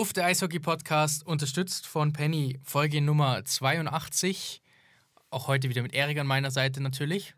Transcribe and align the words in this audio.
Uff, 0.00 0.14
der 0.14 0.24
Eishockey-Podcast, 0.24 1.26
unterstützt 1.26 1.86
von 1.86 2.14
Penny, 2.14 2.58
Folge 2.64 3.02
Nummer 3.02 3.44
82. 3.44 4.62
Auch 5.28 5.46
heute 5.46 5.68
wieder 5.68 5.82
mit 5.82 5.92
Erik 5.92 6.16
an 6.16 6.26
meiner 6.26 6.50
Seite 6.50 6.82
natürlich. 6.82 7.34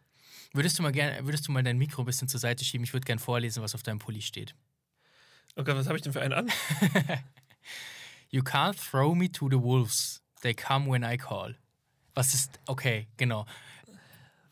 Würdest 0.53 0.79
du 0.79 0.85
mal 0.85 0.93
gerne, 0.93 1.27
würdest 1.27 1.49
du 1.49 1.51
mal 1.51 1.65
dein 1.65 1.77
Mikro 1.77 2.03
ein 2.03 2.05
bisschen 2.05 2.29
zur 2.29 2.39
Seite 2.39 2.65
schieben? 2.65 2.85
Ich 2.85 2.93
würde 2.93 3.05
gerne 3.05 3.21
vorlesen, 3.21 3.65
was 3.65 3.75
auf 3.75 3.83
deinem 3.83 3.99
Pulli 3.99 4.23
steht. 4.23 4.55
Okay, 5.57 5.75
was 5.75 5.89
habe 5.89 5.97
ich 5.97 6.05
denn 6.05 6.13
für 6.13 6.21
einen 6.21 6.35
an? 6.35 6.53
You 8.31 8.43
can't 8.43 8.77
throw 8.77 9.13
me 9.13 9.29
to 9.33 9.49
the 9.51 9.61
wolves. 9.61 10.23
They 10.43 10.55
come 10.55 10.89
when 10.89 11.03
I 11.03 11.17
call. 11.17 11.57
Was 12.15 12.33
ist. 12.33 12.61
Okay, 12.69 13.09
genau. 13.17 13.45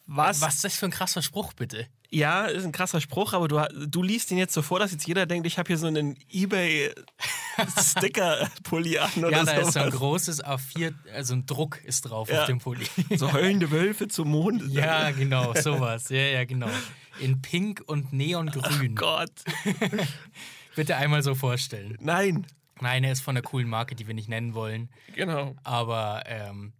Was? 0.07 0.41
Was 0.41 0.57
ist 0.57 0.65
das 0.65 0.75
für 0.75 0.87
ein 0.87 0.91
krasser 0.91 1.23
Spruch, 1.23 1.53
bitte? 1.53 1.87
Ja, 2.13 2.47
ist 2.47 2.65
ein 2.65 2.73
krasser 2.73 3.01
Spruch, 3.01 3.35
aber 3.35 3.47
du, 3.47 3.63
du 3.87 4.03
liest 4.03 4.33
ihn 4.33 4.39
jetzt 4.39 4.53
so 4.53 4.63
vor, 4.63 4.81
dass 4.81 4.91
jetzt 4.91 5.07
jeder 5.07 5.27
denkt, 5.27 5.47
ich 5.47 5.59
habe 5.59 5.69
hier 5.69 5.79
so 5.79 5.87
einen 5.87 6.17
Ebay-Sticker-Pulli 6.29 8.99
an 8.99 9.11
oder 9.19 9.31
Ja, 9.31 9.45
da 9.45 9.53
sowas. 9.55 9.69
ist 9.69 9.75
so 9.75 9.81
ein 9.81 9.91
großes 9.91 10.45
A4, 10.45 10.93
also 11.15 11.35
ein 11.35 11.47
Druck 11.47 11.81
ist 11.85 12.03
drauf 12.03 12.29
Ja. 12.31 12.41
auf 12.41 12.47
dem 12.47 12.59
Pulli. 12.59 12.85
So 13.17 13.33
heulende 13.33 13.71
Wölfe 13.71 14.09
zum 14.09 14.31
Mond. 14.31 14.65
Ja, 14.73 15.13
genau, 15.13 15.55
sowas. 15.55 16.09
Ja, 16.09 16.19
ja, 16.19 16.45
genau. 16.45 16.69
In 17.21 17.41
Pink 17.43 17.83
und 17.87 18.13
Neongrün. 18.13 18.97
Gott. 18.97 19.31
Bitte 20.77 20.97
einmal 20.97 21.23
so 21.23 21.35
vorstellen. 21.35 21.97
Nein. 22.01 22.47
Nein, 22.81 23.05
er 23.05 23.13
ist 23.13 23.21
von 23.21 23.37
einer 23.37 23.43
coolen 23.43 23.69
Marke, 23.69 23.95
die 23.95 24.07
wir 24.07 24.15
nicht 24.15 24.29
nennen 24.29 24.55
wollen. 24.55 24.89
Genau. 25.15 25.55
Aber 25.65 26.23
ähm, 26.27 26.73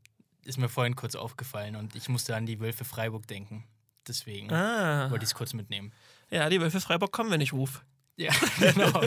ist 0.45 0.57
mir 0.59 0.69
vorhin 0.71 0.97
kurz 0.97 1.15
aufgefallen 1.15 1.77
und 1.77 1.95
ich 1.95 2.09
musste 2.09 2.35
an 2.35 2.47
die 2.47 2.59
Wölfe 2.59 2.85
Freiburg 2.85 3.27
denken. 3.27 3.65
Deswegen 4.11 4.53
Ah. 4.53 5.09
wollte 5.09 5.23
ich 5.25 5.31
es 5.31 5.35
kurz 5.35 5.53
mitnehmen. 5.55 5.93
Ja, 6.31 6.49
die 6.51 6.61
Wölfe 6.61 6.81
Freiburg 6.81 7.13
kommen, 7.13 7.31
wenn 7.31 7.41
ich 7.41 7.53
rufe. 7.53 7.79
Ja, 8.17 8.33
genau. 8.59 9.03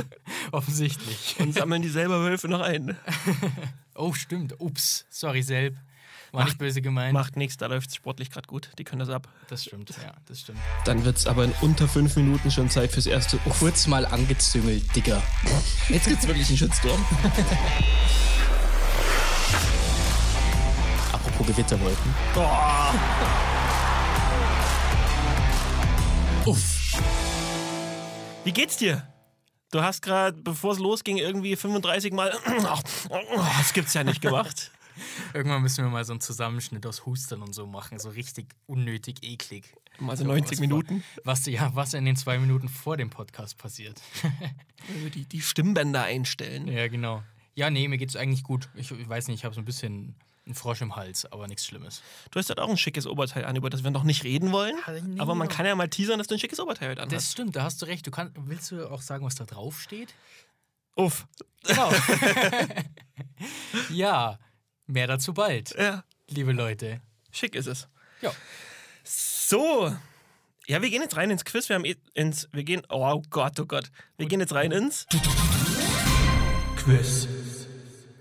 Offensichtlich. 0.53 1.35
Und 1.39 1.53
sammeln 1.53 1.81
die 1.81 1.89
selber 1.89 2.21
Wölfe 2.23 2.48
noch 2.48 2.61
ein. 2.61 2.98
Oh, 3.95 4.11
stimmt. 4.13 4.59
Ups. 4.59 5.05
Sorry, 5.11 5.44
Selb. 5.44 5.75
War 6.31 6.45
nicht 6.45 6.58
böse 6.58 6.81
gemeint. 6.81 7.14
Macht 7.14 7.36
nichts, 7.38 7.58
da 7.58 7.67
läuft 7.67 7.89
es 7.89 7.95
sportlich 7.95 8.31
gerade 8.31 8.47
gut. 8.47 8.72
Die 8.80 8.83
können 8.83 8.97
das 9.02 9.09
ab. 9.09 9.27
Das 9.50 9.66
stimmt, 9.66 9.92
ja, 9.92 10.16
das 10.25 10.39
stimmt. 10.39 10.58
Dann 10.86 11.05
wird 11.05 11.17
es 11.17 11.27
aber 11.27 11.44
in 11.44 11.52
unter 11.61 11.88
fünf 11.88 12.16
Minuten 12.16 12.49
schon 12.49 12.72
Zeit 12.72 12.92
fürs 12.92 13.05
erste 13.05 13.38
Uff. 13.45 13.59
Kurz 13.59 13.86
mal 13.86 14.08
angezüngelt, 14.08 14.83
Digga. 14.95 15.22
Jetzt 15.89 16.08
gibt's 16.08 16.25
wirklich 16.25 16.47
einen 16.49 16.58
Shitstorm. 16.58 17.05
Apropos 21.11 21.45
Gewitterwolken. 21.45 22.16
Uff. 26.45 27.02
Wie 28.44 28.52
geht's 28.52 28.77
dir? 28.77 29.08
Du 29.72 29.81
hast 29.81 30.02
gerade, 30.02 30.38
bevor 30.41 30.73
es 30.73 30.80
losging, 30.80 31.17
irgendwie 31.17 31.55
35 31.55 32.13
Mal. 32.13 32.31
Das 33.58 33.73
gibt's 33.73 33.94
ja 33.94 34.03
nicht 34.03 34.22
gemacht. 34.22 34.71
Irgendwann 35.33 35.61
müssen 35.64 35.83
wir 35.83 35.89
mal 35.89 36.03
so 36.05 36.14
einen 36.14 36.21
Zusammenschnitt 36.21 36.86
aus 36.86 37.05
Hustern 37.05 37.41
und 37.41 37.53
so 37.53 37.66
machen. 37.66 37.97
So 37.97 38.09
richtig 38.09 38.47
unnötig 38.67 39.23
eklig. 39.23 39.73
Mal 39.99 40.16
so 40.17 40.23
So, 40.23 40.30
90 40.30 40.52
was 40.52 40.59
Minuten. 40.59 41.03
Was, 41.23 41.45
ja, 41.47 41.71
was 41.73 41.94
in 41.94 42.05
den 42.05 42.16
zwei 42.16 42.38
Minuten 42.38 42.67
vor 42.69 42.97
dem 42.97 43.09
Podcast 43.09 43.58
passiert. 43.58 44.02
Also 44.94 45.08
Die, 45.08 45.23
die 45.23 45.41
Stimmbänder 45.41 46.03
einstellen. 46.03 46.67
ja, 46.67 46.89
genau. 46.89 47.23
Ja, 47.55 47.69
nee, 47.69 47.88
mir 47.88 47.97
geht's 47.97 48.17
eigentlich 48.17 48.44
gut. 48.44 48.67
Ich, 48.75 48.91
ich 48.91 49.08
weiß 49.08 49.30
nicht, 49.30 49.38
ich 49.39 49.45
habe 49.45 49.55
so 49.55 49.61
ein 49.61 49.66
bisschen 49.66 50.14
einen 50.45 50.55
Frosch 50.55 50.81
im 50.81 50.95
Hals, 50.95 51.25
aber 51.31 51.47
nichts 51.47 51.66
Schlimmes. 51.66 52.02
Du 52.31 52.39
hast 52.39 52.49
halt 52.49 52.59
auch 52.59 52.69
ein 52.69 52.77
schickes 52.77 53.08
Oberteil 53.08 53.45
an, 53.45 53.55
über 53.55 53.69
das 53.69 53.83
wir 53.83 53.91
noch 53.91 54.03
nicht 54.03 54.23
reden 54.23 54.52
wollen. 54.52 54.75
Nee, 55.05 55.19
Aber 55.19 55.36
man 55.36 55.47
kann 55.47 55.66
ja 55.66 55.73
mal 55.75 55.88
teasern, 55.88 56.17
dass 56.17 56.27
du 56.27 56.36
ein 56.36 56.39
schickes 56.39 56.59
Oberteil 56.59 56.89
heute 56.89 57.02
Das 57.02 57.09
anhast. 57.11 57.31
stimmt, 57.31 57.55
da 57.55 57.63
hast 57.63 57.81
du 57.81 57.86
recht. 57.86 58.05
Du 58.05 58.11
kann, 58.11 58.31
willst 58.36 58.69
du 58.71 58.89
auch 58.89 59.02
sagen, 59.02 59.25
was 59.25 59.36
da 59.36 59.45
drauf 59.45 59.80
steht? 59.80 60.14
Uff. 60.95 61.25
Genau. 61.64 61.91
ja, 63.89 64.38
mehr 64.86 65.08
dazu 65.08 65.33
bald, 65.33 65.73
Ja, 65.77 66.03
liebe 66.30 66.52
Leute. 66.52 67.02
schick 67.31 67.55
ist 67.55 67.67
es. 67.67 67.88
Ja. 68.21 68.31
So. 69.03 69.95
Ja, 70.67 70.81
wir 70.81 70.89
gehen 70.89 71.02
jetzt 71.02 71.17
rein 71.17 71.30
ins 71.30 71.43
Quiz. 71.45 71.67
Wir 71.70 71.75
haben 71.75 71.83
eh 71.86 71.95
ins. 72.14 72.48
Wir 72.54 72.64
gehen. 72.64 72.83
Oh 72.89 73.21
Gott, 73.30 73.60
oh 73.60 73.65
Gott. 73.65 73.92
Wir 74.17 74.27
gehen 74.27 74.39
jetzt 74.39 74.54
rein 74.54 74.71
ins. 74.71 75.05
Quiz. 76.77 77.27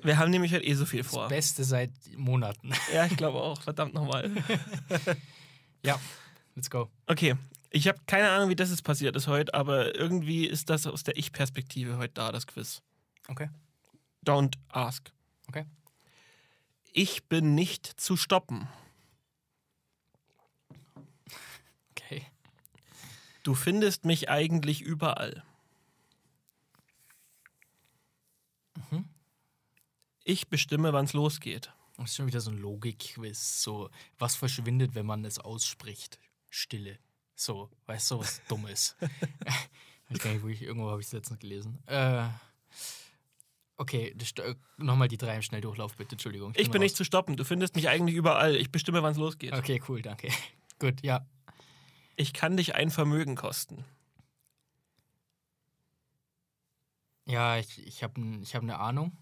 Wir 0.03 0.19
haben 0.19 0.31
nämlich 0.31 0.53
halt 0.53 0.65
eh 0.65 0.75
so 0.75 0.85
viel 0.85 1.05
vor. 1.05 1.29
Beste 1.29 1.65
seit 1.65 1.91
Monaten. 2.17 2.73
Ja, 2.93 3.07
ich 3.07 3.17
glaube 3.17 3.41
auch. 3.41 3.61
Verdammt 3.61 3.95
nochmal. 3.95 4.31
ja, 5.83 5.99
let's 6.55 6.71
go. 6.71 6.91
Okay. 7.07 7.37
Ich 7.71 7.89
habe 7.89 7.99
keine 8.07 8.29
Ahnung, 8.31 8.51
wie 8.51 8.57
das 8.57 8.71
jetzt 8.71 8.85
passiert 8.85 9.17
ist 9.17 9.29
heute, 9.29 9.55
aber 9.55 9.95
irgendwie 9.95 10.47
ist 10.47 10.69
das 10.69 10.87
aus 10.87 11.05
der 11.05 11.17
Ich-Perspektive 11.17 11.97
heute 11.97 12.13
da, 12.15 12.31
das 12.31 12.47
Quiz. 12.47 12.83
Okay, 13.29 13.49
Don't 14.25 14.57
ask. 14.69 15.11
okay. 15.49 15.65
Ich 16.93 17.25
bin 17.25 17.55
nicht 17.55 17.87
zu 17.87 18.19
stoppen. 18.19 18.69
Okay. 21.93 22.27
Du 23.43 23.55
findest 23.55 24.05
mich 24.05 24.29
eigentlich 24.29 24.83
überall. 24.83 25.43
Mhm. 28.91 29.07
Ich 30.25 30.49
bestimme, 30.49 30.93
wann 30.93 31.07
es 31.07 31.13
losgeht. 31.13 31.73
Das 31.97 32.11
ist 32.11 32.17
schon 32.17 32.27
wieder 32.27 32.41
so 32.41 32.51
ein 32.51 32.59
Logik-Quiz. 32.59 33.63
So, 33.63 33.91
was 34.19 34.37
verschwindet, 34.37 34.95
wenn 34.95 35.07
man 35.07 35.25
es 35.25 35.39
ausspricht? 35.39 36.19
Stille. 36.49 36.99
So, 37.35 37.71
weißt 37.87 38.13
du, 38.13 38.21
was 38.21 38.41
Dummes. 38.49 38.97
weiß 40.09 40.19
gar 40.19 40.33
nicht, 40.33 40.43
wo 40.43 40.49
ich, 40.49 40.63
irgendwo 40.63 40.91
habe 40.91 41.01
ich 41.01 41.07
es 41.07 41.13
letztens 41.13 41.41
gelesen. 41.41 41.79
Äh, 41.87 42.29
okay, 43.77 44.15
äh, 44.39 44.55
nochmal 44.77 45.09
die 45.09 45.17
drei 45.17 45.37
im 45.37 45.43
Schnelldurchlauf, 45.43 45.97
bitte, 45.97 46.13
Entschuldigung. 46.13 46.53
Ich 46.57 46.71
bin 46.71 46.83
nicht 46.83 46.97
zu 46.97 47.05
stoppen. 47.05 47.37
Du 47.37 47.45
findest 47.45 47.75
mich 47.75 47.89
eigentlich 47.89 48.17
überall. 48.17 48.57
Ich 48.57 48.71
bestimme, 48.71 49.03
wann 49.03 49.13
es 49.13 49.19
losgeht. 49.19 49.53
Okay, 49.53 49.83
cool, 49.89 50.03
danke. 50.03 50.29
Gut, 50.79 51.03
ja. 51.03 51.27
Ich 52.17 52.33
kann 52.33 52.57
dich 52.57 52.75
ein 52.75 52.91
Vermögen 52.91 53.35
kosten. 53.35 53.85
Ja, 57.27 57.59
ich, 57.59 57.85
ich 57.87 58.03
habe 58.03 58.21
ich 58.43 58.55
hab 58.55 58.63
eine 58.63 58.79
Ahnung. 58.79 59.17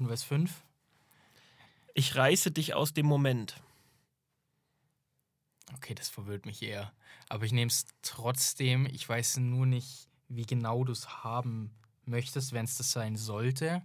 Hinweis 0.00 0.22
5. 0.22 0.64
Ich 1.92 2.16
reiße 2.16 2.50
dich 2.50 2.72
aus 2.72 2.94
dem 2.94 3.04
Moment. 3.04 3.60
Okay, 5.74 5.94
das 5.94 6.08
verwirrt 6.08 6.46
mich 6.46 6.62
eher. 6.62 6.94
Aber 7.28 7.44
ich 7.44 7.52
nehme 7.52 7.70
es 7.70 7.84
trotzdem. 8.00 8.86
Ich 8.86 9.06
weiß 9.06 9.36
nur 9.36 9.66
nicht, 9.66 10.08
wie 10.28 10.46
genau 10.46 10.84
du 10.84 10.92
es 10.92 11.22
haben 11.22 11.74
möchtest, 12.06 12.54
wenn 12.54 12.64
es 12.64 12.78
das 12.78 12.92
sein 12.92 13.16
sollte. 13.16 13.82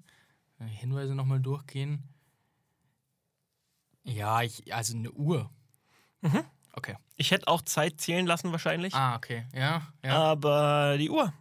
Äh, 0.60 0.64
Hinweise 0.64 1.16
nochmal 1.16 1.42
durchgehen. 1.42 2.08
Ja, 4.04 4.42
ich, 4.42 4.74
also 4.74 4.96
eine 4.96 5.12
Uhr. 5.12 5.50
Mhm. 6.22 6.46
Okay. 6.72 6.96
Ich 7.18 7.32
hätte 7.32 7.50
auch 7.50 7.62
Zeit 7.62 8.00
zählen 8.00 8.26
lassen 8.26 8.54
wahrscheinlich. 8.54 8.94
Ah, 8.94 9.18
okay. 9.18 9.48
Ja, 9.54 9.86
ja. 10.02 10.16
Aber 10.16 10.98
die 10.98 11.10
Uhr. 11.10 11.34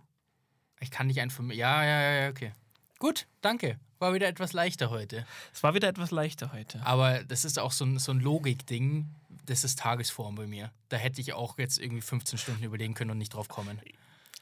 Ich 0.81 0.91
kann 0.91 1.07
dich 1.07 1.21
einfach. 1.21 1.45
Ja, 1.45 1.85
ja, 1.85 2.01
ja, 2.01 2.23
ja, 2.23 2.31
okay. 2.31 2.53
Gut, 2.99 3.29
danke. 3.41 3.79
War 3.99 4.15
wieder 4.15 4.29
etwas 4.29 4.53
leichter 4.53 4.91
heute. 4.91 5.27
Es 5.53 5.63
war 5.63 5.75
wieder 5.75 5.89
etwas 5.89 6.11
leichter 6.11 6.53
heute. 6.53 6.85
Aber 6.85 7.23
das 7.25 7.45
ist 7.45 7.59
auch 7.59 7.73
so 7.73 7.85
ein, 7.85 7.99
so 7.99 8.13
ein 8.13 8.21
Logik-Ding. 8.21 9.09
Das 9.47 9.65
ist 9.65 9.79
Tagesform 9.79 10.35
bei 10.35 10.47
mir. 10.47 10.71
Da 10.89 10.97
hätte 10.97 11.21
ich 11.21 11.33
auch 11.33 11.59
jetzt 11.59 11.79
irgendwie 11.79 12.01
15 12.01 12.39
Stunden 12.39 12.65
überlegen 12.65 12.95
können 12.95 13.11
und 13.11 13.19
nicht 13.19 13.35
drauf 13.35 13.49
kommen. 13.49 13.81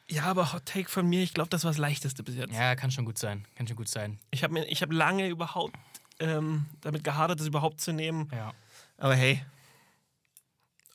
Ja, 0.09 0.25
aber 0.25 0.53
Hot 0.53 0.67
Take 0.67 0.89
von 0.89 1.09
mir, 1.09 1.23
ich 1.23 1.35
glaube, 1.35 1.51
das 1.51 1.65
war 1.65 1.71
das 1.71 1.79
Leichteste 1.79 2.23
bis 2.23 2.37
jetzt. 2.37 2.53
Ja, 2.53 2.75
kann 2.77 2.91
schon 2.91 3.05
gut 3.05 3.19
sein. 3.19 3.47
Kann 3.57 3.67
schon 3.67 3.77
gut 3.77 3.89
sein. 3.89 4.19
Ich 4.31 4.45
habe 4.45 4.61
hab 4.61 4.93
lange 4.93 5.29
überhaupt 5.29 5.75
ähm, 6.19 6.67
damit 6.81 7.05
gehadert, 7.05 7.41
das 7.41 7.47
überhaupt 7.47 7.81
zu 7.81 7.93
nehmen. 7.93 8.29
Ja. 8.33 8.53
Aber 8.99 9.15
hey, 9.15 9.45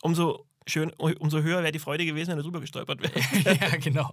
umso, 0.01 0.45
schön, 0.67 0.91
umso 0.91 1.41
höher 1.41 1.61
wäre 1.63 1.71
die 1.71 1.79
Freude 1.79 2.05
gewesen, 2.05 2.31
wenn 2.31 2.37
er 2.37 2.43
drüber 2.43 2.59
gestolpert 2.61 3.01
wäre. 3.01 3.57
ja, 3.61 3.77
genau. 3.77 4.11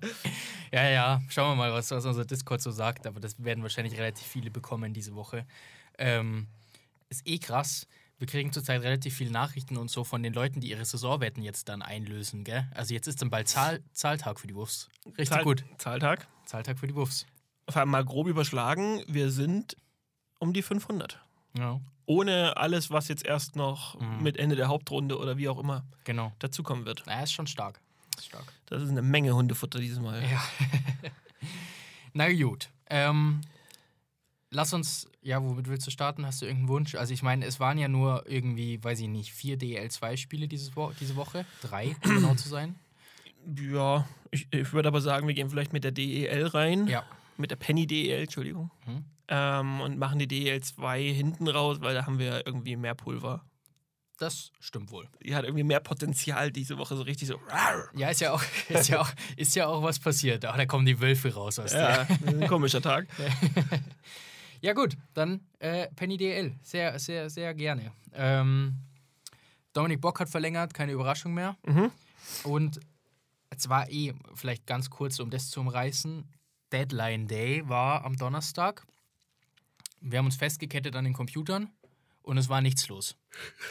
Ja, 0.73 0.89
ja. 0.89 1.23
Schauen 1.29 1.51
wir 1.53 1.57
mal, 1.57 1.73
was, 1.73 1.91
was 1.91 2.05
unser 2.07 2.25
Discord 2.25 2.61
so 2.63 2.71
sagt. 2.71 3.07
Aber 3.07 3.21
das 3.21 3.43
werden 3.43 3.63
wahrscheinlich 3.63 3.99
relativ 3.99 4.27
viele 4.27 4.51
bekommen 4.51 4.93
diese 4.95 5.15
Woche. 5.15 5.47
Ähm, 5.99 6.47
ist 7.11 7.27
eh 7.27 7.39
krass. 7.39 7.87
Wir 8.19 8.27
kriegen 8.29 8.53
zurzeit 8.53 8.81
relativ 8.83 9.15
viele 9.17 9.33
Nachrichten 9.33 9.77
und 9.77 9.91
so 9.91 10.05
von 10.05 10.23
den 10.23 10.33
Leuten, 10.33 10.61
die 10.61 10.71
ihre 10.71 10.85
Saisonwetten 10.85 11.43
jetzt 11.43 11.69
dann 11.69 11.83
einlösen, 11.83 12.45
gell? 12.45 12.67
Also 12.75 12.95
jetzt 12.95 13.09
ist 13.09 13.21
dann 13.21 13.29
bald 13.29 13.49
Zahl, 13.49 13.83
Zahltag 13.93 14.39
für 14.41 14.47
die 14.47 14.55
Wurfs. 14.55 14.89
Richtig 15.07 15.29
Zahl- 15.31 15.45
gut. 15.45 15.65
Zahltag. 15.79 16.27
Zahltag 16.47 16.79
für 16.79 16.87
die 16.87 16.95
Wurfs. 16.95 17.27
Vor 17.69 17.81
allem 17.81 17.91
mal 17.91 18.05
grob 18.05 18.29
überschlagen, 18.29 19.03
wir 19.09 19.31
sind 19.31 19.77
um 20.39 20.53
die 20.53 20.63
500. 20.63 21.21
Ja, 21.59 21.81
Ohne 22.07 22.57
alles, 22.57 22.91
was 22.91 23.09
jetzt 23.09 23.25
erst 23.25 23.57
noch 23.57 23.99
Mhm. 24.01 24.23
mit 24.23 24.37
Ende 24.37 24.57
der 24.57 24.69
Hauptrunde 24.69 25.19
oder 25.19 25.37
wie 25.39 25.49
auch 25.49 25.59
immer 25.59 25.85
genau. 26.05 26.33
dazukommen 26.39 26.85
wird. 26.85 27.03
Na, 27.07 27.23
ist 27.23 27.33
schon 27.33 27.47
stark. 27.47 27.81
Ist 28.19 28.27
stark. 28.27 28.45
Das 28.67 28.83
ist 28.83 28.91
eine 28.91 29.03
Menge 29.03 29.35
Hundefutter 29.35 29.79
dieses 29.79 29.99
Mal. 30.01 30.23
Ja. 30.23 30.43
Na 32.13 32.33
gut. 32.33 32.69
Ähm, 32.91 33.41
lass 34.51 34.73
uns, 34.73 35.09
ja, 35.23 35.43
womit 35.43 35.69
willst 35.69 35.87
du 35.87 35.91
starten? 35.91 36.27
Hast 36.27 36.43
du 36.43 36.47
irgendeinen 36.47 36.69
Wunsch? 36.69 36.95
Also 36.95 37.13
ich 37.15 37.23
meine, 37.23 37.45
es 37.47 37.59
waren 37.61 37.79
ja 37.79 37.89
nur 37.89 38.25
irgendwie, 38.29 38.83
weiß 38.83 39.01
ich 39.01 39.09
nicht, 39.09 39.33
vier 39.33 39.59
DL2-Spiele 39.59 40.47
dieses 40.49 40.77
Wo 40.77 40.93
diese 41.01 41.17
Woche. 41.17 41.45
Drei, 41.63 41.97
um 42.05 42.15
genau 42.15 42.35
zu 42.35 42.49
sein. 42.49 42.75
Ja, 43.59 44.07
ich, 44.31 44.47
ich 44.51 44.73
würde 44.73 44.89
aber 44.89 45.01
sagen, 45.01 45.27
wir 45.27 45.35
gehen 45.35 45.51
vielleicht 45.51 45.73
mit 45.73 45.85
der 45.85 45.93
DEL 45.93 46.47
rein. 46.49 46.87
Ja. 46.87 47.05
Mit 47.37 47.51
der 47.51 47.57
Penny 47.57 47.87
DEL, 47.87 48.23
Entschuldigung. 48.23 48.71
Mhm. 48.87 49.05
Ähm, 49.29 49.81
und 49.81 49.99
machen 49.99 50.19
die 50.19 50.27
DL2 50.29 51.13
hinten 51.13 51.49
raus, 51.49 51.79
weil 51.81 51.95
da 51.95 52.07
haben 52.07 52.19
wir 52.19 52.47
irgendwie 52.47 52.77
mehr 52.77 52.95
Pulver. 52.95 53.45
Das 54.19 54.53
stimmt 54.61 54.93
wohl. 54.93 55.09
Die 55.25 55.35
hat 55.35 55.45
irgendwie 55.45 55.65
mehr 55.65 55.81
Potenzial 55.81 56.53
diese 56.53 56.79
Woche, 56.79 56.95
so 56.97 57.03
richtig 57.03 57.27
so. 57.29 57.41
Ja, 57.95 58.11
ist 58.11 58.21
ja 58.21 58.33
auch, 58.33 58.43
ist 58.69 58.89
ja 58.89 59.01
auch, 59.01 59.11
ist 59.37 59.57
ja 59.57 59.67
auch 59.67 59.83
was 59.83 59.99
passiert. 59.99 60.45
Ach, 60.45 60.57
da 60.57 60.67
kommen 60.67 60.87
die 60.87 61.01
Wölfe 61.01 61.35
raus 61.35 61.59
aus 61.59 61.73
Ja, 61.73 62.05
der. 62.05 62.29
ein 62.29 62.47
komischer 62.49 62.81
Tag. 62.81 63.07
Ja, 64.61 64.73
gut, 64.73 64.97
dann 65.13 65.41
äh, 65.59 65.89
Penny 65.95 66.17
DL. 66.17 66.55
Sehr, 66.63 66.99
sehr, 66.99 67.29
sehr 67.29 67.53
gerne. 67.53 67.93
Ähm, 68.15 68.77
Dominik 69.75 70.01
Bock 70.01 70.21
hat 70.21 70.31
verlängert, 70.31 70.73
keine 70.73 70.93
Überraschung 70.93 71.35
mehr. 71.35 71.55
Mhm. 71.67 71.91
Und 72.45 72.81
es 73.51 73.69
war 73.69 73.91
eh, 73.91 74.15
vielleicht 74.35 74.67
ganz 74.67 74.89
kurz, 74.89 75.19
um 75.21 75.29
das 75.29 75.51
zu 75.51 75.61
umreißen: 75.61 76.25
Deadline 76.73 77.27
Day 77.29 77.69
war 77.69 78.07
am 78.07 78.17
Donnerstag. 78.17 78.87
Wir 80.05 80.19
haben 80.19 80.27
uns 80.27 80.37
festgekettet 80.37 80.97
an 80.97 81.05
den 81.05 81.15
Computern 81.15 81.71
und 82.23 82.37
es 82.37 82.49
war 82.51 82.61
nichts 82.61 82.89
los. 82.89 83.17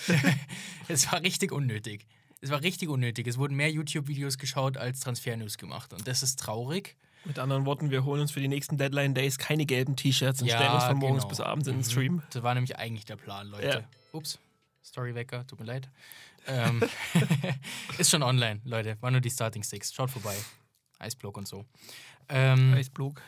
es 0.88 1.12
war 1.12 1.21
richtig 1.21 1.51
unnötig. 1.51 2.07
Es 2.41 2.50
war 2.50 2.62
richtig 2.62 2.89
unnötig. 2.89 3.27
Es 3.27 3.38
wurden 3.38 3.56
mehr 3.56 3.71
YouTube-Videos 3.71 4.38
geschaut 4.38 4.75
als 4.75 5.00
Transfer-News 5.00 5.57
gemacht. 5.57 5.94
Und 5.94 6.07
das 6.07 6.24
ist 6.24 6.39
traurig. 6.39 6.97
Mit 7.24 7.39
anderen 7.39 7.65
Worten, 7.65 7.89
wir 7.91 8.03
holen 8.03 8.19
uns 8.21 8.31
für 8.31 8.41
die 8.41 8.47
nächsten 8.50 8.77
Deadline 8.77 9.13
Days 9.13 9.38
keine 9.38 9.65
gelben 9.65 9.95
T-Shirts 9.95 10.41
und 10.41 10.50
stellen 10.50 10.74
uns 10.74 10.83
von 10.83 10.97
morgens 10.97 11.24
genau. 11.24 11.30
bis 11.30 11.39
abends 11.39 11.68
in 11.68 11.75
den 11.75 11.80
Mhm. 11.81 11.89
Stream. 11.89 12.24
Das 12.31 12.44
war 12.44 12.53
nämlich 12.53 12.77
eigentlich 12.77 13.06
der 13.06 13.15
Plan, 13.15 13.47
Leute. 13.47 13.68
Ja. 13.68 13.83
Ups, 14.12 14.39
Storywecker, 14.83 15.47
tut 15.47 15.59
mir 15.59 15.65
leid. 15.65 15.89
Ähm, 16.47 16.83
ist 17.97 18.09
schon 18.09 18.24
online, 18.24 18.59
Leute. 18.65 18.97
War 19.01 19.12
nur 19.12 19.21
die 19.21 19.29
Starting 19.29 19.63
Six. 19.63 19.94
Schaut 19.94 20.09
vorbei. 20.09 20.36
Eisblock 21.00 21.38
und 21.38 21.47
so. 21.47 21.63
Ähm, 22.27 22.74
Eisblog. 22.74 23.21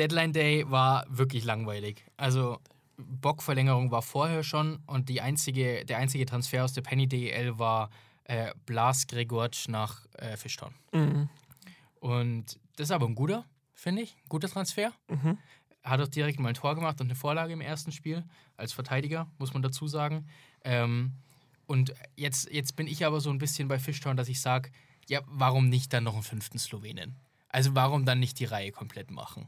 Deadline 0.00 0.32
Day 0.32 0.70
war 0.70 1.04
wirklich 1.10 1.44
langweilig. 1.44 2.06
Also 2.16 2.58
Bock-Verlängerung 2.96 3.90
war 3.90 4.00
vorher 4.00 4.42
schon 4.42 4.82
und 4.86 5.10
die 5.10 5.20
einzige, 5.20 5.84
der 5.84 5.98
einzige 5.98 6.24
Transfer 6.24 6.64
aus 6.64 6.72
der 6.72 6.80
Penny 6.80 7.06
DEL 7.06 7.58
war 7.58 7.90
äh, 8.24 8.52
Blas 8.64 9.06
Gregorc 9.06 9.68
nach 9.68 10.06
äh, 10.16 10.38
Fischtown. 10.38 10.74
Mhm. 10.92 11.28
Und 12.00 12.58
das 12.76 12.88
ist 12.88 12.92
aber 12.92 13.06
ein 13.06 13.14
guter, 13.14 13.44
finde 13.74 14.02
ich. 14.02 14.14
Ein 14.14 14.28
guter 14.30 14.48
Transfer. 14.48 14.92
Mhm. 15.08 15.36
Hat 15.84 16.00
auch 16.00 16.08
direkt 16.08 16.40
mal 16.40 16.48
ein 16.48 16.54
Tor 16.54 16.74
gemacht 16.74 16.98
und 17.02 17.08
eine 17.08 17.14
Vorlage 17.14 17.52
im 17.52 17.60
ersten 17.60 17.92
Spiel. 17.92 18.24
Als 18.56 18.72
Verteidiger, 18.72 19.30
muss 19.38 19.52
man 19.52 19.62
dazu 19.62 19.86
sagen. 19.86 20.26
Ähm, 20.64 21.12
und 21.66 21.94
jetzt, 22.16 22.50
jetzt 22.50 22.74
bin 22.74 22.86
ich 22.86 23.04
aber 23.04 23.20
so 23.20 23.28
ein 23.28 23.38
bisschen 23.38 23.68
bei 23.68 23.78
Fischtown, 23.78 24.16
dass 24.16 24.28
ich 24.28 24.40
sage, 24.40 24.70
ja, 25.08 25.20
warum 25.26 25.68
nicht 25.68 25.92
dann 25.92 26.04
noch 26.04 26.14
einen 26.14 26.22
fünften 26.22 26.58
Slowenen? 26.58 27.16
Also 27.50 27.74
warum 27.74 28.06
dann 28.06 28.18
nicht 28.18 28.38
die 28.38 28.44
Reihe 28.44 28.72
komplett 28.72 29.10
machen? 29.10 29.46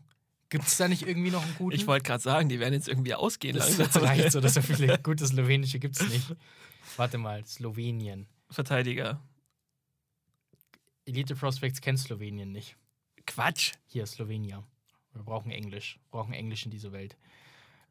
Gibt 0.53 0.67
es 0.67 0.77
da 0.77 0.87
nicht 0.87 1.03
irgendwie 1.07 1.31
noch 1.31 1.43
einen 1.43 1.55
guten? 1.55 1.75
Ich 1.75 1.87
wollte 1.87 2.05
gerade 2.05 2.23
sagen, 2.23 2.51
die 2.51 2.61
werden 2.61 2.75
jetzt 2.75 2.87
irgendwie 2.87 3.15
ausgehen. 3.15 3.57
das 3.57 3.79
langsam. 3.79 4.05
reicht 4.05 4.33
so, 4.33 4.41
dass 4.41 4.53
so 4.55 4.61
viele 4.63 4.99
gute 4.99 5.27
Slowenische 5.27 5.79
gibt 5.79 5.99
es 5.99 6.07
nicht. 6.11 6.37
Warte 6.99 7.17
mal, 7.17 7.43
Slowenien. 7.47 8.27
Verteidiger. 8.51 9.19
Elite 11.07 11.35
Prospects 11.35 11.81
kennt 11.81 11.99
Slowenien 11.99 12.53
nicht. 12.53 12.77
Quatsch. 13.27 13.73
Hier, 13.87 14.07
Slowenia. 14.07 14.63
Wir 15.15 15.23
brauchen 15.23 15.51
Englisch. 15.51 15.99
Wir 16.11 16.19
brauchen 16.19 16.35
Englisch 16.35 16.65
in 16.67 16.71
dieser 16.71 16.93
Welt. 16.93 17.17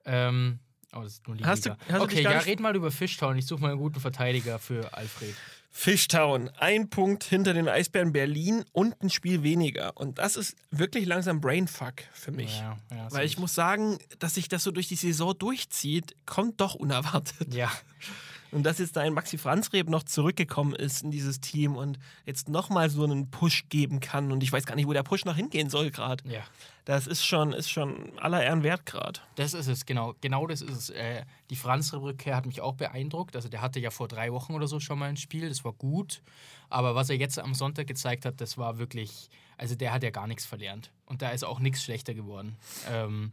Ähm, 0.06 0.60
oh, 0.94 1.02
das 1.02 1.14
ist 1.14 1.28
nur 1.28 1.36
die 1.38 1.44
Hast 1.44 1.66
Liga. 1.66 1.78
du- 1.88 1.94
hast 1.94 2.02
okay, 2.02 2.22
ja, 2.22 2.38
red 2.40 2.60
mal 2.60 2.76
über 2.76 2.92
Fishtown. 2.92 3.38
Ich 3.38 3.48
suche 3.48 3.62
mal 3.62 3.72
einen 3.72 3.80
guten 3.80 4.00
Verteidiger 4.00 4.60
für 4.60 4.94
Alfred. 4.94 5.36
Fishtown, 5.74 6.50
ein 6.58 6.90
Punkt 6.90 7.24
hinter 7.24 7.54
den 7.54 7.68
Eisbären 7.68 8.12
Berlin 8.12 8.66
und 8.74 9.02
ein 9.02 9.10
Spiel 9.10 9.42
weniger. 9.42 9.96
Und 9.96 10.20
das 10.20 10.36
ist 10.36 10.56
wirklich 10.70 11.06
langsam 11.06 11.40
Brainfuck 11.40 12.04
für 12.14 12.32
mich. 12.32 12.60
Ja, 12.60 12.78
ja, 12.92 13.12
Weil 13.12 13.26
ich 13.26 13.40
muss 13.40 13.56
sagen, 13.56 13.98
dass 14.20 14.36
sich 14.36 14.50
das 14.50 14.64
so 14.64 14.72
durch 14.72 14.90
die 14.90 14.96
Saison 14.96 15.36
durchzieht, 15.38 16.16
kommt 16.26 16.60
doch 16.60 16.76
unerwartet. 16.76 17.54
Ja, 17.54 17.72
Und 18.52 18.64
dass 18.64 18.80
jetzt 18.80 18.96
da 18.96 19.02
ein 19.02 19.14
Maxi 19.14 19.38
Franzreb 19.38 19.90
noch 19.90 20.04
zurückgekommen 20.04 20.76
ist 20.76 21.04
in 21.04 21.12
dieses 21.12 21.40
Team 21.40 21.76
und 21.76 21.98
jetzt 22.26 22.50
nochmal 22.50 22.90
so 22.90 23.04
einen 23.04 23.32
Push 23.32 23.70
geben 23.70 24.00
kann. 24.00 24.32
Und 24.32 24.44
ich 24.44 24.52
weiß 24.52 24.66
gar 24.66 24.76
nicht, 24.76 24.88
wo 24.88 24.94
der 24.94 25.04
Push 25.04 25.26
noch 25.26 25.36
hingehen 25.36 25.70
soll 25.70 25.92
gerade. 25.92 26.28
ja. 26.30 26.42
Das 26.86 27.06
ist 27.06 27.24
schon, 27.24 27.54
ist 27.54 27.70
schon 27.70 28.18
aller 28.18 28.44
Ehren 28.44 28.64
wert 28.64 28.88
gerade. 28.88 29.20
Das 29.36 29.54
ist 29.54 29.68
es, 29.68 29.86
genau. 29.86 30.16
Genau 30.20 30.48
das 30.48 30.62
ist 30.62 30.76
es. 30.76 30.90
Äh, 30.90 31.26
die 31.52 31.56
Franz-Rückkehr 31.56 32.36
hat 32.36 32.48
mich 32.48 32.60
auch 32.60 32.74
beeindruckt. 32.74 33.36
Also 33.36 33.50
der 33.50 33.62
hatte 33.62 33.80
ja 33.80 33.92
vor 33.92 34.08
drei 34.08 34.32
Wochen 34.32 34.56
oder 34.56 34.68
so 34.68 34.80
schon 34.80 34.98
mal 34.98 35.08
ein 35.08 35.18
Spiel, 35.18 35.48
das 35.48 35.64
war 35.64 35.74
gut. 35.74 36.24
Aber 36.70 36.96
was 36.96 37.10
er 37.10 37.18
jetzt 37.18 37.38
am 37.38 37.54
Sonntag 37.54 37.86
gezeigt 37.86 38.26
hat, 38.26 38.42
das 38.42 38.58
war 38.58 38.80
wirklich, 38.80 39.30
also 39.58 39.76
der 39.76 39.94
hat 39.94 40.02
ja 40.04 40.10
gar 40.10 40.26
nichts 40.26 40.46
verlernt. 40.46 40.92
Und 41.06 41.22
da 41.22 41.30
ist 41.30 41.44
auch 41.44 41.60
nichts 41.60 41.84
schlechter 41.84 42.16
geworden. 42.16 42.58
Ähm, 42.90 43.32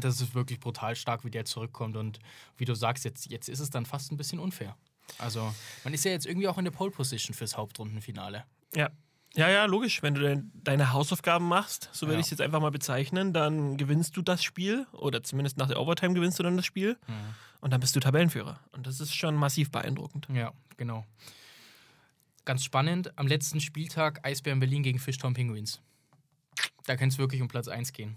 das 0.00 0.20
ist 0.20 0.34
wirklich 0.34 0.60
brutal 0.60 0.94
stark, 0.96 1.24
wie 1.24 1.30
der 1.30 1.44
zurückkommt. 1.44 1.96
Und 1.96 2.18
wie 2.56 2.64
du 2.64 2.74
sagst, 2.74 3.04
jetzt, 3.04 3.30
jetzt 3.30 3.48
ist 3.48 3.60
es 3.60 3.70
dann 3.70 3.86
fast 3.86 4.12
ein 4.12 4.16
bisschen 4.16 4.38
unfair. 4.38 4.76
Also 5.18 5.54
man 5.84 5.94
ist 5.94 6.04
ja 6.04 6.10
jetzt 6.10 6.26
irgendwie 6.26 6.48
auch 6.48 6.58
in 6.58 6.64
der 6.64 6.72
Pole-Position 6.72 7.34
fürs 7.34 7.56
Hauptrundenfinale. 7.56 8.44
Ja. 8.74 8.90
Ja, 9.34 9.50
ja, 9.50 9.66
logisch. 9.66 10.02
Wenn 10.02 10.14
du 10.14 10.22
dein, 10.22 10.50
deine 10.54 10.92
Hausaufgaben 10.94 11.46
machst, 11.46 11.90
so 11.92 12.06
würde 12.06 12.14
Ja. 12.14 12.20
ich 12.20 12.26
es 12.26 12.30
jetzt 12.30 12.40
einfach 12.40 12.60
mal 12.60 12.70
bezeichnen, 12.70 13.34
dann 13.34 13.76
gewinnst 13.76 14.16
du 14.16 14.22
das 14.22 14.42
Spiel 14.42 14.86
oder 14.92 15.22
zumindest 15.22 15.58
nach 15.58 15.68
der 15.68 15.78
Overtime 15.78 16.14
gewinnst 16.14 16.38
du 16.38 16.42
dann 16.42 16.56
das 16.56 16.64
Spiel 16.64 16.98
und 17.60 17.70
dann 17.72 17.80
bist 17.80 17.94
du 17.94 18.00
Tabellenführer. 18.00 18.58
Und 18.72 18.86
das 18.86 18.98
ist 18.98 19.14
schon 19.14 19.34
massiv 19.36 19.70
beeindruckend. 19.70 20.26
Ja, 20.32 20.52
genau. 20.78 21.04
Ganz 22.46 22.64
spannend, 22.64 23.16
am 23.18 23.26
letzten 23.26 23.60
Spieltag 23.60 24.24
Eisbären 24.24 24.60
Berlin 24.60 24.82
gegen 24.82 24.98
Fischtown 24.98 25.34
Penguins. 25.34 25.82
Da 26.86 26.96
kann 26.96 27.08
es 27.08 27.18
wirklich 27.18 27.42
um 27.42 27.48
Platz 27.48 27.68
1 27.68 27.92
gehen. 27.92 28.16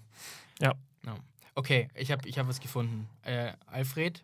Ja. 0.61 0.73
Ja. 1.05 1.15
Okay, 1.59 1.89
ich 1.93 2.09
habe 2.09 2.25
ich 2.25 2.39
hab 2.39 2.47
was 2.47 2.61
gefunden. 2.61 3.09
Äh, 3.21 3.51
Alfred 3.65 4.23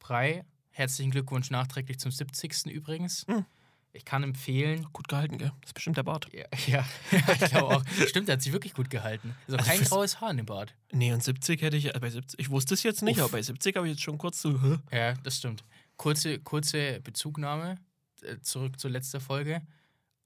Prey, 0.00 0.44
herzlichen 0.68 1.10
Glückwunsch 1.10 1.48
nachträglich 1.50 1.98
zum 1.98 2.12
70. 2.12 2.66
übrigens. 2.66 3.24
Hm. 3.26 3.46
Ich 3.94 4.04
kann 4.04 4.22
empfehlen. 4.22 4.86
Gut 4.92 5.08
gehalten, 5.08 5.38
gell? 5.38 5.50
Das 5.62 5.70
ist 5.70 5.72
bestimmt 5.72 5.96
der 5.96 6.02
Bart. 6.02 6.28
Ja, 6.30 6.44
ja 6.66 6.86
ich 7.10 7.50
glaube 7.50 7.76
auch. 7.76 7.84
Stimmt, 8.06 8.28
der 8.28 8.34
hat 8.34 8.42
sich 8.42 8.52
wirklich 8.52 8.74
gut 8.74 8.90
gehalten. 8.90 9.34
Also 9.46 9.56
Also 9.56 9.70
kein 9.70 9.80
graues 9.82 10.20
Haar 10.20 10.32
in 10.32 10.36
dem 10.36 10.44
Bart. 10.44 10.74
Nee, 10.92 11.10
und 11.14 11.24
70 11.24 11.62
hätte 11.62 11.78
ich, 11.78 11.94
äh, 11.94 11.98
bei 11.98 12.10
70, 12.10 12.38
ich 12.38 12.50
wusste 12.50 12.74
es 12.74 12.82
jetzt 12.82 13.00
nicht, 13.00 13.16
Uff. 13.16 13.24
aber 13.24 13.32
bei 13.32 13.42
70 13.42 13.76
habe 13.76 13.86
ich 13.86 13.94
jetzt 13.94 14.02
schon 14.02 14.18
kurz 14.18 14.42
so, 14.42 14.60
hä? 14.60 14.76
Ja, 14.92 15.14
das 15.22 15.38
stimmt. 15.38 15.64
Kurze, 15.96 16.38
kurze 16.38 17.00
Bezugnahme 17.00 17.76
äh, 18.20 18.36
zurück 18.42 18.78
zur 18.78 18.90
letzten 18.90 19.20
Folge. 19.20 19.62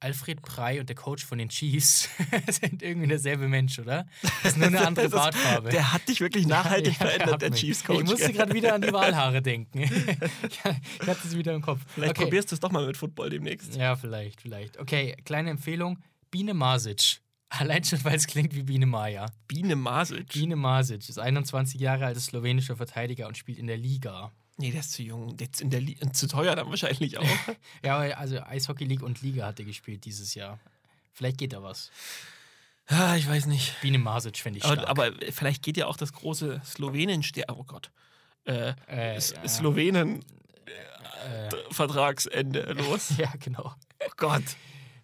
Alfred 0.01 0.43
Prey 0.43 0.79
und 0.79 0.89
der 0.89 0.97
Coach 0.97 1.25
von 1.25 1.39
den 1.39 1.49
Chiefs 1.49 2.09
sind 2.49 2.83
irgendwie 2.83 3.09
derselbe 3.09 3.49
Mensch, 3.49 3.79
oder? 3.79 4.07
Das 4.43 4.53
ist 4.53 4.59
nur 4.59 4.69
eine 4.69 4.81
andere 4.87 5.09
Bartfarbe. 5.09 5.71
Der 5.71 5.93
hat 5.93 6.09
dich 6.09 6.21
wirklich 6.21 6.47
nachhaltig 6.47 6.95
Ja, 6.99 7.07
der 7.07 7.11
verändert, 7.11 7.43
der. 7.43 7.51
Chiefs-Coach. 7.51 8.03
Ich 8.03 8.11
musste 8.11 8.33
gerade 8.33 8.55
wieder 8.55 8.75
an 8.75 8.83
die 8.83 8.93
Wahlhaare 8.93 9.43
denken. 9.43 9.81
ich 10.49 10.65
hatte 10.65 11.27
es 11.27 11.37
wieder 11.37 11.55
im 11.55 11.63
Kopf. 11.63 11.81
Vielleicht 11.89 12.13
okay. 12.13 12.25
probierst 12.25 12.51
du 12.51 12.55
es 12.55 12.61
doch 12.61 12.71
mal 12.71 12.87
mit 12.87 12.97
Football 12.97 13.31
demnächst. 13.31 13.75
Ja, 13.75 13.97
vielleicht, 13.97 14.41
vielleicht. 14.41 14.79
Okay, 14.79 15.17
kleine 15.25 15.51
Empfehlung. 15.51 15.99
Biene 16.31 16.55
Masic. 16.55 17.21
Allein 17.51 17.83
schon, 17.83 18.05
weil 18.05 18.17
es 18.17 18.27
klingt 18.27 18.55
wie 18.55 18.63
Biene 18.63 18.87
Maya. 18.87 19.27
Biene 19.49 19.75
Masic. 19.75 20.29
Biene 20.29 20.55
Masic 20.55 21.09
ist 21.09 21.19
21 21.19 21.81
Jahre 21.81 22.07
alt, 22.07 22.17
ist 22.17 22.27
slowenischer 22.27 22.77
Verteidiger 22.77 23.27
und 23.27 23.39
spielt 23.39 23.59
in 23.59 23.67
der 23.67 23.79
Liga. 23.79 24.33
Nee, 24.59 24.73
der 24.73 24.81
ist 24.81 24.93
zu 24.93 25.03
jung. 25.03 25.37
Der 25.37 25.49
ist 25.49 25.61
in 25.61 25.71
der 25.71 25.81
Li 25.81 25.97
und 26.03 26.17
zu 26.17 26.27
teuer 26.27 26.55
dann 26.57 26.69
wahrscheinlich 26.69 27.17
auch. 27.19 27.25
Ja, 27.85 27.97
aber 27.97 28.19
also 28.19 28.41
Eishockey 28.41 28.85
League 28.85 29.03
und 29.03 29.23
Liga 29.23 29.47
hat 29.47 29.59
er 29.61 29.65
gespielt 29.65 30.05
dieses 30.05 30.35
Jahr. 30.35 30.59
Vielleicht 31.13 31.39
geht 31.39 31.53
da 31.53 31.63
was. 31.63 31.91
ah, 32.89 33.17
ich 33.17 33.29
weiß 33.29 33.47
nicht. 33.47 33.81
Biene 33.81 33.99
Masic 33.99 34.37
finde 34.37 34.59
ich 34.59 34.65
stark. 34.65 34.89
Aber, 34.89 35.07
aber 35.07 35.33
vielleicht 35.33 35.63
geht 35.63 35.77
ja 35.77 35.87
auch 35.87 35.97
das 35.97 36.13
große 36.13 36.61
slowenien 36.65 37.25
oh 37.49 37.65
Gott. 37.65 37.91
Äh, 38.45 38.75
Äh. 38.87 39.21
Slowenen 39.21 40.25
äh, 40.67 41.51
Vertragsende 41.71 42.73
los. 42.73 43.17
ja, 43.17 43.33
genau. 43.39 43.75
Oh 44.01 44.11
Gott. 44.17 44.45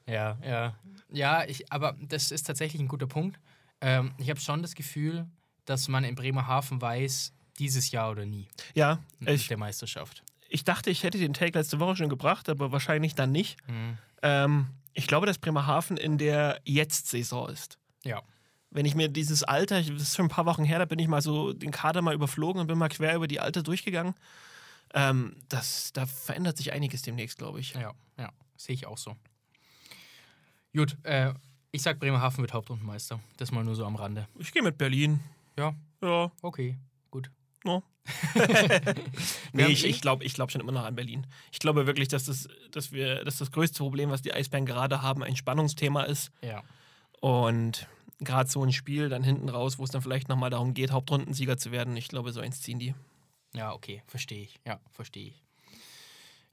Ja, 0.07 0.37
ja. 0.45 0.75
Ja, 1.11 1.45
ich, 1.45 1.71
aber 1.73 1.97
das 2.01 2.31
ist 2.33 2.45
tatsächlich 2.45 2.81
ein 2.83 2.89
guter 2.89 3.07
Punkt. 3.07 3.39
Ähm, 3.81 4.15
ich 4.19 4.31
habe 4.31 4.41
schon 4.41 4.63
das 4.63 4.75
Gefühl, 4.75 5.27
dass 5.65 5.89
man 5.89 6.05
in 6.05 6.15
Bremerhaven 6.15 6.81
weiß, 6.81 7.33
dieses 7.59 7.91
Jahr 7.91 8.11
oder 8.11 8.25
nie 8.27 8.49
Ja, 8.75 8.99
ich, 9.21 9.49
der 9.49 9.57
Meisterschaft. 9.59 10.23
ich 10.49 10.65
dachte, 10.65 10.91
ich 10.91 11.03
hätte 11.03 11.19
den 11.19 11.35
Take 11.35 11.59
letzte 11.59 11.79
Woche 11.81 11.97
schon 11.97 12.09
gebracht, 12.09 12.49
aber 12.49 12.73
wahrscheinlich 12.73 13.15
dann 13.15 13.33
nicht. 13.33 13.57
Mhm. 13.69 13.99
Ähm, 14.23 14.67
ich 14.93 15.07
glaube, 15.07 15.27
dass 15.27 15.39
Bremerhaven 15.39 15.97
in 15.97 16.19
der 16.19 16.61
Jetzt-Saison 16.65 17.49
ist. 17.49 17.79
Ja. 18.05 18.23
Wenn 18.71 18.87
ich 18.87 18.95
mir 18.95 19.09
dieses 19.09 19.43
Alter, 19.45 19.81
das 19.83 19.89
ist 20.03 20.17
schon 20.17 20.27
ein 20.27 20.31
paar 20.31 20.47
Wochen 20.47 20.65
her, 20.65 20.79
da 20.81 20.85
bin 20.85 20.99
ich 20.99 21.07
mal 21.09 21.23
so 21.23 21.53
den 21.53 21.71
Kader 21.71 22.03
mal 22.03 22.15
überflogen 22.15 22.61
und 22.61 22.67
bin 22.67 22.77
mal 22.79 22.89
quer 22.89 23.15
über 23.15 23.29
die 23.29 23.39
Alter 23.41 23.63
durchgegangen. 23.63 24.15
Ähm, 24.95 25.37
das, 25.49 25.93
da 25.93 26.07
verändert 26.07 26.57
sich 26.57 26.73
einiges 26.73 27.03
demnächst, 27.03 27.39
glaube 27.39 27.61
ich. 27.61 27.75
Ja, 27.75 27.93
ja. 28.19 28.31
Sehe 28.57 28.75
ich 28.75 28.87
auch 28.87 28.99
so. 28.99 29.17
Gut, 30.75 30.97
äh, 31.05 31.33
ich 31.71 31.83
sag 31.83 31.99
Bremerhaven 32.01 32.39
wird 32.39 32.53
Hauptrundenmeister. 32.53 33.21
Das 33.37 33.53
mal 33.53 33.65
nur 33.65 33.75
so 33.75 33.85
am 33.85 33.97
Rande. 33.97 34.27
Ich 34.39 34.53
gehe 34.53 34.63
mit 34.63 34.79
Berlin. 34.79 35.21
Ja, 35.59 35.75
Ja. 36.03 36.31
okay, 36.43 36.77
gut. 37.11 37.31
No. 37.65 37.83
Nee, 39.53 39.67
ich, 39.67 39.85
eh- 39.85 39.89
ich 39.89 40.01
glaube 40.01 40.25
ich 40.25 40.35
glaub 40.35 40.51
schon 40.51 40.61
immer 40.61 40.73
noch 40.73 40.85
an 40.85 40.95
Berlin. 40.95 41.27
Ich 41.53 41.59
glaube 41.59 41.87
wirklich, 41.87 42.09
dass 42.09 42.25
das, 42.25 42.49
dass 42.71 42.93
wir, 42.93 43.25
dass 43.25 43.39
das 43.39 43.51
größte 43.51 43.79
Problem, 43.79 44.11
was 44.11 44.23
die 44.23 44.33
Eisbären 44.33 44.67
gerade 44.67 45.01
haben, 45.03 45.23
ein 45.23 45.37
Spannungsthema 45.37 46.03
ist. 46.05 46.31
Ja. 46.43 46.63
Und 47.21 47.89
gerade 48.21 48.51
so 48.51 48.63
ein 48.63 48.73
Spiel 48.73 49.09
dann 49.09 49.23
hinten 49.23 49.49
raus, 49.49 49.79
wo 49.79 49.85
es 49.85 49.91
dann 49.91 50.03
vielleicht 50.03 50.29
nochmal 50.29 50.51
darum 50.51 50.75
geht, 50.75 50.91
Hauptrundensieger 50.93 51.57
zu 51.57 51.73
werden. 51.73 51.97
Ich 51.97 52.09
glaube, 52.09 52.33
so 52.33 52.41
eins 52.41 52.61
ziehen 52.61 52.79
die. 52.79 52.95
Ja, 53.55 53.73
okay, 53.73 54.03
verstehe 54.07 54.43
ich. 54.43 54.61
Ja, 54.67 54.81
verstehe 54.91 55.29
ich. 55.29 55.43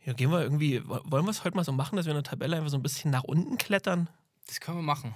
Ja, 0.06 0.14
gehen 0.14 0.32
wir 0.32 0.42
irgendwie, 0.42 0.82
wollen 0.88 1.26
wir 1.26 1.30
es 1.30 1.44
heute 1.44 1.56
mal 1.56 1.64
so 1.64 1.72
machen, 1.72 1.96
dass 1.96 2.06
wir 2.06 2.12
in 2.12 2.18
der 2.18 2.24
Tabelle 2.24 2.56
einfach 2.58 2.70
so 2.70 2.78
ein 2.78 2.84
bisschen 2.84 3.12
nach 3.12 3.24
unten 3.24 3.58
klettern? 3.58 4.10
Das 4.48 4.60
können 4.60 4.78
wir 4.78 4.84
machen. 4.84 5.14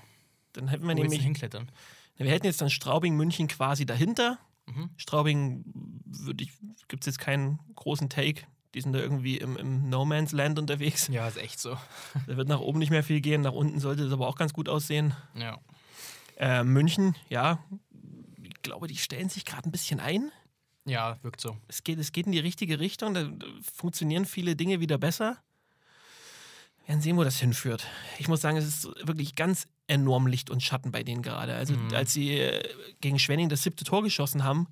Dann 0.53 0.67
hätten 0.67 0.83
wir 0.87 0.95
Wo 0.95 1.01
nämlich, 1.01 1.21
hinklettern. 1.21 1.71
wir 2.17 2.29
hätten 2.31 2.45
jetzt 2.45 2.61
dann 2.61 2.69
Straubing, 2.69 3.15
München 3.15 3.47
quasi 3.47 3.85
dahinter. 3.85 4.37
Mhm. 4.67 4.89
Straubing 4.97 5.63
gibt 6.87 7.03
es 7.03 7.05
jetzt 7.05 7.19
keinen 7.19 7.59
großen 7.75 8.09
Take. 8.09 8.43
Die 8.73 8.81
sind 8.81 8.93
da 8.93 8.99
irgendwie 8.99 9.37
im, 9.37 9.55
im 9.55 9.89
No 9.89 10.03
Man's 10.03 10.33
Land 10.33 10.59
unterwegs. 10.59 11.07
Ja, 11.07 11.27
ist 11.27 11.37
echt 11.37 11.59
so. 11.59 11.77
Da 12.27 12.35
wird 12.35 12.49
nach 12.49 12.59
oben 12.59 12.79
nicht 12.79 12.89
mehr 12.89 13.03
viel 13.03 13.21
gehen, 13.21 13.41
nach 13.41 13.53
unten 13.53 13.79
sollte 13.79 14.03
es 14.03 14.11
aber 14.11 14.27
auch 14.27 14.35
ganz 14.35 14.53
gut 14.53 14.67
aussehen. 14.67 15.13
Ja. 15.33 15.59
Äh, 16.37 16.63
München, 16.63 17.15
ja, 17.29 17.63
ich 18.41 18.61
glaube, 18.61 18.87
die 18.87 18.97
stellen 18.97 19.29
sich 19.29 19.45
gerade 19.45 19.69
ein 19.69 19.71
bisschen 19.71 20.01
ein. 20.01 20.31
Ja, 20.85 21.17
wirkt 21.23 21.39
so. 21.41 21.57
Es 21.67 21.83
geht, 21.83 21.99
es 21.99 22.11
geht 22.11 22.25
in 22.25 22.33
die 22.33 22.39
richtige 22.39 22.79
Richtung, 22.79 23.13
da 23.13 23.29
funktionieren 23.61 24.25
viele 24.25 24.55
Dinge 24.55 24.81
wieder 24.81 24.97
besser. 24.97 25.37
Wir 26.79 26.89
werden 26.89 27.01
sehen, 27.01 27.17
wo 27.17 27.23
das 27.23 27.39
hinführt. 27.39 27.87
Ich 28.19 28.27
muss 28.27 28.41
sagen, 28.41 28.57
es 28.57 28.67
ist 28.67 28.85
wirklich 29.07 29.35
ganz 29.35 29.67
enorm 29.87 30.27
Licht 30.27 30.49
und 30.49 30.63
Schatten 30.63 30.91
bei 30.91 31.03
denen 31.03 31.21
gerade. 31.21 31.53
Also, 31.55 31.73
Mhm. 31.75 31.93
als 31.93 32.13
sie 32.13 32.39
äh, 32.39 32.63
gegen 33.01 33.19
Schwenning 33.19 33.49
das 33.49 33.63
siebte 33.63 33.83
Tor 33.83 34.03
geschossen 34.03 34.43
haben, 34.43 34.67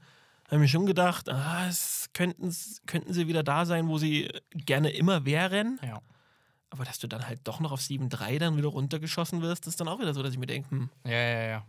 haben 0.49 0.63
ich 0.63 0.71
schon 0.71 0.85
gedacht, 0.85 1.29
ah, 1.29 1.67
es 1.67 2.09
könnten, 2.13 2.53
könnten 2.85 3.13
sie 3.13 3.27
wieder 3.27 3.43
da 3.43 3.65
sein, 3.65 3.87
wo 3.87 3.97
sie 3.97 4.29
gerne 4.51 4.89
immer 4.91 5.25
wären. 5.25 5.79
Ja. 5.83 6.01
Aber 6.69 6.85
dass 6.85 6.97
du 6.99 7.07
dann 7.07 7.27
halt 7.27 7.41
doch 7.43 7.59
noch 7.59 7.71
auf 7.71 7.79
7-3 7.81 8.39
dann 8.39 8.57
wieder 8.57 8.69
runtergeschossen 8.69 9.41
wirst, 9.41 9.67
ist 9.67 9.79
dann 9.79 9.87
auch 9.87 9.99
wieder 9.99 10.13
so, 10.13 10.23
dass 10.23 10.33
ich 10.33 10.39
mir 10.39 10.47
denke, 10.47 10.69
hm, 10.71 10.89
Ja, 11.05 11.11
ja, 11.11 11.43
ja. 11.47 11.65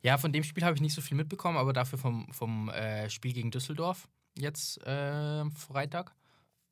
Ja, 0.00 0.16
von 0.16 0.32
dem 0.32 0.44
Spiel 0.44 0.64
habe 0.64 0.76
ich 0.76 0.80
nicht 0.80 0.94
so 0.94 1.00
viel 1.00 1.16
mitbekommen, 1.16 1.58
aber 1.58 1.72
dafür 1.72 1.98
vom, 1.98 2.32
vom 2.32 2.68
äh, 2.68 3.10
Spiel 3.10 3.32
gegen 3.32 3.50
Düsseldorf 3.50 4.08
jetzt 4.36 4.80
äh, 4.86 5.44
Freitag. 5.50 6.14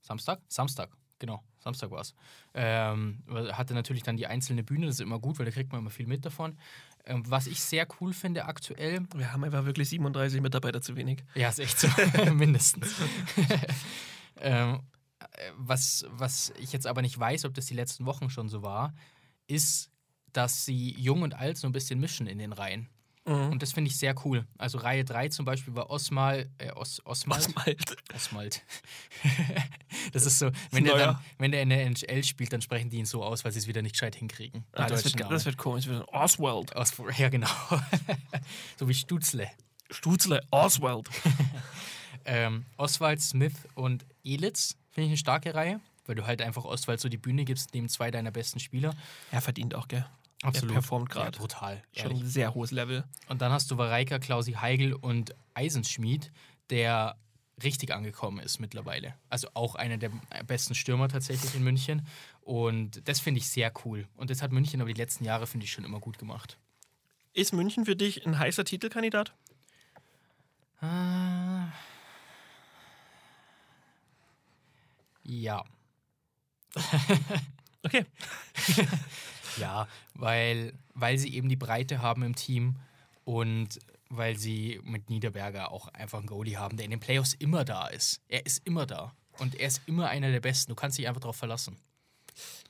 Samstag? 0.00 0.40
Samstag, 0.48 0.90
genau. 1.18 1.42
Samstag 1.66 1.90
war 1.90 2.00
es. 2.00 2.14
Ähm, 2.54 3.22
hatte 3.28 3.74
natürlich 3.74 4.04
dann 4.04 4.16
die 4.16 4.26
einzelne 4.26 4.62
Bühne, 4.62 4.86
das 4.86 4.96
ist 4.96 5.00
immer 5.00 5.18
gut, 5.18 5.38
weil 5.38 5.46
da 5.46 5.52
kriegt 5.52 5.72
man 5.72 5.80
immer 5.80 5.90
viel 5.90 6.06
mit 6.06 6.24
davon. 6.24 6.56
Ähm, 7.04 7.24
was 7.26 7.48
ich 7.48 7.60
sehr 7.60 7.86
cool 8.00 8.12
finde 8.12 8.44
aktuell, 8.44 9.00
wir 9.14 9.32
haben 9.32 9.42
einfach 9.42 9.64
wirklich 9.64 9.88
37 9.88 10.40
Mitarbeiter 10.40 10.80
zu 10.80 10.96
wenig. 10.96 11.24
ja, 11.34 11.48
ist 11.48 11.58
echt 11.58 11.78
so, 11.78 11.88
mindestens. 12.34 12.94
ähm, 14.40 14.80
äh, 15.18 15.50
was, 15.56 16.06
was 16.10 16.52
ich 16.58 16.72
jetzt 16.72 16.86
aber 16.86 17.02
nicht 17.02 17.18
weiß, 17.18 17.44
ob 17.44 17.54
das 17.54 17.66
die 17.66 17.74
letzten 17.74 18.06
Wochen 18.06 18.30
schon 18.30 18.48
so 18.48 18.62
war, 18.62 18.94
ist, 19.48 19.90
dass 20.32 20.64
sie 20.64 20.94
jung 20.98 21.22
und 21.22 21.34
alt 21.34 21.58
so 21.58 21.66
ein 21.66 21.72
bisschen 21.72 21.98
mischen 21.98 22.28
in 22.28 22.38
den 22.38 22.52
Reihen. 22.52 22.88
Mhm. 23.26 23.52
Und 23.52 23.62
das 23.62 23.72
finde 23.72 23.90
ich 23.90 23.96
sehr 23.98 24.14
cool. 24.24 24.46
Also 24.56 24.78
Reihe 24.78 25.04
3 25.04 25.28
zum 25.28 25.44
Beispiel 25.44 25.74
war 25.74 25.90
Osmal, 25.90 26.48
äh, 26.58 26.70
Os, 26.72 27.02
Osmald. 27.04 27.48
Oswald. 27.48 27.96
Osmald. 28.14 28.62
das 30.12 30.26
ist 30.26 30.38
so, 30.38 30.50
wenn 30.70 30.84
der, 30.84 30.96
dann, 30.96 31.18
wenn 31.38 31.50
der 31.50 31.62
in 31.62 31.70
der 31.70 31.84
NHL 31.84 32.22
spielt, 32.24 32.52
dann 32.52 32.62
sprechen 32.62 32.88
die 32.88 32.98
ihn 32.98 33.06
so 33.06 33.24
aus, 33.24 33.44
weil 33.44 33.52
sie 33.52 33.58
es 33.58 33.66
wieder 33.66 33.82
nicht 33.82 33.92
gescheit 33.92 34.14
hinkriegen. 34.14 34.64
Die 34.72 34.78
Ah, 34.80 34.86
das, 34.86 35.04
wird, 35.04 35.20
das 35.30 35.44
wird 35.44 35.56
komisch. 35.56 35.86
Das 35.86 35.94
wird 35.94 36.08
Oswald. 36.08 36.74
Os, 36.76 36.92
ja, 37.18 37.28
genau. 37.28 37.48
so 38.78 38.88
wie 38.88 38.94
Stutzle. 38.94 39.50
Stutzle, 39.90 40.42
Oswald. 40.50 41.08
Ähm, 42.26 42.64
Oswald, 42.76 43.20
Smith 43.22 43.54
und 43.74 44.04
Elitz 44.24 44.76
finde 44.90 45.06
ich 45.06 45.10
eine 45.10 45.16
starke 45.16 45.54
Reihe, 45.54 45.80
weil 46.06 46.16
du 46.16 46.26
halt 46.26 46.42
einfach 46.42 46.64
Oswald 46.64 47.00
so 47.00 47.08
die 47.08 47.16
Bühne 47.16 47.44
gibst, 47.44 47.72
neben 47.72 47.88
zwei 47.88 48.10
deiner 48.10 48.32
besten 48.32 48.58
Spieler. 48.58 48.94
Er 49.30 49.40
verdient 49.40 49.76
auch, 49.76 49.86
gell? 49.86 50.04
Absolut. 50.42 50.74
performt 50.74 51.14
Ja, 51.14 51.22
grad. 51.22 51.38
brutal. 51.38 51.82
Schon 51.92 52.10
ehrlich. 52.10 52.22
ein 52.24 52.28
sehr 52.28 52.54
hohes 52.54 52.70
Level. 52.70 53.04
Und 53.28 53.40
dann 53.40 53.52
hast 53.52 53.70
du 53.70 53.78
Vareika, 53.78 54.18
Klausi 54.18 54.52
Heigl 54.52 54.92
und 54.92 55.34
Eisenschmied, 55.54 56.30
der 56.70 57.16
richtig 57.62 57.94
angekommen 57.94 58.38
ist 58.40 58.58
mittlerweile. 58.58 59.14
Also 59.30 59.48
auch 59.54 59.74
einer 59.76 59.96
der 59.96 60.10
besten 60.46 60.74
Stürmer 60.74 61.08
tatsächlich 61.08 61.54
in 61.54 61.64
München. 61.64 62.06
Und 62.42 63.08
das 63.08 63.20
finde 63.20 63.38
ich 63.38 63.48
sehr 63.48 63.72
cool. 63.84 64.06
Und 64.16 64.30
das 64.30 64.42
hat 64.42 64.52
München 64.52 64.80
aber 64.80 64.92
die 64.92 65.00
letzten 65.00 65.24
Jahre, 65.24 65.46
finde 65.46 65.64
ich, 65.64 65.72
schon 65.72 65.84
immer 65.84 66.00
gut 66.00 66.18
gemacht. 66.18 66.58
Ist 67.32 67.52
München 67.52 67.86
für 67.86 67.96
dich 67.96 68.26
ein 68.26 68.38
heißer 68.38 68.64
Titelkandidat? 68.64 69.32
Ah. 70.80 71.68
Ja. 75.22 75.64
Okay. 77.82 78.04
Ja, 79.56 79.88
weil, 80.14 80.72
weil 80.94 81.18
sie 81.18 81.34
eben 81.34 81.48
die 81.48 81.56
Breite 81.56 82.02
haben 82.02 82.22
im 82.22 82.34
Team 82.34 82.76
und 83.24 83.80
weil 84.08 84.38
sie 84.38 84.80
mit 84.84 85.10
Niederberger 85.10 85.72
auch 85.72 85.88
einfach 85.88 86.18
einen 86.18 86.28
Goalie 86.28 86.56
haben, 86.56 86.76
der 86.76 86.84
in 86.84 86.90
den 86.90 87.00
Playoffs 87.00 87.34
immer 87.34 87.64
da 87.64 87.88
ist. 87.88 88.20
Er 88.28 88.46
ist 88.46 88.64
immer 88.66 88.86
da. 88.86 89.12
Und 89.38 89.54
er 89.54 89.68
ist 89.68 89.82
immer 89.86 90.08
einer 90.08 90.30
der 90.30 90.40
Besten. 90.40 90.70
Du 90.70 90.76
kannst 90.76 90.98
dich 90.98 91.08
einfach 91.08 91.20
darauf 91.20 91.36
verlassen. 91.36 91.76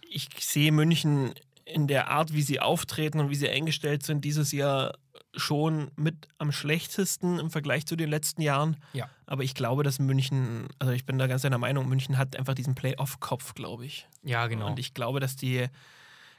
Ich 0.09 0.29
sehe 0.41 0.73
München 0.73 1.35
in 1.65 1.87
der 1.89 2.09
Art, 2.09 2.33
wie 2.33 2.43
sie 2.43 2.61
auftreten 2.61 3.21
und 3.21 3.31
wie 3.31 3.35
sie 3.35 3.49
eingestellt 3.49 4.05
sind, 4.05 4.25
dieses 4.25 4.53
Jahr 4.53 4.97
schon 5.35 5.91
mit 5.97 6.29
am 6.39 6.53
schlechtesten 6.53 7.39
im 7.39 7.51
Vergleich 7.51 7.87
zu 7.87 7.97
den 7.97 8.09
letzten 8.09 8.41
Jahren. 8.41 8.77
Ja. 8.93 9.11
Aber 9.27 9.43
ich 9.43 9.55
glaube, 9.55 9.83
dass 9.83 9.99
München, 9.99 10.69
also 10.79 10.93
ich 10.93 11.05
bin 11.05 11.19
da 11.19 11.27
ganz 11.27 11.43
deiner 11.43 11.59
Meinung, 11.59 11.89
München 11.89 12.17
hat 12.17 12.37
einfach 12.37 12.55
diesen 12.55 12.75
Playoff-Kopf, 12.75 13.55
glaube 13.55 13.85
ich. 13.85 14.07
Ja, 14.23 14.47
genau. 14.47 14.69
Und 14.69 14.79
ich 14.79 14.95
glaube, 14.95 15.21
dass 15.21 15.37
die 15.37 15.67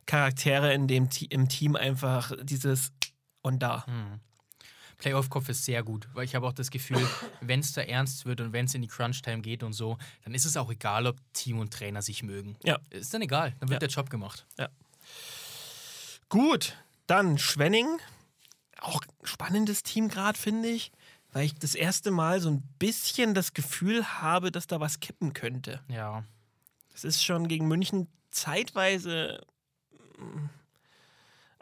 Charaktere 0.07 0.73
in 0.73 0.87
dem, 0.87 1.07
im 1.29 1.47
Team 1.49 1.75
einfach 1.75 2.31
dieses 2.41 2.91
und 3.43 3.59
da. 3.59 3.85
Hm. 3.85 4.19
Playoff-Kopf 4.97 5.47
ist 5.49 5.63
sehr 5.63 5.83
gut, 5.83 6.07
weil 6.15 6.25
ich 6.25 6.33
habe 6.33 6.47
auch 6.47 6.53
das 6.53 6.71
Gefühl, 6.71 7.07
wenn 7.41 7.59
es 7.59 7.73
da 7.73 7.81
ernst 7.81 8.25
wird 8.25 8.41
und 8.41 8.51
wenn 8.51 8.65
es 8.65 8.73
in 8.73 8.81
die 8.81 8.87
Crunch-Time 8.87 9.41
geht 9.43 9.61
und 9.61 9.73
so, 9.73 9.99
dann 10.23 10.33
ist 10.33 10.45
es 10.45 10.57
auch 10.57 10.71
egal, 10.71 11.05
ob 11.05 11.17
Team 11.33 11.59
und 11.59 11.71
Trainer 11.71 12.01
sich 12.01 12.23
mögen. 12.23 12.55
Ja. 12.63 12.79
Ist 12.89 13.13
dann 13.13 13.21
egal, 13.21 13.53
dann 13.59 13.69
wird 13.69 13.83
Ja. 13.83 13.87
der 13.87 13.89
Job 13.95 14.09
gemacht. 14.09 14.47
Gut, 16.29 16.75
dann 17.05 17.37
Schwenning. 17.37 17.87
Auch 18.79 19.01
spannendes 19.23 19.83
Team 19.83 20.07
gerade, 20.07 20.37
finde 20.37 20.69
ich, 20.69 20.91
weil 21.31 21.45
ich 21.45 21.55
das 21.55 21.73
erste 21.75 22.11
Mal 22.11 22.41
so 22.41 22.49
ein 22.49 22.61
bisschen 22.79 23.33
das 23.33 23.53
Gefühl 23.53 24.05
habe, 24.21 24.51
dass 24.51 24.67
da 24.67 24.79
was 24.79 24.99
kippen 24.99 25.33
könnte. 25.33 25.81
Ja. 25.89 26.23
Es 26.93 27.03
ist 27.03 27.23
schon 27.23 27.47
gegen 27.47 27.67
München 27.67 28.07
zeitweise, 28.31 29.41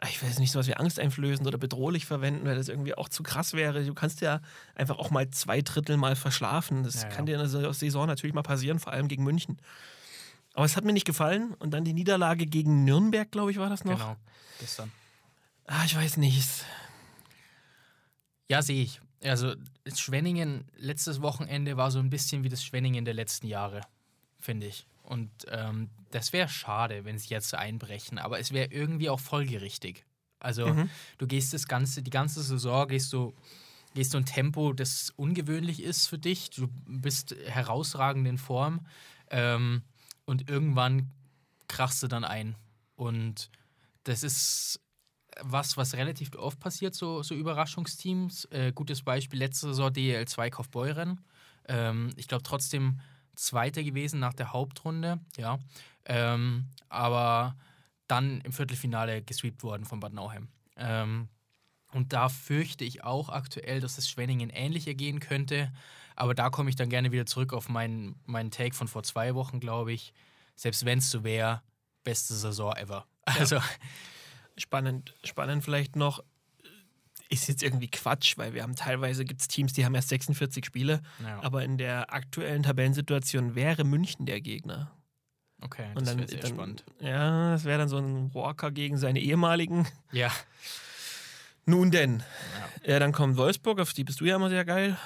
ich 0.08 0.22
weiß 0.22 0.38
nicht, 0.38 0.52
sowas 0.52 0.66
wie 0.66 0.74
angsteinflößend 0.76 1.46
oder 1.46 1.58
bedrohlich 1.58 2.04
verwenden, 2.06 2.46
weil 2.46 2.56
das 2.56 2.68
irgendwie 2.68 2.94
auch 2.94 3.08
zu 3.08 3.22
krass 3.22 3.54
wäre. 3.54 3.84
Du 3.84 3.94
kannst 3.94 4.20
ja 4.20 4.40
einfach 4.74 4.98
auch 4.98 5.10
mal 5.10 5.28
zwei 5.30 5.62
Drittel 5.62 5.96
mal 5.96 6.16
verschlafen. 6.16 6.82
Das 6.84 7.02
Ja, 7.02 7.08
ja. 7.08 7.14
kann 7.14 7.26
dir 7.26 7.40
in 7.40 7.50
der 7.50 7.72
Saison 7.72 8.06
natürlich 8.06 8.34
mal 8.34 8.42
passieren, 8.42 8.78
vor 8.78 8.92
allem 8.92 9.08
gegen 9.08 9.24
München. 9.24 9.58
Aber 10.54 10.64
es 10.64 10.76
hat 10.76 10.84
mir 10.84 10.92
nicht 10.92 11.06
gefallen. 11.06 11.54
Und 11.58 11.70
dann 11.72 11.84
die 11.84 11.92
Niederlage 11.92 12.46
gegen 12.46 12.84
Nürnberg, 12.84 13.30
glaube 13.30 13.50
ich, 13.50 13.58
war 13.58 13.68
das 13.68 13.84
noch. 13.84 13.98
Genau. 13.98 14.16
Gestern. 14.60 14.92
Ah, 15.66 15.84
ich 15.84 15.96
weiß 15.96 16.18
nicht. 16.18 16.64
Ja, 18.48 18.62
sehe 18.62 18.82
ich. 18.82 19.00
Also 19.22 19.54
Schwenningen 19.94 20.64
letztes 20.76 21.20
Wochenende 21.20 21.76
war 21.76 21.90
so 21.90 21.98
ein 21.98 22.10
bisschen 22.10 22.44
wie 22.44 22.48
das 22.48 22.62
Schwenningen 22.62 23.04
der 23.04 23.14
letzten 23.14 23.46
Jahre, 23.48 23.80
finde 24.40 24.66
ich. 24.66 24.86
Und 25.06 25.30
ähm, 25.48 25.88
das 26.10 26.32
wäre 26.32 26.48
schade, 26.48 27.04
wenn 27.04 27.18
sie 27.18 27.28
jetzt 27.28 27.54
einbrechen, 27.54 28.18
aber 28.18 28.38
es 28.40 28.52
wäre 28.52 28.72
irgendwie 28.72 29.08
auch 29.08 29.20
folgerichtig. 29.20 30.04
Also 30.40 30.74
Mhm. 30.74 30.90
du 31.18 31.26
gehst 31.26 31.54
das 31.54 31.66
ganze, 31.68 32.02
die 32.02 32.10
ganze 32.10 32.42
Saison 32.42 32.88
gehst 32.88 33.12
du, 33.12 33.34
gehst 33.94 34.12
du 34.14 34.18
ein 34.18 34.26
Tempo, 34.26 34.72
das 34.72 35.12
ungewöhnlich 35.16 35.82
ist 35.82 36.08
für 36.08 36.18
dich. 36.18 36.50
Du 36.50 36.68
bist 36.86 37.34
herausragend 37.46 38.26
in 38.26 38.36
Form 38.36 38.86
ähm, 39.30 39.82
und 40.24 40.50
irgendwann 40.50 41.10
krachst 41.68 42.02
du 42.02 42.08
dann 42.08 42.24
ein. 42.24 42.56
Und 42.96 43.50
das 44.04 44.22
ist 44.22 44.80
was, 45.42 45.76
was 45.76 45.94
relativ 45.94 46.34
oft 46.36 46.58
passiert, 46.58 46.94
so, 46.94 47.22
so 47.22 47.34
Überraschungsteams. 47.34 48.46
Äh, 48.46 48.72
gutes 48.72 49.02
Beispiel 49.02 49.38
letzte 49.38 49.68
Saison 49.68 49.92
DL2 49.92 50.50
Kaufbeuren. 50.50 51.20
Ähm, 51.68 52.10
ich 52.16 52.26
glaube 52.28 52.42
trotzdem 52.42 53.00
Zweiter 53.36 53.82
gewesen 53.82 54.20
nach 54.20 54.34
der 54.34 54.52
Hauptrunde, 54.52 55.20
ja. 55.36 55.58
Ähm, 56.04 56.66
aber 56.88 57.56
dann 58.08 58.40
im 58.42 58.52
Viertelfinale 58.52 59.22
gesweept 59.22 59.62
worden 59.62 59.84
von 59.84 60.00
Bad 60.00 60.12
Nauheim. 60.12 60.48
Ähm, 60.76 61.28
und 61.92 62.12
da 62.12 62.28
fürchte 62.28 62.84
ich 62.84 63.04
auch 63.04 63.28
aktuell, 63.28 63.80
dass 63.80 63.98
es 63.98 64.08
Schwenningen 64.08 64.50
ähnlich 64.50 64.86
ergehen 64.86 65.20
könnte. 65.20 65.72
Aber 66.14 66.34
da 66.34 66.50
komme 66.50 66.70
ich 66.70 66.76
dann 66.76 66.88
gerne 66.88 67.12
wieder 67.12 67.26
zurück 67.26 67.52
auf 67.52 67.68
meinen, 67.68 68.20
meinen 68.26 68.50
Take 68.50 68.74
von 68.74 68.88
vor 68.88 69.02
zwei 69.02 69.34
Wochen, 69.34 69.60
glaube 69.60 69.92
ich. 69.92 70.12
Selbst 70.54 70.84
wenn 70.84 70.98
es 70.98 71.10
so 71.10 71.24
wäre, 71.24 71.62
beste 72.04 72.34
Saison 72.34 72.74
ever. 72.74 73.06
Also, 73.24 73.60
Spannend, 74.58 75.14
spannend 75.22 75.64
vielleicht 75.64 75.96
noch. 75.96 76.24
Ist 77.28 77.48
jetzt 77.48 77.62
irgendwie 77.62 77.88
Quatsch, 77.88 78.38
weil 78.38 78.54
wir 78.54 78.62
haben 78.62 78.76
teilweise 78.76 79.24
gibt 79.24 79.40
es 79.40 79.48
Teams, 79.48 79.72
die 79.72 79.84
haben 79.84 79.94
erst 79.94 80.10
46 80.10 80.64
Spiele, 80.64 81.02
ja. 81.22 81.42
aber 81.42 81.64
in 81.64 81.76
der 81.76 82.12
aktuellen 82.12 82.62
Tabellensituation 82.62 83.54
wäre 83.54 83.84
München 83.84 84.26
der 84.26 84.40
Gegner. 84.40 84.92
okay, 85.60 85.88
Und 85.94 86.02
das 86.02 86.10
dann, 86.10 86.18
wäre 86.18 86.28
sehr 86.28 86.40
dann 86.40 86.50
spannend. 86.50 86.84
Ja, 87.00 87.50
das 87.52 87.64
wäre 87.64 87.78
dann 87.78 87.88
so 87.88 87.98
ein 87.98 88.32
Walker 88.32 88.70
gegen 88.70 88.96
seine 88.96 89.20
ehemaligen. 89.20 89.86
Ja, 90.12 90.30
Nun 91.64 91.90
denn. 91.90 92.22
Ja. 92.86 93.00
dann 93.00 93.10
kommt 93.10 93.36
Wolfsburg, 93.36 93.80
auf 93.80 93.92
die 93.92 94.04
bist 94.04 94.20
du 94.20 94.24
ja 94.24 94.36
immer 94.36 94.48
sehr 94.50 94.64
geil. 94.64 94.96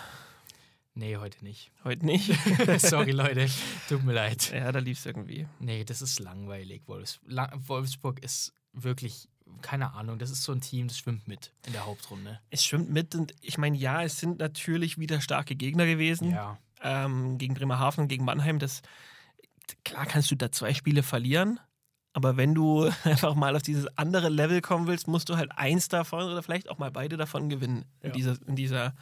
Nee, 0.94 1.16
heute 1.16 1.42
nicht. 1.42 1.70
Heute 1.84 2.04
nicht. 2.04 2.30
Sorry, 2.78 3.12
Leute. 3.12 3.48
Tut 3.88 4.04
mir 4.04 4.12
leid. 4.12 4.52
Ja, 4.52 4.70
da 4.70 4.80
lief 4.80 4.98
es 4.98 5.06
irgendwie. 5.06 5.46
Nee, 5.58 5.84
das 5.84 6.02
ist 6.02 6.18
langweilig. 6.18 6.82
Wolfs 6.86 7.20
La 7.24 7.50
Wolfsburg 7.54 8.22
ist 8.22 8.52
wirklich, 8.74 9.28
keine 9.62 9.92
Ahnung, 9.94 10.18
das 10.18 10.30
ist 10.30 10.42
so 10.42 10.52
ein 10.52 10.60
Team, 10.60 10.88
das 10.88 10.98
schwimmt 10.98 11.26
mit 11.28 11.52
in 11.66 11.72
der 11.72 11.86
Hauptrunde. 11.86 12.40
Es 12.50 12.64
schwimmt 12.64 12.90
mit 12.90 13.14
und 13.14 13.34
ich 13.40 13.58
meine, 13.58 13.76
ja, 13.76 14.02
es 14.02 14.18
sind 14.18 14.38
natürlich 14.38 14.98
wieder 14.98 15.20
starke 15.20 15.54
Gegner 15.56 15.86
gewesen. 15.86 16.30
Ja. 16.30 16.58
Ähm, 16.82 17.36
gegen 17.38 17.54
Bremerhaven 17.54 18.02
und 18.02 18.08
gegen 18.08 18.24
Mannheim. 18.24 18.58
Das, 18.58 18.80
klar 19.84 20.06
kannst 20.06 20.30
du 20.30 20.34
da 20.34 20.50
zwei 20.50 20.72
Spiele 20.74 21.02
verlieren. 21.02 21.60
Aber 22.12 22.36
wenn 22.36 22.54
du 22.54 22.90
einfach 23.04 23.34
mal 23.34 23.54
auf 23.54 23.62
dieses 23.62 23.86
andere 23.98 24.28
Level 24.30 24.60
kommen 24.60 24.86
willst, 24.86 25.06
musst 25.06 25.28
du 25.28 25.36
halt 25.36 25.52
eins 25.56 25.88
davon 25.88 26.24
oder 26.24 26.42
vielleicht 26.42 26.68
auch 26.70 26.78
mal 26.78 26.90
beide 26.90 27.16
davon 27.16 27.48
gewinnen 27.48 27.84
in, 28.00 28.08
Ja. 28.08 28.14
dieser, 28.14 28.36
in 28.46 28.56
dieser 28.56 28.94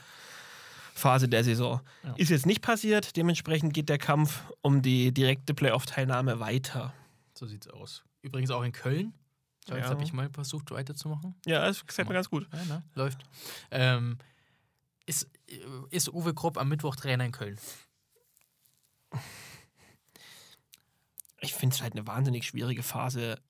Phase 0.95 1.29
der 1.29 1.45
Saison. 1.45 1.81
Ja. 2.03 2.15
Ist 2.17 2.31
jetzt 2.31 2.45
nicht 2.47 2.61
passiert, 2.61 3.17
dementsprechend 3.17 3.73
geht 3.73 3.89
der 3.89 3.99
Kampf 3.99 4.43
um 4.63 4.83
die 4.83 5.13
direkte 5.13 5.55
Playoff-Teilnahme 5.55 6.41
weiter. 6.41 6.93
So 7.35 7.47
sieht's 7.47 7.69
aus. 7.69 8.03
Übrigens 8.21 8.51
auch 8.51 8.63
in 8.65 8.73
Köln. 8.73 9.15
So, 9.69 9.75
Jetzt 9.75 9.85
Ja. 9.85 9.91
habe 9.91 10.03
ich 10.03 10.13
mal 10.15 10.31
versucht, 10.31 10.71
weiterzumachen. 10.71 11.35
Ja, 11.45 11.67
das 11.67 11.87
gefällt 11.87 12.09
mir 12.09 12.15
ganz 12.15 12.31
gut. 12.31 12.49
Ja, 12.53 12.65
ne? 12.65 12.83
Läuft. 12.95 13.23
Ähm, 13.71 14.17
ist, 15.05 15.29
ist 15.91 16.09
Uwe 16.09 16.33
Krupp 16.35 16.57
am 16.57 16.69
Mittwoch 16.71 16.97
Trainer 16.97 17.25
in 17.27 17.33
Köln? 17.33 17.59
Ich 21.41 21.55
finde 21.55 21.75
es 21.75 21.83
halt 21.83 21.93
eine 21.95 22.07
wahnsinnig 22.07 22.47
schwierige 22.47 22.83
Phase, 22.83 23.41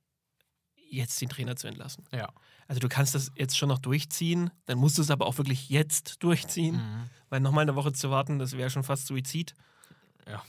jetzt 0.91 1.21
den 1.21 1.29
Trainer 1.29 1.57
zu 1.57 1.69
entlassen. 1.69 2.05
Ja. 2.13 2.33
Also 2.67 2.81
du 2.81 2.89
kannst 2.89 3.15
das 3.15 3.31
jetzt 3.37 3.57
schon 3.57 3.69
noch 3.69 3.79
durchziehen, 3.79 4.51
dann 4.67 4.79
musst 4.79 4.99
du 4.99 5.03
es 5.03 5.11
aber 5.11 5.27
auch 5.27 5.39
wirklich 5.39 5.69
jetzt 5.71 6.23
durchziehen, 6.23 6.77
Mhm. 6.77 7.11
weil 7.29 7.41
nochmal 7.41 7.63
eine 7.63 7.77
Woche 7.77 7.93
zu 7.93 8.11
warten, 8.11 8.39
das 8.39 8.57
wäre 8.57 8.71
schon 8.71 8.85
fast 8.85 9.07
Suizid. 9.07 9.55
Ja. 10.27 10.43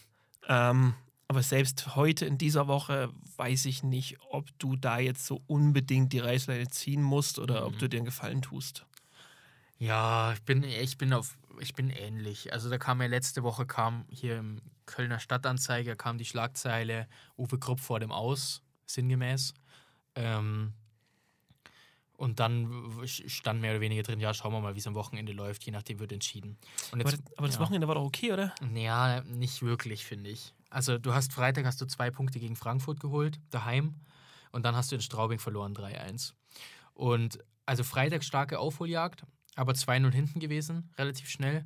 Ähm, 0.47 0.95
aber 1.29 1.43
selbst 1.43 1.95
heute 1.95 2.25
in 2.25 2.37
dieser 2.39 2.67
Woche 2.67 3.13
weiß 3.37 3.65
ich 3.65 3.83
nicht, 3.83 4.17
ob 4.31 4.47
du 4.59 4.75
da 4.75 4.97
jetzt 4.99 5.25
so 5.25 5.41
unbedingt 5.47 6.11
die 6.11 6.19
Reißleine 6.19 6.67
ziehen 6.69 7.03
musst 7.03 7.37
oder 7.39 7.65
ob 7.67 7.75
Mhm. 7.75 7.77
du 7.77 7.89
dir 7.89 7.97
einen 7.97 8.05
Gefallen 8.05 8.41
tust. 8.41 8.85
Ja, 9.77 10.33
ich 10.33 10.41
bin, 10.41 10.63
ich 10.63 10.97
bin 10.97 11.13
auf, 11.13 11.37
ich 11.59 11.73
bin 11.75 11.91
ähnlich. 11.91 12.51
Also 12.51 12.69
da 12.69 12.77
kam 12.79 12.99
ja 13.01 13.07
letzte 13.07 13.43
Woche 13.43 13.65
kam 13.67 14.05
hier 14.09 14.37
im 14.39 14.59
Kölner 14.87 15.19
Stadtanzeiger 15.19 15.95
kam 15.95 16.17
die 16.17 16.25
Schlagzeile 16.25 17.07
Uwe 17.37 17.59
Krupp 17.59 17.79
vor 17.79 17.99
dem 17.99 18.11
Aus, 18.11 18.63
sinngemäß. 18.87 19.53
Ähm, 20.15 20.73
und 22.17 22.39
dann 22.39 22.91
stand 23.05 23.61
mehr 23.61 23.71
oder 23.71 23.81
weniger 23.81 24.01
drin, 24.03 24.19
ja, 24.19 24.33
schauen 24.33 24.51
wir 24.51 24.59
mal, 24.61 24.73
wie 24.75 24.79
es 24.79 24.87
am 24.87 24.95
Wochenende 24.95 25.31
läuft, 25.31 25.63
je 25.63 25.71
nachdem 25.71 25.99
wird 25.99 26.11
entschieden. 26.11 26.57
Und 26.91 27.01
Aber, 27.01 27.11
das- 27.11 27.21
aber 27.37 27.47
das 27.47 27.55
ja. 27.57 27.61
Wochenende 27.61 27.87
war 27.87 27.95
doch 27.95 28.03
okay, 28.03 28.33
oder? 28.33 28.53
Ja, 28.73 29.21
nicht 29.21 29.61
wirklich, 29.61 30.03
finde 30.05 30.31
ich. 30.31 30.53
Also 30.69 30.97
du 30.97 31.13
hast 31.13 31.33
Freitag 31.33 31.65
hast 31.65 31.81
du 31.81 31.85
zwei 31.85 32.11
Punkte 32.11 32.39
gegen 32.39 32.55
Frankfurt 32.55 32.99
geholt, 32.99 33.39
daheim. 33.49 33.95
Und 34.51 34.63
dann 34.63 34.75
hast 34.75 34.91
du 34.91 34.95
in 34.95 35.01
Straubing 35.01 35.39
verloren 35.39 35.73
3-1. 35.75 36.33
Und 36.93 37.39
also 37.65 37.83
Freitag 37.83 38.23
starke 38.23 38.59
Aufholjagd, 38.59 39.23
aber 39.55 39.73
2-0 39.73 40.11
hinten 40.11 40.39
gewesen, 40.39 40.91
relativ 40.97 41.29
schnell. 41.29 41.65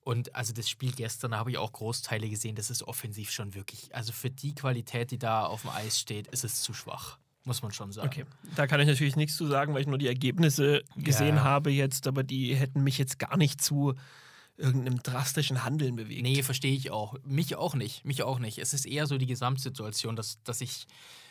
Und 0.00 0.34
also 0.34 0.52
das 0.52 0.68
Spiel 0.68 0.92
gestern, 0.92 1.34
habe 1.34 1.50
ich 1.50 1.58
auch 1.58 1.72
Großteile 1.72 2.28
gesehen, 2.28 2.56
das 2.56 2.70
ist 2.70 2.82
offensiv 2.82 3.30
schon 3.30 3.54
wirklich, 3.54 3.94
also 3.94 4.12
für 4.12 4.30
die 4.30 4.54
Qualität, 4.54 5.10
die 5.12 5.18
da 5.18 5.46
auf 5.46 5.62
dem 5.62 5.70
Eis 5.70 5.98
steht, 5.98 6.26
ist 6.28 6.44
es 6.44 6.60
zu 6.60 6.74
schwach. 6.74 7.18
Muss 7.44 7.62
man 7.62 7.72
schon 7.72 7.92
sagen. 7.92 8.08
Okay, 8.08 8.24
da 8.56 8.66
kann 8.66 8.80
ich 8.80 8.86
natürlich 8.86 9.16
nichts 9.16 9.36
zu 9.36 9.46
sagen, 9.46 9.74
weil 9.74 9.82
ich 9.82 9.86
nur 9.86 9.98
die 9.98 10.06
Ergebnisse 10.08 10.82
gesehen 10.96 11.36
Ja. 11.36 11.44
habe 11.44 11.70
jetzt, 11.70 12.06
aber 12.06 12.22
die 12.22 12.54
hätten 12.54 12.82
mich 12.82 12.98
jetzt 12.98 13.18
gar 13.18 13.36
nicht 13.36 13.62
zu 13.62 13.94
irgendeinem 14.56 15.02
drastischen 15.02 15.64
Handeln 15.64 15.96
bewegt. 15.96 16.22
Nee, 16.22 16.42
verstehe 16.42 16.74
ich 16.74 16.90
auch. 16.90 17.16
Mich 17.24 17.56
auch 17.56 17.74
nicht. 17.74 18.04
Mich 18.04 18.22
auch 18.22 18.38
nicht. 18.38 18.58
Es 18.58 18.72
ist 18.72 18.86
eher 18.86 19.06
so 19.06 19.18
die 19.18 19.26
Gesamtsituation, 19.26 20.14
dass, 20.16 20.42
dass, 20.44 20.60
ich, 20.60 20.86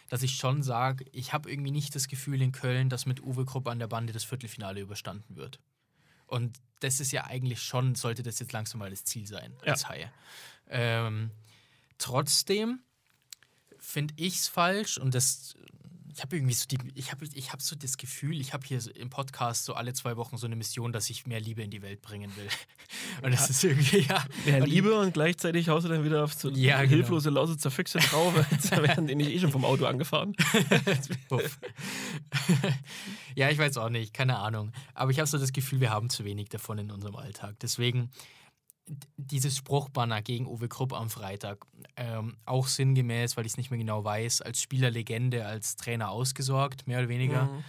dass 0.09 0.23
ich 0.23 0.35
schon 0.35 0.61
sage, 0.61 1.05
ich 1.11 1.31
habe 1.33 1.49
irgendwie 1.49 1.71
nicht 1.71 1.95
das 1.95 2.07
Gefühl 2.07 2.41
in 2.41 2.51
Köln, 2.51 2.89
dass 2.89 3.05
mit 3.05 3.21
Uwe 3.23 3.45
Krupp 3.45 3.67
an 3.67 3.79
der 3.79 3.87
Bande 3.87 4.11
das 4.13 4.23
Viertelfinale 4.25 4.81
überstanden 4.81 5.35
wird. 5.37 5.59
Und 6.27 6.57
das 6.81 6.99
ist 6.99 7.11
ja 7.11 7.25
eigentlich 7.25 7.61
schon, 7.61 7.95
sollte 7.95 8.23
das 8.23 8.39
jetzt 8.39 8.51
langsam 8.51 8.79
mal 8.79 8.89
das 8.89 9.05
Ziel 9.05 9.25
sein 9.25 9.53
Ja. 9.65 9.71
als 9.73 9.87
Haie. 9.87 10.11
Ähm, 10.67 11.31
trotzdem 11.97 12.79
finde 13.79 14.13
ich 14.17 14.35
es 14.35 14.47
falsch 14.47 14.97
und 14.97 15.13
das. 15.15 15.55
Ich 16.15 16.21
habe 16.21 16.35
irgendwie 16.35 16.53
so 16.53 16.65
die, 16.67 16.77
ich 16.93 17.11
habe 17.11 17.25
ich 17.33 17.51
hab 17.51 17.61
so 17.61 17.75
das 17.75 17.97
Gefühl, 17.97 18.39
ich 18.39 18.53
habe 18.53 18.65
hier 18.65 18.79
im 18.95 19.09
Podcast 19.09 19.65
so 19.65 19.73
alle 19.73 19.93
zwei 19.93 20.15
Wochen 20.15 20.37
so 20.37 20.45
eine 20.45 20.55
Mission, 20.55 20.91
dass 20.91 21.09
ich 21.09 21.25
mehr 21.25 21.39
Liebe 21.39 21.63
in 21.63 21.71
die 21.71 21.81
Welt 21.81 22.01
bringen 22.01 22.31
will. 22.35 22.47
Und 23.23 23.33
das 23.33 23.49
ist 23.49 23.63
irgendwie, 23.63 23.99
ja. 23.99 24.23
Mehr 24.45 24.63
und 24.63 24.69
Liebe 24.69 24.99
und 24.99 25.13
gleichzeitig 25.13 25.69
haust 25.69 25.85
du 25.85 25.89
dann 25.89 26.03
wieder 26.03 26.23
auf 26.23 26.33
so 26.33 26.49
Ja, 26.49 26.81
genau. 26.81 26.89
hilflose 26.89 27.29
Lausitzer 27.29 27.71
Füchse 27.71 27.99
drauf. 27.99 28.33
Jetzt 28.51 28.71
werden 28.71 29.07
die 29.07 29.15
nicht 29.15 29.31
eh 29.31 29.39
schon 29.39 29.51
vom 29.51 29.65
Auto 29.65 29.85
angefahren. 29.85 30.35
Ja, 33.35 33.49
ich 33.49 33.57
weiß 33.57 33.77
auch 33.77 33.89
nicht, 33.89 34.13
keine 34.13 34.37
Ahnung. 34.37 34.71
Aber 34.93 35.09
ich 35.09 35.17
habe 35.19 35.27
so 35.27 35.37
das 35.39 35.53
Gefühl, 35.53 35.79
wir 35.79 35.89
haben 35.89 36.09
zu 36.09 36.23
wenig 36.23 36.49
davon 36.49 36.77
in 36.77 36.91
unserem 36.91 37.15
Alltag. 37.15 37.55
Deswegen 37.61 38.11
dieses 39.17 39.57
Spruchbanner 39.57 40.21
gegen 40.21 40.47
Uwe 40.47 40.67
Krupp 40.67 40.93
am 40.93 41.09
Freitag, 41.09 41.65
ähm, 41.95 42.35
auch 42.45 42.67
sinngemäß, 42.67 43.37
weil 43.37 43.45
ich 43.45 43.53
es 43.53 43.57
nicht 43.57 43.71
mehr 43.71 43.77
genau 43.77 44.03
weiß, 44.03 44.41
als 44.41 44.61
Spielerlegende, 44.61 45.45
als 45.45 45.75
Trainer 45.75 46.09
ausgesorgt, 46.09 46.87
mehr 46.87 46.99
oder 46.99 47.09
weniger. 47.09 47.45
Mhm. 47.45 47.63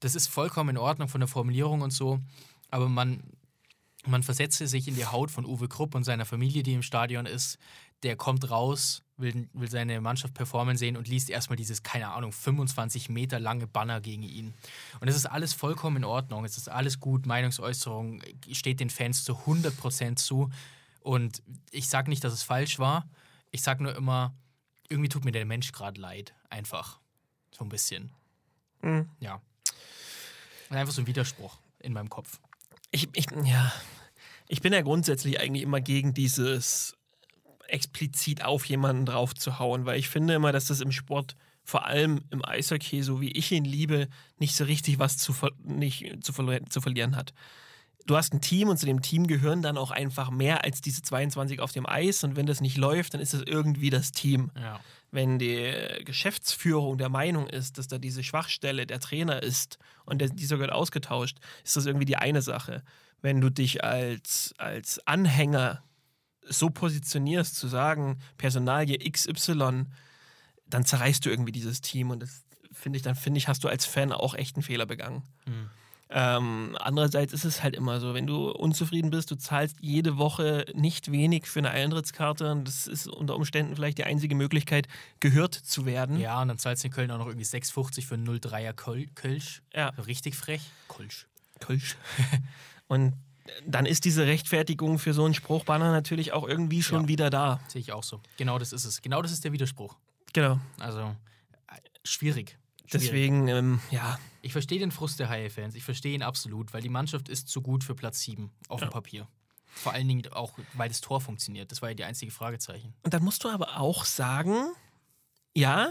Das 0.00 0.14
ist 0.14 0.28
vollkommen 0.28 0.70
in 0.70 0.78
Ordnung 0.78 1.08
von 1.08 1.20
der 1.20 1.28
Formulierung 1.28 1.82
und 1.82 1.92
so, 1.92 2.20
aber 2.70 2.88
man, 2.88 3.22
man 4.06 4.22
versetze 4.22 4.66
sich 4.66 4.88
in 4.88 4.94
die 4.94 5.06
Haut 5.06 5.30
von 5.30 5.44
Uwe 5.44 5.68
Krupp 5.68 5.94
und 5.94 6.04
seiner 6.04 6.24
Familie, 6.24 6.62
die 6.62 6.74
im 6.74 6.82
Stadion 6.82 7.26
ist. 7.26 7.58
Der 8.04 8.16
kommt 8.16 8.48
raus, 8.50 9.02
will, 9.16 9.48
will 9.52 9.70
seine 9.70 10.00
Mannschaft 10.00 10.34
performen 10.34 10.76
sehen 10.76 10.96
und 10.96 11.08
liest 11.08 11.30
erstmal 11.30 11.56
dieses, 11.56 11.82
keine 11.82 12.10
Ahnung, 12.10 12.32
25 12.32 13.08
Meter 13.08 13.40
lange 13.40 13.66
Banner 13.66 14.00
gegen 14.00 14.22
ihn. 14.22 14.54
Und 15.00 15.08
es 15.08 15.16
ist 15.16 15.26
alles 15.26 15.54
vollkommen 15.54 15.98
in 15.98 16.04
Ordnung, 16.04 16.44
es 16.44 16.56
ist 16.56 16.68
alles 16.68 17.00
gut, 17.00 17.26
Meinungsäußerung 17.26 18.22
steht 18.52 18.80
den 18.80 18.90
Fans 18.90 19.24
zu 19.24 19.32
100% 19.32 20.16
zu. 20.16 20.50
Und 21.00 21.42
ich 21.70 21.88
sage 21.88 22.10
nicht, 22.10 22.22
dass 22.22 22.32
es 22.32 22.42
falsch 22.42 22.78
war, 22.78 23.08
ich 23.50 23.62
sage 23.62 23.82
nur 23.82 23.94
immer, 23.96 24.34
irgendwie 24.88 25.08
tut 25.08 25.24
mir 25.24 25.32
der 25.32 25.44
Mensch 25.44 25.72
gerade 25.72 26.00
leid, 26.00 26.34
einfach. 26.50 27.00
So 27.52 27.64
ein 27.64 27.68
bisschen. 27.68 28.10
Mhm. 28.82 29.08
Ja. 29.20 29.40
Und 30.68 30.76
einfach 30.76 30.92
so 30.92 31.02
ein 31.02 31.06
Widerspruch 31.06 31.56
in 31.78 31.92
meinem 31.92 32.10
Kopf. 32.10 32.40
Ich, 32.90 33.08
ich, 33.14 33.26
ja, 33.44 33.72
ich 34.48 34.60
bin 34.60 34.72
ja 34.72 34.82
grundsätzlich 34.82 35.40
eigentlich 35.40 35.62
immer 35.62 35.80
gegen 35.80 36.14
dieses 36.14 36.96
explizit 37.68 38.44
auf 38.44 38.64
jemanden 38.66 39.06
drauf 39.06 39.34
zu 39.34 39.58
hauen, 39.58 39.86
weil 39.86 39.98
ich 39.98 40.08
finde 40.08 40.34
immer, 40.34 40.52
dass 40.52 40.66
das 40.66 40.80
im 40.80 40.92
Sport, 40.92 41.36
vor 41.62 41.86
allem 41.86 42.22
im 42.30 42.44
Eishockey, 42.44 43.02
so 43.02 43.20
wie 43.20 43.30
ich 43.30 43.50
ihn 43.52 43.64
liebe, 43.64 44.08
nicht 44.38 44.54
so 44.54 44.64
richtig 44.64 44.98
was 44.98 45.16
zu, 45.16 45.32
ver 45.32 45.50
nicht 45.64 46.22
zu, 46.22 46.32
verlo- 46.32 46.68
zu 46.68 46.80
verlieren 46.80 47.16
hat. 47.16 47.32
Du 48.06 48.16
hast 48.18 48.34
ein 48.34 48.42
Team 48.42 48.68
und 48.68 48.76
zu 48.76 48.84
dem 48.84 49.00
Team 49.00 49.26
gehören 49.26 49.62
dann 49.62 49.78
auch 49.78 49.90
einfach 49.90 50.30
mehr 50.30 50.62
als 50.62 50.82
diese 50.82 51.00
22 51.00 51.60
auf 51.60 51.72
dem 51.72 51.86
Eis 51.86 52.22
und 52.22 52.36
wenn 52.36 52.44
das 52.44 52.60
nicht 52.60 52.76
läuft, 52.76 53.14
dann 53.14 53.20
ist 53.22 53.32
es 53.32 53.42
irgendwie 53.46 53.88
das 53.88 54.12
Team. 54.12 54.50
Ja. 54.60 54.78
Wenn 55.10 55.38
die 55.38 55.72
Geschäftsführung 56.04 56.98
der 56.98 57.08
Meinung 57.08 57.46
ist, 57.46 57.78
dass 57.78 57.88
da 57.88 57.96
diese 57.96 58.22
Schwachstelle 58.22 58.86
der 58.86 59.00
Trainer 59.00 59.42
ist 59.42 59.78
und 60.04 60.20
der, 60.20 60.28
dieser 60.28 60.58
wird 60.58 60.70
ausgetauscht, 60.70 61.38
ist 61.64 61.76
das 61.76 61.86
irgendwie 61.86 62.04
die 62.04 62.16
eine 62.16 62.42
Sache. 62.42 62.82
Wenn 63.22 63.40
du 63.40 63.48
dich 63.48 63.82
als, 63.82 64.54
als 64.58 65.06
Anhänger 65.06 65.82
so 66.48 66.70
positionierst, 66.70 67.56
zu 67.56 67.68
sagen, 67.68 68.18
Personalie 68.36 68.98
XY, 68.98 69.86
dann 70.66 70.84
zerreißt 70.84 71.24
du 71.24 71.30
irgendwie 71.30 71.52
dieses 71.52 71.80
Team 71.80 72.10
und 72.10 72.20
das 72.20 72.44
finde 72.72 72.96
ich, 72.96 73.02
dann 73.02 73.14
finde 73.14 73.38
ich, 73.38 73.48
hast 73.48 73.64
du 73.64 73.68
als 73.68 73.86
Fan 73.86 74.12
auch 74.12 74.34
echt 74.34 74.56
einen 74.56 74.62
Fehler 74.62 74.86
begangen. 74.86 75.22
Hm. 75.46 75.70
Ähm, 76.10 76.76
andererseits 76.78 77.32
ist 77.32 77.44
es 77.44 77.62
halt 77.62 77.74
immer 77.74 77.98
so, 77.98 78.14
wenn 78.14 78.26
du 78.26 78.50
unzufrieden 78.50 79.10
bist, 79.10 79.30
du 79.30 79.36
zahlst 79.36 79.76
jede 79.80 80.18
Woche 80.18 80.66
nicht 80.74 81.10
wenig 81.10 81.46
für 81.46 81.60
eine 81.60 81.70
Eintrittskarte 81.70 82.52
und 82.52 82.68
das 82.68 82.86
ist 82.86 83.08
unter 83.08 83.34
Umständen 83.34 83.74
vielleicht 83.74 83.98
die 83.98 84.04
einzige 84.04 84.34
Möglichkeit, 84.34 84.86
gehört 85.20 85.54
zu 85.54 85.86
werden. 85.86 86.20
Ja, 86.20 86.42
und 86.42 86.48
dann 86.48 86.58
zahlst 86.58 86.84
du 86.84 86.88
in 86.88 86.92
Köln 86.92 87.10
auch 87.10 87.18
noch 87.18 87.26
irgendwie 87.26 87.46
6,50 87.46 88.06
für 88.06 88.14
einen 88.14 88.28
03er 88.28 88.74
Köl 88.74 89.06
Kölsch. 89.14 89.62
Ja. 89.74 89.88
Richtig 89.88 90.36
frech. 90.36 90.62
Kölsch. 90.88 91.26
Kölsch. 91.60 91.96
Und 92.86 93.14
dann 93.66 93.86
ist 93.86 94.04
diese 94.04 94.26
Rechtfertigung 94.26 94.98
für 94.98 95.12
so 95.14 95.24
einen 95.24 95.34
Spruchbanner 95.34 95.92
natürlich 95.92 96.32
auch 96.32 96.46
irgendwie 96.48 96.82
schon 96.82 97.02
Ja. 97.02 97.08
wieder 97.08 97.30
da. 97.30 97.60
Sehe 97.68 97.80
ich 97.80 97.92
auch 97.92 98.02
so. 98.02 98.20
Genau 98.36 98.58
das 98.58 98.72
ist 98.72 98.84
es. 98.84 99.02
Genau 99.02 99.20
das 99.22 99.32
ist 99.32 99.44
der 99.44 99.52
Widerspruch. 99.52 99.96
Genau. 100.32 100.58
Also, 100.78 101.00
äh, 101.00 101.76
schwierig. 102.04 102.56
schwierig. 102.86 102.90
Deswegen, 102.92 103.48
ähm, 103.48 103.80
ja, 103.90 104.18
Ich 104.42 104.52
verstehe 104.52 104.78
den 104.78 104.90
Frust 104.90 105.18
der 105.20 105.28
Haie-Fans. 105.30 105.74
Ich 105.74 105.84
verstehe 105.84 106.14
ihn 106.14 106.22
absolut, 106.22 106.74
weil 106.74 106.82
die 106.82 106.90
Mannschaft 106.90 107.28
ist 107.30 107.48
zu 107.48 107.62
gut 107.62 107.82
für 107.82 107.94
Platz 107.94 108.20
7 108.20 108.50
auf 108.68 108.80
dem 108.80 108.90
Papier. 108.90 109.26
Vor 109.66 109.92
allen 109.92 110.06
Dingen 110.06 110.22
auch, 110.32 110.52
weil 110.74 110.88
das 110.88 111.00
Tor 111.00 111.20
funktioniert. 111.20 111.72
Das 111.72 111.80
war 111.82 111.88
ja 111.88 111.94
die 111.94 112.04
einzige 112.04 112.30
Fragezeichen. 112.30 112.92
Und 113.02 113.14
dann 113.14 113.24
musst 113.24 113.42
du 113.42 113.48
aber 113.48 113.80
auch 113.80 114.04
sagen, 114.04 114.54
ja, 115.54 115.88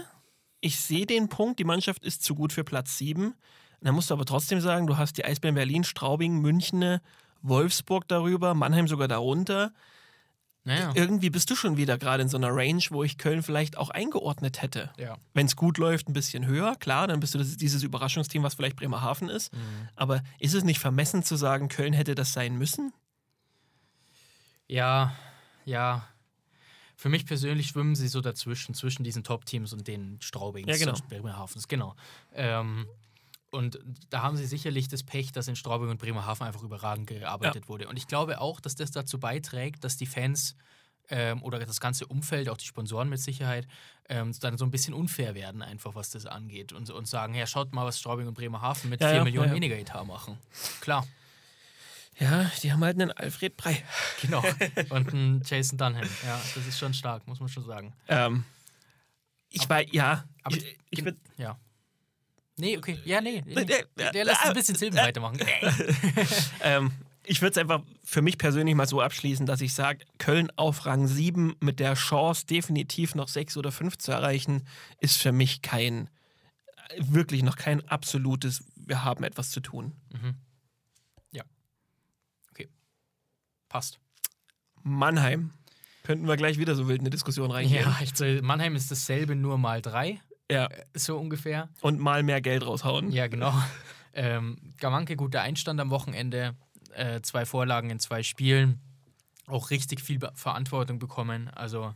ich 0.60 0.78
sehe 0.80 1.04
den 1.06 1.28
Punkt, 1.28 1.58
die 1.58 1.64
Mannschaft 1.64 2.04
ist 2.04 2.22
zu 2.22 2.34
gut 2.34 2.52
für 2.52 2.64
Platz 2.64 2.96
7, 2.98 3.34
dann 3.80 3.94
musst 3.94 4.08
du 4.10 4.14
aber 4.14 4.24
trotzdem 4.24 4.60
sagen, 4.60 4.86
du 4.86 4.96
hast 4.96 5.18
die 5.18 5.24
Eisbären 5.24 5.54
Berlin, 5.56 5.84
Straubing, 5.84 6.40
München, 6.40 7.00
Wolfsburg 7.44 8.08
darüber, 8.08 8.54
Mannheim 8.54 8.88
sogar 8.88 9.06
darunter. 9.06 9.72
Naja. 10.66 10.92
Irgendwie 10.94 11.28
bist 11.28 11.50
du 11.50 11.56
schon 11.56 11.76
wieder 11.76 11.98
gerade 11.98 12.22
in 12.22 12.28
so 12.30 12.38
einer 12.38 12.48
Range, 12.48 12.82
wo 12.88 13.04
ich 13.04 13.18
Köln 13.18 13.42
vielleicht 13.42 13.76
auch 13.76 13.90
eingeordnet 13.90 14.62
hätte. 14.62 14.90
Ja. 14.98 15.18
Wenn 15.34 15.44
es 15.44 15.56
gut 15.56 15.76
läuft, 15.76 16.08
ein 16.08 16.14
bisschen 16.14 16.46
höher, 16.46 16.74
klar, 16.76 17.06
dann 17.06 17.20
bist 17.20 17.34
du 17.34 17.38
das, 17.38 17.58
dieses 17.58 17.82
Überraschungsteam, 17.82 18.42
was 18.42 18.54
vielleicht 18.54 18.76
Bremerhaven 18.76 19.28
ist. 19.28 19.52
Mhm. 19.52 19.58
Aber 19.94 20.22
ist 20.38 20.54
es 20.54 20.64
nicht 20.64 20.78
vermessen 20.78 21.22
zu 21.22 21.36
sagen, 21.36 21.68
Köln 21.68 21.92
hätte 21.92 22.14
das 22.14 22.32
sein 22.32 22.56
müssen? 22.56 22.94
Ja, 24.66 25.14
ja. 25.66 26.08
Für 26.96 27.10
mich 27.10 27.26
persönlich 27.26 27.68
schwimmen 27.68 27.94
sie 27.94 28.08
so 28.08 28.22
dazwischen, 28.22 28.74
zwischen 28.74 29.04
diesen 29.04 29.22
Top-Teams 29.22 29.74
und 29.74 29.86
den 29.86 30.18
Straubings 30.22 30.68
Ja, 30.68 30.78
genau. 30.78 30.96
und 30.96 31.08
Bremerhavens, 31.08 31.68
genau. 31.68 31.94
Ähm, 32.32 32.86
und 33.54 33.78
da 34.10 34.22
haben 34.22 34.36
sie 34.36 34.46
sicherlich 34.46 34.88
das 34.88 35.02
Pech, 35.02 35.32
dass 35.32 35.48
in 35.48 35.56
Straubing 35.56 35.88
und 35.88 35.98
Bremerhaven 35.98 36.46
einfach 36.46 36.62
überragend 36.62 37.06
gearbeitet 37.06 37.68
wurde. 37.68 37.88
Und 37.88 37.96
ich 37.96 38.08
glaube 38.08 38.40
auch, 38.40 38.60
dass 38.60 38.74
das 38.74 38.90
dazu 38.90 39.18
beiträgt, 39.18 39.84
dass 39.84 39.96
die 39.96 40.06
Fans 40.06 40.56
ähm, 41.08 41.42
oder 41.42 41.58
das 41.60 41.80
ganze 41.80 42.06
Umfeld, 42.06 42.48
auch 42.48 42.56
die 42.56 42.66
Sponsoren 42.66 43.08
mit 43.08 43.20
Sicherheit, 43.20 43.66
ähm, 44.08 44.32
dann 44.40 44.58
so 44.58 44.64
ein 44.64 44.70
bisschen 44.70 44.92
unfair 44.92 45.34
werden, 45.34 45.62
einfach 45.62 45.94
was 45.94 46.10
das 46.10 46.26
angeht. 46.26 46.72
Und, 46.72 46.90
und 46.90 47.06
sagen, 47.06 47.34
ja, 47.34 47.46
schaut 47.46 47.72
mal, 47.72 47.84
was 47.86 47.98
Straubing 47.98 48.26
und 48.26 48.34
Bremerhaven 48.34 48.90
mit 48.90 49.00
Ja, 49.00 49.08
4 49.08 49.16
ja, 49.18 49.24
Millionen 49.24 49.48
ja, 49.48 49.52
ja. 49.52 49.56
weniger 49.56 49.78
Etat 49.78 50.04
machen. 50.04 50.38
Klar, 50.80 51.06
Ja, 52.18 52.50
die 52.62 52.72
haben 52.72 52.82
halt 52.84 53.00
einen 53.00 53.12
Alfred 53.12 53.56
Brei. 53.56 53.82
genau. 54.20 54.42
und 54.90 55.12
ein 55.12 55.42
Jason 55.44 55.78
Dunham. 55.78 56.08
Ja, 56.24 56.40
das 56.54 56.66
ist 56.66 56.78
schon 56.78 56.94
stark, 56.94 57.26
muss 57.28 57.40
man 57.40 57.48
schon 57.48 57.64
sagen. 57.64 57.92
Ähm, 58.08 58.44
ich 59.48 59.68
war, 59.68 59.82
ja, 59.82 60.24
Aber 60.42 60.56
ich, 60.56 60.76
ich 60.90 61.04
würd, 61.04 61.16
Ja. 61.36 61.58
Nee, 62.56 62.78
okay. 62.78 62.98
Ja, 63.04 63.20
nee. 63.20 63.42
nee. 63.46 63.54
Äh, 63.54 63.84
äh, 63.96 64.12
Der 64.12 64.24
lässt 64.24 64.44
äh, 64.44 64.48
ein 64.48 64.54
bisschen 64.54 64.76
Silben 64.76 64.96
weitermachen. 64.98 65.38
ähm, 66.62 66.92
ich 67.24 67.40
würde 67.40 67.52
es 67.52 67.58
einfach 67.58 67.82
für 68.04 68.22
mich 68.22 68.38
persönlich 68.38 68.74
mal 68.74 68.86
so 68.86 69.00
abschließen, 69.00 69.46
dass 69.46 69.60
ich 69.60 69.74
sage, 69.74 70.04
Köln 70.18 70.50
auf 70.56 70.86
Rang 70.86 71.06
7 71.06 71.56
mit 71.60 71.80
der 71.80 71.94
Chance, 71.94 72.46
definitiv 72.46 73.14
noch 73.14 73.28
6 73.28 73.56
oder 73.56 73.72
5 73.72 73.98
zu 73.98 74.12
erreichen, 74.12 74.66
ist 75.00 75.16
für 75.20 75.32
mich 75.32 75.62
kein, 75.62 76.10
wirklich 76.98 77.42
noch 77.42 77.56
kein 77.56 77.86
absolutes, 77.88 78.64
wir 78.76 79.04
haben 79.04 79.24
etwas 79.24 79.50
zu 79.50 79.60
tun. 79.60 79.92
Passt. 83.74 83.98
Mannheim. 84.84 85.50
Könnten 86.04 86.28
wir 86.28 86.36
gleich 86.36 86.58
wieder 86.58 86.76
so 86.76 86.86
wild 86.86 87.00
in 87.00 87.02
eine 87.06 87.10
Diskussion 87.10 87.50
reingehen. 87.50 87.82
Ja, 87.82 87.98
ich, 88.00 88.40
Mannheim 88.40 88.76
ist 88.76 88.88
dasselbe, 88.92 89.34
nur 89.34 89.58
mal 89.58 89.82
drei, 89.82 90.20
ja. 90.50 90.68
so 90.94 91.18
ungefähr. 91.18 91.68
Und 91.80 92.00
mal 92.00 92.22
mehr 92.22 92.40
Geld 92.40 92.64
raushauen. 92.66 93.10
Ja, 93.12 93.26
genau. 93.28 93.52
ähm, 94.12 94.58
Gawanke, 94.78 95.16
guter 95.16 95.42
Einstand 95.42 95.80
am 95.80 95.90
Wochenende. 95.90 96.54
Äh, 96.94 97.20
zwei 97.22 97.44
Vorlagen 97.46 97.90
in 97.90 97.98
zwei 97.98 98.22
Spielen. 98.22 98.80
Auch 99.46 99.70
richtig 99.70 100.00
viel 100.00 100.20
Verantwortung 100.34 100.98
bekommen. 100.98 101.48
Also 101.50 101.94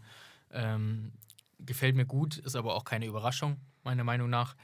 ähm, 0.50 1.12
gefällt 1.60 1.96
mir 1.96 2.06
gut, 2.06 2.36
ist 2.38 2.56
aber 2.56 2.74
auch 2.74 2.84
keine 2.84 3.06
Überraschung, 3.06 3.56
meiner 3.84 4.04
Meinung 4.04 4.28
nach. 4.30 4.54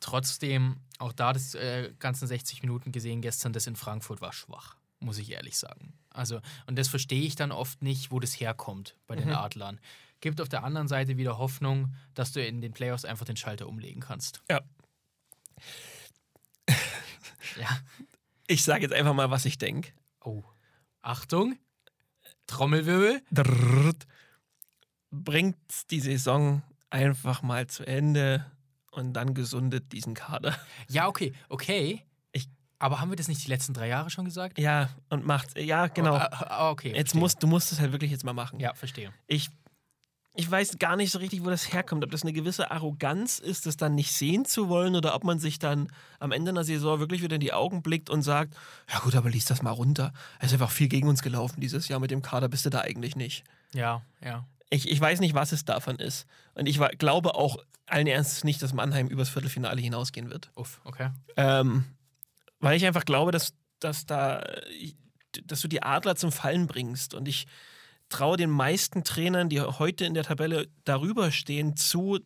Trotzdem, 0.00 0.76
auch 0.98 1.12
da 1.12 1.32
das 1.32 1.54
äh, 1.54 1.92
ganzen 1.98 2.28
60 2.28 2.60
Minuten 2.62 2.92
gesehen 2.92 3.22
gestern, 3.22 3.52
das 3.52 3.66
in 3.66 3.74
Frankfurt 3.76 4.20
war 4.20 4.32
schwach, 4.32 4.76
muss 5.00 5.18
ich 5.18 5.32
ehrlich 5.32 5.56
sagen. 5.56 5.94
Also, 6.10 6.40
und 6.66 6.78
das 6.78 6.88
verstehe 6.88 7.22
ich 7.22 7.36
dann 7.36 7.52
oft 7.52 7.80
nicht, 7.82 8.10
wo 8.10 8.20
das 8.20 8.38
herkommt 8.38 8.96
bei 9.06 9.16
den 9.16 9.28
Mhm. 9.28 9.34
Adlern. 9.34 9.80
Gibt 10.24 10.40
auf 10.40 10.48
der 10.48 10.64
anderen 10.64 10.88
Seite 10.88 11.18
wieder 11.18 11.36
Hoffnung, 11.36 11.92
dass 12.14 12.32
du 12.32 12.42
in 12.42 12.62
den 12.62 12.72
Playoffs 12.72 13.04
einfach 13.04 13.26
den 13.26 13.36
Schalter 13.36 13.68
umlegen 13.68 14.00
kannst. 14.00 14.42
Ja. 14.50 14.62
Ja. 17.60 17.68
Ich 18.46 18.64
sage 18.64 18.82
jetzt 18.82 18.92
einfach 18.94 19.12
mal, 19.12 19.30
was 19.30 19.44
ich 19.44 19.58
denke. 19.58 19.92
Oh. 20.24 20.42
Achtung. 21.02 21.56
Trommelwirbel. 22.46 23.22
Bringt 25.10 25.56
die 25.90 26.00
Saison 26.00 26.62
einfach 26.90 27.42
mal 27.42 27.66
zu 27.66 27.86
Ende 27.86 28.50
und 28.90 29.12
dann 29.12 29.34
gesundet 29.34 29.92
diesen 29.92 30.14
Kader. 30.14 30.56
Ja, 30.88 31.06
okay. 31.06 31.32
Okay. 31.50 32.02
Ich- 32.32 32.48
Aber 32.78 32.98
haben 33.00 33.10
wir 33.10 33.16
das 33.16 33.28
nicht 33.28 33.44
die 33.44 33.48
letzten 33.50 33.74
drei 33.74 33.88
Jahre 33.88 34.08
schon 34.10 34.24
gesagt? 34.24 34.58
Ja, 34.58 34.88
und 35.10 35.24
macht, 35.26 35.56
ja, 35.58 35.86
genau. 35.88 36.16
Oh, 36.16 36.70
okay. 36.70 36.88
Jetzt 36.88 37.10
verstehe. 37.10 37.20
musst, 37.20 37.42
du 37.42 37.46
musst 37.46 37.72
es 37.72 37.78
halt 37.78 37.92
wirklich 37.92 38.10
jetzt 38.10 38.24
mal 38.24 38.32
machen. 38.32 38.58
Ja, 38.58 38.74
verstehe. 38.74 39.12
Ich, 39.28 39.50
ich 40.36 40.50
weiß 40.50 40.78
gar 40.78 40.96
nicht 40.96 41.12
so 41.12 41.18
richtig, 41.20 41.44
wo 41.44 41.50
das 41.50 41.72
herkommt. 41.72 42.04
Ob 42.04 42.10
das 42.10 42.22
eine 42.22 42.32
gewisse 42.32 42.70
Arroganz 42.72 43.38
ist, 43.38 43.66
das 43.66 43.76
dann 43.76 43.94
nicht 43.94 44.12
sehen 44.12 44.44
zu 44.44 44.68
wollen 44.68 44.96
oder 44.96 45.14
ob 45.14 45.22
man 45.22 45.38
sich 45.38 45.60
dann 45.60 45.88
am 46.18 46.32
Ende 46.32 46.50
einer 46.50 46.64
Saison 46.64 46.98
wirklich 46.98 47.22
wieder 47.22 47.36
in 47.36 47.40
die 47.40 47.52
Augen 47.52 47.82
blickt 47.82 48.10
und 48.10 48.22
sagt, 48.22 48.54
ja 48.92 48.98
gut, 48.98 49.14
aber 49.14 49.30
lies 49.30 49.44
das 49.44 49.62
mal 49.62 49.70
runter. 49.70 50.12
Es 50.40 50.46
ist 50.46 50.54
einfach 50.54 50.72
viel 50.72 50.88
gegen 50.88 51.08
uns 51.08 51.22
gelaufen 51.22 51.60
dieses 51.60 51.86
Jahr 51.86 52.00
mit 52.00 52.10
dem 52.10 52.20
Kader, 52.20 52.48
bist 52.48 52.66
du 52.66 52.70
da 52.70 52.80
eigentlich 52.80 53.14
nicht. 53.14 53.44
Ja, 53.72 54.02
ja. 54.20 54.44
Ich, 54.70 54.90
ich 54.90 55.00
weiß 55.00 55.20
nicht, 55.20 55.34
was 55.34 55.52
es 55.52 55.64
davon 55.64 55.96
ist. 55.96 56.26
Und 56.54 56.66
ich 56.66 56.80
glaube 56.98 57.36
auch 57.36 57.58
allen 57.86 58.08
Ernstes 58.08 58.42
nicht, 58.42 58.60
dass 58.60 58.72
Mannheim 58.72 59.06
übers 59.06 59.28
Viertelfinale 59.28 59.80
hinausgehen 59.80 60.30
wird. 60.30 60.50
Uff, 60.56 60.80
okay. 60.84 61.10
Ähm, 61.36 61.84
weil 62.58 62.76
ich 62.76 62.86
einfach 62.86 63.04
glaube, 63.04 63.30
dass, 63.30 63.52
dass 63.78 64.04
da 64.06 64.42
dass 65.46 65.60
du 65.60 65.68
die 65.68 65.82
Adler 65.82 66.16
zum 66.16 66.32
Fallen 66.32 66.66
bringst. 66.66 67.14
Und 67.14 67.28
ich 67.28 67.46
traue 68.08 68.36
den 68.36 68.50
meisten 68.50 69.04
Trainern, 69.04 69.48
die 69.48 69.60
heute 69.60 70.04
in 70.04 70.14
der 70.14 70.24
Tabelle 70.24 70.68
darüber 70.84 71.30
stehen, 71.30 71.76
zu, 71.76 72.18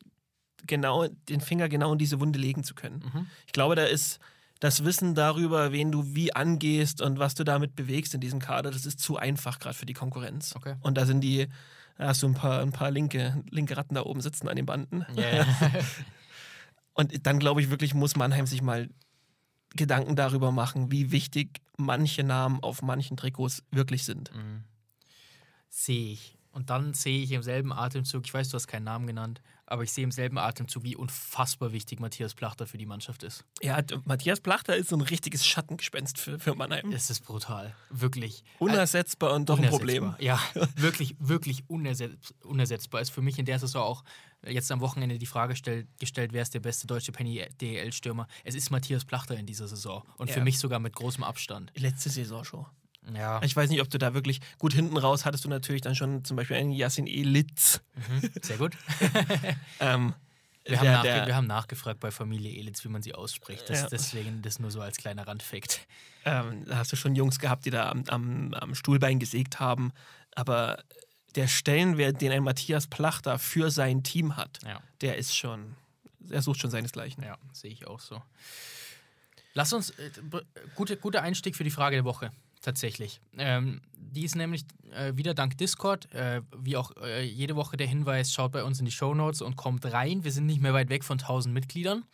genau 0.67 1.07
den 1.29 1.41
Finger 1.41 1.69
genau 1.69 1.93
in 1.93 1.99
diese 1.99 2.21
Wunde 2.21 2.39
legen 2.39 2.65
zu 2.65 2.75
können. 2.75 3.03
Mhm. 3.13 3.27
Ich 3.47 3.53
glaube, 3.53 3.75
da 3.75 3.85
ist 3.85 4.19
das 4.61 4.85
Wissen 4.85 5.15
darüber, 5.15 5.73
wen 5.73 5.93
du 5.93 6.15
wie 6.15 6.35
angehst 6.35 7.01
und 7.01 7.19
was 7.19 7.35
du 7.35 7.45
damit 7.45 7.77
bewegst 7.77 8.15
in 8.15 8.21
diesem 8.21 8.41
Kader, 8.41 8.71
das 8.71 8.87
ist 8.87 8.99
zu 8.99 9.17
einfach 9.17 9.59
gerade 9.59 9.77
für 9.77 9.87
die 9.87 9.95
Konkurrenz. 9.95 10.55
Okay. 10.57 10.75
Und 10.81 10.99
da 10.99 11.07
sind 11.07 11.21
die, 11.21 11.49
da 11.97 12.09
hast 12.09 12.23
du 12.23 12.27
ein 12.27 12.35
paar, 12.35 12.61
ein 12.61 12.73
paar 12.73 12.91
linke, 12.91 13.43
linke 13.51 13.77
Ratten 13.77 13.95
da 13.95 14.03
oben 14.03 14.21
sitzen 14.21 14.49
an 14.49 14.57
den 14.57 14.67
Banden. 14.67 15.07
Ja. 15.15 15.47
Und 16.95 17.27
dann 17.27 17.39
glaube 17.39 17.61
ich 17.61 17.71
wirklich, 17.71 17.95
muss 17.95 18.17
Mannheim 18.17 18.47
sich 18.47 18.61
mal 18.61 18.89
Gedanken 19.77 20.17
darüber 20.17 20.51
machen, 20.51 20.91
wie 20.91 21.13
wichtig 21.13 21.61
manche 21.77 22.25
Namen 22.25 22.61
auf 22.61 22.83
manchen 22.83 23.17
Trikots 23.17 23.63
wirklich 23.71 24.05
sind. 24.05 24.35
Mhm. 24.35 24.65
Sehe 25.69 26.13
ich. 26.13 26.35
Und 26.51 26.71
dann 26.71 26.95
sehe 26.95 27.23
ich 27.23 27.31
im 27.33 27.43
selben 27.43 27.73
Atemzug, 27.73 28.25
ich 28.25 28.35
weiß, 28.35 28.49
du 28.49 28.55
hast 28.57 28.67
keinen 28.67 28.85
Namen 28.85 29.07
genannt, 29.07 29.41
aber 29.67 29.83
ich 29.85 29.93
sehe 29.93 30.03
im 30.03 30.11
selben 30.11 30.39
Atemzug, 30.39 30.83
wie 30.83 30.97
unfassbar 30.97 31.73
wichtig 31.73 32.01
Matthias 32.01 32.35
Plachter 32.35 32.67
für 32.67 32.79
die 32.79 32.87
Mannschaft 32.87 33.23
ist. 33.23 33.45
Ja, 33.63 33.81
Matthias 34.07 34.41
Plachter 34.41 34.75
ist 34.75 34.89
so 34.89 34.97
ein 34.97 35.03
richtiges 35.03 35.47
Schattengespenst 35.47 36.19
für, 36.19 36.39
für 36.39 36.55
Mannheim. 36.55 36.91
Es 36.91 37.11
ist 37.11 37.21
brutal. 37.21 37.77
Wirklich. 37.91 38.43
Unersetzbar 38.59 39.35
und 39.35 39.49
doch 39.51 39.59
ein 39.61 39.69
Problem. 39.69 40.05
Unersetzbar. 40.15 40.25
Ja, 40.55 40.69
wirklich, 40.77 41.15
wirklich 41.21 41.69
unersetz 41.69 42.35
unersetzbar. 42.43 43.03
Ist 43.03 43.11
für 43.11 43.23
mich 43.23 43.39
in 43.39 43.45
der 43.45 43.59
Saison 43.59 43.83
auch 43.83 44.03
jetzt 44.45 44.73
am 44.73 44.81
Wochenende 44.81 45.19
die 45.19 45.27
Frage 45.27 45.55
stell, 45.55 45.87
gestellt, 46.01 46.33
wer 46.33 46.43
ist 46.43 46.55
der 46.55 46.61
beste 46.61 46.87
deutsche 46.87 47.13
Penny-DL-Stürmer? 47.13 48.27
Es 48.43 48.55
ist 48.55 48.71
Matthias 48.71 49.05
Plachter 49.05 49.37
in 49.37 49.47
dieser 49.47 49.69
Saison. 49.69 50.03
Und 50.17 50.31
für 50.31 50.39
Ja. 50.39 50.45
mich 50.45 50.59
sogar 50.59 50.79
mit 50.81 50.97
großem 50.97 51.23
Abstand. 51.23 51.73
Letzte 51.77 52.09
Saison 52.09 52.43
schon. 52.43 52.67
Ja. 53.15 53.41
Ich 53.43 53.55
weiß 53.57 53.71
nicht, 53.71 53.81
ob 53.81 53.89
du 53.91 53.99
da 53.99 54.15
wirklich 54.15 54.41
gut 54.59 54.73
hinten 54.73 54.97
raus 54.97 55.25
hattest 55.25 55.45
du 55.45 55.49
natürlich 55.49 55.83
dann 55.83 55.95
schon 55.95 56.25
zum 56.25 56.37
Beispiel 56.37 56.57
einen 56.57 56.73
Yassin 56.73 57.07
Elitz. 57.07 57.81
Mhm. 57.95 58.31
Sehr 58.43 58.59
gut. 58.59 58.77
Ähm, 59.81 60.15
Wir 60.65 60.81
haben, 60.81 61.03
der- 61.03 61.27
wir 61.27 61.35
haben 61.37 61.47
nachgefragt 61.47 61.99
bei 62.01 62.11
Familie 62.11 62.59
Elitz, 62.59 62.85
wie 62.85 62.89
man 62.89 63.01
sie 63.03 63.15
ausspricht. 63.15 63.71
Das, 63.71 63.81
Ja. 63.83 63.89
Deswegen 63.89 64.43
das 64.43 64.59
nur 64.59 64.71
so 64.71 64.81
als 64.83 64.97
kleiner 64.99 65.27
Randfakt. 65.27 65.87
ähm, 66.27 66.65
da 66.67 66.77
hast 66.77 66.93
du 66.93 66.97
schon 66.97 67.15
Jungs 67.15 67.39
gehabt, 67.39 67.65
die 67.65 67.71
da 67.71 67.89
am, 67.89 68.05
am, 68.09 68.53
am 68.55 68.75
Stuhlbein 68.75 69.19
gesägt 69.19 69.61
haben. 69.61 69.93
Aber 70.35 70.83
der 71.37 71.49
Stellenwert, 71.49 72.21
den 72.21 72.33
ein 72.33 72.43
Matthias 72.43 72.87
Plachter 72.87 73.39
für 73.39 73.71
sein 73.71 74.03
Team 74.03 74.37
hat, 74.37 74.59
Ja. 74.67 74.81
der 75.01 75.17
ist 75.17 75.35
schon, 75.37 75.75
er 76.29 76.43
sucht 76.43 76.61
schon 76.61 76.71
seinesgleichen. 76.71 77.23
Ja, 77.25 77.39
sehe 77.53 77.71
ich 77.71 77.87
auch 77.87 78.01
so. 78.01 78.21
Lass 79.55 79.73
uns, 79.73 79.91
äh, 79.91 80.11
gute, 80.75 80.97
guter 80.99 81.23
Einstieg 81.23 81.57
für 81.57 81.65
die 81.65 81.71
Frage 81.71 81.97
der 81.97 82.05
Woche, 82.05 82.31
tatsächlich. 82.63 83.21
Ähm, 83.37 83.81
die 83.97 84.25
ist 84.25 84.37
nämlich 84.37 84.65
äh, 84.93 85.17
wieder 85.17 85.35
dank 85.35 85.57
Discord, 85.59 86.13
äh, 86.13 86.43
wie 86.57 86.77
auch 86.77 86.93
äh, 87.03 87.25
jede 87.25 87.57
Woche 87.57 87.77
der 87.77 87.87
Hinweis, 87.87 88.33
schaut 88.33 88.53
bei 88.53 88.65
uns 88.65 88.79
in 88.79 88.85
die 88.85 88.93
Shownotes 88.93 89.43
und 89.43 89.57
kommt 89.57 89.85
rein. 89.87 90.25
Wir 90.25 90.33
sind 90.33 90.47
nicht 90.47 90.61
mehr 90.61 90.75
weit 90.75 90.89
weg 90.89 91.05
von 91.05 91.19
1000 91.19 91.55
Mitgliedern. 91.55 92.05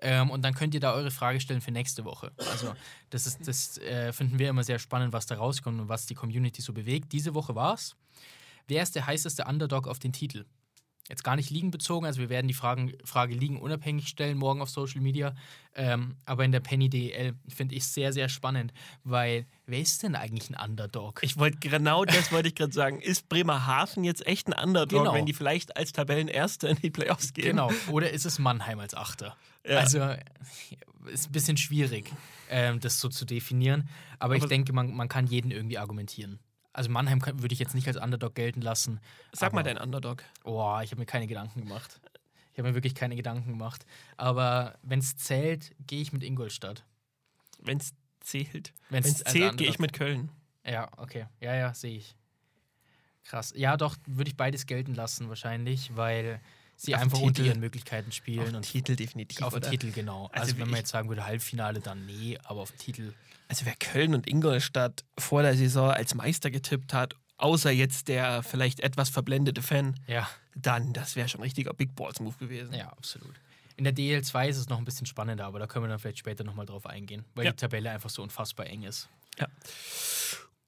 Ähm, 0.00 0.30
und 0.30 0.42
dann 0.42 0.54
könnt 0.54 0.74
ihr 0.74 0.80
da 0.80 0.92
eure 0.92 1.10
Frage 1.10 1.40
stellen 1.40 1.60
für 1.60 1.70
nächste 1.70 2.04
Woche. 2.04 2.32
Also, 2.50 2.74
das, 3.10 3.26
ist, 3.26 3.46
das 3.46 3.78
äh, 3.78 4.12
finden 4.12 4.38
wir 4.38 4.48
immer 4.48 4.64
sehr 4.64 4.78
spannend, 4.78 5.12
was 5.12 5.26
da 5.26 5.36
rauskommt 5.36 5.80
und 5.80 5.88
was 5.88 6.06
die 6.06 6.14
Community 6.14 6.60
so 6.62 6.72
bewegt. 6.72 7.12
Diese 7.12 7.34
Woche 7.34 7.54
war 7.54 7.74
es. 7.74 7.96
Wer 8.66 8.82
ist 8.82 8.94
der 8.94 9.06
heißeste 9.06 9.44
Underdog 9.44 9.86
auf 9.86 9.98
den 9.98 10.12
Titel? 10.12 10.44
Jetzt 11.08 11.22
gar 11.22 11.36
nicht 11.36 11.50
liegenbezogen, 11.50 12.06
also 12.06 12.20
wir 12.20 12.30
werden 12.30 12.48
die 12.48 12.54
Fragen, 12.54 12.94
Frage 13.04 13.34
liegen 13.34 13.60
unabhängig 13.60 14.08
stellen 14.08 14.38
morgen 14.38 14.62
auf 14.62 14.70
Social 14.70 15.00
Media, 15.02 15.34
ähm, 15.74 16.16
aber 16.24 16.44
in 16.44 16.52
der 16.52 16.60
Penny 16.60 16.88
DL 16.88 17.34
finde 17.48 17.74
ich 17.74 17.84
sehr, 17.86 18.12
sehr 18.12 18.28
spannend, 18.30 18.72
weil 19.02 19.44
wer 19.66 19.80
ist 19.80 20.02
denn 20.02 20.14
eigentlich 20.16 20.48
ein 20.50 20.70
Underdog? 20.70 21.20
Ich 21.22 21.36
wollte 21.36 21.58
genau 21.58 22.04
das 22.06 22.32
wollte 22.32 22.48
ich 22.48 22.54
gerade 22.54 22.72
sagen. 22.72 23.00
Ist 23.00 23.28
Bremerhaven 23.28 24.02
jetzt 24.04 24.26
echt 24.26 24.48
ein 24.48 24.54
Underdog, 24.54 25.00
Genau. 25.04 25.14
wenn 25.14 25.26
die 25.26 25.34
vielleicht 25.34 25.76
als 25.76 25.92
Tabellenerster 25.92 26.70
in 26.70 26.76
die 26.76 26.90
Playoffs 26.90 27.34
gehen? 27.34 27.44
Genau, 27.48 27.70
oder 27.90 28.10
ist 28.10 28.24
es 28.24 28.38
Mannheim 28.38 28.78
als 28.80 28.94
Achter? 28.94 29.36
Ja. 29.66 29.78
Also 29.78 29.98
ist 31.12 31.28
ein 31.28 31.32
bisschen 31.32 31.58
schwierig, 31.58 32.10
ähm, 32.48 32.80
das 32.80 32.98
so 32.98 33.10
zu 33.10 33.26
definieren, 33.26 33.88
aber, 34.18 34.36
ich 34.36 34.42
Aber- 34.42 34.48
denke, 34.48 34.72
man, 34.72 34.94
man 34.94 35.08
kann 35.08 35.26
jeden 35.26 35.50
irgendwie 35.50 35.76
argumentieren. 35.76 36.38
Also 36.74 36.90
Mannheim 36.90 37.22
würde 37.24 37.52
ich 37.52 37.60
jetzt 37.60 37.74
nicht 37.74 37.86
als 37.86 37.96
Underdog 37.96 38.34
gelten 38.34 38.60
lassen. 38.60 39.00
Sag 39.32 39.52
mal 39.52 39.60
aber- 39.60 39.72
dein 39.72 39.82
Underdog. 39.82 40.22
Oh, 40.42 40.78
ich 40.82 40.90
habe 40.90 40.98
mir 41.00 41.06
keine 41.06 41.26
Gedanken 41.26 41.60
gemacht. 41.60 42.00
Ich 42.52 42.58
habe 42.58 42.68
mir 42.68 42.74
wirklich 42.74 42.94
keine 42.94 43.16
Gedanken 43.16 43.48
gemacht. 43.50 43.86
Aber 44.16 44.76
wenn 44.82 44.98
es 44.98 45.16
zählt, 45.16 45.74
gehe 45.86 46.02
ich 46.02 46.12
mit 46.12 46.22
Ingolstadt. 46.22 46.84
Wenn 47.60 47.78
es 47.78 47.94
zählt. 48.20 48.72
Wenn 48.90 49.04
es 49.04 49.24
zählt, 49.24 49.56
gehe 49.56 49.68
ich 49.68 49.78
mit 49.78 49.92
Köln. 49.92 50.30
Ja, 50.66 50.90
okay. 50.96 51.26
Ja, 51.40 51.54
ja, 51.54 51.72
sehe 51.74 51.96
ich. 51.96 52.16
Krass. 53.24 53.52
Ja, 53.56 53.76
doch, 53.76 53.96
würde 54.06 54.30
ich 54.30 54.36
beides 54.36 54.66
gelten 54.66 54.94
lassen 54.94 55.28
wahrscheinlich, 55.28 55.96
weil 55.96 56.40
sie 56.76 56.94
Auf 56.94 57.02
einfach 57.02 57.20
unter 57.20 57.42
ihren 57.42 57.60
Möglichkeiten 57.60 58.08
Auf 58.08 58.14
spielen. 58.14 58.44
den 58.46 58.56
und 58.56 58.62
Titel 58.62 58.96
definitiv. 58.96 59.42
auf 59.42 59.54
den? 59.54 59.62
Titel, 59.62 59.90
genau. 59.92 60.26
Also 60.32 60.40
Also, 60.52 60.58
wenn 60.58 60.68
man 60.70 60.78
jetzt 60.80 60.90
sagen 60.90 61.08
würde, 61.08 61.24
Halbfinale, 61.26 61.80
dann 61.80 62.04
nee, 62.06 62.38
aber 62.44 62.60
auf 62.62 62.70
den 62.72 62.78
Titel. 62.78 63.12
Also 63.48 63.66
wer 63.66 63.74
Köln 63.76 64.14
und 64.14 64.26
Ingolstadt 64.28 65.04
vor 65.18 65.42
der 65.42 65.56
Saison 65.56 65.90
als 65.90 66.14
Meister 66.14 66.50
getippt 66.50 66.92
hat, 66.94 67.14
außer 67.36 67.70
jetzt 67.70 68.08
der 68.08 68.42
vielleicht 68.42 68.80
etwas 68.80 69.10
verblendete 69.10 69.60
Fan, 69.62 69.98
Ja, 70.06 70.28
dann 70.54 70.92
das 70.92 71.14
wäre 71.16 71.28
schon 71.28 71.40
ein 71.40 71.44
richtiger 71.44 71.74
Big 71.74 71.94
Balls 71.94 72.20
Move 72.20 72.36
gewesen. 72.38 72.72
ja, 72.74 72.88
absolut. 72.88 73.34
In 73.76 73.84
der 73.84 73.92
DL2 73.94 74.48
ist 74.48 74.56
es 74.56 74.68
noch 74.68 74.78
ein 74.78 74.84
bisschen 74.84 75.04
spannender, 75.06 75.44
aber 75.46 75.58
da 75.58 75.66
können 75.66 75.84
wir 75.84 75.88
dann 75.88 75.98
vielleicht 75.98 76.18
später 76.18 76.44
nochmal 76.44 76.64
drauf 76.64 76.86
eingehen, 76.86 77.24
weil 77.34 77.44
Ja. 77.46 77.50
die 77.50 77.56
Tabelle 77.56 77.90
einfach 77.90 78.08
so 78.10 78.22
unfassbar 78.22 78.66
eng 78.66 78.84
ist. 78.84 79.08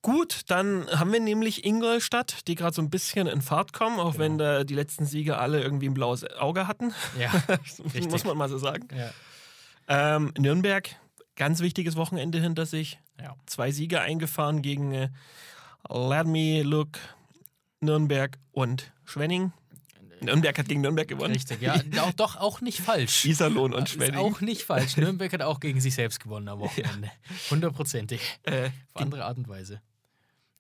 Gut, 0.07 0.43
dann 0.47 0.87
haben 0.89 1.13
wir 1.13 1.19
nämlich 1.19 1.65
Ingolstadt, 1.65 2.47
die 2.47 2.55
gerade 2.55 2.73
so 2.77 2.81
ein 2.81 2.91
bisschen 2.91 3.27
in 3.27 3.43
Fahrt 3.43 3.73
kommen, 3.73 3.99
auch 3.99 4.13
Genau. 4.13 4.19
wenn 4.25 4.39
da 4.39 4.63
die 4.63 4.75
letzten 4.75 5.05
Siege 5.05 5.37
alle 5.39 5.61
irgendwie 5.61 5.89
ein 5.89 5.95
blaues 5.95 6.23
Auge 6.39 6.69
hatten. 6.69 6.95
Ja. 7.19 7.33
Muss 8.09 8.23
man 8.23 8.37
mal 8.37 8.49
so 8.49 8.57
sagen. 8.57 8.87
ja. 8.97 9.11
Ähm, 9.89 10.33
Nürnberg, 10.39 10.89
ganz 11.35 11.59
wichtiges 11.59 11.97
Wochenende 11.97 12.41
hinter 12.41 12.67
sich. 12.67 13.01
ja. 13.21 13.35
Zwei 13.47 13.73
Siege 13.73 14.01
eingefahren 14.01 14.63
gegen 14.63 14.93
äh, 14.93 15.09
Ladmi, 15.89 16.63
Luck, 16.63 16.99
Nürnberg 17.81 18.39
und 18.53 18.93
Schwenning. 19.05 19.53
Nürnberg 20.21 20.57
hat 20.57 20.69
gegen 20.69 20.83
Nürnberg 20.83 21.09
gewonnen. 21.09 21.35
Richtig, 21.35 21.61
ja. 21.61 21.75
Auch, 22.01 22.13
doch 22.13 22.37
auch 22.37 22.61
nicht 22.61 22.79
falsch. 22.81 23.25
Iserlohn 23.25 23.75
und 23.75 23.89
Schwenning. 23.89 24.21
auch 24.21 24.41
nicht 24.41 24.63
falsch. 24.63 24.97
Nürnberg 24.99 25.33
hat 25.33 25.43
auch 25.43 25.59
gegen 25.59 25.81
sich 25.81 25.97
selbst 25.97 26.21
gewonnen 26.21 26.49
am 26.49 26.61
Wochenende. 26.61 27.11
Hundertprozentig. 27.51 28.21
äh, 28.45 28.71
Auf 28.95 29.03
andere 29.03 29.25
Art 29.25 29.37
und 29.39 29.49
Weise. 29.49 29.81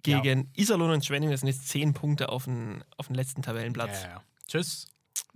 Gegen 0.03 0.51
Iserlohn 0.55 0.91
und 0.91 1.05
Schwenning, 1.05 1.31
das 1.31 1.41
sind 1.41 1.49
jetzt 1.49 1.69
zehn 1.69 1.93
Punkte 1.95 2.29
auf 2.29 2.45
den, 2.45 2.85
auf 2.97 3.07
den 3.09 3.15
letzten 3.17 3.43
Tabellenplatz. 3.43 4.03
Ja, 4.03 4.09
ja. 4.09 4.23
Tschüss. 4.47 4.87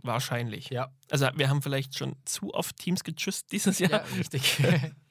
Wahrscheinlich. 0.03 0.71
Ja, 0.71 0.91
Also 1.11 1.29
wir 1.35 1.49
haben 1.49 1.61
vielleicht 1.63 1.99
schon 1.99 2.17
zu 2.25 2.55
oft 2.55 2.77
Teams 2.77 3.05
getschüsst 3.05 3.53
dieses 3.53 3.79
Jahr. 3.81 3.91
ja 3.91 3.99
richtig. 4.17 4.59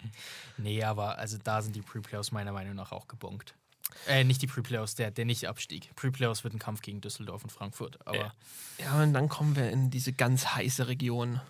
nee, 0.58 0.84
aber 0.84 1.18
also 1.18 1.38
da 1.44 1.62
sind 1.62 1.76
die 1.76 1.82
Pre-Playoffs 1.82 2.32
meiner 2.32 2.52
Meinung 2.54 2.76
nach 2.76 2.92
auch 2.92 3.08
gebonkt. 3.08 3.54
Äh, 4.08 4.24
nicht 4.24 4.42
die 4.42 4.48
Pre-Playoffs, 4.48 4.96
der, 4.96 5.12
der 5.12 5.26
nicht 5.26 5.48
abstieg. 5.48 5.94
Pre-Playoffs 5.96 6.44
wird 6.44 6.54
ein 6.54 6.60
Kampf 6.60 6.82
gegen 6.82 7.02
Düsseldorf 7.02 7.44
und 7.44 7.52
Frankfurt. 7.52 8.00
Aber 8.08 8.18
Ja. 8.18 8.34
Ja, 8.80 9.04
und 9.04 9.14
dann 9.14 9.30
kommen 9.30 9.56
wir 9.56 9.70
in 9.72 9.90
diese 9.90 10.14
ganz 10.14 10.48
heiße 10.48 10.88
Region, 10.88 11.42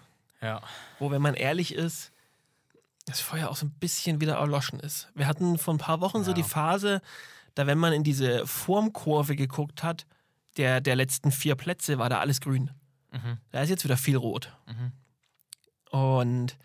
ja, 0.41 0.61
wo, 0.99 1.11
wenn 1.11 1.21
man 1.21 1.35
ehrlich 1.35 1.73
ist, 1.75 2.11
das 3.05 3.19
Feuer 3.21 3.49
auch 3.49 3.55
so 3.55 3.65
ein 3.67 3.71
bisschen 3.71 4.19
wieder 4.21 4.35
erloschen 4.35 4.79
ist. 4.79 5.09
Wir 5.15 5.27
hatten 5.27 5.57
vor 5.57 5.73
ein 5.73 5.79
paar 5.79 5.99
Wochen 6.01 6.23
so 6.23 6.31
Ja. 6.31 6.35
die 6.35 6.43
Phase, 6.43 7.01
da 7.59 7.67
wenn 7.67 7.77
man 7.77 7.91
in 7.91 8.05
diese 8.05 8.47
Formkurve 8.47 9.35
geguckt 9.35 9.83
hat, 9.83 10.07
der, 10.55 10.79
der 10.79 10.95
letzten 10.95 11.29
vier 11.29 11.55
Plätze, 11.55 11.97
war 11.97 12.07
da 12.07 12.21
alles 12.21 12.39
grün. 12.39 12.71
Mhm. 13.11 13.37
Da 13.51 13.61
ist 13.61 13.69
jetzt 13.69 13.83
wieder 13.83 13.97
viel 13.97 14.15
rot. 14.15 14.55
Mhm. 14.65 14.93
Und 15.91 16.57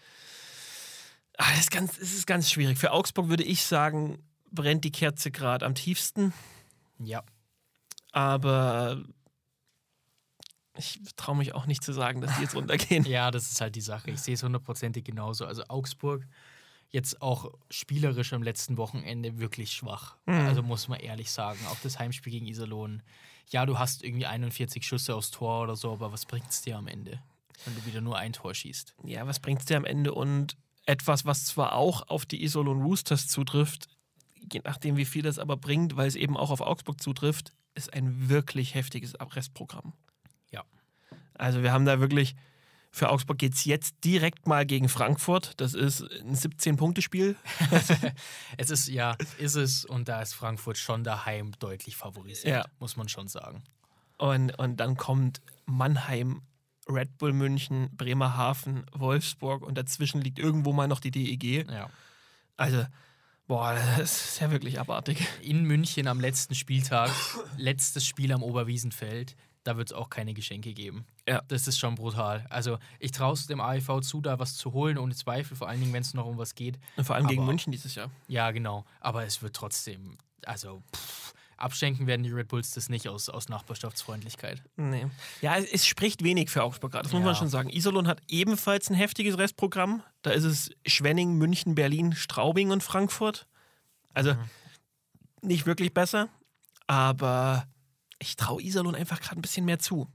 ah, 1.37 1.51
das, 1.51 1.63
ist 1.63 1.71
ganz, 1.73 1.99
das 1.99 2.13
ist 2.13 2.29
ganz 2.29 2.49
schwierig. 2.49 2.79
Für 2.79 2.93
Augsburg 2.93 3.29
würde 3.29 3.43
ich 3.43 3.65
sagen, 3.65 4.23
brennt 4.53 4.85
die 4.85 4.93
Kerze 4.93 5.33
gerade 5.33 5.67
am 5.67 5.75
tiefsten. 5.75 6.33
ja. 7.01 7.25
Aber 8.13 9.03
ich 10.77 11.01
traue 11.17 11.37
mich 11.37 11.57
auch 11.57 11.67
nicht 11.67 11.83
zu 11.83 11.93
sagen, 11.93 12.21
dass 12.21 12.37
die 12.37 12.43
jetzt 12.43 12.55
runtergehen. 12.55 13.05
Ja, 13.09 13.33
das 13.33 13.51
ist 13.51 13.61
halt 13.61 13.75
die 13.75 13.81
Sache. 13.81 14.13
Ich 14.13 14.21
sehe 14.21 14.35
es 14.35 14.45
hundertprozentig 14.45 15.03
genauso. 15.03 15.45
Also 15.45 15.65
Augsburg 15.67 16.25
jetzt 16.95 17.21
auch 17.21 17.51
spielerisch 17.71 18.33
am 18.33 18.45
letzten 18.45 18.77
Wochenende 18.77 19.41
wirklich 19.41 19.73
schwach. 19.73 20.17
Mhm. 20.27 20.47
Also 20.47 20.63
muss 20.63 20.87
man 20.87 21.01
ehrlich 21.01 21.33
sagen. 21.33 21.59
Auch 21.69 21.79
das 21.83 21.99
Heimspiel 21.99 22.33
gegen 22.33 22.47
Iserlohn. 22.47 23.03
Ja, 23.51 23.67
du 23.67 23.81
hast 23.81 24.05
irgendwie 24.05 24.27
41 24.27 24.87
Schüsse 24.87 25.17
aufs 25.17 25.33
Tor 25.33 25.65
oder 25.65 25.75
so, 25.75 25.91
aber 25.91 26.13
was 26.13 26.25
bringt 26.25 26.49
es 26.49 26.63
dir 26.63 26.79
am 26.79 26.87
Ende, 26.87 27.21
wenn 27.65 27.75
du 27.75 27.85
wieder 27.85 28.01
nur 28.01 28.17
ein 28.17 28.33
Tor 28.33 28.55
schießt? 28.55 28.95
Ja, 29.03 29.27
was 29.27 29.41
bringt 29.41 29.59
es 29.59 29.67
dir 29.67 29.77
am 29.77 29.85
Ende? 29.85 30.15
Und 30.15 30.57
etwas, 30.87 31.25
was 31.27 31.47
zwar 31.47 31.75
auch 31.75 32.09
auf 32.09 32.27
die 32.27 32.45
Isolon 32.45 32.83
Roosters 32.83 33.27
zutrifft, 33.27 33.89
je 34.53 34.61
nachdem, 34.63 34.97
wie 34.97 35.05
viel 35.05 35.23
das 35.23 35.41
aber 35.41 35.57
bringt, 35.57 35.97
weil 35.97 36.07
es 36.07 36.15
eben 36.15 36.37
auch 36.37 36.51
auf 36.51 36.61
Augsburg 36.61 37.03
zutrifft, 37.03 37.53
ist 37.75 37.93
ein 37.93 38.29
wirklich 38.29 38.77
heftiges 38.77 39.15
Restprogramm. 39.19 39.95
Ja. 40.53 40.63
Also 41.35 41.65
wir 41.65 41.73
haben 41.73 41.87
da 41.87 41.99
wirklich, 41.99 42.37
für 42.95 43.11
Augsburg 43.11 43.39
geht 43.39 43.55
es 43.55 43.65
jetzt 43.65 43.97
direkt 44.05 44.47
mal 44.47 44.65
gegen 44.65 44.89
Frankfurt. 44.89 45.55
Das 45.61 45.75
ist 45.75 46.03
ein 46.03 46.37
17-Punkte-Spiel. 46.37 47.35
Es 48.57 48.71
ist, 48.71 48.87
ja, 48.87 49.17
ist 49.39 49.57
es 49.57 49.85
und 49.85 50.07
da 50.09 50.23
ist 50.23 50.33
Frankfurt 50.35 50.79
schon 50.79 51.03
daheim 51.03 51.51
deutlich 51.59 51.97
favorisiert, 51.97 52.55
Ja. 52.55 52.65
muss 52.79 52.97
man 52.97 53.09
schon 53.09 53.27
sagen. 53.27 53.65
Und, 54.17 54.57
und 54.61 54.77
dann 54.77 54.97
kommt 54.97 55.43
Mannheim, 55.67 56.43
Red 56.89 57.19
Bull 57.19 57.33
München, 57.33 57.89
Bremerhaven, 57.97 58.87
Wolfsburg 58.93 59.63
und 59.67 59.77
dazwischen 59.77 60.21
liegt 60.21 60.39
irgendwo 60.39 60.73
mal 60.73 60.87
noch 60.87 61.01
die 61.01 61.11
DEG. 61.11 61.69
Ja. 61.69 61.91
Also, 62.57 62.87
boah, 63.49 63.75
das 63.97 64.25
ist 64.35 64.41
ja 64.41 64.53
wirklich 64.53 64.79
abartig. 64.79 65.19
In 65.43 65.65
München 65.65 66.07
am 66.07 66.21
letzten 66.21 66.55
Spieltag, 66.55 67.11
letztes 67.57 68.07
Spiel 68.07 68.31
am 68.31 68.45
Oberwiesenfeld, 68.45 69.35
da 69.65 69.77
wird 69.77 69.89
es 69.89 69.93
auch 69.93 70.11
keine 70.11 70.35
Geschenke 70.35 70.73
geben. 70.75 71.05
Ja. 71.29 71.43
Das 71.49 71.67
ist 71.67 71.79
schon 71.79 71.95
brutal. 71.97 72.47
Also 72.51 72.79
ich 73.01 73.11
traue 73.11 73.33
es 73.35 73.47
dem 73.47 73.61
AEV 73.61 74.01
zu, 74.03 74.21
da 74.21 74.39
was 74.39 74.57
zu 74.57 74.73
holen, 74.73 74.99
ohne 74.99 75.15
Zweifel, 75.15 75.57
vor 75.57 75.69
allen 75.69 75.81
Dingen, 75.81 75.93
wenn 75.93 76.03
es 76.03 76.15
noch 76.15 76.27
um 76.27 76.39
was 76.39 76.55
geht. 76.55 76.79
Und 76.97 77.05
vor 77.05 77.17
allem 77.17 77.27
gegen 77.27 77.41
Aber- 77.43 77.51
München 77.51 77.73
dieses 77.73 77.95
Jahr. 77.95 78.11
Ja, 78.29 78.51
genau. 78.53 78.85
Aber 79.01 79.25
es 79.25 79.43
wird 79.43 79.57
trotzdem, 79.57 80.17
also 80.47 80.83
pff, 80.95 81.33
abschenken 81.57 82.07
werden 82.07 82.23
die 82.25 82.31
Red 82.31 82.49
Bulls 82.49 82.73
das 82.73 82.89
nicht 82.91 83.09
aus, 83.09 83.29
aus 83.31 83.49
Nachbarschaftsfreundlichkeit. 83.49 84.63
Nee. 84.77 85.07
Ja, 85.41 85.57
es, 85.57 85.65
es 85.73 85.87
spricht 85.87 86.23
wenig 86.23 86.51
für 86.51 86.63
Augsburg 86.63 86.93
gerade, 86.93 87.05
das 87.05 87.13
muss 87.13 87.21
Ja. 87.21 87.27
man 87.27 87.37
schon 87.37 87.49
sagen. 87.49 87.71
Iserlohn 87.71 88.07
hat 88.07 88.21
ebenfalls 88.29 88.91
ein 88.91 88.95
heftiges 88.95 89.39
Restprogramm. 89.39 90.03
Da 90.23 90.31
ist 90.33 90.45
es 90.45 90.71
Schwenning, 90.85 91.35
München, 91.39 91.75
Berlin, 91.75 92.13
Straubing 92.15 92.71
und 92.71 92.83
Frankfurt. 92.83 93.47
Also 94.13 94.35
nicht 95.41 95.65
wirklich 95.65 95.95
besser, 95.95 96.29
aber 96.87 97.67
ich 98.25 98.37
traue 98.37 98.63
Iserlohn 98.63 98.95
einfach 98.95 99.21
gerade 99.21 99.39
ein 99.39 99.43
bisschen 99.43 99.65
mehr 99.65 99.79
zu. 99.79 100.09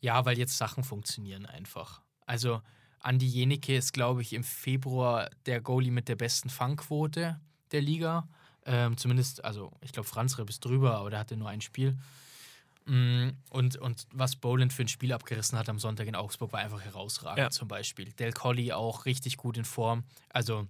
Ja, 0.00 0.24
weil 0.24 0.38
jetzt 0.38 0.56
Sachen 0.58 0.84
funktionieren 0.84 1.46
einfach. 1.46 2.02
Also 2.26 2.62
Andi 3.00 3.26
Jenike 3.26 3.76
ist, 3.76 3.92
glaube 3.92 4.22
ich, 4.22 4.32
im 4.32 4.44
Februar 4.44 5.28
der 5.46 5.60
Goalie 5.60 5.90
mit 5.90 6.08
der 6.08 6.16
besten 6.16 6.50
Fangquote 6.50 7.40
der 7.72 7.80
Liga. 7.80 8.28
Ähm, 8.64 8.96
zumindest, 8.96 9.44
also 9.44 9.72
ich 9.80 9.92
glaube, 9.92 10.08
Franz 10.08 10.38
Repp 10.38 10.50
ist 10.50 10.64
drüber, 10.64 10.96
aber 10.96 11.10
der 11.10 11.18
hatte 11.20 11.36
nur 11.36 11.48
ein 11.48 11.60
Spiel. 11.60 11.96
Mm, 12.84 13.30
Und, 13.50 13.76
und 13.76 14.06
was 14.12 14.36
Boland 14.36 14.72
für 14.72 14.82
ein 14.82 14.88
Spiel 14.88 15.12
abgerissen 15.12 15.58
hat 15.58 15.68
am 15.68 15.78
Sonntag 15.78 16.06
in 16.06 16.14
Augsburg, 16.14 16.52
war 16.52 16.60
einfach 16.60 16.80
herausragend 16.80 17.38
Ja. 17.38 17.50
zum 17.50 17.68
Beispiel. 17.68 18.12
Del 18.12 18.32
Colli 18.32 18.72
auch 18.72 19.04
richtig 19.06 19.36
gut 19.36 19.56
in 19.56 19.64
Form. 19.64 20.04
Also 20.30 20.66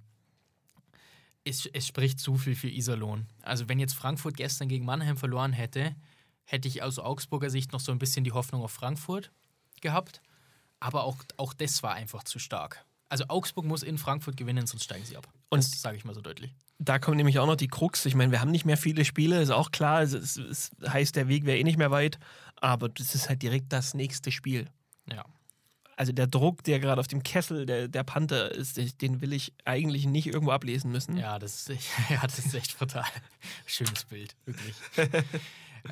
es, 1.44 1.66
es 1.66 1.86
spricht 1.86 2.18
zu 2.20 2.36
viel 2.36 2.54
für 2.56 2.68
Iserlohn. 2.68 3.26
Also 3.42 3.68
wenn 3.68 3.78
jetzt 3.78 3.94
Frankfurt 3.94 4.36
gestern 4.36 4.68
gegen 4.68 4.84
Mannheim 4.84 5.16
verloren 5.16 5.52
hätte, 5.52 5.94
hätte 6.46 6.66
ich 6.68 6.82
aus 6.82 6.98
Augsburger 6.98 7.50
Sicht 7.50 7.72
noch 7.72 7.80
so 7.80 7.92
ein 7.92 7.98
bisschen 7.98 8.24
die 8.24 8.32
Hoffnung 8.32 8.62
auf 8.62 8.72
Frankfurt 8.72 9.30
gehabt. 9.82 10.22
Aber 10.80 11.04
auch, 11.04 11.18
auch 11.36 11.52
das 11.52 11.82
war 11.82 11.94
einfach 11.94 12.22
zu 12.24 12.38
stark. 12.38 12.84
Also 13.08 13.24
Augsburg 13.28 13.64
muss 13.66 13.82
in 13.82 13.98
Frankfurt 13.98 14.36
gewinnen, 14.36 14.66
sonst 14.66 14.84
steigen 14.84 15.04
sie 15.04 15.16
ab. 15.16 15.28
Und- 15.50 15.58
das 15.62 15.80
sage 15.82 15.96
ich 15.96 16.04
mal 16.04 16.14
so 16.14 16.20
deutlich. 16.22 16.54
Da 16.78 16.98
kommt 16.98 17.16
nämlich 17.16 17.38
auch 17.38 17.46
noch 17.46 17.56
die 17.56 17.68
Krux. 17.68 18.04
Ich 18.04 18.14
meine, 18.14 18.32
wir 18.32 18.40
haben 18.42 18.50
nicht 18.50 18.66
mehr 18.66 18.76
viele 18.76 19.06
Spiele, 19.06 19.40
ist 19.40 19.48
auch 19.50 19.70
klar. 19.70 20.02
Es, 20.02 20.12
es, 20.12 20.36
es 20.36 20.70
heißt, 20.86 21.16
der 21.16 21.26
Weg 21.28 21.46
wäre 21.46 21.56
eh 21.58 21.64
nicht 21.64 21.78
mehr 21.78 21.90
weit. 21.90 22.18
Aber 22.56 22.88
das 22.90 23.14
ist 23.14 23.28
halt 23.30 23.40
direkt 23.42 23.72
das 23.72 23.94
nächste 23.94 24.30
Spiel. 24.30 24.68
Ja. 25.10 25.24
Also 25.96 26.12
der 26.12 26.26
Druck, 26.26 26.62
der 26.64 26.78
gerade 26.78 27.00
auf 27.00 27.06
dem 27.08 27.22
Kessel 27.22 27.64
der, 27.64 27.88
der 27.88 28.04
Panther 28.04 28.50
ist, 28.52 28.78
den 29.00 29.22
will 29.22 29.32
ich 29.32 29.54
eigentlich 29.64 30.04
nicht 30.04 30.26
irgendwo 30.26 30.50
ablesen 30.52 30.92
müssen. 30.92 31.16
Ja, 31.16 31.38
das 31.38 31.54
ist, 31.60 31.70
echt- 31.70 31.88
ja, 32.10 32.20
das 32.20 32.38
ist 32.40 32.52
echt 32.54 32.76
brutal. 32.76 33.06
Schönes 33.64 34.04
Bild, 34.04 34.36
wirklich. 34.44 34.74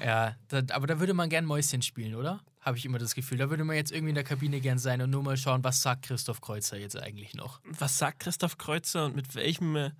ja, 0.02 0.36
da, 0.48 0.62
aber 0.74 0.86
da 0.86 1.00
würde 1.00 1.14
man 1.14 1.28
gern 1.28 1.44
Mäuschen 1.44 1.82
spielen, 1.82 2.14
oder? 2.14 2.40
habe 2.60 2.78
ich 2.78 2.86
immer 2.86 2.98
das 2.98 3.14
Gefühl. 3.14 3.36
Da 3.36 3.50
würde 3.50 3.62
man 3.62 3.76
jetzt 3.76 3.92
irgendwie 3.92 4.08
in 4.08 4.14
der 4.14 4.24
Kabine 4.24 4.58
gern 4.58 4.78
sein 4.78 5.02
und 5.02 5.10
nur 5.10 5.22
mal 5.22 5.36
schauen, 5.36 5.62
was 5.62 5.82
sagt 5.82 6.06
Christoph 6.06 6.40
Kreuzer 6.40 6.78
jetzt 6.78 6.96
eigentlich 6.98 7.34
noch. 7.34 7.60
Was 7.64 7.98
sagt 7.98 8.20
Christoph 8.20 8.56
Kreuzer 8.56 9.04
und 9.04 9.14
mit 9.14 9.34
welchem, 9.34 9.76
äh, 9.76 9.90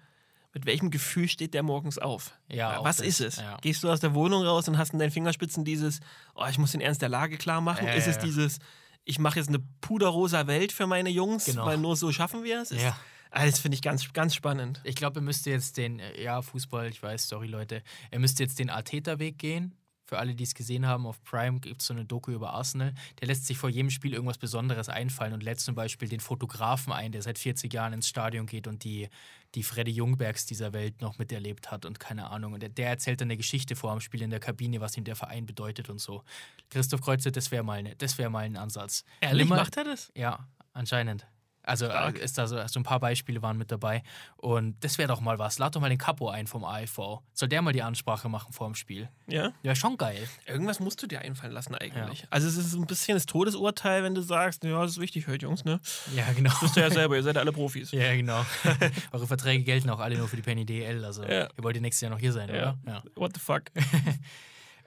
mit 0.55 0.65
welchem 0.65 0.91
Gefühl 0.91 1.29
steht 1.29 1.53
der 1.53 1.63
morgens 1.63 1.99
auf? 1.99 2.33
Ja, 2.49 2.83
Was 2.83 3.01
ist 3.01 3.21
es? 3.21 3.37
ja. 3.37 3.59
Gehst 3.61 3.83
du 3.85 3.91
aus 3.91 4.01
der 4.01 4.15
Wohnung 4.15 4.45
raus 4.47 4.67
und 4.67 4.79
hast 4.79 4.95
in 4.95 4.99
deinen 4.99 5.11
Fingerspitzen 5.11 5.63
dieses, 5.67 6.01
oh, 6.35 6.47
ich 6.49 6.57
muss 6.57 6.73
den 6.73 6.81
Ernst 6.81 7.03
der 7.03 7.11
Lage 7.11 7.37
klar 7.37 7.61
machen? 7.61 7.87
Ja, 7.87 7.93
ist 7.93 8.07
es 8.07 8.17
dieses, 8.19 8.61
ich 9.05 9.19
mache 9.19 9.39
jetzt 9.39 9.49
eine 9.51 9.59
puderrosa 9.83 10.47
Welt 10.47 10.73
für 10.73 10.87
meine 10.87 11.11
Jungs, 11.11 11.45
Genau. 11.45 11.67
weil 11.67 11.77
nur 11.77 11.97
so 11.97 12.13
schaffen 12.13 12.45
wir 12.45 12.63
es? 12.63 12.71
Ist- 12.71 12.81
Ja. 12.83 12.97
Ah, 13.31 13.45
Das 13.45 13.59
finde 13.59 13.75
ich 13.75 13.83
ganz, 13.83 14.11
ganz 14.15 14.35
spannend. 14.35 14.81
Ich 14.85 14.95
glaube, 14.97 15.19
ihr 15.19 15.23
müsst 15.23 15.45
jetzt 15.45 15.77
den, 15.77 15.99
äh, 15.99 16.23
ja, 16.23 16.41
Fußball, 16.41 16.89
ich 16.89 17.03
weiß, 17.03 17.29
sorry 17.29 17.49
Leute, 17.49 17.83
ihr 18.11 18.21
müsst 18.21 18.39
jetzt 18.41 18.59
den 18.59 18.71
Arteta-Weg 18.71 19.37
gehen. 19.39 19.75
Für 20.15 20.21
alle, 20.21 20.37
die 20.37 20.45
es 20.45 20.55
gesehen 20.55 20.87
haben, 20.87 21.07
auf 21.09 21.21
Prime 21.25 21.59
gibt 21.59 21.81
es 21.81 21.89
so 21.89 21.93
eine 21.93 22.05
Doku 22.05 22.31
über 22.31 22.53
Arsenal. 22.53 22.95
Der 23.21 23.27
lässt 23.27 23.47
sich 23.47 23.59
vor 23.59 23.69
jedem 23.69 23.91
Spiel 23.91 24.13
irgendwas 24.13 24.39
Besonderes 24.39 24.89
einfallen 24.89 25.33
und 25.33 25.43
lädt 25.43 25.59
zum 25.59 25.75
Beispiel 25.75 26.09
den 26.09 26.21
Fotografen 26.21 26.93
ein, 26.93 27.11
der 27.11 27.21
seit 27.21 27.37
40 27.37 27.73
Jahren 27.75 27.93
ins 27.93 28.07
Stadion 28.07 28.47
geht 28.47 28.69
und 28.69 28.85
die, 28.85 29.09
die 29.57 29.65
Freddy 29.65 29.91
Jungbergs 29.91 30.47
dieser 30.47 30.73
Welt 30.73 31.01
noch 31.01 31.19
miterlebt 31.19 31.73
hat 31.73 31.85
und 31.85 31.99
keine 31.99 32.31
Ahnung. 32.31 32.53
Und 32.53 32.61
der, 32.61 32.69
der 32.69 32.91
erzählt 32.91 33.21
dann 33.23 33.27
eine 33.27 33.37
Geschichte 33.37 33.75
vor 33.75 33.91
dem 33.91 33.99
Spiel 34.01 34.23
in 34.23 34.31
der 34.31 34.39
Kabine, 34.39 34.81
was 34.81 34.97
ihm 34.97 35.03
der 35.03 35.17
Verein 35.17 35.47
bedeutet 35.47 35.91
und 35.91 35.99
so. 36.01 36.23
Christoph 36.71 37.01
Kreuzer, 37.01 37.33
das 37.33 37.51
wäre 37.51 37.65
mal, 37.65 37.83
ne, 37.83 37.97
das 37.99 38.17
wär 38.17 38.31
mal 38.31 38.45
ein 38.45 38.57
Ansatz. 38.57 39.05
Ehrlich, 39.21 39.49
mal- 39.49 39.57
macht 39.57 39.77
er 39.77 39.83
das? 39.83 40.13
ja, 40.15 40.47
anscheinend. 40.75 41.27
Also 41.67 41.87
Stark. 41.87 42.19
äh, 42.19 42.23
ist 42.25 42.37
da 42.39 42.47
so, 42.47 42.65
so 42.67 42.79
ein 42.79 42.83
paar 42.83 43.01
Beispiele 43.01 43.41
waren 43.43 43.57
mit 43.59 43.73
dabei. 43.73 44.03
Und 44.37 44.83
das 44.85 44.99
wäre 44.99 45.09
doch 45.09 45.21
mal 45.21 45.39
was. 45.39 45.59
Lad 45.59 45.75
doch 45.75 45.81
mal 45.81 45.89
den 45.89 45.99
Capo 45.99 46.29
ein 46.29 46.47
vom 46.47 46.65
AIV. 46.65 47.21
Soll 47.33 47.49
der 47.49 47.63
mal 47.63 47.73
die 47.73 47.83
Ansprache 47.83 48.29
machen 48.29 48.53
vor 48.53 48.67
dem 48.69 48.75
Spiel? 48.75 49.09
Ja. 49.27 49.53
Ja, 49.63 49.75
schon 49.75 49.97
geil. 49.97 50.29
Irgendwas 50.47 50.79
musst 50.81 51.03
du 51.03 51.07
dir 51.07 51.21
einfallen 51.21 51.53
lassen 51.53 51.75
eigentlich. 51.75 52.27
Also 52.31 52.47
es 52.49 52.57
ist 52.57 52.75
ein 52.75 52.87
bisschen 52.87 53.17
das 53.17 53.27
Todesurteil, 53.27 54.03
wenn 54.03 54.15
du 54.15 54.21
sagst, 54.21 54.63
ja, 54.63 54.81
das 54.83 54.93
ist 54.93 55.01
wichtig 55.01 55.27
heute, 55.27 55.47
Jungs, 55.47 55.65
ne? 55.65 55.81
Ja, 56.15 56.31
genau. 56.33 56.53
Wisst 56.61 56.77
ihr 56.77 56.83
ja 56.85 56.91
selber, 56.91 57.17
ihr 57.17 57.23
seid 57.23 57.37
alle 57.39 57.53
Profis. 57.53 57.91
ja, 57.93 58.15
genau. 58.15 58.45
Eure 59.13 59.27
Verträge 59.27 59.65
gelten 59.65 59.89
auch 59.91 60.01
alle 60.01 60.19
nur 60.19 60.29
für 60.29 60.37
die 60.37 60.43
Penny 60.43 60.67
DL. 60.67 61.05
Also 61.05 61.23
Ja. 61.25 61.45
ihr 61.57 61.63
wollt 61.65 61.77
ja 61.77 61.83
nächstes 61.83 62.03
Jahr 62.03 62.11
noch 62.11 62.19
hier 62.21 62.33
sein, 62.33 62.49
Ja. 62.51 62.55
oder? 62.55 62.79
Ja. 62.87 63.03
What 63.17 63.33
the 63.35 63.41
fuck? 63.41 63.65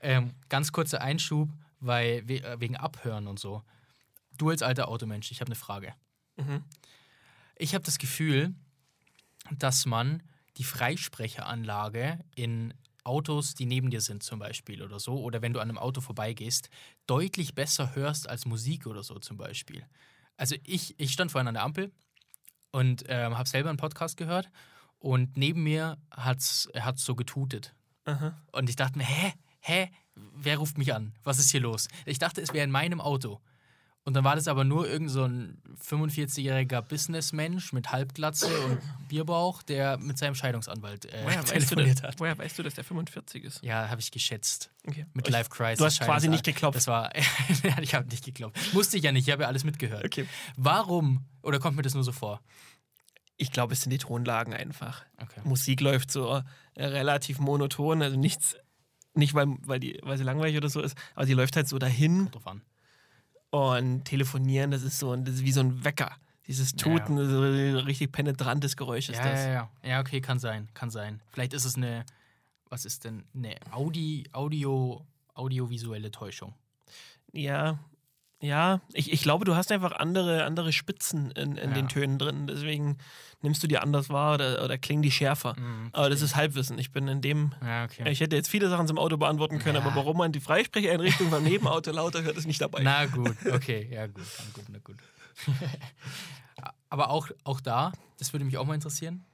Ähm, 0.01 0.35
ganz 0.49 0.71
kurzer 0.71 1.01
Einschub, 1.01 1.49
weil 1.79 2.27
we 2.27 2.35
äh, 2.43 2.59
wegen 2.59 2.75
Abhören 2.77 3.25
und 3.27 3.39
so. 3.39 3.63
Du 4.37 4.49
als 4.51 4.61
alter 4.61 4.87
Automensch, 4.89 5.31
ich 5.31 5.41
habe 5.41 5.47
eine 5.49 5.55
Frage. 5.55 5.93
Mhm. 6.37 6.63
Ich 7.55 7.73
habe 7.73 7.83
das 7.83 7.97
Gefühl, 7.97 8.53
dass 9.51 9.85
man 9.85 10.23
die 10.57 10.63
Freisprecheranlage 10.63 12.19
in 12.35 12.73
Autos, 13.03 13.55
die 13.55 13.65
neben 13.65 13.89
dir 13.89 14.01
sind 14.01 14.21
zum 14.21 14.39
Beispiel 14.39 14.83
oder 14.83 14.99
so, 14.99 15.19
oder 15.21 15.41
wenn 15.41 15.53
du 15.53 15.59
an 15.59 15.69
einem 15.69 15.77
Auto 15.77 16.01
vorbeigehst, 16.01 16.69
deutlich 17.05 17.55
besser 17.55 17.95
hörst 17.95 18.27
als 18.27 18.45
Musik 18.45 18.85
oder 18.85 19.01
so 19.01 19.17
zum 19.19 19.37
Beispiel. 19.37 19.85
Also 20.35 20.55
ich, 20.63 20.99
ich 20.99 21.13
stand 21.13 21.31
vorhin 21.31 21.47
an 21.47 21.53
der 21.53 21.63
Ampel 21.63 21.91
und 22.71 23.05
ähm, 23.07 23.37
habe 23.37 23.47
selber 23.47 23.69
einen 23.69 23.77
Podcast 23.77 24.17
gehört 24.17 24.51
und 24.99 25.37
neben 25.37 25.63
mir 25.63 25.97
hat 26.11 26.39
es 26.39 26.69
so 26.95 27.15
getutet. 27.15 27.75
Aha. 28.05 28.37
Und 28.51 28.69
ich 28.69 28.75
dachte 28.75 28.97
mir, 28.97 29.05
hä, 29.05 29.33
hä, 29.59 29.89
wer 30.15 30.57
ruft 30.57 30.77
mich 30.77 30.93
an? 30.93 31.13
Was 31.23 31.39
ist 31.39 31.51
hier 31.51 31.61
los? 31.61 31.87
Ich 32.05 32.19
dachte, 32.19 32.41
es 32.41 32.53
wäre 32.53 32.63
in 32.63 32.71
meinem 32.71 33.01
Auto. 33.01 33.41
Und 34.07 34.13
dann 34.13 34.23
war 34.23 34.37
das 34.37 34.47
aber 34.47 34.63
nur 34.63 34.87
irgend 34.87 35.11
so 35.11 35.25
ein 35.25 35.61
45-jähriger 35.85 36.81
Businessmensch 36.81 37.73
mit 37.73 37.91
Halbglatze 37.91 38.47
und 38.61 38.79
Bierbauch, 39.09 39.61
der 39.63 39.97
mit 39.97 40.17
seinem 40.17 40.33
Scheidungsanwalt 40.33 41.07
äh, 41.07 41.25
Woher, 41.25 41.39
weißt 41.39 41.49
du, 41.49 41.53
telefoniert 41.75 42.03
hat. 42.03 42.17
woher 42.17 42.37
weißt 42.37 42.57
du, 42.57 42.63
dass 42.63 42.75
der 42.75 42.85
45 42.85 43.43
ist? 43.43 43.61
Ja, 43.63 43.89
habe 43.89 43.99
ich 43.99 44.09
geschätzt. 44.09 44.71
Okay. 44.87 45.07
Mit 45.13 45.27
Life 45.27 45.49
Crisis. 45.49 45.79
Du 45.79 45.83
hast 45.83 45.99
quasi 45.99 46.29
nicht 46.29 46.45
geklopft. 46.45 46.77
Das 46.77 46.87
war, 46.87 47.11
ich 47.81 47.95
habe 47.95 48.07
nicht 48.07 48.23
geklopft. 48.23 48.73
Musste 48.73 48.95
ich 48.95 49.03
ja 49.03 49.11
nicht, 49.11 49.27
ich 49.27 49.31
habe 49.33 49.43
ja 49.43 49.49
alles 49.49 49.65
mitgehört. 49.65 50.05
Okay. 50.05 50.25
Warum, 50.55 51.25
oder 51.41 51.59
kommt 51.59 51.75
mir 51.75 51.83
das 51.83 51.93
nur 51.93 52.05
so 52.05 52.13
vor? 52.13 52.39
Ich 53.35 53.51
glaube, 53.51 53.73
es 53.73 53.81
sind 53.81 53.89
die 53.89 53.97
Tonlagen 53.97 54.53
einfach. 54.53 55.03
Okay. 55.17 55.41
Musik 55.43 55.81
läuft 55.81 56.11
so 56.11 56.41
äh, 56.75 56.85
relativ 56.85 57.39
monoton, 57.39 58.01
also 58.01 58.17
nichts, 58.17 58.55
nicht 59.15 59.33
weil, 59.33 59.47
weil, 59.65 59.81
die, 59.81 59.99
weil 60.01 60.17
sie 60.17 60.23
langweilig 60.23 60.55
oder 60.55 60.69
so 60.69 60.79
ist, 60.79 60.97
aber 61.13 61.25
sie 61.25 61.33
läuft 61.33 61.57
halt 61.57 61.67
so 61.67 61.77
dahin 61.77 62.31
Drauf 62.31 62.47
an. 62.47 62.61
Und 63.49 64.03
telefonieren, 64.05 64.71
das 64.71 64.83
ist 64.83 64.99
so 64.99 65.15
das 65.15 65.35
ist 65.35 65.43
wie 65.43 65.51
so 65.51 65.61
ein 65.61 65.83
Wecker. 65.83 66.15
Dieses 66.47 66.71
Ja, 66.71 66.77
Tuten, 66.77 67.17
so 67.29 67.41
ein 67.41 67.75
richtig 67.85 68.11
penetrantes 68.13 68.77
Geräusch 68.77 69.09
ist 69.09 69.17
Ja, 69.17 69.23
das. 69.31 69.45
ja, 69.45 69.51
ja. 69.51 69.71
Ja, 69.83 69.99
okay, 69.99 70.21
kann 70.21 70.39
sein, 70.39 70.69
kann 70.73 70.89
sein. 70.89 71.21
Vielleicht 71.29 71.53
ist 71.53 71.65
es 71.65 71.75
eine, 71.75 72.05
was 72.69 72.85
ist 72.85 73.03
denn, 73.03 73.25
eine 73.35 73.55
Audi, 73.71 74.29
Audio, 74.31 75.05
audiovisuelle 75.33 76.09
Täuschung. 76.11 76.53
Ja, 77.33 77.79
ja. 78.41 78.81
Ich, 78.93 79.11
ich 79.11 79.21
glaube, 79.21 79.45
du 79.45 79.55
hast 79.55 79.71
einfach 79.71 79.91
andere, 79.93 80.43
andere 80.45 80.71
Spitzen 80.73 81.31
in, 81.31 81.57
in 81.57 81.69
Ja. 81.69 81.75
den 81.75 81.87
Tönen 81.89 82.17
drin. 82.19 82.47
Deswegen 82.47 82.97
nimmst 83.41 83.61
du 83.63 83.67
die 83.67 83.77
anders 83.77 84.09
wahr 84.09 84.35
oder, 84.35 84.63
oder 84.63 84.77
klingen 84.77 85.01
die 85.01 85.11
schärfer. 85.11 85.55
Mhm, 85.59 85.89
Aber 85.93 86.09
das 86.09 86.21
ist 86.21 86.35
Halbwissen. 86.35 86.77
Ich 86.79 86.91
bin 86.91 87.07
in 87.07 87.21
dem. 87.21 87.53
Ja, 87.61 87.85
okay. 87.85 88.09
Ich 88.11 88.19
hätte 88.19 88.35
jetzt 88.35 88.49
viele 88.49 88.69
Sachen 88.69 88.87
zum 88.87 88.97
Auto 88.97 89.17
beantworten 89.17 89.59
können, 89.59 89.75
Ja. 89.75 89.81
aber 89.85 89.95
warum 89.95 90.17
man 90.17 90.31
die 90.31 90.39
Freisprecheinrichtung 90.39 91.29
beim 91.29 91.43
Nebenauto 91.43 91.91
lauter 91.91 92.23
hört, 92.23 92.37
ist 92.37 92.47
nicht 92.47 92.61
dabei. 92.61 92.81
Na 92.83 93.05
gut, 93.05 93.35
okay, 93.51 93.87
ja 93.91 94.07
gut, 94.07 94.23
na 94.39 94.45
gut, 94.53 94.65
na 94.69 94.79
gut. 94.79 94.95
Aber 96.89 97.09
auch, 97.09 97.27
auch 97.43 97.59
da, 97.61 97.91
das 98.17 98.33
würde 98.33 98.45
mich 98.45 98.57
auch 98.57 98.65
mal 98.65 98.73
interessieren. 98.75 99.25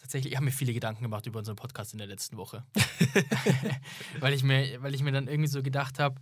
Tatsächlich, 0.00 0.32
ich 0.32 0.36
habe 0.36 0.44
mir 0.44 0.50
viele 0.52 0.72
Gedanken 0.72 1.02
gemacht 1.02 1.26
über 1.26 1.38
unseren 1.38 1.56
Podcast 1.56 1.92
in 1.92 1.98
der 1.98 2.06
letzten 2.06 2.36
Woche. 2.36 2.64
weil, 4.20 4.32
ich 4.32 4.42
mir, 4.42 4.82
weil 4.82 4.94
ich 4.94 5.02
mir 5.02 5.12
dann 5.12 5.28
irgendwie 5.28 5.48
so 5.48 5.62
gedacht 5.62 5.98
habe, 5.98 6.16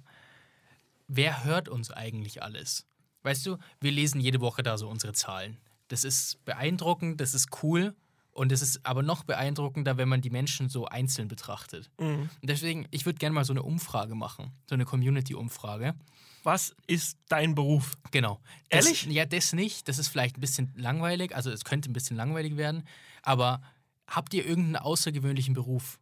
wer 1.08 1.44
hört 1.44 1.68
uns 1.68 1.90
eigentlich 1.90 2.42
alles? 2.42 2.86
Weißt 3.22 3.44
du, 3.46 3.58
wir 3.80 3.90
lesen 3.90 4.20
jede 4.20 4.40
Woche 4.40 4.62
da 4.62 4.78
so 4.78 4.88
unsere 4.88 5.12
Zahlen. 5.12 5.58
Das 5.88 6.04
ist 6.04 6.44
beeindruckend, 6.44 7.20
das 7.20 7.34
ist 7.34 7.62
cool. 7.62 7.94
Und 8.36 8.52
es 8.52 8.60
ist 8.60 8.84
aber 8.84 9.02
noch 9.02 9.24
beeindruckender, 9.24 9.96
wenn 9.96 10.10
man 10.10 10.20
die 10.20 10.28
Menschen 10.28 10.68
so 10.68 10.84
einzeln 10.84 11.26
betrachtet. 11.26 11.90
Mhm. 11.98 12.28
Und 12.42 12.50
deswegen, 12.50 12.86
ich 12.90 13.06
würde 13.06 13.18
gerne 13.18 13.32
mal 13.34 13.46
so 13.46 13.54
eine 13.54 13.62
Umfrage 13.62 14.14
machen, 14.14 14.52
so 14.68 14.74
eine 14.74 14.84
Community-Umfrage. 14.84 15.94
Was 16.42 16.76
ist 16.86 17.18
dein 17.28 17.54
Beruf? 17.54 17.96
Genau. 18.10 18.40
Das, 18.68 18.84
Ehrlich? 18.84 19.06
Ja, 19.06 19.24
das 19.24 19.54
nicht. 19.54 19.88
Das 19.88 19.98
ist 19.98 20.08
vielleicht 20.08 20.36
ein 20.36 20.40
bisschen 20.40 20.70
langweilig. 20.76 21.34
Also 21.34 21.50
es 21.50 21.64
könnte 21.64 21.90
ein 21.90 21.94
bisschen 21.94 22.16
langweilig 22.16 22.58
werden. 22.58 22.86
Aber 23.22 23.62
habt 24.06 24.34
ihr 24.34 24.44
irgendeinen 24.44 24.76
außergewöhnlichen 24.76 25.54
Beruf? 25.54 25.98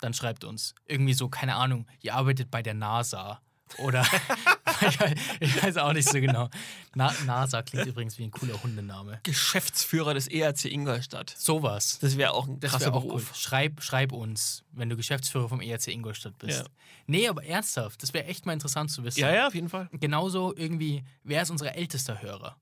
Dann 0.00 0.12
schreibt 0.12 0.42
uns. 0.44 0.74
Irgendwie 0.86 1.14
so, 1.14 1.28
keine 1.28 1.54
Ahnung, 1.54 1.86
ihr 2.02 2.14
arbeitet 2.14 2.50
bei 2.50 2.62
der 2.62 2.74
NASA. 2.74 3.40
Oder 3.78 4.06
ich, 5.40 5.62
weiß, 5.62 5.76
auch 5.78 5.92
nicht 5.92 6.08
so 6.08 6.20
genau. 6.20 6.48
Na, 6.94 7.12
NASA 7.24 7.62
klingt 7.62 7.86
übrigens 7.86 8.16
wie 8.18 8.24
ein 8.24 8.30
cooler 8.30 8.62
Hundename. 8.62 9.20
Geschäftsführer 9.24 10.14
des 10.14 10.28
ERC 10.28 10.66
Ingolstadt. 10.66 11.34
Sowas. 11.36 11.98
Das 12.00 12.16
wäre 12.16 12.32
auch 12.32 12.46
ein 12.46 12.60
Das 12.60 12.70
krasser 12.70 12.86
wäre 12.86 12.96
auch 12.96 13.02
Beruf. 13.02 13.30
cool. 13.30 13.34
Schreib, 13.36 13.82
schreib 13.82 14.12
uns, 14.12 14.64
wenn 14.72 14.88
du 14.88 14.96
Geschäftsführer 14.96 15.48
vom 15.48 15.60
ERC 15.60 15.88
Ingolstadt 15.88 16.38
bist. 16.38 16.60
Ja. 16.60 16.66
Nee, 17.06 17.28
aber 17.28 17.44
ernsthaft, 17.44 18.02
das 18.02 18.14
wäre 18.14 18.26
echt 18.26 18.46
mal 18.46 18.52
interessant 18.52 18.90
zu 18.90 19.02
wissen. 19.04 19.20
Ja, 19.20 19.32
ja, 19.34 19.46
auf 19.48 19.54
jeden 19.54 19.68
Fall. 19.68 19.88
Genauso 19.92 20.54
irgendwie, 20.56 21.04
wer 21.24 21.42
ist 21.42 21.50
unser 21.50 21.74
ältester 21.74 22.22
Hörer? 22.22 22.56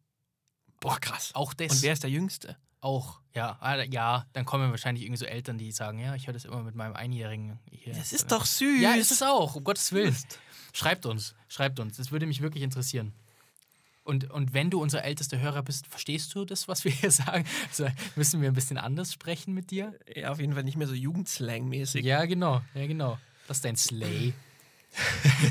Boah, 0.81 0.99
krass. 1.01 1.31
Auch 1.35 1.55
das. 1.55 1.73
Und 1.73 1.83
wer 1.83 1.93
ist 1.93 2.03
der 2.03 2.11
Jüngste? 2.11 2.57
Auch, 2.81 3.21
ja. 3.33 3.57
Ah, 3.61 3.83
Ja, 3.85 4.27
dann 4.35 4.45
kommen 4.45 4.71
wahrscheinlich 4.71 5.05
irgendwie 5.05 5.19
so 5.21 5.25
Eltern, 5.25 5.57
die 5.57 5.73
sagen, 5.73 5.99
ja, 5.99 6.15
ich 6.15 6.27
höre 6.27 6.35
das 6.35 6.45
immer 6.45 6.63
mit 6.63 6.75
meinem 6.75 6.95
Einjährigen 6.95 7.59
hier. 7.71 7.95
Das 7.95 8.13
ist 8.13 8.31
doch 8.31 8.45
süß. 8.45 8.83
Ja, 8.83 8.93
ist 8.95 9.11
es 9.11 9.23
auch, 9.23 9.55
um 9.57 9.65
Gottes 9.65 9.93
Willen. 9.93 10.15
Schreibt 10.75 11.07
uns, 11.07 11.37
schreibt 11.49 11.79
uns. 11.79 11.97
Das 11.97 12.11
würde 12.11 12.27
mich 12.27 12.43
wirklich 12.43 12.65
interessieren. 12.65 13.15
Und, 14.03 14.31
und 14.31 14.53
wenn 14.53 14.71
du 14.71 14.83
unser 14.83 15.05
ältester 15.05 15.39
Hörer 15.39 15.63
bist, 15.63 15.87
verstehst 15.87 16.35
du 16.35 16.45
das, 16.45 16.67
was 16.69 16.85
wir 16.85 16.91
hier 16.91 17.11
sagen? 17.13 17.47
Also, 17.69 17.87
müssen 18.17 18.43
wir 18.43 18.49
ein 18.49 18.55
bisschen 18.55 18.77
anders 18.77 19.13
sprechen 19.13 19.55
mit 19.55 19.71
dir? 19.71 19.99
Ja, 20.15 20.33
auf 20.33 20.41
jeden 20.41 20.53
Fall 20.53 20.65
nicht 20.65 20.77
mehr 20.77 20.89
so 20.89 20.93
Jugendslang-mäßig. 20.93 22.05
Ja, 22.05 22.25
genau, 22.27 22.61
ja, 22.75 22.87
genau. 22.87 23.19
Lass 23.49 23.61
dein 23.61 23.77
Slay. 23.77 24.35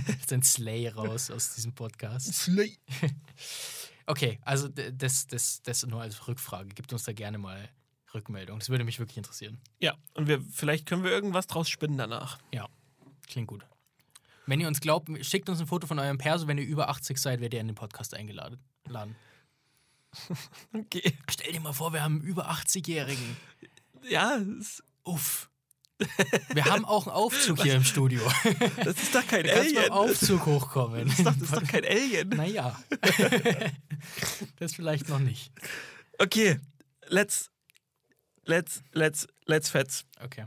Lass 0.08 0.28
dein 0.28 0.44
Slay 0.44 0.90
raus 0.90 1.32
aus 1.32 1.56
diesem 1.56 1.74
Podcast. 1.74 2.34
Slay. 2.34 2.78
Okay, 4.06 4.38
also 4.42 4.68
das, 4.68 5.28
das, 5.28 5.62
das 5.62 5.86
nur 5.86 6.02
als 6.02 6.28
Rückfrage. 6.28 6.68
Gebt 6.76 6.92
uns 6.92 7.04
da 7.06 7.14
gerne 7.14 7.38
mal 7.38 7.70
Rückmeldung. 8.14 8.60
Das 8.60 8.68
würde 8.68 8.84
mich 8.84 9.00
wirklich 9.00 9.16
interessieren. 9.16 9.62
Ja, 9.80 9.96
und 10.14 10.28
wir, 10.28 10.42
vielleicht 10.42 10.86
können 10.86 11.06
wir 11.06 11.12
irgendwas 11.12 11.48
draus 11.48 11.70
spinnen 11.70 11.98
danach. 11.98 12.38
Ja, 12.54 12.68
klingt 13.28 13.48
gut. 13.48 13.66
Wenn 14.46 14.60
ihr 14.60 14.68
uns 14.68 14.82
glaubt, 14.82 15.10
schickt 15.26 15.50
uns 15.50 15.60
ein 15.62 15.68
Foto 15.68 15.88
von 15.88 16.00
eurem 16.00 16.18
Perso. 16.18 16.48
Wenn 16.48 16.58
ihr 16.58 16.66
über 16.66 16.90
80 16.90 17.18
seid, 17.18 17.40
werdet 17.40 17.54
ihr 17.56 17.62
in 17.62 17.68
den 17.68 17.76
Podcast 17.76 18.14
eingeladen. 18.14 18.60
Laden. 18.88 19.16
Okay. 20.74 21.18
Stell 21.30 21.54
dir 21.54 21.60
mal 21.60 21.74
vor, 21.74 21.92
wir 21.92 22.04
haben 22.04 22.20
einen 22.20 22.24
über 22.24 22.52
80-Jährigen. 22.52 23.36
Ja, 24.08 24.38
das, 24.38 24.84
Uff. 25.04 25.50
Wir 26.54 26.66
haben 26.66 26.86
auch 26.86 27.08
einen 27.08 27.16
Aufzug 27.16 27.62
hier 27.62 27.76
im 27.76 27.84
Studio. 27.84 28.22
das 28.84 29.02
ist 29.02 29.16
doch 29.16 29.26
kein 29.26 29.44
Du 29.44 29.50
kannst 29.50 29.70
Alien. 29.70 29.84
dem 29.84 29.92
Aufzug 29.92 30.46
hochkommen. 30.46 31.08
Das 31.08 31.18
ist, 31.20 31.26
doch, 31.26 31.34
das 31.34 31.42
ist 31.44 31.56
doch 31.56 31.68
kein 31.68 31.86
Alien. 31.86 32.30
Naja. 32.30 32.80
das 34.60 34.76
vielleicht 34.76 35.10
noch 35.10 35.20
nicht. 35.20 35.52
Okay, 36.20 36.60
let's, 37.08 37.50
let's, 38.46 38.84
let's, 38.92 39.28
let's 39.46 39.70
fetz. 39.70 40.06
Okay, 40.22 40.46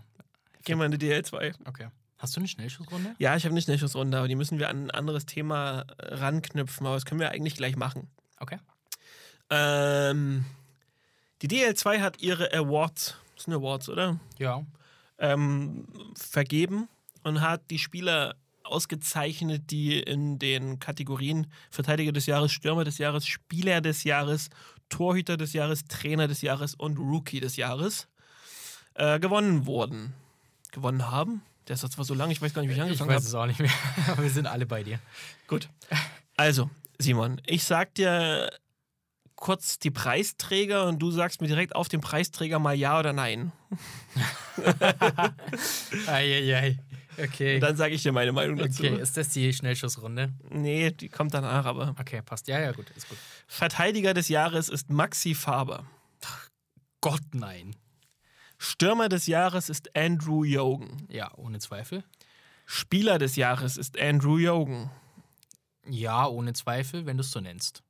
Gehen 0.64 0.78
wir 0.78 0.86
in 0.86 0.92
die 0.92 0.98
DL2. 0.98 1.54
okay. 1.66 1.88
Hast 2.18 2.34
du 2.34 2.40
eine 2.40 2.48
Schnellschussrunde? 2.48 3.14
Ja, 3.18 3.36
ich 3.36 3.44
habe 3.44 3.52
eine 3.52 3.60
Schnellschussrunde, 3.60 4.18
aber 4.18 4.28
die 4.28 4.36
müssen 4.36 4.58
wir 4.58 4.70
an 4.70 4.86
ein 4.86 4.90
anderes 4.90 5.26
Thema 5.26 5.84
ranknüpfen, 5.98 6.86
aber 6.86 6.96
das 6.96 7.04
können 7.04 7.20
wir 7.20 7.30
eigentlich 7.30 7.56
gleich 7.56 7.76
machen. 7.76 8.08
Okay. 8.38 8.58
Ähm, 9.50 10.44
die 11.42 11.48
DL2 11.48 12.00
hat 12.00 12.22
ihre 12.22 12.52
Awards, 12.52 13.16
das 13.34 13.44
sind 13.44 13.54
Awards, 13.54 13.88
oder? 13.88 14.18
Ja. 14.38 14.64
Ähm, 15.18 15.86
vergeben 16.14 16.88
und 17.22 17.40
hat 17.42 17.70
die 17.70 17.78
Spieler 17.78 18.36
ausgezeichnet, 18.64 19.70
die 19.70 20.00
in 20.00 20.38
den 20.38 20.78
Kategorien 20.78 21.46
Verteidiger 21.70 22.12
des 22.12 22.26
Jahres, 22.26 22.52
Stürmer 22.52 22.84
des 22.84 22.98
Jahres, 22.98 23.26
Spieler 23.26 23.80
des 23.80 24.04
Jahres, 24.04 24.50
Torhüter 24.88 25.36
des 25.36 25.52
Jahres, 25.52 25.84
Trainer 25.84 26.28
des 26.28 26.42
Jahres 26.42 26.74
und 26.74 26.98
Rookie 26.98 27.40
des 27.40 27.56
Jahres 27.56 28.08
äh, 28.94 29.18
gewonnen 29.20 29.66
wurden. 29.66 30.14
Gewonnen 30.72 31.10
haben? 31.10 31.42
Der 31.68 31.76
Satz 31.76 31.98
war 31.98 32.04
so 32.04 32.14
lang, 32.14 32.30
ich 32.30 32.40
weiß 32.40 32.54
gar 32.54 32.62
nicht, 32.62 32.68
wie 32.68 32.72
ich 32.74 32.78
Ich 32.78 32.82
angefangen 32.84 33.10
weiß 33.10 33.16
habe. 33.16 33.26
es 33.26 33.34
auch 33.34 33.46
nicht 33.46 33.58
mehr. 33.60 33.70
Aber 34.08 34.22
wir 34.22 34.30
sind 34.30 34.46
alle 34.46 34.66
bei 34.66 34.82
dir. 34.84 35.00
Gut. 35.48 35.68
Also, 36.36 36.70
Simon, 36.98 37.40
ich 37.46 37.64
sag 37.64 37.94
dir 37.94 38.50
kurz 39.34 39.78
die 39.78 39.90
Preisträger 39.90 40.86
und 40.86 40.98
du 41.00 41.10
sagst 41.10 41.40
mir 41.40 41.48
direkt 41.48 41.74
auf 41.76 41.88
den 41.88 42.00
Preisträger 42.00 42.58
mal 42.58 42.74
ja 42.74 42.98
oder 42.98 43.12
nein. 43.12 43.52
Eieiei. 46.06 46.78
Okay. 47.18 47.56
Und 47.56 47.60
dann 47.62 47.76
sage 47.76 47.94
ich 47.94 48.02
dir 48.02 48.12
meine 48.12 48.32
Meinung 48.32 48.56
dazu. 48.56 48.82
okay, 48.82 49.00
ist 49.00 49.16
das 49.16 49.30
die 49.30 49.52
Schnellschussrunde? 49.52 50.32
Nee, 50.50 50.90
die 50.90 51.08
kommt 51.08 51.32
danach, 51.34 51.64
aber. 51.64 51.94
Okay, 51.98 52.20
passt. 52.22 52.46
Ja, 52.48 52.60
ja, 52.60 52.72
gut, 52.72 52.90
ist 52.90 53.08
gut. 53.08 53.18
Verteidiger 53.46 54.12
des 54.14 54.28
Jahres 54.28 54.68
ist 54.68 54.90
Maxi 54.90 55.34
Faber. 55.34 55.84
Gott, 57.00 57.22
nein. 57.32 57.74
Stürmer 58.66 59.08
des 59.08 59.28
Jahres 59.28 59.68
ist 59.68 59.96
Andrew 59.96 60.42
Jogen. 60.42 61.06
Ja, 61.08 61.32
ohne 61.36 61.60
Zweifel. 61.60 62.02
Spieler 62.66 63.18
des 63.18 63.36
Jahres 63.36 63.76
ist 63.76 63.98
Andrew 63.98 64.38
Jogen. 64.38 64.90
Ja, 65.86 66.26
ohne 66.26 66.52
Zweifel, 66.52 67.06
wenn 67.06 67.16
du 67.16 67.20
es 67.20 67.30
so 67.30 67.40
nennst. 67.40 67.84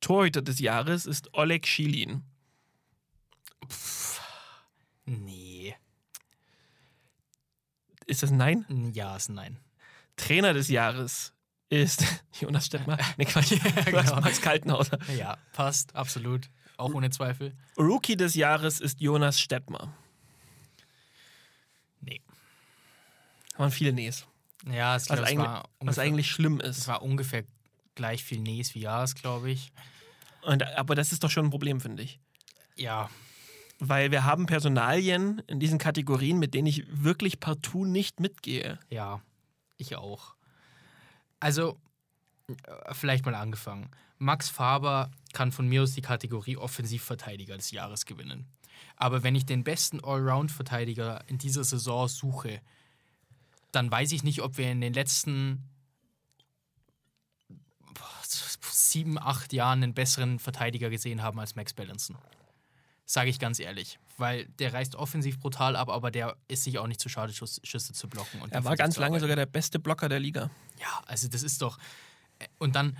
Torhüter 0.00 0.42
des 0.42 0.60
Jahres 0.60 1.06
ist 1.06 1.34
Oleg 1.34 1.66
Schilin. 1.66 2.22
Nee. 5.06 5.74
Ist 8.06 8.22
das 8.22 8.30
ein 8.30 8.36
Nein? 8.36 8.92
Ja, 8.94 9.16
ist 9.16 9.28
ein 9.28 9.34
Nein. 9.34 9.58
Trainer 10.16 10.52
des 10.52 10.68
Jahres 10.68 11.34
ist 11.68 12.04
Jonas 12.40 12.66
Stettmer. 12.66 12.96
Nee, 13.16 13.24
Quatsch. 13.24 13.58
genau. 13.86 14.20
Max 14.20 14.40
Kaltenhauser. 14.40 14.98
Ja, 15.16 15.36
passt, 15.52 15.96
absolut. 15.96 16.48
Auch 16.80 16.94
ohne 16.94 17.10
Zweifel. 17.10 17.54
Rookie 17.78 18.16
des 18.16 18.34
Jahres 18.34 18.80
ist 18.80 19.00
Jonas 19.00 19.40
Stettmer. 19.40 19.94
Nee. 22.00 22.20
Waren 23.56 23.70
viele 23.70 23.92
Nees. 23.92 24.26
Ja, 24.66 24.96
es, 24.96 25.08
Was, 25.08 25.16
glaub, 25.16 25.18
es, 25.20 25.30
eigentlich, 25.30 25.46
war, 25.46 25.62
was 25.62 25.70
ungefähr, 25.78 26.04
eigentlich 26.04 26.30
schlimm 26.30 26.60
es 26.60 26.78
ist. 26.78 26.88
war 26.88 27.02
ungefähr 27.02 27.44
gleich 27.94 28.24
viel 28.24 28.40
Nees 28.40 28.74
wie 28.74 28.80
Ja's, 28.80 29.14
glaube 29.14 29.50
ich. 29.50 29.72
Und, 30.42 30.62
aber 30.76 30.94
das 30.94 31.12
ist 31.12 31.22
doch 31.22 31.30
schon 31.30 31.46
ein 31.46 31.50
Problem, 31.50 31.80
finde 31.80 32.02
ich. 32.02 32.18
Ja, 32.76 33.10
Weil 33.78 34.10
wir 34.10 34.24
haben 34.24 34.46
Personalien 34.46 35.42
in 35.46 35.60
diesen 35.60 35.78
Kategorien, 35.78 36.38
mit 36.38 36.54
denen 36.54 36.66
ich 36.66 36.84
wirklich 36.88 37.40
partout 37.40 37.84
nicht 37.84 38.20
mitgehe. 38.20 38.78
ja, 38.88 39.20
ich 39.76 39.96
auch. 39.96 40.34
Also, 41.40 41.78
äh, 42.48 42.94
vielleicht 42.94 43.24
mal 43.24 43.34
angefangen. 43.34 43.90
Max 44.20 44.50
Faber 44.50 45.10
kann 45.32 45.50
von 45.50 45.66
mir 45.66 45.82
aus 45.82 45.92
die 45.92 46.02
Kategorie 46.02 46.56
Offensivverteidiger 46.56 47.56
des 47.56 47.70
Jahres 47.70 48.04
gewinnen. 48.04 48.46
Aber 48.96 49.22
wenn 49.22 49.34
ich 49.34 49.46
den 49.46 49.64
besten 49.64 50.04
Allround-Verteidiger 50.04 51.24
in 51.26 51.38
dieser 51.38 51.64
Saison 51.64 52.06
suche, 52.06 52.60
dann 53.72 53.90
weiß 53.90 54.12
ich 54.12 54.22
nicht, 54.22 54.42
ob 54.42 54.58
wir 54.58 54.70
in 54.70 54.80
den 54.82 54.92
letzten 54.92 55.64
sieben, 58.60 59.18
acht 59.18 59.52
Jahren 59.52 59.82
einen 59.82 59.94
besseren 59.94 60.38
Verteidiger 60.38 60.90
gesehen 60.90 61.22
haben 61.22 61.38
als 61.40 61.54
Max 61.56 61.72
Bellinson. 61.72 62.16
Sage 63.06 63.30
ich 63.30 63.38
ganz 63.38 63.58
ehrlich. 63.58 63.98
Weil 64.18 64.46
der 64.58 64.74
reißt 64.74 64.96
offensiv 64.96 65.38
brutal 65.40 65.76
ab, 65.76 65.88
aber 65.88 66.10
der 66.10 66.36
ist 66.48 66.64
sich 66.64 66.78
auch 66.78 66.86
nicht 66.86 67.00
zu 67.00 67.08
schade, 67.08 67.32
Schuss, 67.32 67.60
Schüsse 67.64 67.92
zu 67.92 68.08
blocken. 68.08 68.42
Und 68.42 68.52
Er 68.52 68.64
war 68.64 68.76
ganz 68.76 68.96
lange 68.98 69.18
sogar 69.18 69.36
der 69.36 69.46
beste 69.46 69.78
Blocker 69.78 70.08
der 70.08 70.20
Liga. 70.20 70.50
Ja, 70.78 71.02
also 71.06 71.28
das 71.28 71.42
ist 71.42 71.62
doch. 71.62 71.78
äh, 72.38 72.46
Und 72.58 72.76
dann. 72.76 72.98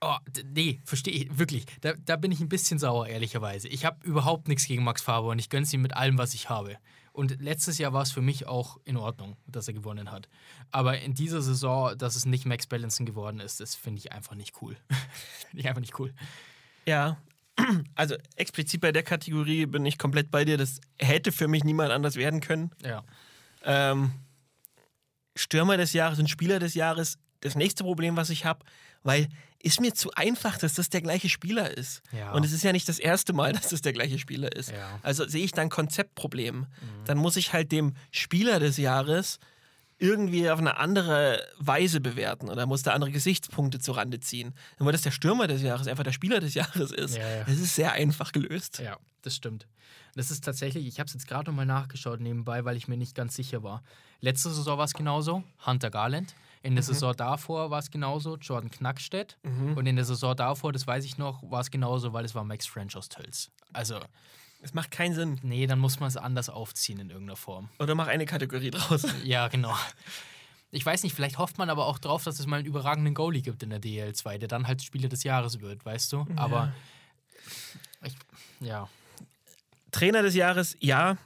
Oh, 0.00 0.16
nee, 0.54 0.80
verstehe 0.84 1.12
ich, 1.12 1.38
wirklich. 1.38 1.66
Da, 1.80 1.94
da 1.94 2.16
bin 2.16 2.30
ich 2.30 2.40
ein 2.40 2.48
bisschen 2.48 2.78
sauer, 2.78 3.08
ehrlicherweise. 3.08 3.66
Ich 3.68 3.84
habe 3.84 4.06
überhaupt 4.06 4.46
nichts 4.46 4.66
gegen 4.66 4.84
Max 4.84 5.02
Faber 5.02 5.28
und 5.28 5.40
ich 5.40 5.50
gönn's 5.50 5.72
ihm 5.72 5.82
mit 5.82 5.96
allem, 5.96 6.18
was 6.18 6.34
ich 6.34 6.48
habe. 6.48 6.76
Und 7.12 7.42
letztes 7.42 7.78
Jahr 7.78 7.92
war 7.92 8.02
es 8.02 8.12
für 8.12 8.20
mich 8.20 8.46
auch 8.46 8.78
in 8.84 8.96
Ordnung, 8.96 9.36
dass 9.48 9.66
er 9.66 9.74
gewonnen 9.74 10.12
hat. 10.12 10.28
Aber 10.70 11.00
in 11.00 11.14
dieser 11.14 11.42
Saison, 11.42 11.98
dass 11.98 12.14
es 12.14 12.26
nicht 12.26 12.46
Max 12.46 12.68
Bellinson 12.68 13.06
geworden 13.06 13.40
ist, 13.40 13.58
das 13.58 13.74
finde 13.74 13.98
ich 13.98 14.12
einfach 14.12 14.36
nicht 14.36 14.62
cool. 14.62 14.76
finde 15.50 15.60
ich 15.60 15.68
einfach 15.68 15.80
nicht 15.80 15.98
cool. 15.98 16.14
Ja. 16.86 17.18
Also 17.96 18.14
explizit 18.36 18.80
bei 18.80 18.92
der 18.92 19.02
Kategorie 19.02 19.66
bin 19.66 19.84
ich 19.84 19.98
komplett 19.98 20.30
bei 20.30 20.44
dir. 20.44 20.56
Das 20.56 20.80
hätte 20.96 21.32
für 21.32 21.48
mich 21.48 21.64
niemand 21.64 21.90
anders 21.90 22.14
werden 22.14 22.40
können. 22.40 22.70
Ja. 22.84 23.02
Ähm, 23.64 24.12
Stürmer 25.34 25.76
des 25.76 25.92
Jahres 25.92 26.20
und 26.20 26.30
Spieler 26.30 26.60
des 26.60 26.74
Jahres. 26.74 27.18
Das 27.40 27.56
nächste 27.56 27.82
Problem, 27.82 28.16
was 28.16 28.30
ich 28.30 28.44
habe, 28.44 28.64
weil 29.02 29.28
ist 29.60 29.80
mir 29.80 29.92
zu 29.92 30.12
einfach, 30.12 30.56
dass 30.58 30.74
das 30.74 30.88
der 30.88 31.02
gleiche 31.02 31.28
Spieler 31.28 31.76
ist. 31.76 32.02
Ja. 32.12 32.32
Und 32.32 32.44
es 32.44 32.52
ist 32.52 32.62
ja 32.62 32.72
nicht 32.72 32.88
das 32.88 32.98
erste 32.98 33.32
Mal, 33.32 33.52
dass 33.54 33.68
das 33.68 33.82
der 33.82 33.92
gleiche 33.92 34.18
Spieler 34.18 34.54
ist. 34.54 34.70
Ja. 34.70 34.98
Also 35.02 35.26
sehe 35.26 35.44
ich 35.44 35.52
da 35.52 35.62
ein 35.62 35.70
Konzeptproblem. 35.70 36.66
Dann 37.04 37.18
muss 37.18 37.36
ich 37.36 37.52
halt 37.52 37.72
dem 37.72 37.94
Spieler 38.10 38.60
des 38.60 38.76
Jahres 38.76 39.38
irgendwie 39.98 40.48
auf 40.48 40.60
eine 40.60 40.76
andere 40.76 41.44
Weise 41.58 42.00
bewerten 42.00 42.48
oder 42.48 42.66
muss 42.66 42.82
da 42.82 42.92
andere 42.92 43.10
Gesichtspunkte 43.10 43.80
zurande 43.80 44.20
ziehen. 44.20 44.54
Nur 44.78 44.92
dass 44.92 45.02
der 45.02 45.10
Stürmer 45.10 45.48
des 45.48 45.62
Jahres 45.62 45.88
einfach 45.88 46.04
der 46.04 46.12
Spieler 46.12 46.38
des 46.38 46.54
Jahres 46.54 46.92
ist. 46.92 47.16
Ja, 47.16 47.28
ja. 47.28 47.44
Das 47.44 47.58
ist 47.58 47.74
sehr 47.74 47.92
einfach 47.92 48.30
gelöst. 48.30 48.78
Ja, 48.78 48.96
das 49.22 49.34
stimmt. 49.34 49.66
Das 50.14 50.30
ist 50.30 50.44
tatsächlich, 50.44 50.86
ich 50.86 51.00
habe 51.00 51.08
es 51.08 51.14
jetzt 51.14 51.26
gerade 51.26 51.50
nochmal 51.50 51.66
nachgeschaut 51.66 52.20
nebenbei, 52.20 52.64
weil 52.64 52.76
ich 52.76 52.88
mir 52.88 52.96
nicht 52.96 53.14
ganz 53.14 53.34
sicher 53.34 53.62
war. 53.62 53.82
Letzte 54.20 54.50
Saison 54.50 54.78
war 54.78 54.84
es 54.84 54.94
genauso, 54.94 55.42
Hunter 55.66 55.90
Garland. 55.90 56.34
In 56.62 56.74
der 56.74 56.82
Saison 56.82 57.14
davor 57.16 57.70
war 57.70 57.78
es 57.78 57.90
genauso, 57.90 58.36
Jordan 58.36 58.70
Knackstedt. 58.70 59.38
Und 59.42 59.86
in 59.86 59.96
der 59.96 60.04
Saison 60.04 60.34
davor, 60.36 60.72
das 60.72 60.86
weiß 60.86 61.04
ich 61.04 61.16
noch, 61.18 61.42
war 61.50 61.60
es 61.60 61.70
genauso, 61.70 62.12
weil 62.12 62.24
es 62.24 62.34
war 62.34 62.44
Max 62.44 62.66
French 62.66 62.96
aus 62.96 63.08
Tölz. 63.08 63.50
Also, 63.72 64.00
Es 64.62 64.74
macht 64.74 64.90
keinen 64.90 65.14
Sinn. 65.14 65.38
nee, 65.42 65.66
dann 65.66 65.78
muss 65.78 66.00
man 66.00 66.08
es 66.08 66.16
anders 66.16 66.48
aufziehen 66.48 66.98
in 66.98 67.10
irgendeiner 67.10 67.36
Form. 67.36 67.68
Oder 67.78 67.94
mach 67.94 68.08
eine 68.08 68.26
Kategorie 68.26 68.70
draus. 68.70 69.06
Ja, 69.24 69.48
genau. 69.48 69.74
Ich 70.70 70.84
weiß 70.84 71.02
nicht, 71.04 71.14
vielleicht 71.14 71.38
hofft 71.38 71.56
man 71.56 71.70
aber 71.70 71.86
auch 71.86 71.98
drauf, 71.98 72.24
dass 72.24 72.38
es 72.38 72.46
mal 72.46 72.56
einen 72.58 72.66
überragenden 72.66 73.14
Goalie 73.14 73.40
gibt 73.40 73.62
in 73.62 73.70
der 73.70 73.80
DL2, 73.80 74.36
der 74.38 74.48
dann 74.48 74.66
halt 74.66 74.82
Spieler 74.82 75.08
des 75.08 75.22
Jahres 75.24 75.60
wird, 75.60 75.84
weißt 75.86 76.12
du? 76.12 76.26
Aber, 76.36 76.74
ich, 78.04 78.14
ja. 78.60 78.88
Trainer 79.92 80.20
des 80.22 80.34
Jahres, 80.34 80.76
ja. 80.80 81.16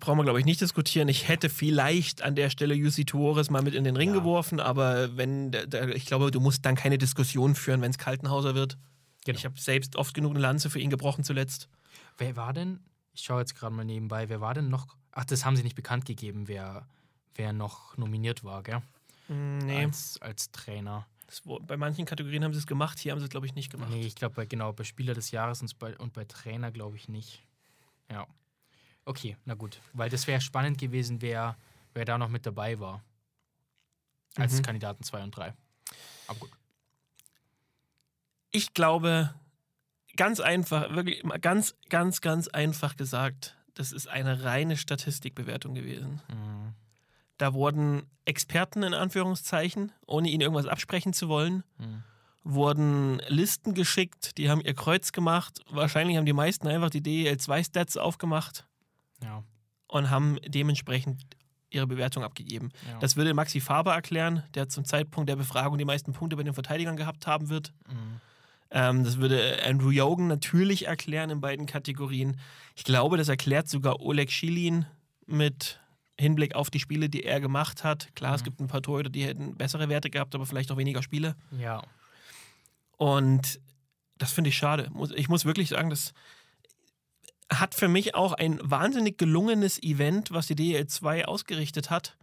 Brauchen 0.00 0.18
wir, 0.18 0.24
glaube 0.24 0.40
ich, 0.40 0.44
nicht 0.44 0.60
diskutieren. 0.60 1.08
Ich 1.08 1.28
hätte 1.28 1.48
vielleicht 1.48 2.22
an 2.22 2.34
der 2.34 2.50
Stelle 2.50 2.74
UC 2.74 3.06
Tuores 3.06 3.48
mal 3.50 3.62
mit 3.62 3.74
in 3.74 3.84
den 3.84 3.96
Ring 3.96 4.10
Ja. 4.10 4.16
geworfen, 4.18 4.60
aber 4.60 5.16
wenn, 5.16 5.52
der, 5.52 5.94
ich 5.94 6.04
glaube, 6.06 6.30
du 6.30 6.40
musst 6.40 6.64
dann 6.66 6.74
keine 6.74 6.98
Diskussion 6.98 7.54
führen, 7.54 7.80
wenn 7.80 7.90
es 7.90 7.98
Kaltenhauser 7.98 8.54
wird. 8.54 8.76
Genau. 9.24 9.38
Ich 9.38 9.44
habe 9.44 9.58
selbst 9.58 9.96
oft 9.96 10.12
genug 10.12 10.32
eine 10.32 10.40
Lanze 10.40 10.68
für 10.68 10.80
ihn 10.80 10.90
gebrochen 10.90 11.24
zuletzt. 11.24 11.68
Wer 12.18 12.36
war 12.36 12.52
denn? 12.52 12.80
Ich 13.14 13.22
schaue 13.22 13.40
jetzt 13.40 13.54
gerade 13.54 13.74
mal 13.74 13.84
nebenbei. 13.84 14.28
Wer 14.28 14.40
war 14.40 14.52
denn 14.54 14.68
noch? 14.68 14.96
Ach, 15.12 15.24
das 15.24 15.44
haben 15.44 15.56
sie 15.56 15.62
nicht 15.62 15.76
bekannt 15.76 16.04
gegeben, 16.04 16.48
wer, 16.48 16.86
wer 17.36 17.52
noch 17.52 17.96
nominiert 17.96 18.42
war, 18.44 18.62
gell? 18.64 18.82
Nee, 19.28 19.84
Als, 19.84 20.20
als 20.20 20.50
Trainer. 20.50 21.06
das, 21.28 21.40
bei 21.66 21.76
manchen 21.78 22.04
Kategorien 22.04 22.44
haben 22.44 22.52
sie 22.52 22.58
es 22.58 22.66
gemacht, 22.66 22.98
hier 22.98 23.12
haben 23.12 23.20
sie 23.20 23.24
es, 23.24 23.30
glaube 23.30 23.46
ich, 23.46 23.54
nicht 23.54 23.70
gemacht. 23.70 23.90
Nee, 23.90 24.04
ich 24.04 24.16
glaube, 24.16 24.34
bei, 24.34 24.44
genau, 24.44 24.72
bei 24.72 24.84
Spieler 24.84 25.14
des 25.14 25.30
Jahres 25.30 25.62
und 25.62 25.78
bei, 25.78 25.96
und 25.96 26.12
bei 26.12 26.24
Trainer 26.24 26.70
glaube 26.72 26.96
ich 26.96 27.08
nicht. 27.08 27.42
Ja. 28.10 28.26
Okay, 29.06 29.36
na 29.44 29.54
gut. 29.54 29.80
Weil 29.92 30.10
das 30.10 30.26
wäre 30.26 30.40
spannend 30.40 30.78
gewesen, 30.78 31.20
wer, 31.20 31.56
wer 31.92 32.04
da 32.04 32.16
noch 32.18 32.28
mit 32.28 32.46
dabei 32.46 32.78
war. 32.80 33.02
Als 34.36 34.54
Mhm. 34.54 34.62
Kandidaten 34.62 35.04
2 35.04 35.22
und 35.22 35.30
3. 35.36 35.54
Aber 36.26 36.38
gut. 36.40 36.50
Ich 38.50 38.72
glaube, 38.72 39.34
ganz 40.16 40.40
einfach, 40.40 40.94
wirklich 40.94 41.22
mal 41.24 41.38
ganz, 41.38 41.74
ganz, 41.88 42.20
ganz 42.20 42.48
einfach 42.48 42.96
gesagt, 42.96 43.56
das 43.74 43.92
ist 43.92 44.06
eine 44.08 44.44
reine 44.44 44.76
Statistikbewertung 44.76 45.74
gewesen. 45.74 46.20
Mhm. 46.28 46.74
Da 47.36 47.52
wurden 47.52 48.08
Experten 48.24 48.84
in 48.84 48.94
Anführungszeichen, 48.94 49.92
ohne 50.06 50.30
ihnen 50.30 50.40
irgendwas 50.40 50.66
absprechen 50.66 51.12
zu 51.12 51.28
wollen, 51.28 51.64
Mhm. 51.78 52.02
wurden 52.44 53.18
Listen 53.26 53.74
geschickt, 53.74 54.38
die 54.38 54.50
haben 54.50 54.60
ihr 54.60 54.74
Kreuz 54.74 55.10
gemacht. 55.12 55.60
Wahrscheinlich 55.70 56.16
haben 56.16 56.26
die 56.26 56.32
meisten 56.32 56.68
einfach 56.68 56.90
die 56.90 57.02
DEL2-Stats 57.02 57.96
aufgemacht 57.96 58.66
Ja. 59.22 59.42
und 59.88 60.10
haben 60.10 60.38
dementsprechend 60.46 61.22
ihre 61.70 61.86
Bewertung 61.86 62.22
abgegeben. 62.22 62.70
ja. 62.88 62.98
Das 63.00 63.16
würde 63.16 63.34
Maxi 63.34 63.60
Faber 63.60 63.94
erklären, 63.94 64.42
der 64.54 64.68
zum 64.68 64.84
Zeitpunkt 64.84 65.28
der 65.28 65.36
Befragung 65.36 65.76
die 65.78 65.84
meisten 65.84 66.12
Punkte 66.12 66.36
bei 66.36 66.42
den 66.42 66.54
Verteidigern 66.54 66.96
gehabt 66.96 67.26
haben 67.26 67.48
wird. 67.48 67.72
Mhm. 67.88 68.20
Ähm, 68.70 69.04
das 69.04 69.18
würde 69.18 69.58
Andrew 69.64 69.90
Jogen 69.90 70.26
natürlich 70.26 70.86
erklären 70.86 71.30
in 71.30 71.40
beiden 71.40 71.66
Kategorien. 71.66 72.38
Ich 72.76 72.84
glaube, 72.84 73.16
das 73.16 73.28
erklärt 73.28 73.68
sogar 73.68 74.00
Oleg 74.00 74.30
Schilin 74.32 74.86
mit 75.26 75.80
Hinblick 76.18 76.54
auf 76.54 76.70
die 76.70 76.78
Spiele, 76.80 77.08
die 77.08 77.24
er 77.24 77.40
gemacht 77.40 77.82
hat. 77.82 78.08
Klar, 78.14 78.34
es 78.36 78.42
Mhm. 78.42 78.44
gibt 78.44 78.60
ein 78.60 78.68
paar 78.68 78.82
Torhüter, 78.82 79.10
die 79.10 79.24
hätten 79.24 79.56
bessere 79.56 79.88
Werte 79.88 80.10
gehabt, 80.10 80.34
aber 80.36 80.46
vielleicht 80.46 80.70
auch 80.70 80.76
weniger 80.76 81.02
Spiele. 81.02 81.34
Ja. 81.58 81.82
Und 82.96 83.60
das 84.18 84.32
finde 84.32 84.50
ich 84.50 84.56
schade. 84.56 84.90
Ich 85.16 85.28
muss 85.28 85.44
wirklich 85.44 85.68
sagen, 85.70 85.90
das 85.90 86.12
hat 87.52 87.74
für 87.74 87.88
mich 87.88 88.14
auch 88.14 88.32
ein 88.32 88.58
wahnsinnig 88.62 89.18
gelungenes 89.18 89.82
Event, 89.82 90.30
was 90.30 90.46
die 90.46 90.54
DL 90.54 90.86
2 90.86 91.26
ausgerichtet 91.26 91.90
hat, 91.90 92.16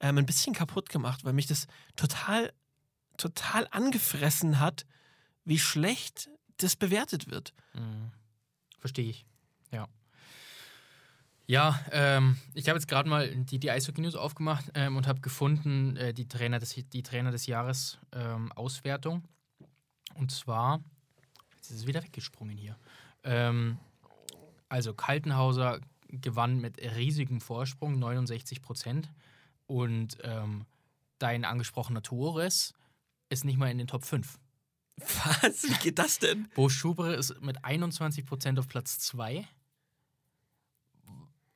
ähm, 0.00 0.18
ein 0.18 0.26
bisschen 0.26 0.54
kaputt 0.54 0.88
gemacht, 0.88 1.24
weil 1.24 1.32
mich 1.32 1.46
das 1.46 1.66
total, 1.96 2.52
total 3.16 3.66
angefressen 3.70 4.60
hat, 4.60 4.86
wie 5.44 5.58
schlecht 5.58 6.28
das 6.58 6.76
bewertet 6.76 7.30
wird. 7.30 7.54
Mhm. 7.74 8.10
Verstehe 8.78 9.08
ich. 9.08 9.24
Ja. 9.70 9.88
Ja, 11.46 11.80
ähm, 11.92 12.36
ich 12.54 12.68
habe 12.68 12.78
jetzt 12.78 12.88
gerade 12.88 13.08
mal 13.08 13.34
die, 13.34 13.58
die 13.58 13.70
Eishockey 13.70 14.00
News 14.00 14.16
aufgemacht 14.16 14.66
ähm, 14.74 14.96
und 14.96 15.06
habe 15.06 15.20
gefunden, 15.20 15.96
äh, 15.96 16.12
die, 16.12 16.28
Trainer 16.28 16.58
des, 16.58 16.74
die 16.74 17.02
Trainer 17.02 17.30
des 17.30 17.46
Jahres 17.46 17.98
ähm, 18.12 18.50
Auswertung. 18.52 19.22
Und 20.14 20.32
zwar, 20.32 20.82
jetzt 21.56 21.70
ist 21.70 21.78
es 21.78 21.86
wieder 21.86 22.02
weggesprungen 22.02 22.56
hier. 22.56 22.76
Ähm, 23.22 23.78
also 24.68 24.94
Kaltenhauser 24.94 25.80
gewann 26.08 26.60
mit 26.60 26.78
riesigem 26.80 27.40
Vorsprung, 27.40 27.98
69 27.98 28.62
Prozent. 28.62 29.10
Und 29.66 30.18
ähm, 30.22 30.66
dein 31.18 31.44
angesprochener 31.44 32.02
Torres 32.02 32.72
ist 33.28 33.44
nicht 33.44 33.58
mal 33.58 33.70
in 33.70 33.78
den 33.78 33.86
Top 33.88 34.04
5. 34.04 34.38
Was? 34.98 35.64
Wie 35.64 35.74
geht 35.82 35.98
das 35.98 36.18
denn? 36.18 36.48
Bo 36.54 36.68
Schubre 36.68 37.14
ist 37.14 37.40
mit 37.42 37.64
21% 37.64 38.58
auf 38.58 38.68
Platz 38.68 38.98
2. 39.00 39.46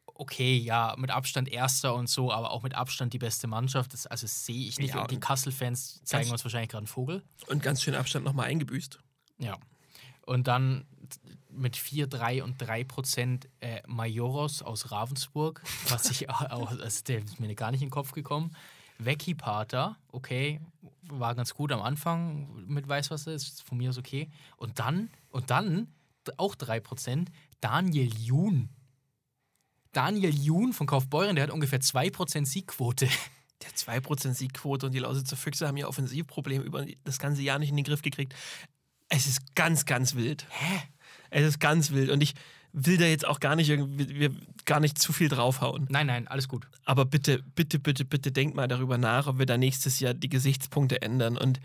Okay, 0.04 0.58
ja, 0.58 0.94
mit 0.98 1.10
Abstand 1.10 1.48
Erster 1.48 1.94
und 1.94 2.08
so, 2.10 2.30
aber 2.30 2.50
auch 2.50 2.62
mit 2.62 2.74
Abstand 2.74 3.14
die 3.14 3.18
beste 3.18 3.46
Mannschaft. 3.46 3.94
Das, 3.94 4.06
also 4.06 4.26
sehe 4.26 4.68
ich 4.68 4.78
nicht. 4.78 4.94
Ja, 4.94 5.00
und 5.02 5.10
die 5.10 5.18
Kassel-Fans 5.18 6.02
zeigen 6.04 6.24
ganz- 6.24 6.32
uns 6.32 6.44
wahrscheinlich 6.44 6.68
gerade 6.68 6.82
einen 6.82 6.86
Vogel. 6.88 7.22
Und 7.46 7.62
ganz 7.62 7.82
schön 7.82 7.94
Abstand 7.94 8.26
nochmal 8.26 8.46
eingebüßt. 8.48 8.98
Ja. 9.38 9.58
Und 10.26 10.46
dann 10.46 10.86
mit 11.52 11.76
4, 11.76 12.06
3 12.06 12.42
und 12.42 12.56
3 12.58 12.84
Prozent 12.84 13.48
äh, 13.60 13.82
Majoros 13.86 14.62
aus 14.62 14.90
Ravensburg, 14.90 15.62
was 15.88 16.10
ich 16.10 16.30
auch, 16.50 16.70
also 16.70 17.04
der 17.04 17.18
ist 17.18 17.40
mir 17.40 17.54
gar 17.54 17.70
nicht 17.70 17.82
in 17.82 17.88
den 17.88 17.92
Kopf 17.92 18.12
gekommen. 18.12 18.56
Vecchi 18.98 19.34
Pater, 19.34 19.96
okay, 20.08 20.60
war 21.02 21.34
ganz 21.34 21.54
gut 21.54 21.72
am 21.72 21.80
Anfang 21.80 22.66
mit 22.66 22.86
Weißwasser, 22.88 23.32
ist 23.32 23.62
von 23.62 23.78
mir 23.78 23.90
aus 23.90 23.98
okay. 23.98 24.30
Und 24.56 24.78
dann, 24.78 25.10
und 25.30 25.50
dann 25.50 25.88
auch 26.36 26.54
3 26.54 26.80
Prozent, 26.80 27.30
Daniel 27.60 28.12
Jun. 28.18 28.68
Daniel 29.92 30.34
Jun 30.34 30.72
von 30.72 30.86
Kaufbeuren, 30.86 31.34
der 31.34 31.44
hat 31.44 31.50
ungefähr 31.50 31.80
2 31.80 32.10
Prozent 32.10 32.46
Siegquote. 32.46 33.08
Der 33.62 33.70
2% 33.72 34.34
Siegquote 34.34 34.86
und 34.86 34.92
die 34.92 35.00
Lausitzer 35.00 35.36
Füchse 35.36 35.68
haben 35.68 35.76
ihr 35.76 35.88
Offensivproblem 35.88 36.62
über 36.62 36.86
das 37.04 37.18
ganze 37.18 37.42
Jahr 37.42 37.58
nicht 37.58 37.68
in 37.68 37.76
den 37.76 37.84
Griff 37.84 38.00
gekriegt. 38.00 38.34
Es 39.08 39.26
ist 39.26 39.54
ganz, 39.54 39.84
ganz 39.84 40.14
wild. 40.14 40.46
Hä? 40.48 40.82
Es 41.30 41.44
ist 41.46 41.60
ganz 41.60 41.90
wild 41.92 42.10
und 42.10 42.22
ich 42.22 42.34
will 42.72 42.98
da 42.98 43.04
jetzt 43.04 43.26
auch 43.26 43.40
gar 43.40 43.56
nicht 43.56 43.68
irgendwie, 43.68 44.30
gar 44.64 44.78
nicht 44.80 44.98
zu 44.98 45.12
viel 45.12 45.28
draufhauen. 45.28 45.86
Nein, 45.90 46.06
nein, 46.06 46.28
alles 46.28 46.46
gut. 46.48 46.66
Aber 46.84 47.04
bitte, 47.04 47.42
bitte, 47.54 47.78
bitte, 47.78 48.04
bitte 48.04 48.30
denkt 48.32 48.54
mal 48.54 48.68
darüber 48.68 48.96
nach, 48.98 49.26
ob 49.26 49.38
wir 49.38 49.46
da 49.46 49.56
nächstes 49.58 49.98
Jahr 50.00 50.14
die 50.14 50.28
Gesichtspunkte 50.28 51.02
ändern 51.02 51.36
und 51.36 51.60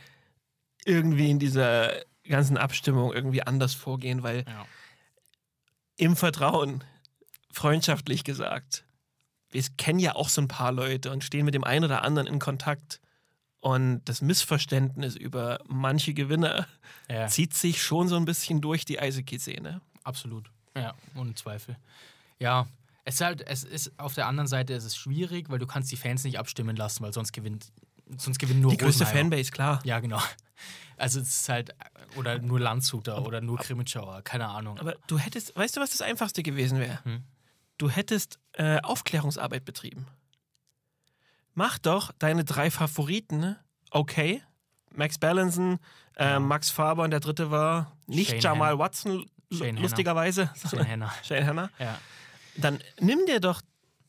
irgendwie 0.86 1.30
in 1.30 1.40
dieser 1.40 1.92
ganzen 2.28 2.58
Abstimmung 2.58 3.14
irgendwie 3.14 3.44
anders 3.44 3.74
vorgehen, 3.76 4.24
weil 4.24 4.46
Ja. 4.48 4.66
im 5.98 6.16
Vertrauen, 6.16 6.84
freundschaftlich 7.52 8.24
gesagt, 8.24 8.84
wir 9.52 9.64
kennen 9.78 10.00
ja 10.00 10.16
auch 10.16 10.30
so 10.30 10.42
ein 10.42 10.48
paar 10.48 10.72
Leute 10.72 11.12
und 11.12 11.24
stehen 11.24 11.46
mit 11.46 11.54
dem 11.54 11.64
einen 11.64 11.86
oder 11.86 12.04
anderen 12.04 12.28
in 12.28 12.40
Kontakt. 12.40 13.00
Und 13.66 14.02
das 14.06 14.22
Missverständnis 14.22 15.16
über 15.16 15.58
manche 15.68 16.14
Gewinner 16.14 16.68
Ja. 17.10 17.26
zieht 17.26 17.56
sich 17.56 17.82
schon 17.82 18.08
so 18.08 18.16
ein 18.16 18.24
bisschen 18.26 18.62
durch 18.62 18.86
die 18.86 19.00
Eishockey-Szene. 19.00 19.82
Absolut. 20.04 20.52
Ja, 20.78 20.94
ohne 21.16 21.34
Zweifel. 21.34 21.76
Ja, 22.40 22.68
es 23.06 23.16
ist 23.16 23.22
halt, 23.22 23.42
es 23.48 23.64
ist 23.64 23.92
auf 23.98 24.14
der 24.14 24.28
anderen 24.28 24.48
Seite 24.48 24.74
ist 24.74 24.84
es 24.84 24.96
schwierig, 24.96 25.50
weil 25.50 25.58
du 25.58 25.66
kannst 25.66 25.92
die 25.92 25.96
Fans 25.98 26.24
nicht 26.24 26.38
abstimmen 26.38 26.76
lassen, 26.76 27.04
weil 27.04 27.12
sonst 27.12 27.32
gewinnt, 27.34 27.72
sonst 28.20 28.38
gewinnen 28.38 28.62
nur 28.62 28.70
Die 28.70 28.78
größte. 28.78 29.04
Fanbase, 29.08 29.50
klar. 29.50 29.80
Ja, 29.84 30.00
genau. 30.00 30.22
Also 30.98 31.20
es 31.20 31.30
ist 31.42 31.50
halt, 31.50 31.74
oder 32.18 32.38
nur 32.38 32.60
Landshuter 32.60 33.26
oder 33.26 33.42
nur 33.42 33.58
Krimitschauer, 33.58 34.22
keine 34.22 34.48
Ahnung. 34.48 34.78
Aber 34.78 34.94
du 35.08 35.18
hättest, 35.18 35.56
weißt 35.56 35.76
du, 35.76 35.82
was 35.82 35.90
das 35.90 36.02
Einfachste 36.04 36.44
gewesen 36.44 36.80
wäre? 36.80 37.04
Hm. 37.04 37.24
Du 37.80 37.90
hättest 37.90 38.38
äh, 38.54 38.80
Aufklärungsarbeit 38.82 39.66
betrieben. 39.66 40.06
Mach 41.56 41.80
doch 41.80 42.12
deine 42.20 42.44
drei 42.44 42.70
Favoriten, 42.70 43.56
okay. 43.90 44.44
Max 44.94 45.18
Ballinson, 45.18 45.80
äh. 46.18 46.40
Max 46.40 46.70
Faber 46.70 47.04
und 47.04 47.12
der 47.12 47.20
dritte 47.20 47.50
war 47.52 47.92
nicht 48.08 48.30
Shane 48.32 48.40
Jamal 48.42 48.68
Hanna. 48.72 48.80
Watson, 48.80 49.26
Shane 49.52 49.68
Hanna. 49.70 49.82
lustigerweise. 49.82 50.52
Shane 50.70 50.86
Henner. 50.86 51.14
Shane 51.24 51.46
Hanna. 51.48 51.70
Ja. 51.80 52.00
Dann 52.58 52.80
nimm 53.00 53.26
dir 53.26 53.40
doch, 53.40 53.62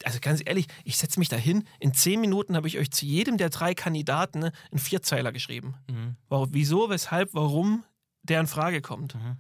also 0.05 0.19
ganz 0.21 0.43
ehrlich, 0.45 0.67
ich 0.85 0.97
setze 0.99 1.19
mich 1.19 1.29
da 1.29 1.37
hin. 1.37 1.65
In 1.81 1.95
zehn 1.95 2.21
Minuten 2.21 2.57
habe 2.57 2.69
ich 2.69 2.79
euch 2.79 2.91
zu 2.91 3.07
jedem 3.07 3.37
der 3.37 3.51
drei 3.51 3.75
Kandidaten 3.75 4.41
ne, 4.41 4.53
einen 4.71 4.79
Vierzeiler 4.79 5.33
geschrieben. 5.33 5.75
Mhm. 5.89 6.17
Warum, 6.29 6.49
wieso, 6.53 6.91
weshalb, 6.91 7.33
warum 7.33 7.85
der 8.23 8.41
in 8.41 8.47
Frage 8.47 8.83
kommt. 8.83 9.15
Mhm. 9.15 9.37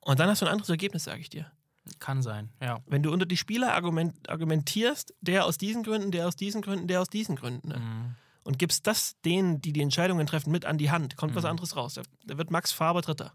Und 0.00 0.20
dann 0.20 0.28
hast 0.28 0.42
du 0.42 0.46
ein 0.46 0.52
anderes 0.52 0.68
Ergebnis, 0.68 1.04
sage 1.04 1.20
ich 1.20 1.30
dir. 1.30 1.50
Kann 1.98 2.22
sein, 2.22 2.50
ja. 2.60 2.80
Wenn 2.86 3.02
du 3.02 3.12
unter 3.12 3.26
die 3.26 3.36
Spieler 3.36 3.74
argument, 3.74 4.28
argumentierst, 4.28 5.14
der 5.20 5.44
aus 5.44 5.56
diesen 5.58 5.82
Gründen, 5.82 6.10
der 6.10 6.26
aus 6.28 6.36
diesen 6.36 6.62
Gründen, 6.62 6.88
der 6.88 7.00
aus 7.00 7.08
diesen 7.08 7.36
Gründen, 7.36 7.68
ne? 7.68 7.78
Mhm. 7.78 8.14
und 8.44 8.58
gibst 8.58 8.86
das 8.86 9.14
denen, 9.24 9.60
die 9.60 9.72
die 9.72 9.82
Entscheidungen 9.82 10.26
treffen, 10.26 10.50
mit 10.52 10.64
an 10.64 10.78
die 10.78 10.90
Hand, 10.90 11.16
kommt 11.16 11.34
was 11.34 11.44
Mhm. 11.44 11.50
anderes 11.50 11.76
raus. 11.76 11.94
Da, 11.94 12.02
da 12.24 12.38
wird 12.38 12.50
Max 12.50 12.72
Faber 12.72 13.00
Dritter. 13.02 13.32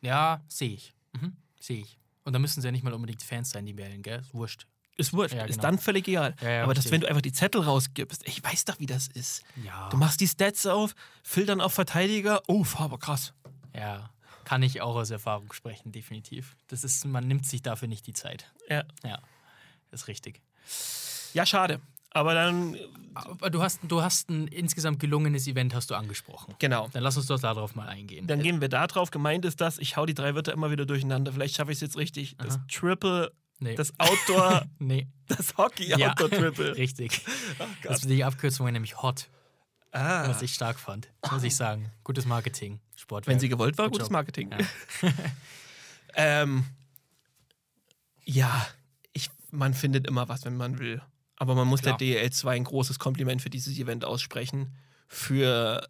Ja, 0.00 0.42
sehe 0.48 0.70
ich. 0.74 0.94
Mhm. 1.12 1.32
Sehe 1.60 1.80
ich. 1.80 1.98
Und 2.24 2.32
da 2.34 2.38
müssen 2.38 2.60
sie 2.60 2.68
ja 2.68 2.72
nicht 2.72 2.84
mal 2.84 2.92
unbedingt 2.92 3.22
Fans 3.22 3.50
sein, 3.50 3.64
die 3.66 3.76
wählen, 3.76 4.02
gell? 4.02 4.20
Ist 4.20 4.34
wurscht. 4.34 4.66
Ist 4.96 5.12
wurscht, 5.12 5.34
Ja, 5.34 5.44
ist 5.44 5.56
genau. 5.56 5.62
dann 5.62 5.78
völlig 5.78 6.06
egal. 6.08 6.34
Ja, 6.42 6.64
Aber 6.64 6.74
das, 6.74 6.90
wenn 6.90 7.00
du 7.00 7.08
einfach 7.08 7.22
die 7.22 7.32
Zettel 7.32 7.62
rausgibst, 7.62 8.26
ich 8.26 8.42
weiß 8.42 8.64
doch, 8.64 8.78
wie 8.80 8.86
das 8.86 9.06
ist. 9.08 9.42
Du 9.90 9.96
machst 9.96 10.20
die 10.20 10.26
Stats 10.28 10.66
auf, 10.66 10.94
filtern 11.22 11.60
auf 11.60 11.72
Verteidiger, 11.72 12.42
oh, 12.48 12.64
Faber, 12.64 12.98
krass. 12.98 13.32
Ja. 13.74 14.10
Kann 14.48 14.62
ich 14.62 14.80
auch 14.80 14.96
aus 14.96 15.10
Erfahrung 15.10 15.52
sprechen, 15.52 15.92
definitiv. 15.92 16.56
Das 16.68 16.82
ist, 16.82 17.04
man 17.04 17.28
nimmt 17.28 17.44
sich 17.44 17.60
dafür 17.60 17.86
nicht 17.86 18.06
die 18.06 18.14
Zeit. 18.14 18.50
Ja, 18.70 18.84
Ja. 19.04 19.18
Ist 19.90 20.08
richtig. 20.08 20.40
ja 21.34 21.44
schade. 21.44 21.80
Aber 22.10 22.32
dann, 22.32 22.78
Aber 23.14 23.50
du 23.50 23.60
hast, 23.62 23.80
du 23.82 24.00
hast 24.00 24.30
ein 24.30 24.48
insgesamt 24.48 25.00
gelungenes 25.00 25.46
Event, 25.46 25.74
hast 25.74 25.90
du 25.90 25.94
angesprochen. 25.94 26.54
genau. 26.58 26.88
Dann 26.94 27.02
lass 27.02 27.18
uns 27.18 27.26
doch 27.26 27.38
darauf 27.38 27.74
mal 27.74 27.88
eingehen. 27.88 28.26
Dann 28.26 28.40
gehen 28.42 28.62
wir 28.62 28.70
da 28.70 28.86
drauf. 28.86 29.10
Gemeint 29.10 29.44
ist 29.44 29.60
das, 29.60 29.76
ich 29.76 29.98
hau 29.98 30.06
die 30.06 30.14
drei 30.14 30.34
Wörter 30.34 30.54
immer 30.54 30.70
wieder 30.70 30.86
durcheinander. 30.86 31.30
Vielleicht 31.32 31.56
schaffe 31.56 31.70
ich 31.70 31.76
es 31.76 31.82
jetzt 31.82 31.98
richtig. 31.98 32.36
Das 32.38 32.56
Aha. 32.56 32.64
Triple, 32.72 33.30
nee. 33.58 33.74
das 33.74 33.92
Outdoor, 33.98 34.64
nee. 34.78 35.06
das 35.26 35.50
Ja, 35.50 35.58
Hockey-Outdoor-Triple. 35.58 36.76
richtig. 36.78 37.20
Oh 37.60 37.64
Das 37.82 38.00
die 38.00 38.24
Abkürzung 38.24 38.64
war 38.64 38.72
nämlich 38.72 38.96
HOT, 39.02 39.28
Ah, 39.98 40.28
was 40.28 40.42
ich 40.42 40.54
stark 40.54 40.78
fand. 40.78 41.08
Muss 41.30 41.42
ich 41.42 41.56
sagen. 41.56 41.90
Gutes 42.04 42.24
Marketing. 42.24 42.80
Sport. 42.94 43.26
wenn 43.26 43.40
sie 43.40 43.48
gewollt 43.48 43.78
war, 43.78 43.86
Good 43.86 43.94
gutes 43.94 44.08
job. 44.08 44.12
Marketing. 44.12 44.50
Ja. 44.50 45.12
ähm, 46.14 46.64
ja, 48.24 48.66
ich, 49.12 49.30
man 49.50 49.74
findet 49.74 50.06
immer 50.06 50.28
was, 50.28 50.44
wenn 50.44 50.56
man 50.56 50.78
will. 50.78 51.02
Aber 51.36 51.54
man 51.54 51.66
muss 51.66 51.82
Klar. 51.82 51.96
der 51.96 52.06
DL 52.06 52.30
2 52.30 52.56
ein 52.56 52.64
großes 52.64 52.98
Kompliment 52.98 53.42
für 53.42 53.50
dieses 53.50 53.78
Event 53.78 54.04
aussprechen. 54.04 54.74
Für 55.08 55.86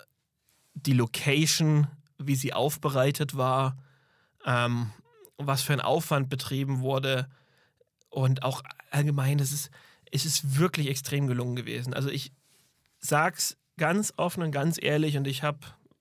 die 0.74 0.92
Location, 0.92 1.86
wie 2.18 2.36
sie 2.36 2.52
aufbereitet 2.52 3.36
war, 3.36 3.76
ähm, 4.44 4.92
was 5.36 5.62
für 5.62 5.72
ein 5.72 5.80
Aufwand 5.80 6.28
betrieben 6.28 6.80
wurde 6.80 7.28
und 8.08 8.42
auch 8.42 8.62
allgemein, 8.90 9.38
es 9.38 9.52
ist, 9.52 9.70
es 10.10 10.24
ist 10.24 10.58
wirklich 10.58 10.88
extrem 10.88 11.26
gelungen 11.26 11.56
gewesen. 11.56 11.92
Also 11.94 12.08
ich 12.08 12.32
sag's 12.98 13.57
ganz 13.78 14.12
offen 14.16 14.42
und 14.42 14.50
ganz 14.52 14.78
ehrlich 14.80 15.16
und 15.16 15.26
ich 15.26 15.42
habe, 15.42 15.58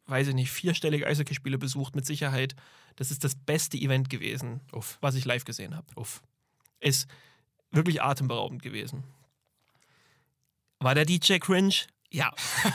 weiß 0.08 0.28
ich 0.28 0.34
nicht, 0.36 0.52
vierstellige 0.52 1.08
Eishockeyspiele 1.08 1.58
besucht 1.58 1.96
mit 1.96 2.06
Sicherheit. 2.06 2.56
Das 2.98 3.12
ist 3.12 3.24
das 3.24 3.36
beste 3.36 3.78
Event 3.78 4.10
gewesen, 4.10 4.60
Uff, 4.72 4.98
was 5.02 5.16
ich 5.16 5.24
live 5.26 5.46
gesehen 5.46 5.76
habe. 5.76 5.88
uff. 5.96 6.22
Ist 6.80 7.08
wirklich 7.72 8.02
atemberaubend 8.02 8.62
gewesen. 8.62 9.04
War 10.80 10.94
der 10.96 11.06
DJ 11.06 11.38
cringe? 11.38 11.74
Ja. 12.12 12.32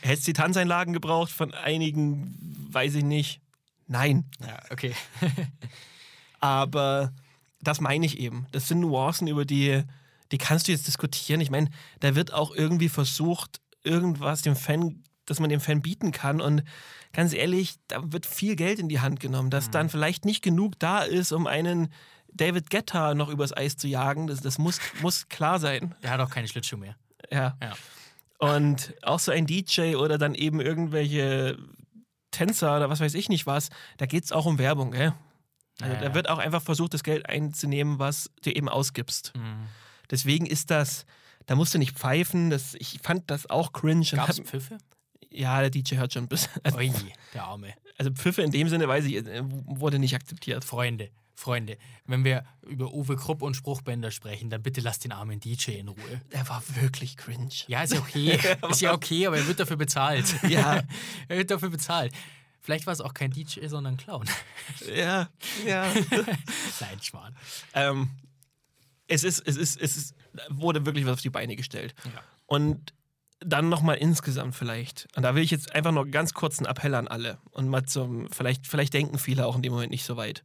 Hättest 0.00 0.26
die 0.26 0.32
Tanzeinlagen 0.32 0.92
gebraucht 0.92 1.30
von 1.30 1.52
einigen, 1.54 2.34
weiß 2.70 2.94
ich 2.94 3.04
nicht. 3.04 3.40
Nein. 3.86 4.24
Ja, 4.40 4.60
okay. 4.70 4.94
Aber 6.40 7.12
das 7.60 7.80
meine 7.80 8.06
ich 8.06 8.18
eben. 8.18 8.46
Das 8.52 8.68
sind 8.68 8.80
Nuancen, 8.80 9.26
über 9.28 9.44
die, 9.44 9.82
die 10.32 10.38
kannst 10.38 10.68
du 10.68 10.72
jetzt 10.72 10.86
diskutieren. 10.86 11.40
Ich 11.40 11.50
meine, 11.50 11.70
da 12.00 12.14
wird 12.14 12.32
auch 12.32 12.54
irgendwie 12.54 12.88
versucht, 12.88 13.60
irgendwas 13.82 14.42
dem 14.42 14.56
Fan, 14.56 15.04
dass 15.26 15.40
man 15.40 15.50
dem 15.50 15.60
Fan 15.60 15.82
bieten 15.82 16.12
kann. 16.12 16.40
Und 16.40 16.62
ganz 17.12 17.32
ehrlich, 17.32 17.76
da 17.88 18.00
wird 18.12 18.26
viel 18.26 18.56
Geld 18.56 18.78
in 18.78 18.88
die 18.88 19.00
Hand 19.00 19.20
genommen, 19.20 19.50
dass 19.50 19.70
dann 19.70 19.88
vielleicht 19.88 20.24
nicht 20.24 20.42
genug 20.42 20.78
da 20.78 21.02
ist, 21.02 21.32
um 21.32 21.46
einen 21.46 21.92
David 22.32 22.70
Guetta 22.70 23.14
noch 23.14 23.28
übers 23.28 23.56
Eis 23.56 23.76
zu 23.76 23.88
jagen, 23.88 24.26
das, 24.26 24.40
das 24.40 24.58
muss, 24.58 24.80
muss 25.00 25.28
klar 25.28 25.58
sein. 25.58 25.94
Der 26.02 26.10
hat 26.10 26.20
auch 26.20 26.30
keine 26.30 26.48
Schlittschuhe 26.48 26.78
mehr. 26.78 26.96
Ja. 27.30 27.56
Ja. 27.62 27.72
Und 28.38 28.94
auch 29.02 29.18
so 29.18 29.32
ein 29.32 29.46
DJ 29.46 29.96
oder 29.96 30.18
dann 30.18 30.34
eben 30.34 30.60
irgendwelche 30.60 31.58
Tänzer 32.30 32.76
oder 32.76 32.90
was 32.90 33.00
weiß 33.00 33.14
ich 33.14 33.28
nicht 33.28 33.46
was, 33.46 33.70
da 33.96 34.06
geht 34.06 34.24
es 34.24 34.32
auch 34.32 34.46
um 34.46 34.58
Werbung, 34.58 34.92
gell? 34.92 35.14
Also 35.80 35.94
Ja, 35.94 36.00
da 36.00 36.06
ja. 36.06 36.14
wird 36.14 36.28
auch 36.28 36.38
einfach 36.38 36.62
versucht, 36.62 36.94
das 36.94 37.02
Geld 37.02 37.28
einzunehmen, 37.28 37.98
was 37.98 38.30
du 38.42 38.50
eben 38.50 38.68
ausgibst. 38.68 39.32
Mhm. 39.36 39.66
Deswegen 40.10 40.46
ist 40.46 40.70
das, 40.70 41.04
da 41.46 41.54
musst 41.54 41.74
du 41.74 41.78
nicht 41.78 41.96
pfeifen. 41.98 42.50
Das, 42.50 42.74
ich 42.78 42.98
fand 43.02 43.30
das 43.30 43.48
auch 43.48 43.72
cringe. 43.72 44.06
Gab 44.12 44.28
es 44.30 44.40
Pfiffe? 44.40 44.78
Ja, 45.30 45.60
der 45.60 45.70
DJ 45.70 45.96
hört 45.96 46.12
schon 46.12 46.24
ein 46.24 46.28
bisschen. 46.28 46.50
Also, 46.62 46.78
Ui, 46.78 46.92
der 47.34 47.44
Arme. 47.44 47.74
also 47.98 48.10
Pfiffe 48.12 48.42
in 48.42 48.50
dem 48.50 48.68
Sinne, 48.68 48.88
weiß 48.88 49.04
ich, 49.04 49.14
äh, 49.16 49.42
wurde 49.44 49.98
nicht 49.98 50.14
akzeptiert. 50.14 50.64
Freunde, 50.64 51.10
Freunde, 51.34 51.76
wenn 52.06 52.24
wir 52.24 52.44
über 52.66 52.92
Uwe 52.94 53.16
Krupp 53.16 53.42
und 53.42 53.54
Spruchbänder 53.54 54.10
sprechen, 54.10 54.48
dann 54.50 54.62
bitte 54.62 54.80
lasst 54.80 55.04
den 55.04 55.12
armen 55.12 55.38
DJ 55.38 55.72
in 55.72 55.88
Ruhe. 55.88 56.20
Der 56.32 56.48
war 56.48 56.62
wirklich 56.80 57.16
cringe. 57.16 57.50
Ja, 57.66 57.82
ist 57.82 57.92
ja 57.92 58.00
okay. 58.00 58.38
ist 58.70 58.80
ja 58.80 58.92
okay, 58.94 59.26
aber 59.26 59.36
er 59.36 59.46
wird 59.46 59.60
dafür 59.60 59.76
bezahlt. 59.76 60.24
Ja. 60.48 60.82
er 61.28 61.36
wird 61.36 61.50
dafür 61.50 61.68
bezahlt. 61.70 62.12
Vielleicht 62.60 62.86
war 62.86 62.92
es 62.92 63.00
auch 63.00 63.14
kein 63.14 63.30
DJ, 63.30 63.66
sondern 63.68 63.94
ein 63.94 63.96
Clown. 63.98 64.26
Ja, 64.94 65.28
ja. 65.66 65.86
Nein, 66.80 67.00
Schwan. 67.02 67.36
ähm, 67.72 68.10
es 69.08 69.24
ist, 69.24 69.42
es 69.46 69.56
ist, 69.56 69.80
es 69.80 69.96
ist, 69.96 70.14
wurde 70.50 70.86
wirklich 70.86 71.06
was 71.06 71.14
auf 71.14 71.20
die 71.20 71.30
Beine 71.30 71.56
gestellt. 71.56 71.94
Ja. 72.04 72.22
Und 72.46 72.92
dann 73.40 73.68
nochmal 73.68 73.96
insgesamt 73.96 74.54
vielleicht. 74.54 75.08
Und 75.16 75.22
da 75.22 75.34
will 75.34 75.42
ich 75.42 75.50
jetzt 75.50 75.74
einfach 75.74 75.92
noch 75.92 76.04
ganz 76.04 76.34
kurz 76.34 76.58
einen 76.58 76.66
Appell 76.66 76.94
an 76.94 77.08
alle. 77.08 77.38
Und 77.50 77.68
mal 77.68 77.84
zum, 77.84 78.28
vielleicht, 78.30 78.66
vielleicht 78.66 78.94
denken 78.94 79.18
viele 79.18 79.46
auch 79.46 79.56
in 79.56 79.62
dem 79.62 79.72
Moment 79.72 79.90
nicht 79.90 80.04
so 80.04 80.16
weit. 80.16 80.44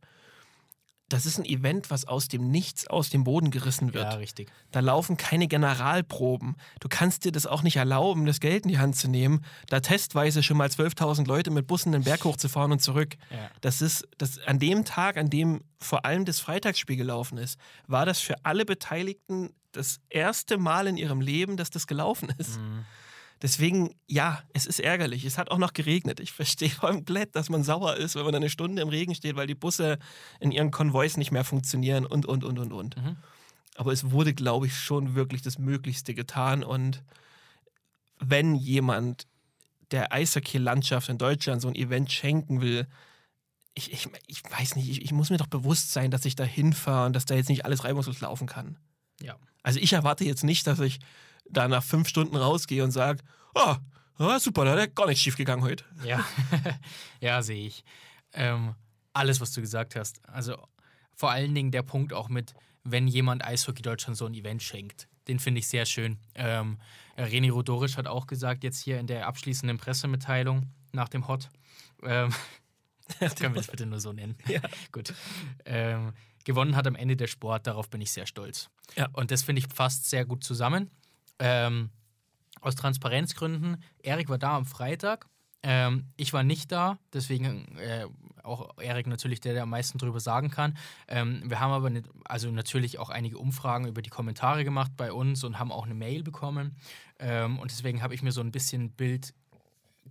Das 1.14 1.28
ist 1.28 1.38
ein 1.38 1.46
Event, 1.46 1.92
was 1.92 2.06
aus 2.06 2.28
dem 2.28 2.50
Nichts 2.50 2.88
aus 2.88 3.10
dem 3.10 3.24
Boden 3.24 3.52
gerissen 3.52 3.94
wird. 3.94 4.12
Ja, 4.12 4.18
richtig. 4.18 4.52
Da 4.72 4.80
laufen 4.80 5.16
keine 5.16 5.48
Generalproben. 5.48 6.56
Du 6.80 6.88
kannst 6.90 7.24
dir 7.24 7.32
das 7.32 7.46
auch 7.46 7.62
nicht 7.62 7.76
erlauben, 7.76 8.26
das 8.26 8.40
Geld 8.40 8.64
in 8.64 8.70
die 8.70 8.80
Hand 8.80 8.96
zu 8.96 9.08
nehmen, 9.08 9.46
da 9.68 9.80
testweise 9.80 10.42
schon 10.42 10.58
mal 10.58 10.68
12.000 10.68 11.28
Leute 11.28 11.52
mit 11.52 11.68
Bussen 11.68 11.92
den 11.92 12.04
Berg 12.04 12.24
hochzufahren 12.26 12.72
und 12.72 12.82
zurück. 12.82 13.16
Ja. 13.30 13.52
Das 13.62 13.82
ist, 13.82 14.08
das, 14.18 14.40
an 14.40 14.58
dem 14.58 14.86
Tag, 14.86 15.18
an 15.18 15.30
dem 15.30 15.62
vor 15.80 16.06
allem 16.06 16.26
das 16.26 16.40
Freitagsspiel 16.40 16.98
gelaufen 16.98 17.38
ist, 17.38 17.60
war 17.86 18.06
das 18.06 18.20
für 18.20 18.44
alle 18.44 18.66
Beteiligten 18.66 19.52
das 19.72 20.00
erste 20.10 20.58
Mal 20.58 20.88
in 20.88 20.98
ihrem 20.98 21.22
Leben, 21.22 21.58
dass 21.58 21.70
das 21.70 21.86
gelaufen 21.86 22.34
ist. 22.40 22.60
Mhm. 22.60 22.86
Deswegen, 23.44 23.94
ja, 24.08 24.42
es 24.54 24.66
ist 24.66 24.80
ärgerlich. 24.80 25.26
Es 25.26 25.38
hat 25.38 25.52
auch 25.52 25.58
noch 25.58 25.74
geregnet. 25.74 26.22
Ich 26.22 26.32
verstehe 26.32 26.70
komplett, 26.80 27.36
dass 27.36 27.50
man 27.50 27.62
sauer 27.64 27.98
ist, 27.98 28.16
wenn 28.16 28.24
man 28.24 28.34
eine 28.34 28.50
Stunde 28.50 28.82
im 28.82 28.88
Regen 28.88 29.14
steht, 29.14 29.36
weil 29.36 29.48
die 29.48 29.54
Busse 29.54 30.00
in 30.40 30.54
ihren 30.54 30.72
Konvois 30.72 31.18
nicht 31.18 31.32
mehr 31.32 31.44
funktionieren 31.44 32.06
und, 32.06 32.26
und, 32.26 32.46
und, 32.46 32.58
und, 32.58 32.72
und. 32.72 32.96
Mhm. 32.96 33.18
Aber 33.76 33.92
es 33.92 34.12
wurde, 34.12 34.34
glaube 34.34 34.68
ich, 34.68 34.78
schon 34.78 35.14
wirklich 35.14 35.42
das 35.42 35.60
Möglichste 35.60 36.14
getan. 36.14 36.64
Und 36.64 37.04
wenn 38.18 38.56
jemand 38.56 39.28
der 39.92 40.14
Eishockey-Landschaft 40.14 41.10
in 41.10 41.18
Deutschland 41.18 41.62
so 41.62 41.68
ein 41.68 41.76
Event 41.76 42.14
schenken 42.14 42.62
will, 42.62 42.88
ich, 43.74 43.92
ich, 43.92 44.08
ich 44.28 44.42
weiß 44.50 44.78
nicht, 44.78 44.90
ich, 44.90 45.02
ich 45.02 45.12
muss 45.12 45.32
mir 45.32 45.38
doch 45.38 45.48
bewusst 45.48 45.92
sein, 45.92 46.12
dass 46.12 46.24
ich 46.24 46.36
da 46.36 46.46
hinfahre 46.46 47.08
und 47.08 47.14
dass 47.14 47.26
da 47.26 47.36
jetzt 47.36 47.50
nicht 47.50 47.66
alles 47.66 47.84
reibungslos 47.84 48.22
laufen 48.22 48.48
kann. 48.48 48.78
Ja. 49.20 49.36
Also 49.64 49.82
ich 49.82 49.92
erwarte 49.92 50.24
jetzt 50.24 50.46
nicht, 50.46 50.66
dass 50.66 50.80
ich 50.80 51.00
da 51.46 51.68
nach 51.68 51.84
fünf 51.84 52.08
Stunden 52.08 52.36
rausgehe 52.36 52.84
und 52.84 52.92
sage, 52.92 53.24
oh, 53.56 53.76
ah, 54.18 54.40
super, 54.40 54.66
da 54.66 54.80
hat 54.80 54.96
gar 54.96 55.08
nichts 55.08 55.22
schief 55.22 55.38
gegangen 55.38 55.64
heute. 55.64 55.84
Ja, 56.04 56.24
ja 57.20 57.42
sehe 57.42 57.68
ich. 57.68 57.84
Ähm, 58.34 58.76
alles, 59.14 59.42
was 59.42 59.52
du 59.52 59.62
gesagt 59.62 59.96
hast. 59.96 60.28
Also 60.28 60.58
vor 61.16 61.32
allen 61.32 61.54
Dingen 61.54 61.72
der 61.72 61.84
Punkt 61.84 62.14
auch 62.14 62.30
mit, 62.30 62.54
wenn 62.84 63.08
jemand 63.08 63.46
Eishockey 63.46 63.82
Deutschland 63.82 64.18
so 64.18 64.26
ein 64.26 64.34
Event 64.34 64.64
schenkt. 64.64 65.08
Den 65.28 65.40
finde 65.40 65.60
ich 65.60 65.68
sehr 65.68 65.86
schön. 65.86 66.18
Ähm, 66.36 66.80
René 67.18 67.52
Rodorisch 67.52 67.98
hat 67.98 68.08
auch 68.08 68.28
gesagt, 68.28 68.64
jetzt 68.64 68.82
hier 68.82 69.00
in 69.00 69.08
der 69.08 69.28
abschließenden 69.28 69.78
Pressemitteilung 69.78 70.68
nach 70.92 71.08
dem 71.10 71.28
Hot, 71.28 71.50
ähm, 72.04 72.34
können 73.20 73.54
wir 73.54 73.62
das 73.62 73.68
bitte 73.68 73.86
nur 73.86 74.00
so 74.00 74.12
nennen? 74.12 74.36
Ja. 74.48 74.62
Gut. 74.92 75.14
Ähm, 75.66 76.14
gewonnen 76.44 76.76
hat 76.76 76.88
am 76.88 76.96
Ende 76.96 77.16
der 77.16 77.28
Sport, 77.28 77.68
darauf 77.68 77.90
bin 77.90 78.02
ich 78.02 78.12
sehr 78.12 78.26
stolz. 78.26 78.70
Ja. 78.96 79.08
Und 79.14 79.32
das 79.32 79.44
finde 79.44 79.60
ich 79.60 79.68
fasst 79.68 80.10
sehr 80.10 80.26
gut 80.26 80.44
zusammen. 80.44 80.92
Ähm, 81.44 81.90
aus 82.62 82.76
Transparenzgründen, 82.76 83.84
Erik 84.00 84.30
war 84.30 84.38
da 84.38 84.56
am 84.56 84.66
Freitag. 84.66 85.28
Ähm, 85.62 86.06
ich 86.16 86.32
war 86.32 86.44
nicht 86.44 86.72
da, 86.72 86.98
deswegen 87.12 87.78
äh, 87.78 88.06
auch 88.44 88.78
Erik 88.78 89.08
natürlich 89.08 89.42
der, 89.42 89.52
der 89.54 89.64
am 89.64 89.70
meisten 89.70 89.98
drüber 89.98 90.22
sagen 90.22 90.50
kann. 90.50 90.78
Ähm, 91.10 91.44
wir 91.46 91.60
haben 91.60 91.72
aber 91.72 91.90
nicht, 91.90 92.08
also 92.24 92.50
natürlich 92.50 92.98
auch 92.98 93.10
einige 93.10 93.38
Umfragen 93.38 93.88
über 93.88 94.02
die 94.02 94.10
Kommentare 94.10 94.64
gemacht 94.64 94.94
bei 94.96 95.12
uns 95.12 95.44
und 95.44 95.60
haben 95.60 95.72
auch 95.72 95.84
eine 95.84 95.96
Mail 95.96 96.24
bekommen. 96.24 96.78
Ähm, 97.20 97.60
und 97.60 97.72
deswegen 97.72 98.02
habe 98.02 98.16
ich 98.16 98.24
mir 98.24 98.32
so 98.32 98.42
ein 98.42 98.52
bisschen 98.52 98.92
Bild 98.92 99.34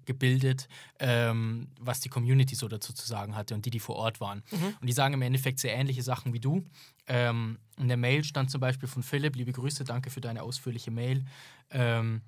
gebildet, 0.04 0.68
ähm, 0.98 1.68
was 1.80 2.00
die 2.00 2.08
Community 2.08 2.54
so 2.54 2.68
dazu 2.68 2.92
zu 2.92 3.06
sagen 3.06 3.36
hatte 3.36 3.54
und 3.54 3.64
die, 3.66 3.70
die 3.70 3.80
vor 3.80 3.96
Ort 3.96 4.20
waren. 4.20 4.42
Und 4.80 4.86
die 4.86 4.92
sagen 4.92 5.14
im 5.14 5.22
Endeffekt 5.22 5.58
sehr 5.58 5.74
ähnliche 5.74 6.02
Sachen 6.02 6.32
wie 6.32 6.40
du. 6.40 6.64
Ähm, 7.06 7.58
in 7.78 7.88
der 7.88 7.96
Mail 7.96 8.24
stand 8.24 8.50
zum 8.50 8.60
Beispiel 8.60 8.88
von 8.88 9.02
Philipp, 9.02 9.36
liebe 9.36 9.52
Grüße, 9.52 9.84
danke 9.84 10.10
für 10.10 10.20
deine 10.20 10.42
ausführliche 10.42 10.90
Mail. 10.90 11.24
Ähm, 11.70 12.22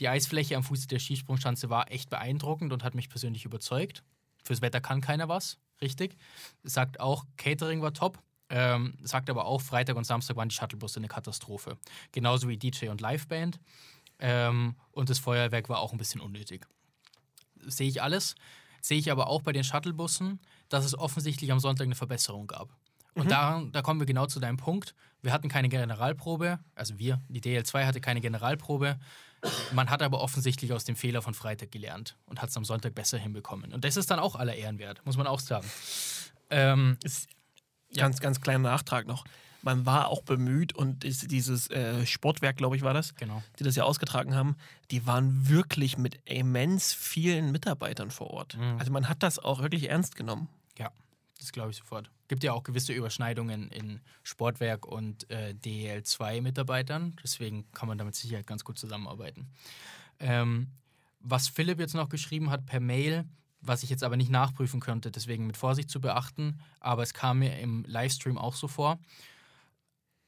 die 0.00 0.08
Eisfläche 0.08 0.56
am 0.56 0.62
Fuße 0.62 0.88
der 0.88 0.98
Skisprungschanze 0.98 1.68
war 1.68 1.90
echt 1.90 2.10
beeindruckend 2.10 2.72
und 2.72 2.82
hat 2.84 2.94
mich 2.94 3.08
persönlich 3.08 3.44
überzeugt. 3.44 4.02
Fürs 4.42 4.62
Wetter 4.62 4.80
kann 4.80 5.00
keiner 5.00 5.28
was, 5.28 5.58
richtig. 5.82 6.16
Sagt 6.62 7.00
auch, 7.00 7.26
Catering 7.36 7.82
war 7.82 7.92
top. 7.92 8.18
Ähm, 8.52 8.94
sagt 9.02 9.30
aber 9.30 9.44
auch, 9.44 9.60
Freitag 9.60 9.96
und 9.96 10.04
Samstag 10.04 10.36
waren 10.36 10.48
die 10.48 10.54
Shuttlebusse 10.54 10.98
eine 10.98 11.06
Katastrophe. 11.06 11.76
Genauso 12.10 12.48
wie 12.48 12.56
DJ 12.56 12.88
und 12.88 13.00
Liveband. 13.00 13.60
Ähm, 14.18 14.74
und 14.90 15.08
das 15.08 15.18
Feuerwerk 15.18 15.68
war 15.68 15.78
auch 15.78 15.92
ein 15.92 15.98
bisschen 15.98 16.20
unnötig. 16.20 16.66
Sehe 17.66 17.88
ich 17.88 18.02
alles. 18.02 18.34
Sehe 18.80 18.98
ich 18.98 19.10
aber 19.10 19.28
auch 19.28 19.42
bei 19.42 19.52
den 19.52 19.64
Shuttlebussen, 19.64 20.40
dass 20.68 20.84
es 20.84 20.98
offensichtlich 20.98 21.52
am 21.52 21.60
Sonntag 21.60 21.84
eine 21.84 21.94
Verbesserung 21.94 22.46
gab. 22.46 22.70
Und 23.14 23.30
da, 23.30 23.62
da 23.72 23.82
kommen 23.82 24.00
wir 24.00 24.06
genau 24.06 24.26
zu 24.26 24.40
deinem 24.40 24.56
Punkt. 24.56 24.94
Wir 25.20 25.32
hatten 25.32 25.48
keine 25.48 25.68
Generalprobe, 25.68 26.60
also 26.74 26.98
wir, 26.98 27.20
die 27.28 27.40
DL2 27.42 27.84
hatte 27.84 28.00
keine 28.00 28.20
Generalprobe. 28.20 28.98
Man 29.72 29.90
hat 29.90 30.00
aber 30.02 30.20
offensichtlich 30.20 30.72
aus 30.72 30.84
dem 30.84 30.96
Fehler 30.96 31.20
von 31.20 31.34
Freitag 31.34 31.72
gelernt 31.72 32.16
und 32.26 32.40
hat 32.40 32.50
es 32.50 32.56
am 32.56 32.64
Sonntag 32.64 32.94
besser 32.94 33.18
hinbekommen. 33.18 33.72
Und 33.72 33.84
das 33.84 33.96
ist 33.96 34.10
dann 34.10 34.18
auch 34.18 34.36
aller 34.36 34.54
Ehren 34.54 34.78
wert, 34.78 35.04
muss 35.04 35.16
man 35.16 35.26
auch 35.26 35.40
sagen. 35.40 35.66
Ähm, 36.50 36.98
Ja. 37.92 38.04
Ganz, 38.04 38.20
ganz 38.20 38.40
kleiner 38.40 38.70
Nachtrag 38.70 39.06
noch. 39.06 39.24
Man 39.62 39.86
war 39.86 40.08
auch 40.08 40.22
bemüht 40.22 40.74
und 40.74 41.04
ist 41.04 41.30
dieses 41.30 41.70
äh, 41.70 42.06
Sportwerk, 42.06 42.56
glaube 42.56 42.76
ich, 42.76 42.82
war 42.82 42.94
das, 42.94 43.14
genau. 43.14 43.42
die 43.58 43.64
das 43.64 43.76
ja 43.76 43.84
ausgetragen 43.84 44.34
haben, 44.34 44.56
die 44.90 45.06
waren 45.06 45.48
wirklich 45.48 45.98
mit 45.98 46.18
immens 46.24 46.92
vielen 46.92 47.52
Mitarbeitern 47.52 48.10
vor 48.10 48.30
Ort. 48.30 48.56
Mhm. 48.56 48.78
Also 48.78 48.92
man 48.92 49.08
hat 49.08 49.22
das 49.22 49.38
auch 49.38 49.62
wirklich 49.62 49.88
ernst 49.88 50.16
genommen. 50.16 50.48
Ja, 50.78 50.90
das 51.38 51.52
glaube 51.52 51.70
ich 51.70 51.76
sofort. 51.76 52.10
Gibt 52.28 52.44
ja 52.44 52.52
auch 52.52 52.62
gewisse 52.62 52.92
Überschneidungen 52.92 53.70
in 53.70 54.00
Sportwerk 54.22 54.86
und 54.86 55.28
äh, 55.30 55.54
DL2-Mitarbeitern. 55.64 57.16
Deswegen 57.22 57.70
kann 57.72 57.88
man 57.88 57.98
da 57.98 58.04
mit 58.04 58.14
Sicherheit 58.14 58.46
ganz 58.46 58.64
gut 58.64 58.78
zusammenarbeiten. 58.78 59.48
Ähm, 60.20 60.68
was 61.20 61.48
Philipp 61.48 61.78
jetzt 61.80 61.94
noch 61.94 62.08
geschrieben 62.08 62.50
hat 62.50 62.66
per 62.66 62.80
Mail, 62.80 63.24
was 63.60 63.82
ich 63.82 63.90
jetzt 63.90 64.04
aber 64.04 64.16
nicht 64.16 64.30
nachprüfen 64.30 64.80
könnte, 64.80 65.10
deswegen 65.10 65.46
mit 65.46 65.56
Vorsicht 65.56 65.90
zu 65.90 66.00
beachten, 66.00 66.60
aber 66.80 67.02
es 67.02 67.14
kam 67.14 67.40
mir 67.40 67.58
im 67.58 67.84
Livestream 67.86 68.38
auch 68.38 68.54
so 68.54 68.68
vor. 68.68 68.98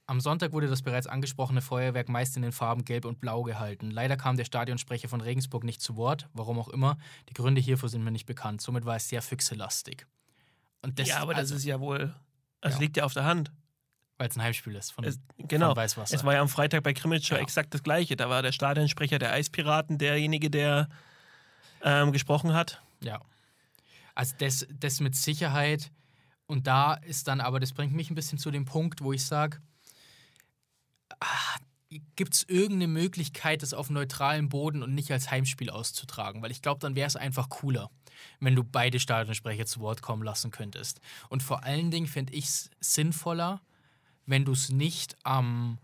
Am 0.07 0.21
Sonntag 0.21 0.53
wurde 0.53 0.67
das 0.67 0.83
bereits 0.83 1.07
angesprochene 1.07 1.63
Feuerwerk 1.63 2.09
meist 2.09 2.37
in 2.37 2.43
den 2.43 2.53
Farben 2.53 2.85
Gelb 2.85 3.05
und 3.05 3.21
Blau 3.21 3.43
gehalten. 3.45 3.91
Leider 3.91 4.17
kam 4.17 4.37
der 4.37 4.45
Stadionsprecher 4.45 5.09
von 5.09 5.21
Regensburg 5.21 5.63
nicht 5.65 5.81
zu 5.81 5.97
Wort, 5.97 6.29
warum 6.33 6.59
auch 6.59 6.69
immer. 6.69 6.99
Die 7.29 7.35
Gründe 7.35 7.61
hierfür 7.61 7.89
sind 7.89 8.03
mir 8.03 8.11
nicht 8.11 8.27
bekannt. 8.27 8.61
Somit 8.61 8.85
war 8.85 8.97
es 8.97 9.09
sehr 9.09 9.23
füchselastig. 9.23 10.07
Und 10.83 10.99
das, 10.99 11.09
ja, 11.09 11.19
aber 11.21 11.33
das 11.33 11.43
also, 11.43 11.55
ist 11.55 11.65
ja 11.65 11.79
wohl, 11.79 12.15
das 12.61 12.75
Ja. 12.75 12.81
liegt 12.81 12.97
ja 12.97 13.05
auf 13.05 13.15
der 13.15 13.25
Hand. 13.25 13.53
weil 14.19 14.29
es 14.29 14.37
ein 14.37 14.43
Heimspiel 14.43 14.77
ist 14.77 14.93
von, 14.93 15.03
Es, 15.05 15.19
genau. 15.37 15.69
von 15.69 15.77
Weißwasser. 15.77 16.15
Es 16.15 16.23
war 16.23 16.35
ja 16.35 16.41
am 16.43 16.49
Freitag 16.49 16.85
bei 16.85 16.93
Krimitschau 16.93 17.35
Ja. 17.37 17.41
exakt 17.41 17.75
das 17.75 17.83
Gleiche. 17.83 18.15
Da 18.15 18.29
war 18.29 18.41
der 18.43 18.53
Stadionsprecher 18.53 19.19
der 19.19 19.33
Eispiraten 19.33 19.99
derjenige, 19.99 20.49
der 20.49 20.89
ähm, 21.83 22.13
gesprochen 22.13 22.53
hat. 22.53 22.81
Ja. 23.03 23.21
Also 24.15 24.35
das, 24.39 24.67
das 24.79 25.01
mit 25.01 25.17
Sicherheit. 25.17 25.91
Und 26.47 26.69
da 26.69 26.95
ist 26.95 27.27
dann 27.27 27.41
aber, 27.41 27.59
das 27.59 27.73
bringt 27.73 27.95
mich 27.95 28.11
ein 28.11 28.15
bisschen 28.15 28.39
zu 28.39 28.53
dem 28.53 28.65
Punkt, 28.65 29.03
wo 29.03 29.13
ich 29.13 29.25
sage, 29.25 29.59
gibt 32.17 32.35
es 32.35 32.45
irgendeine 32.49 32.89
Möglichkeit, 32.89 33.63
das 33.63 33.75
auf 33.75 33.91
neutralem 33.91 34.49
Boden 34.49 34.83
und 34.83 34.95
nicht 34.95 35.11
als 35.11 35.31
Heimspiel 35.31 35.71
auszutragen? 35.71 36.43
Weil 36.43 36.51
ich 36.51 36.63
glaube, 36.63 36.81
dann 36.81 36.95
wäre 36.95 37.07
es 37.07 37.17
einfach 37.17 37.49
cooler, 37.49 37.91
wenn 38.41 38.55
du 38.55 38.65
beide 38.65 38.99
Stadionsprecher 38.99 39.67
zu 39.67 39.81
Wort 39.81 40.03
kommen 40.03 40.23
lassen 40.23 40.51
könntest. 40.51 41.01
Und 41.29 41.43
vor 41.43 41.65
allen 41.65 41.91
Dingen 41.91 42.07
fände 42.07 42.33
ich 42.33 42.47
es 42.47 42.71
sinnvoller, 42.81 43.61
wenn 44.27 44.45
du 44.45 44.53
es 44.53 44.71
nicht 44.71 45.17
am 45.25 45.79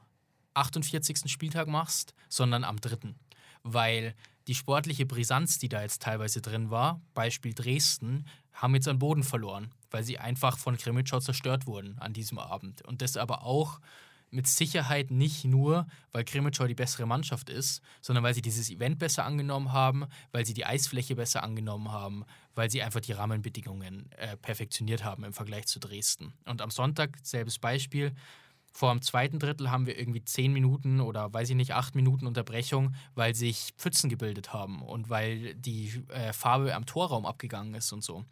48. 0.55 1.31
Spieltag 1.31 1.69
machst, 1.69 2.15
sondern 2.29 2.65
am 2.65 2.81
3. 2.81 3.15
Weil 3.63 4.15
die 4.47 4.55
sportliche 4.55 5.05
Brisanz, 5.05 5.59
die 5.59 5.69
da 5.69 5.83
jetzt 5.83 6.03
teilweise 6.03 6.41
drin 6.41 6.71
war, 6.71 7.03
Beispiel 7.13 7.53
Dresden, 7.53 8.27
haben 8.53 8.75
jetzt 8.75 8.89
an 8.89 8.99
Boden 8.99 9.23
verloren. 9.23 9.73
weil 9.91 10.05
sie 10.05 10.19
einfach 10.19 10.59
von 10.59 10.77
Krimitschau 10.77 11.21
zerstört 11.21 11.67
wurden 11.67 11.99
an 11.99 12.13
diesem 12.13 12.39
Abend. 12.39 12.83
Und 12.83 13.03
das 13.03 13.17
aber 13.17 13.43
auch 13.43 13.81
mit 14.31 14.47
Sicherheit 14.47 15.11
nicht 15.11 15.45
nur, 15.45 15.87
weil 16.13 16.25
Krimitschau 16.25 16.67
die 16.67 16.75
bessere 16.75 17.07
Mannschaft 17.07 17.51
ist, 17.51 17.83
sondern 18.01 18.25
weil 18.25 18.35
sie 18.35 18.43
dieses 18.43 18.71
Event 18.71 18.99
besser 18.99 19.25
angenommen 19.25 19.73
haben, 19.73 20.07
weil 20.33 20.45
sie 20.45 20.55
die 20.55 20.67
Eisfläche 20.67 21.17
besser 21.17 21.43
angenommen 21.43 21.91
haben, 21.91 22.25
weil 22.55 22.71
sie 22.71 22.83
einfach 22.83 23.01
die 23.01 23.13
Rahmenbedingungen 23.13 24.11
äh, 24.13 24.37
perfektioniert 24.37 25.05
haben 25.05 25.25
im 25.25 25.33
Vergleich 25.33 25.67
zu 25.67 25.79
Dresden. 25.79 26.35
Und 26.45 26.63
am 26.63 26.71
Sonntag, 26.71 27.19
selbes 27.23 27.59
Beispiel, 27.59 28.15
vor 28.73 28.93
dem 28.93 29.03
zweiten 29.03 29.39
Drittel 29.39 29.71
haben 29.71 29.87
wir 29.87 29.99
irgendwie 29.99 30.25
zehn 30.25 30.53
Minuten 30.53 31.01
oder 31.01 31.33
weiß 31.33 31.51
ich 31.51 31.57
nicht, 31.57 31.73
acht 31.73 31.95
Minuten 31.95 32.27
Unterbrechung, 32.27 32.95
weil 33.15 33.35
sich 33.35 33.73
Pfützen 33.77 34.09
gebildet 34.09 34.53
haben 34.53 34.83
und 34.83 35.11
weil 35.11 35.55
die 35.55 36.05
äh, 36.09 36.33
Farbe 36.33 36.75
am 36.75 36.87
Torraum 36.87 37.27
abgegangen 37.27 37.75
ist 37.75 37.93
und 37.93 38.05
so. 38.05 38.25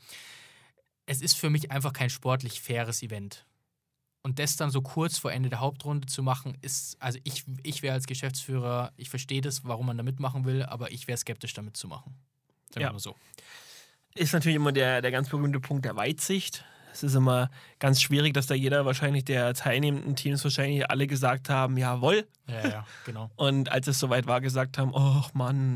Es 1.07 1.21
ist 1.21 1.37
für 1.37 1.51
mich 1.51 1.71
einfach 1.71 1.93
kein 1.93 2.11
sportlich 2.11 2.61
faires 2.61 3.03
Event. 3.03 3.47
Und 4.27 4.41
das 4.41 4.57
dann 4.57 4.73
so 4.73 4.83
kurz 4.83 5.19
vor 5.19 5.31
Ende 5.31 5.51
der 5.51 5.61
Hauptrunde 5.61 6.09
zu 6.09 6.21
machen, 6.21 6.59
ist, 6.61 6.97
also 7.01 7.17
ich, 7.23 7.45
ich 7.63 7.83
wäre 7.83 7.95
als 7.95 8.09
Geschäftsführer, 8.09 8.91
ich 8.97 9.09
verstehe 9.09 9.41
das, 9.41 9.65
warum 9.65 9.87
man 9.87 9.97
da 9.97 10.03
mitmachen 10.03 10.45
will, 10.45 10.65
aber 10.65 10.91
ich 10.91 11.07
wäre 11.07 11.17
skeptisch 11.17 11.53
damit 11.55 11.77
zu 11.77 11.87
machen. 11.87 12.13
Sagen 12.71 12.81
Ja. 12.81 12.89
wir 12.89 12.95
mal 12.95 12.99
so. 12.99 13.15
Ist 14.17 14.33
natürlich 14.33 14.57
immer 14.57 14.73
der, 14.73 15.01
der 15.01 15.13
ganz 15.13 15.29
berühmte 15.29 15.61
Punkt 15.61 15.85
der 15.85 15.95
Weitsicht. 15.95 16.65
Es 16.93 17.05
ist 17.05 17.15
immer 17.15 17.51
ganz 17.79 18.03
schwierig, 18.03 18.35
dass 18.35 18.49
da 18.49 18.57
jeder 18.57 18.85
wahrscheinlich 18.85 19.25
der 19.25 19.55
teilnehmenden 19.55 20.17
Teams 20.17 20.43
wahrscheinlich 20.43 20.91
alle 20.91 21.07
gesagt 21.07 21.49
haben, 21.49 21.77
jawohl. 21.77 22.27
Ja, 22.49 22.69
ja, 22.69 22.87
genau. 23.05 23.31
Und 23.37 23.71
als 23.71 23.87
es 23.87 24.01
soweit 24.01 24.27
war, 24.27 24.41
gesagt 24.41 24.77
haben, 24.77 24.91
oh 24.93 25.23
Mann. 25.35 25.75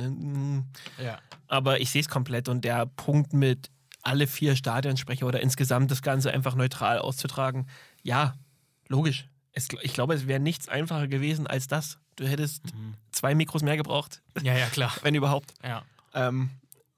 mm. 0.58 0.64
Ja. 1.04 1.20
Aber 1.46 1.78
ich 1.80 1.90
sehe 1.90 2.00
es 2.00 2.08
komplett 2.08 2.48
und 2.48 2.64
der 2.64 2.86
Punkt 2.86 3.32
mit 3.32 3.70
alle 4.02 4.26
vier 4.26 4.56
Stadionsprecher 4.56 5.26
oder 5.26 5.40
insgesamt 5.40 5.90
das 5.90 6.02
Ganze 6.02 6.32
einfach 6.32 6.54
neutral 6.54 6.98
auszutragen, 6.98 7.68
ja, 8.02 8.34
logisch. 8.88 9.28
Es, 9.52 9.68
ich 9.82 9.92
glaube, 9.92 10.14
es 10.14 10.26
wäre 10.26 10.40
nichts 10.40 10.68
einfacher 10.68 11.08
gewesen 11.08 11.46
als 11.46 11.66
das. 11.66 11.98
Du 12.16 12.26
hättest 12.26 12.62
zwei 13.12 13.34
Mikros 13.34 13.62
mehr 13.62 13.76
gebraucht, 13.76 14.22
ja, 14.42 14.56
ja, 14.56 14.66
klar. 14.66 14.92
wenn 15.02 15.14
überhaupt. 15.14 15.54
Ja. 15.62 15.82
Ähm, 16.14 16.50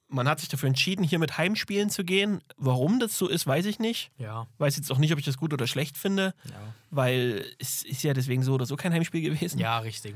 man 0.08 0.28
hat 0.28 0.40
sich 0.40 0.48
dafür 0.50 0.66
entschieden, 0.68 1.04
hier 1.04 1.18
mit 1.18 1.38
Heimspielen 1.38 1.88
zu 1.88 2.04
gehen. 2.04 2.42
Warum 2.56 3.00
das 3.00 3.16
so 3.16 3.28
ist, 3.28 3.46
weiß 3.46 3.64
ich 3.64 3.78
nicht. 3.78 4.10
Ja. 4.18 4.46
Weiß 4.58 4.76
jetzt 4.76 4.92
auch 4.92 4.98
nicht, 4.98 5.12
ob 5.12 5.18
ich 5.18 5.24
das 5.24 5.38
gut 5.38 5.54
oder 5.54 5.66
schlecht 5.66 5.96
finde, 5.96 6.34
Ja, 6.44 6.74
weil 6.90 7.46
es 7.58 7.82
ist 7.82 8.02
ja 8.02 8.12
deswegen 8.12 8.42
so 8.42 8.52
oder 8.54 8.66
so 8.66 8.76
kein 8.76 8.92
Heimspiel 8.92 9.22
gewesen. 9.22 9.58
ja 9.58 9.78
richtig. 9.78 10.14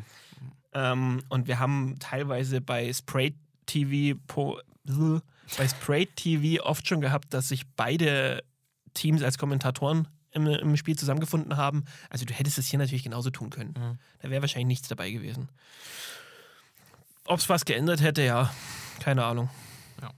Ähm, 0.74 1.22
und 1.30 1.46
wir 1.46 1.58
haben 1.58 1.96
teilweise 1.98 2.60
bei 2.60 2.92
Spray 2.92 3.34
TV 3.64 4.18
bei 5.56 5.68
Spray 5.68 6.06
TV 6.06 6.62
oft 6.64 6.86
schon 6.86 7.00
gehabt, 7.00 7.32
dass 7.32 7.48
sich 7.48 7.66
beide 7.76 8.42
Teams 8.94 9.22
als 9.22 9.38
Kommentatoren 9.38 10.08
im, 10.36 10.46
im 10.46 10.76
Spiel 10.76 10.96
zusammengefunden 10.96 11.56
haben. 11.56 11.84
Also 12.10 12.24
du 12.24 12.32
hättest 12.32 12.58
es 12.58 12.68
hier 12.68 12.78
natürlich 12.78 13.02
genauso 13.02 13.30
tun 13.30 13.50
können. 13.50 13.74
Mhm. 13.76 13.98
Da 14.20 14.30
wäre 14.30 14.42
wahrscheinlich 14.42 14.68
nichts 14.68 14.88
dabei 14.88 15.10
gewesen. 15.10 15.48
Ob 17.24 17.40
es 17.40 17.48
was 17.48 17.64
geändert 17.64 18.00
hätte, 18.00 18.22
ja, 18.22 18.52
keine 19.00 19.24
Ahnung. 19.24 19.50
Ja. 20.00 20.10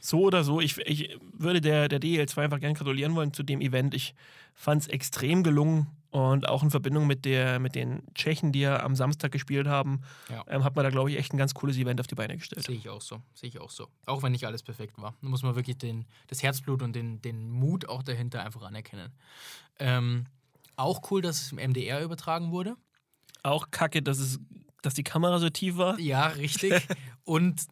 So 0.00 0.22
oder 0.22 0.42
so, 0.42 0.60
ich, 0.60 0.78
ich 0.78 1.16
würde 1.32 1.60
der, 1.60 1.88
der 1.88 2.00
DL2 2.00 2.38
einfach 2.38 2.58
gern 2.60 2.74
gratulieren 2.74 3.14
wollen 3.14 3.32
zu 3.32 3.44
dem 3.44 3.60
Event. 3.60 3.94
Ich 3.94 4.14
fand 4.54 4.82
es 4.82 4.88
extrem 4.88 5.44
gelungen 5.44 5.86
und 6.12 6.46
auch 6.48 6.62
in 6.62 6.70
Verbindung 6.70 7.06
mit, 7.06 7.24
der, 7.24 7.58
mit 7.58 7.74
den 7.74 8.02
Tschechen, 8.14 8.52
die 8.52 8.60
ja 8.60 8.82
am 8.82 8.94
Samstag 8.94 9.32
gespielt 9.32 9.66
haben, 9.66 10.02
Ja. 10.30 10.44
ähm, 10.46 10.62
hat 10.62 10.76
man 10.76 10.84
da, 10.84 10.90
glaube 10.90 11.10
ich, 11.10 11.16
echt 11.18 11.32
ein 11.32 11.38
ganz 11.38 11.54
cooles 11.54 11.76
Event 11.78 11.98
auf 12.00 12.06
die 12.06 12.14
Beine 12.14 12.36
gestellt. 12.36 12.64
Sehe 12.66 12.76
ich 12.76 12.88
auch 12.90 13.00
so. 13.00 13.22
Sehe 13.32 13.48
ich 13.48 13.58
auch 13.58 13.70
so. 13.70 13.88
Auch 14.06 14.22
wenn 14.22 14.32
nicht 14.32 14.44
alles 14.46 14.62
perfekt 14.62 14.96
war. 14.98 15.14
Da 15.22 15.28
muss 15.28 15.42
man 15.42 15.56
wirklich 15.56 15.78
den, 15.78 16.04
das 16.28 16.42
Herzblut 16.42 16.82
und 16.82 16.92
den, 16.94 17.20
den 17.22 17.50
Mut 17.50 17.88
auch 17.88 18.02
dahinter 18.02 18.42
einfach 18.44 18.60
anerkennen. 18.62 19.10
Ähm, 19.78 20.26
auch 20.76 21.10
cool, 21.10 21.22
dass 21.22 21.40
es 21.40 21.52
im 21.52 21.58
MDR 21.58 22.02
übertragen 22.02 22.50
wurde. 22.52 22.76
Auch 23.42 23.70
kacke, 23.70 24.02
dass, 24.02 24.18
es, 24.18 24.38
dass 24.82 24.92
die 24.94 25.04
Kamera 25.04 25.38
so 25.38 25.48
tief 25.48 25.78
war. 25.78 25.98
Ja, 25.98 26.26
richtig. 26.28 26.74
und 27.24 27.62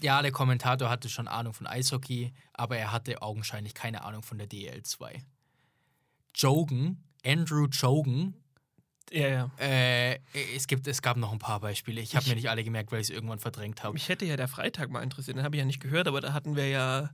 ja, 0.00 0.22
der 0.22 0.32
Kommentator 0.32 0.88
hatte 0.88 1.10
schon 1.10 1.28
Ahnung 1.28 1.52
von 1.52 1.66
Eishockey, 1.66 2.32
aber 2.54 2.78
er 2.78 2.92
hatte 2.92 3.20
augenscheinlich 3.20 3.74
keine 3.74 4.04
Ahnung 4.04 4.22
von 4.22 4.38
der 4.38 4.48
DL2. 4.48 5.20
Jogan, 6.34 6.96
Andrew 7.24 7.66
Jogan, 7.66 8.34
Ja, 9.10 9.28
ja. 9.28 9.50
äh, 9.58 10.18
es, 10.56 10.66
gibt, 10.66 10.86
es 10.86 11.02
gab 11.02 11.16
noch 11.16 11.32
ein 11.32 11.38
paar 11.38 11.60
Beispiele. 11.60 12.00
Ich 12.00 12.16
habe 12.16 12.28
mir 12.28 12.34
nicht 12.34 12.48
alle 12.50 12.64
gemerkt, 12.64 12.92
weil 12.92 13.00
ich 13.00 13.08
es 13.08 13.14
irgendwann 13.14 13.38
verdrängt 13.38 13.82
habe. 13.82 13.94
Mich 13.94 14.08
hätte 14.08 14.24
ja 14.24 14.36
der 14.36 14.48
Freitag 14.48 14.90
mal 14.90 15.02
interessiert, 15.02 15.36
den 15.36 15.44
habe 15.44 15.56
ich 15.56 15.60
ja 15.60 15.66
nicht 15.66 15.80
gehört, 15.80 16.08
aber 16.08 16.20
da 16.20 16.32
hatten 16.32 16.56
wir 16.56 16.68
ja 16.68 17.10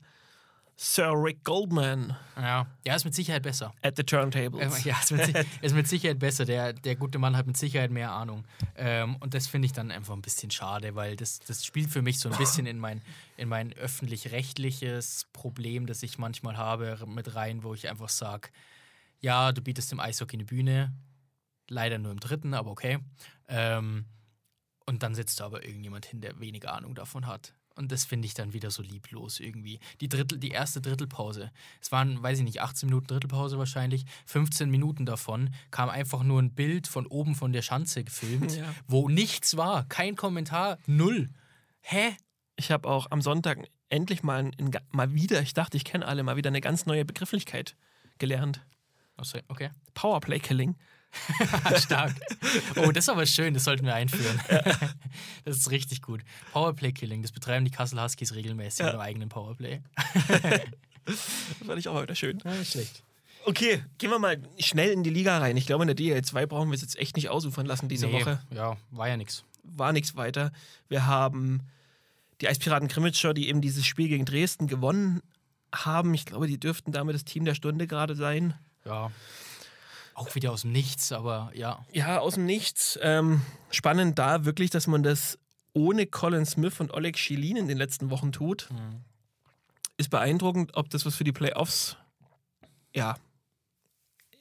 Sir 0.80 1.10
Rick 1.12 1.42
Goldman 1.42 2.16
Ja, 2.36 2.68
ja, 2.86 2.94
ist 2.94 3.04
mit 3.04 3.12
Sicherheit 3.12 3.42
besser. 3.42 3.74
at 3.82 3.96
the 3.96 4.04
Turntables. 4.04 4.84
Ja, 4.84 4.96
ist 5.00 5.10
mit, 5.10 5.28
ist 5.60 5.74
mit 5.74 5.88
Sicherheit 5.88 6.20
besser. 6.20 6.44
Der, 6.44 6.72
der 6.72 6.94
gute 6.94 7.18
Mann 7.18 7.36
hat 7.36 7.48
mit 7.48 7.56
Sicherheit 7.56 7.90
mehr 7.90 8.12
Ahnung. 8.12 8.46
Ähm, 8.76 9.16
und 9.16 9.34
das 9.34 9.48
finde 9.48 9.66
ich 9.66 9.72
dann 9.72 9.90
einfach 9.90 10.14
ein 10.14 10.22
bisschen 10.22 10.52
schade, 10.52 10.94
weil 10.94 11.16
das, 11.16 11.40
das 11.40 11.64
spielt 11.66 11.90
für 11.90 12.00
mich 12.00 12.20
so 12.20 12.30
ein 12.30 12.38
bisschen 12.38 12.64
in 12.66 12.78
mein, 12.78 13.02
in 13.36 13.48
mein 13.48 13.72
öffentlich-rechtliches 13.72 15.26
Problem, 15.32 15.86
das 15.86 16.02
ich 16.04 16.16
manchmal 16.16 16.56
habe, 16.56 16.96
mit 17.08 17.34
rein, 17.34 17.64
wo 17.64 17.74
ich 17.74 17.88
einfach 17.88 18.08
sage, 18.08 18.48
ja, 19.20 19.52
du 19.52 19.60
bietest 19.60 19.90
dem 19.92 20.00
Eishockey 20.00 20.36
eine 20.36 20.44
Bühne, 20.44 20.94
leider 21.68 21.98
nur 21.98 22.12
im 22.12 22.20
dritten, 22.20 22.54
aber 22.54 22.70
okay. 22.70 22.98
Ähm, 23.48 24.06
und 24.86 25.02
dann 25.02 25.14
sitzt 25.14 25.40
da 25.40 25.46
aber 25.46 25.64
irgendjemand 25.64 26.06
hin, 26.06 26.20
der 26.20 26.38
weniger 26.40 26.72
Ahnung 26.72 26.94
davon 26.94 27.26
hat. 27.26 27.54
Und 27.74 27.92
das 27.92 28.04
finde 28.04 28.26
ich 28.26 28.34
dann 28.34 28.52
wieder 28.54 28.72
so 28.72 28.82
lieblos 28.82 29.38
irgendwie. 29.38 29.78
Die, 30.00 30.08
Drittel, 30.08 30.38
die 30.38 30.50
erste 30.50 30.80
Drittelpause. 30.80 31.52
Es 31.80 31.92
waren, 31.92 32.20
weiß 32.20 32.38
ich 32.38 32.44
nicht, 32.44 32.60
18 32.60 32.88
Minuten 32.88 33.06
Drittelpause 33.06 33.56
wahrscheinlich. 33.56 34.04
15 34.26 34.68
Minuten 34.68 35.06
davon 35.06 35.54
kam 35.70 35.88
einfach 35.88 36.24
nur 36.24 36.42
ein 36.42 36.54
Bild 36.54 36.88
von 36.88 37.06
oben 37.06 37.36
von 37.36 37.52
der 37.52 37.62
Schanze 37.62 38.02
gefilmt, 38.02 38.56
Ja. 38.56 38.74
wo 38.88 39.08
nichts 39.08 39.56
war. 39.56 39.84
Kein 39.88 40.16
Kommentar, 40.16 40.78
null. 40.86 41.28
Hä? 41.80 42.16
Ich 42.56 42.72
habe 42.72 42.88
auch 42.88 43.06
am 43.12 43.22
Sonntag 43.22 43.68
endlich 43.90 44.24
mal, 44.24 44.50
ein, 44.58 44.70
mal 44.90 45.14
wieder, 45.14 45.40
ich 45.40 45.54
dachte, 45.54 45.76
ich 45.76 45.84
kenne 45.84 46.04
alle, 46.04 46.24
mal 46.24 46.36
wieder 46.36 46.48
eine 46.48 46.60
ganz 46.60 46.84
neue 46.86 47.04
Begrifflichkeit 47.04 47.76
gelernt. 48.18 48.66
Okay. 49.48 49.70
Powerplay-Killing. 49.94 50.76
Stark. 51.78 52.14
Oh, 52.76 52.92
das 52.92 53.04
ist 53.04 53.08
aber 53.08 53.24
schön, 53.26 53.54
das 53.54 53.64
sollten 53.64 53.86
wir 53.86 53.94
einführen. 53.94 54.40
Das 55.44 55.56
ist 55.56 55.70
richtig 55.70 56.02
gut. 56.02 56.20
Powerplay-Killing, 56.52 57.22
das 57.22 57.32
betreiben 57.32 57.64
die 57.64 57.70
Kassel 57.70 58.00
Huskies 58.02 58.34
regelmäßig 58.34 58.80
Ja. 58.80 58.86
mit 58.86 58.94
einem 58.94 59.02
eigenen 59.02 59.28
Powerplay. 59.30 59.80
Das 61.06 61.18
fand 61.66 61.78
ich 61.78 61.88
auch 61.88 62.02
wieder 62.02 62.14
schön. 62.14 62.38
Ja, 62.44 62.52
nicht 62.52 62.70
schlecht. 62.72 63.02
Okay, 63.46 63.82
gehen 63.96 64.10
wir 64.10 64.18
mal 64.18 64.36
schnell 64.58 64.90
in 64.90 65.02
die 65.02 65.10
Liga 65.10 65.38
rein. 65.38 65.56
Ich 65.56 65.66
glaube, 65.66 65.84
in 65.84 65.88
der 65.88 65.96
DL2 65.96 66.46
brauchen 66.46 66.68
wir 66.68 66.74
es 66.74 66.82
jetzt 66.82 66.98
echt 66.98 67.16
nicht 67.16 67.30
ausufern 67.30 67.64
lassen 67.64 67.88
diese 67.88 68.06
Nee, 68.08 68.12
Woche. 68.20 68.42
Ja, 68.54 68.76
war 68.90 69.08
ja 69.08 69.16
nix. 69.16 69.44
War 69.62 69.92
nichts 69.94 70.16
weiter. 70.16 70.52
Wir 70.88 71.06
haben 71.06 71.62
die 72.42 72.48
Eispiraten 72.48 72.88
Krimitschau, 72.88 73.32
die 73.32 73.48
eben 73.48 73.62
dieses 73.62 73.86
Spiel 73.86 74.08
gegen 74.08 74.26
Dresden 74.26 74.66
gewonnen 74.66 75.22
haben. 75.74 76.12
Ich 76.12 76.26
glaube, 76.26 76.46
die 76.46 76.60
dürften 76.60 76.92
damit 76.92 77.14
das 77.14 77.24
Team 77.24 77.46
der 77.46 77.54
Stunde 77.54 77.86
gerade 77.86 78.14
sein. 78.14 78.52
Ja. 78.88 79.10
Auch 80.14 80.34
wieder 80.34 80.50
aus 80.50 80.62
dem 80.62 80.72
Nichts, 80.72 81.12
aber 81.12 81.52
ja. 81.54 81.84
Ja, 81.92 82.18
aus 82.18 82.34
dem 82.34 82.46
Nichts. 82.46 82.98
Ähm, 83.02 83.42
spannend 83.70 84.18
da 84.18 84.44
wirklich, 84.44 84.70
dass 84.70 84.86
man 84.88 85.02
das 85.04 85.38
ohne 85.74 86.06
Colin 86.06 86.44
Smith 86.44 86.80
und 86.80 86.92
Oleg 86.92 87.18
Schilin 87.18 87.56
in 87.56 87.68
den 87.68 87.78
letzten 87.78 88.10
Wochen 88.10 88.32
tut. 88.32 88.68
Mhm. 88.70 89.04
Ist 89.96 90.10
beeindruckend, 90.10 90.76
ob 90.76 90.90
das 90.90 91.06
was 91.06 91.14
für 91.14 91.24
die 91.24 91.32
Playoffs. 91.32 91.96
Ja. 92.94 93.16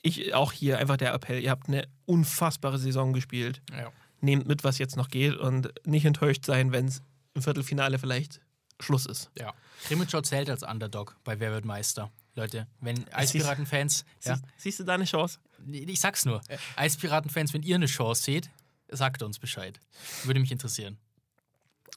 Ich 0.01 0.33
auch 0.33 0.51
hier 0.51 0.79
einfach 0.79 0.97
der 0.97 1.13
Appell. 1.13 1.43
Ihr 1.43 1.51
habt 1.51 1.67
eine 1.67 1.87
unfassbare 2.05 2.79
Saison 2.79 3.13
gespielt. 3.13 3.61
ja. 3.71 3.91
Nehmt 4.19 4.47
mit, 4.47 4.63
was 4.63 4.79
jetzt 4.79 4.97
noch 4.97 5.09
geht 5.09 5.35
und 5.35 5.71
nicht 5.85 6.03
enttäuscht 6.05 6.43
sein, 6.43 6.71
wenn 6.71 6.87
es 6.87 7.03
im 7.35 7.43
Viertelfinale 7.43 7.99
vielleicht 7.99 8.41
Schluss 8.79 9.05
ist. 9.05 9.29
Ja. 9.37 9.53
Krimitschau 9.83 10.21
zählt 10.21 10.49
als 10.49 10.63
Underdog 10.63 11.15
bei 11.23 11.39
Wer 11.39 11.51
wird 11.51 11.65
Meister. 11.65 12.11
Leute, 12.37 12.67
wenn 12.81 13.11
Eispiraten-Fans, 13.13 14.05
ja, 14.23 14.35
Siehst, 14.35 14.45
siehst 14.57 14.79
du 14.79 14.83
da 14.83 14.93
eine 14.93 15.05
Chance? 15.05 15.39
ich 15.71 15.99
sag's 15.99 16.23
nur, 16.25 16.41
Eispiraten-Fans, 16.75 17.53
wenn 17.53 17.63
ihr 17.63 17.75
eine 17.75 17.87
Chance 17.87 18.23
seht, 18.23 18.49
sagt 18.89 19.23
uns 19.23 19.39
Bescheid. 19.39 19.79
Würde 20.23 20.39
mich 20.39 20.51
interessieren. 20.51 20.97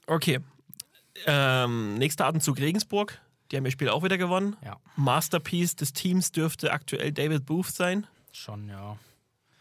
Okay. 0.07 0.39
Ähm, 1.25 1.95
nächster 1.95 2.25
Atemzug 2.25 2.57
Regensburg. 2.59 3.19
Die 3.51 3.57
haben 3.57 3.65
ihr 3.65 3.71
Spiel 3.71 3.89
auch 3.89 4.03
wieder 4.03 4.17
gewonnen. 4.17 4.55
Ja. 4.63 4.79
Masterpiece 4.95 5.75
des 5.75 5.93
Teams 5.93 6.31
dürfte 6.31 6.71
aktuell 6.71 7.11
David 7.11 7.45
Booth 7.45 7.67
sein. 7.67 8.07
Schon, 8.31 8.67
ja. 8.69 8.97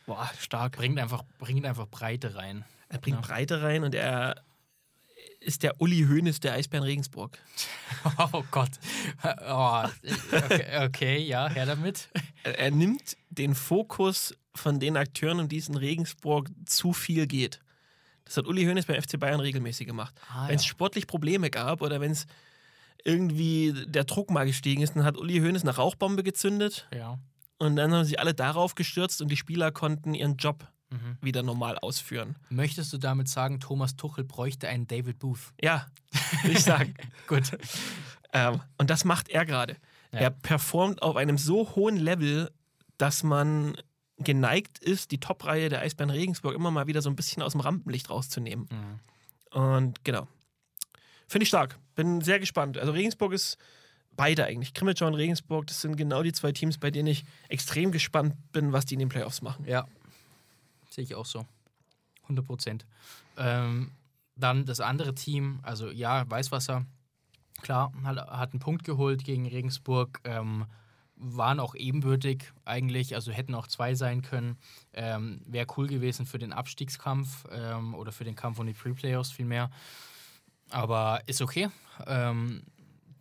Boah, 0.06 0.30
stark. 0.38 0.76
Bringt 0.76 0.98
einfach, 0.98 1.24
bringt 1.38 1.66
einfach 1.66 1.86
Breite 1.88 2.34
rein. 2.36 2.64
Er 2.88 2.98
bringt 2.98 3.16
Ja. 3.18 3.20
Breite 3.20 3.62
rein 3.62 3.84
und 3.84 3.94
er 3.94 4.42
ist 5.40 5.62
der 5.62 5.80
Uli 5.80 6.06
Hoeneß 6.08 6.40
der 6.40 6.52
Eisbären 6.54 6.84
Regensburg. 6.84 7.38
Oh 8.32 8.44
Gott. 8.50 8.70
Oh, 9.46 9.82
okay, 10.32 10.86
okay, 10.86 11.18
ja, 11.18 11.48
her 11.48 11.66
damit. 11.66 12.08
Er, 12.44 12.58
er 12.58 12.70
nimmt 12.70 13.16
den 13.30 13.54
Fokus 13.54 14.34
von 14.54 14.80
den 14.80 14.96
Akteuren, 14.96 15.40
um 15.40 15.48
die 15.48 15.58
es 15.58 15.68
in 15.68 15.76
Regensburg 15.76 16.50
zu 16.66 16.92
viel 16.92 17.26
geht. 17.26 17.60
Das 18.24 18.36
hat 18.36 18.46
Uli 18.46 18.64
Hoeneß 18.64 18.86
beim 18.86 19.02
FC 19.02 19.18
Bayern 19.18 19.40
regelmäßig 19.40 19.86
gemacht. 19.86 20.14
Ah, 20.30 20.48
wenn 20.48 20.56
es 20.56 20.64
ja. 20.64 20.68
sportlich 20.70 21.06
Probleme 21.06 21.50
gab 21.50 21.82
oder 21.82 22.00
wenn 22.00 22.12
es 22.12 22.26
irgendwie 23.04 23.74
der 23.86 24.04
Druck 24.04 24.30
mal 24.30 24.46
gestiegen 24.46 24.82
ist. 24.82 24.94
Dann 24.96 25.04
hat 25.04 25.16
Uli 25.16 25.38
Hoeneß 25.40 25.62
eine 25.62 25.74
Rauchbombe 25.74 26.22
gezündet 26.22 26.86
Ja. 26.94 27.18
und 27.58 27.76
dann 27.76 27.92
haben 27.92 28.04
sich 28.04 28.18
alle 28.20 28.34
darauf 28.34 28.74
gestürzt 28.74 29.20
und 29.20 29.28
die 29.30 29.36
Spieler 29.36 29.72
konnten 29.72 30.14
ihren 30.14 30.36
Job 30.36 30.66
Mhm. 30.90 31.18
wieder 31.20 31.42
normal 31.42 31.78
ausführen. 31.78 32.36
Möchtest 32.48 32.92
du 32.92 32.98
damit 32.98 33.28
sagen, 33.28 33.60
Thomas 33.60 33.96
Tuchel 33.96 34.24
bräuchte 34.24 34.68
einen 34.68 34.86
David 34.86 35.18
Booth? 35.18 35.52
Ja, 35.60 35.86
würde 36.42 36.52
ich 36.52 36.64
sagen. 36.64 36.94
Gut. 37.28 37.56
ähm, 38.32 38.60
und 38.76 38.90
das 38.90 39.04
macht 39.04 39.28
er 39.28 39.46
gerade. 39.46 39.76
Ja. 40.12 40.20
Er 40.20 40.30
performt 40.30 41.02
auf 41.02 41.16
einem 41.16 41.38
so 41.38 41.76
hohen 41.76 41.96
Level, 41.96 42.50
dass 42.98 43.22
man 43.22 43.76
geneigt 44.18 44.78
ist, 44.78 45.12
die 45.12 45.20
Top-Reihe 45.20 45.68
der 45.68 45.80
Eisbären 45.80 46.10
Regensburg 46.10 46.54
immer 46.54 46.70
mal 46.70 46.86
wieder 46.86 47.02
so 47.02 47.08
ein 47.08 47.16
bisschen 47.16 47.42
aus 47.42 47.52
dem 47.52 47.60
Rampenlicht 47.60 48.10
rauszunehmen. 48.10 48.68
Mhm. 48.70 49.58
Und 49.58 50.04
genau. 50.04 50.28
Finde 51.28 51.44
ich 51.44 51.48
stark. 51.48 51.78
Bin 51.94 52.20
sehr 52.20 52.40
gespannt. 52.40 52.78
Also 52.78 52.92
Regensburg 52.92 53.32
ist 53.32 53.56
beide 54.16 54.44
eigentlich. 54.44 54.74
Krimitschau 54.74 55.06
und 55.06 55.14
Regensburg, 55.14 55.66
das 55.68 55.80
sind 55.80 55.96
genau 55.96 56.22
die 56.22 56.32
zwei 56.32 56.52
Teams, 56.52 56.78
bei 56.78 56.90
denen 56.90 57.08
ich 57.08 57.24
extrem 57.48 57.92
gespannt 57.92 58.34
bin, 58.52 58.72
was 58.72 58.84
die 58.84 58.94
in 58.94 59.00
den 59.00 59.08
Playoffs 59.08 59.40
machen. 59.40 59.64
Ja. 59.66 59.86
Sehe 60.90 61.04
ich 61.04 61.14
auch 61.14 61.26
so. 61.26 61.46
100 62.24 62.44
Prozent. 62.44 62.86
Ähm, 63.36 63.92
dann 64.36 64.64
das 64.64 64.80
andere 64.80 65.14
Team, 65.14 65.60
also 65.62 65.90
ja, 65.90 66.28
Weißwasser, 66.28 66.86
klar, 67.60 67.92
hat, 68.04 68.16
hat 68.16 68.52
einen 68.52 68.60
Punkt 68.60 68.84
geholt 68.84 69.24
gegen 69.24 69.46
Regensburg, 69.46 70.20
ähm, 70.24 70.66
waren 71.16 71.60
auch 71.60 71.74
ebenbürtig 71.74 72.50
eigentlich, 72.64 73.14
also 73.14 73.30
hätten 73.30 73.54
auch 73.54 73.66
zwei 73.66 73.94
sein 73.94 74.22
können. 74.22 74.56
Ähm, 74.94 75.42
Wäre 75.44 75.66
cool 75.76 75.86
gewesen 75.86 76.24
für 76.24 76.38
den 76.38 76.52
Abstiegskampf 76.52 77.44
ähm, 77.50 77.94
oder 77.94 78.10
für 78.10 78.24
den 78.24 78.36
Kampf 78.36 78.58
um 78.58 78.66
die 78.66 78.72
Pre-Playoffs 78.72 79.30
vielmehr. 79.30 79.70
Aber 80.70 81.20
ist 81.26 81.42
okay, 81.42 81.68
ähm, 82.06 82.62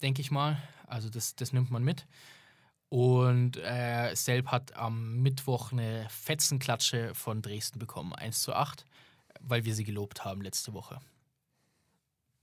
denke 0.01 0.21
ich 0.21 0.31
mal. 0.31 0.57
Also 0.87 1.09
das, 1.09 1.35
das 1.35 1.51
nimmt 1.51 1.71
man 1.71 1.83
mit. 1.83 2.07
Und 2.89 3.57
äh, 3.57 4.15
Selb 4.15 4.47
hat 4.47 4.75
am 4.75 5.21
Mittwoch 5.21 5.71
eine 5.71 6.07
Fetzenklatsche 6.09 7.13
von 7.13 7.41
Dresden 7.41 7.77
bekommen, 7.77 8.13
1 8.13 8.41
zu 8.41 8.53
8, 8.53 8.83
weil 9.41 9.63
wir 9.63 9.75
sie 9.75 9.83
gelobt 9.83 10.25
haben 10.25 10.41
letzte 10.41 10.73
Woche. 10.73 10.99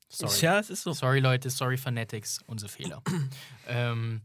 Sorry. 0.09 0.41
Ja, 0.41 0.61
es 0.61 0.71
ist 0.71 0.83
so. 0.83 0.93
Sorry, 0.93 1.19
Leute, 1.19 1.51
sorry, 1.51 1.77
Fanatics, 1.77 2.41
unser 2.47 2.69
Fehler. 2.69 3.03
ähm, 3.67 4.23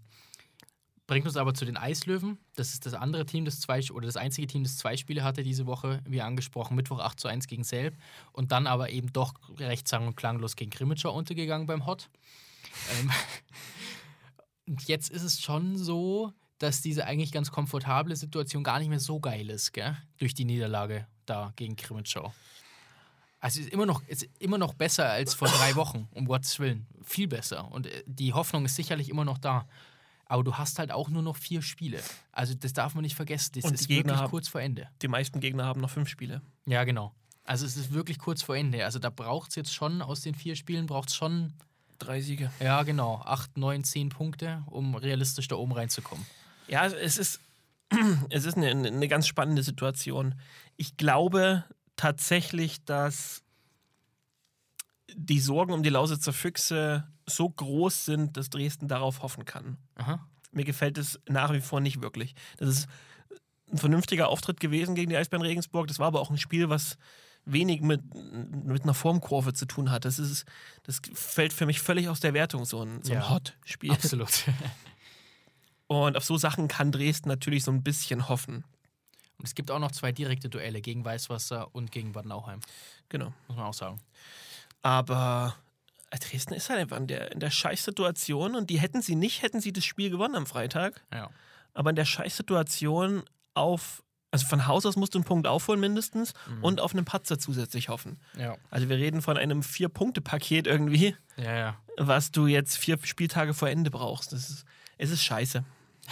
bringt 1.08 1.26
uns 1.26 1.38
aber 1.38 1.56
zu 1.56 1.66
den 1.66 1.76
Eislöwen. 1.76 2.38
Das 2.56 2.74
ist 2.74 2.86
das 2.86 2.94
andere 2.94 3.26
Team, 3.26 3.44
das 3.44 3.60
zwei 3.60 3.82
oder 3.92 4.06
das 4.06 4.16
einzige 4.16 4.46
Team, 4.46 4.64
das 4.64 4.78
zwei 4.78 4.96
Spiele 4.98 5.24
hatte 5.24 5.42
diese 5.44 5.66
Woche, 5.66 6.02
wie 6.06 6.22
angesprochen, 6.22 6.76
Mittwoch 6.76 7.00
8 7.00 7.20
zu 7.20 7.28
1 7.28 7.48
gegen 7.48 7.64
Selb 7.64 7.98
und 8.32 8.52
dann 8.52 8.68
aber 8.68 8.92
eben 8.92 9.12
doch 9.12 9.34
recht 9.58 9.88
sang- 9.88 10.08
und 10.08 10.16
klanglos 10.16 10.56
gegen 10.56 10.70
Grimmitschau 10.70 11.14
untergegangen 11.14 11.66
beim 11.66 11.88
Hot. 11.88 12.10
ähm, 13.00 13.12
und 14.68 14.88
jetzt 14.88 15.10
ist 15.10 15.24
es 15.24 15.42
schon 15.42 15.78
so, 15.78 16.32
dass 16.60 16.82
diese 16.82 17.06
eigentlich 17.06 17.32
ganz 17.32 17.52
komfortable 17.52 18.16
Situation 18.16 18.64
gar 18.64 18.80
nicht 18.80 18.90
mehr 18.90 19.00
so 19.00 19.20
geil 19.20 19.50
ist, 19.50 19.72
gell? 19.74 19.98
Durch 20.18 20.34
die 20.34 20.46
Niederlage 20.46 21.08
da 21.26 21.54
gegen 21.56 21.76
Grimmitschau. 21.76 22.34
Also 23.40 23.60
es 23.60 23.66
ist 23.66 23.74
immer 23.74 23.88
noch, 23.88 24.04
ist 24.08 24.28
immer 24.38 24.60
noch 24.60 24.76
besser 24.76 25.10
als 25.10 25.34
vor 25.34 25.48
drei 25.48 25.76
Wochen, 25.76 26.08
um 26.12 26.26
Gottes 26.26 26.60
Willen. 26.60 26.86
Viel 27.02 27.28
besser. 27.28 27.72
Und 27.72 27.88
äh, 27.88 28.04
die 28.06 28.34
Hoffnung 28.34 28.66
ist 28.66 28.76
sicherlich 28.76 29.10
immer 29.10 29.26
noch 29.26 29.40
da. 29.40 29.68
Aber 30.26 30.44
du 30.44 30.54
hast 30.56 30.78
halt 30.78 30.92
auch 30.92 31.10
nur 31.10 31.24
noch 31.24 31.36
vier 31.38 31.62
Spiele. 31.64 32.00
Also 32.32 32.54
das 32.54 32.72
darf 32.74 32.94
man 32.94 33.02
nicht 33.02 33.16
vergessen. 33.16 33.54
Das 33.56 33.66
Und 33.66 33.74
ist 33.74 33.88
Gegner 33.88 34.12
wirklich 34.12 34.20
haben- 34.22 34.30
kurz 34.30 34.48
vor 34.48 34.62
Ende. 34.62 34.88
Die 35.02 35.08
meisten 35.08 35.40
Gegner 35.40 35.66
haben 35.66 35.82
noch 35.82 35.90
fünf 35.90 36.08
Spiele. 36.08 36.42
Ja, 36.68 36.84
genau. 36.84 37.14
Also 37.44 37.66
es 37.66 37.76
ist 37.76 37.92
wirklich 37.92 38.20
kurz 38.20 38.44
vor 38.44 38.56
Ende. 38.56 38.86
Also 38.86 39.00
da 39.00 39.10
braucht 39.10 39.50
es 39.50 39.56
jetzt 39.56 39.74
schon, 39.74 40.02
aus 40.04 40.22
den 40.22 40.36
vier 40.36 40.56
Spielen 40.56 40.86
braucht 40.86 41.10
es 41.10 41.16
schon, 41.16 41.54
Drei 42.02 42.22
Siege. 42.22 42.52
ja 42.60 42.82
genau, 42.84 43.22
acht, 43.26 43.58
neun, 43.58 43.84
zehn 43.84 44.10
Punkte, 44.10 44.64
um 44.66 44.96
realistisch 44.96 45.48
da 45.48 45.56
oben 45.56 45.72
reinzukommen. 45.72 46.26
Ja, 46.68 46.88
es 46.88 47.18
ist, 47.18 47.40
es 48.30 48.46
ist 48.46 48.58
eine, 48.58 48.70
eine 48.70 49.08
ganz 49.08 49.28
spannende 49.28 49.62
Situation. 49.64 50.36
Ich 50.78 50.98
glaube 50.98 51.64
tatsächlich, 51.96 52.84
dass 52.86 53.44
die 55.16 55.40
Sorgen 55.40 55.74
um 55.74 55.84
die 55.84 55.90
Lausitzer 55.90 56.34
Füchse 56.34 57.08
so 57.28 57.50
groß 57.50 58.06
sind, 58.06 58.38
dass 58.38 58.50
Dresden 58.50 58.88
darauf 58.88 59.22
hoffen 59.22 59.46
kann. 59.46 59.78
Aha. 59.96 60.26
Mir 60.52 60.66
gefällt 60.66 60.98
es 60.98 61.20
nach 61.28 61.54
wie 61.54 61.62
vor 61.62 61.82
nicht 61.82 62.02
wirklich. 62.02 62.34
Das 62.58 62.70
ist 62.70 62.88
ein 63.72 63.78
vernünftiger 63.78 64.28
Auftritt 64.28 64.60
gewesen 64.60 64.96
gegen 64.96 65.10
die 65.10 65.18
Eisbären 65.18 65.46
Regensburg. 65.46 65.88
Das 65.88 66.00
war 66.00 66.08
aber 66.08 66.20
auch 66.20 66.30
ein 66.30 66.38
Spiel, 66.38 66.70
was 66.70 66.98
wenig 67.46 67.82
mit, 67.82 68.02
mit 68.66 68.84
einer 68.84 68.94
Formkurve 68.94 69.54
zu 69.54 69.66
tun 69.66 69.90
hat. 69.92 70.06
Das, 70.06 70.20
ist, 70.20 70.46
das 70.84 71.02
fällt 71.14 71.54
für 71.54 71.66
mich 71.66 71.80
völlig 71.82 72.08
aus 72.10 72.20
der 72.20 72.34
Wertung, 72.34 72.66
so 72.66 72.84
ein, 72.84 73.02
so 73.04 73.12
ein 73.14 73.20
Ja. 73.20 73.30
Hot-Spiel. 73.30 73.92
Absolut. 73.92 74.30
Und 75.88 76.16
auf 76.16 76.24
so 76.24 76.38
Sachen 76.38 76.68
kann 76.68 76.92
Dresden 76.92 77.28
natürlich 77.30 77.64
so 77.64 77.72
ein 77.72 77.84
bisschen 77.84 78.30
hoffen. 78.30 78.64
Und 79.38 79.46
es 79.48 79.56
gibt 79.56 79.72
auch 79.72 79.80
noch 79.80 79.92
zwei 79.92 80.12
direkte 80.12 80.50
Duelle 80.50 80.82
gegen 80.82 81.04
Weißwasser 81.04 81.74
und 81.74 81.92
gegen 81.92 82.14
Bad 82.14 82.26
Nauheim, 82.26 82.60
Genau. 83.10 83.34
muss 83.48 83.58
man 83.58 83.66
auch 83.66 83.74
sagen. 83.74 84.00
Aber 84.84 85.56
äh, 86.12 86.20
Dresden 86.20 86.54
ist 86.54 86.70
halt 86.70 86.80
einfach 86.80 86.98
in 86.98 87.08
der, 87.08 87.32
in 87.32 87.40
der 87.40 87.50
Scheißsituation 87.52 88.56
und 88.56 88.70
die 88.70 88.80
hätten 88.80 89.02
sie 89.02 89.16
nicht, 89.16 89.42
hätten 89.42 89.60
sie 89.60 89.74
das 89.74 89.84
Spiel 89.84 90.10
gewonnen 90.10 90.36
am 90.36 90.46
Freitag. 90.46 91.04
Ja. 91.14 91.30
Aber 91.74 91.90
in 91.90 91.96
der 91.96 92.06
Scheißsituation 92.06 93.24
auf, 93.54 94.04
also 94.32 94.46
von 94.48 94.66
Haus 94.66 94.86
aus 94.86 94.96
musst 94.96 95.14
du 95.14 95.20
einen 95.20 95.26
Punkt 95.26 95.46
aufholen 95.46 95.80
mindestens 95.82 96.34
und 96.62 96.80
auf 96.80 96.94
einen 96.94 97.04
Patzer 97.06 97.38
zusätzlich 97.38 97.90
hoffen. 97.90 98.18
Ja. 98.38 98.56
Also 98.70 98.88
wir 98.88 98.96
reden 98.98 99.22
von 99.22 99.38
einem 99.38 99.62
Vier-Punkte-Paket 99.62 100.68
irgendwie, 100.68 101.16
Ja, 101.38 101.54
ja. 101.54 101.78
was 101.98 102.32
du 102.32 102.48
jetzt 102.48 102.78
vier 102.78 102.98
Spieltage 103.04 103.54
vor 103.54 103.70
Ende 103.70 103.92
brauchst. 103.92 104.32
Das 104.32 104.50
ist, 104.50 104.66
es 104.98 105.12
ist 105.12 105.24
scheiße. 105.24 105.64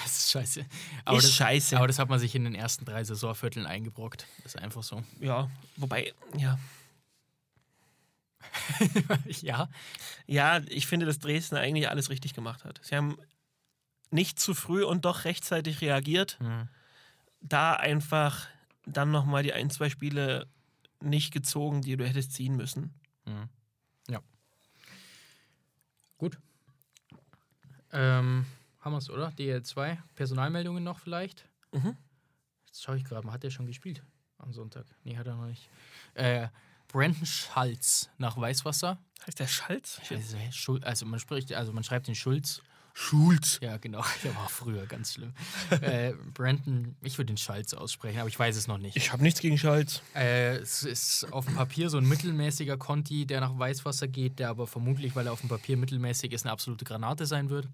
Das 0.04 0.18
ist 0.18 0.32
scheiße. 0.32 0.60
ist 0.62 0.68
das, 1.08 1.34
scheiße. 1.34 1.78
Aber 1.78 1.88
das 1.88 1.98
hat 1.98 2.10
man 2.10 2.20
sich 2.20 2.36
in 2.36 2.44
den 2.44 2.56
ersten 2.56 2.86
drei 2.86 3.04
Saisonvierteln 3.04 3.66
eingebrockt. 3.66 4.28
Das 4.44 4.56
ist 4.56 4.62
einfach 4.62 4.84
so. 4.84 5.02
Ja, 5.20 5.50
wobei, 5.78 6.14
ja. 6.38 6.60
ja. 9.42 9.70
Ja, 10.28 10.60
ich 10.68 10.88
finde, 10.88 11.06
dass 11.06 11.20
Dresden 11.20 11.56
eigentlich 11.56 11.90
alles 11.90 12.10
richtig 12.10 12.34
gemacht 12.34 12.66
hat. 12.66 12.80
Sie 12.84 12.96
haben 12.96 13.18
nicht 14.12 14.40
zu 14.40 14.54
früh 14.54 14.84
und 14.84 15.06
doch 15.06 15.26
rechtzeitig 15.26 15.82
reagiert. 15.82 16.38
Mhm. 16.42 16.68
Da 17.42 17.74
einfach 17.74 18.48
dann 18.86 19.12
nochmal 19.12 19.44
die 19.44 19.54
ein, 19.54 19.70
zwei 19.70 19.90
Spiele 19.90 20.48
nicht 21.02 21.32
gezogen, 21.32 21.82
die 21.82 21.96
du 21.96 22.08
hättest 22.08 22.34
ziehen 22.34 22.56
müssen. 22.56 22.94
Mhm. 23.26 23.50
Ja. 24.10 24.22
Gut. 26.18 26.38
Ähm, 27.92 28.46
haben 28.80 28.94
wir 28.94 28.98
es, 28.98 29.10
oder? 29.10 29.30
DL2. 29.30 29.98
Personalmeldungen 30.16 30.84
noch 30.84 31.00
vielleicht? 31.00 31.48
Mhm. 31.72 31.96
Jetzt 32.68 32.84
schaue 32.84 32.98
ich 32.98 33.04
gerade 33.04 33.26
mal. 33.26 33.34
Hat 33.34 33.44
der 33.44 33.50
schon 33.50 33.66
gespielt 33.66 34.04
am 34.38 34.54
Sonntag? 34.54 34.86
Nee, 35.04 35.18
hat 35.18 35.28
er 35.28 35.36
noch 35.36 35.48
nicht. 35.48 35.70
Äh, 36.14 36.50
Brandon 36.88 37.26
Schalz 37.26 38.10
nach 38.18 38.38
Weißwasser. 38.38 38.98
Heißt 39.26 39.40
der 39.40 39.48
Schalz? 39.48 40.02
Also, 40.10 40.80
also 40.82 41.06
man 41.06 41.20
spricht, 41.20 41.54
also 41.54 41.72
man 41.72 41.84
schreibt 41.84 42.08
den 42.08 42.16
Schulz. 42.16 42.62
Schulz. 42.94 43.60
Ja, 43.62 43.78
genau. 43.78 44.04
Der 44.24 44.36
war 44.36 44.50
früher 44.50 44.86
ganz 44.86 45.14
schlimm. 45.14 45.34
äh, 45.82 46.14
Brandon, 46.34 46.96
ich 47.02 47.18
würde 47.18 47.34
den 47.34 47.38
Schalz 47.38 47.74
aussprechen, 47.74 48.20
aber 48.20 48.30
ich 48.30 48.38
weiß 48.38 48.56
es 48.56 48.68
noch 48.68 48.78
nicht. 48.78 48.98
Ich 48.98 49.12
habe 49.12 49.24
nichts 49.24 49.40
gegen 49.40 49.58
Schalz. 49.58 50.02
Äh, 50.16 50.58
es 50.58 50.84
ist 50.84 51.32
auf 51.32 51.46
dem 51.46 51.56
Papier 51.56 51.90
so 51.90 51.98
ein 51.98 52.08
mittelmäßiger 52.08 52.78
Conti, 52.78 53.26
der 53.26 53.42
nach 53.42 53.58
Weißwasser 53.58 54.08
geht, 54.08 54.40
der 54.40 54.50
aber 54.50 54.68
vermutlich, 54.68 55.16
weil 55.16 55.28
er 55.28 55.34
auf 55.34 55.42
dem 55.42 55.50
Papier 55.50 55.78
mittelmäßig 55.78 56.32
ist, 56.32 56.46
eine 56.46 56.52
absolute 56.52 56.86
Granate 56.86 57.26
sein 57.26 57.50
wird. 57.50 57.68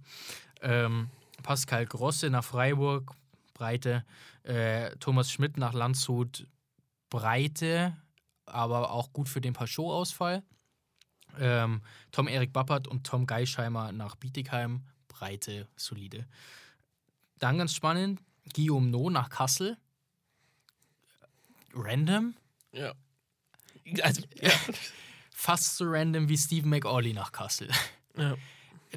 Ähm, 0.62 1.10
Pascal 1.44 1.86
Grosse 1.86 2.30
nach 2.30 2.44
Freiburg, 2.44 3.12
Breite. 3.54 4.06
Äh, 4.44 4.96
Thomas 4.98 5.32
Schmidt 5.32 5.58
nach 5.58 5.74
Landshut, 5.74 6.48
Breite, 7.10 7.96
aber 8.46 8.92
auch 8.92 9.12
gut 9.12 9.28
für 9.28 9.42
den 9.42 9.54
Pachot-Ausfall. 9.54 10.44
Ähm, 11.40 11.82
Tom 12.12 12.28
Erik 12.28 12.54
Bappert 12.54 12.88
und 12.88 13.06
Tom 13.06 13.26
Geischheimer 13.26 13.92
nach 13.92 14.16
Bietigheim, 14.16 14.84
Breite, 15.20 15.68
solide. 15.76 16.26
Dann 17.40 17.58
ganz 17.58 17.74
spannend, 17.74 18.20
Guillaume 18.54 18.88
No 18.90 19.10
nach 19.10 19.30
Kassel. 19.30 19.78
Random, 21.74 22.36
Ja. 22.72 22.94
Also, 24.02 24.24
fast 25.32 25.78
so 25.78 25.86
random 25.88 26.28
wie 26.30 26.38
Stephen 26.38 26.70
McAuley 26.70 27.14
nach 27.14 27.32
Kassel. 27.32 27.70
ja. 28.18 28.36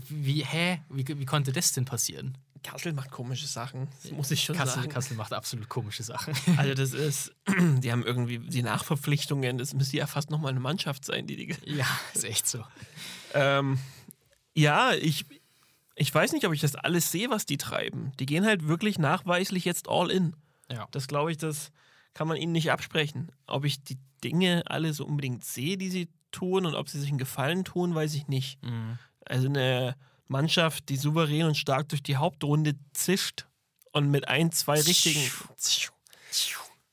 Wie, 0.09 0.45
hä? 0.45 0.81
Wie, 0.89 1.07
wie 1.07 1.27
konnte 1.27 1.53
das 1.53 1.73
denn 1.73 1.85
passieren? 1.85 2.39
Kassel 2.63 2.93
macht 2.93 3.11
komische 3.11 3.47
Sachen, 3.47 3.89
das 4.03 4.13
muss 4.13 4.31
ich 4.31 4.43
schon 4.45 4.57
Kassel, 4.57 4.83
sagen. 4.83 4.89
Kassel 4.89 5.17
macht 5.17 5.33
absolut 5.33 5.69
komische 5.69 6.03
Sachen. 6.03 6.35
Also 6.57 6.75
das 6.75 6.93
ist, 6.93 7.33
die 7.49 7.91
haben 7.91 8.05
irgendwie 8.05 8.39
die 8.39 8.63
Nachverpflichtungen, 8.63 9.59
das 9.59 9.75
müsste 9.75 9.97
ja 9.97 10.07
fast 10.07 10.31
nochmal 10.31 10.51
eine 10.51 10.61
Mannschaft 10.61 11.05
sein, 11.05 11.27
die 11.27 11.37
die... 11.37 11.57
ja, 11.77 11.87
ist 12.15 12.25
echt 12.25 12.47
so. 12.47 12.65
Ähm, 13.35 13.79
ja, 14.55 14.93
ich, 14.95 15.25
ich 15.99 16.15
weiß 16.15 16.33
nicht, 16.33 16.47
ob 16.47 16.53
ich 16.53 16.61
das 16.61 16.77
alles 16.77 17.11
sehe, 17.11 17.29
was 17.29 17.45
die 17.45 17.59
treiben. 17.59 18.13
Die 18.21 18.27
gehen 18.27 18.47
halt 18.47 18.69
wirklich 18.69 18.99
nachweislich 18.99 19.65
jetzt 19.65 19.89
all 19.89 20.11
in. 20.11 20.37
Ja. 20.71 20.87
Das 20.93 21.09
glaube 21.09 21.33
ich, 21.33 21.39
das 21.39 21.73
kann 22.15 22.29
man 22.29 22.37
ihnen 22.37 22.53
nicht 22.53 22.71
absprechen. 22.71 23.33
Ob 23.47 23.65
ich 23.65 23.83
die 23.83 23.99
Dinge 24.23 24.63
alle 24.67 24.93
so 24.93 25.05
unbedingt 25.05 25.45
sehe, 25.45 25.77
die 25.77 25.91
sie 25.91 26.09
tun 26.31 26.67
und 26.67 26.75
ob 26.75 26.89
sie 26.89 27.01
sich 27.01 27.09
einen 27.09 27.19
Gefallen 27.19 27.65
tun, 27.65 27.95
weiß 27.95 28.15
ich 28.15 28.29
nicht. 28.29 28.63
Mhm. 28.63 28.99
Also 29.25 29.49
eine 29.49 29.97
Mannschaft, 30.29 30.89
die 30.89 30.97
souverän 30.97 31.47
und 31.47 31.57
stark 31.57 31.89
durch 31.89 32.03
die 32.03 32.17
Hauptrunde 32.17 32.75
zischt 32.93 33.47
und 33.91 34.09
mit 34.09 34.29
ein, 34.29 34.53
zwei 34.53 34.81
richtigen, 34.81 35.21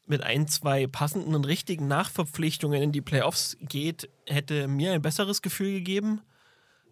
mit 0.08 0.24
ein, 0.24 0.48
zwei 0.48 0.88
passenden 0.88 1.36
und 1.36 1.46
richtigen 1.46 1.88
Nachverpflichtungen 1.88 2.82
in 2.82 2.92
die 2.92 3.02
Playoffs 3.02 3.56
geht, 3.60 4.10
hätte 4.26 4.68
mir 4.68 4.94
ein 4.94 5.02
besseres 5.02 5.44
Gefühl 5.44 5.74
gegeben 5.74 6.22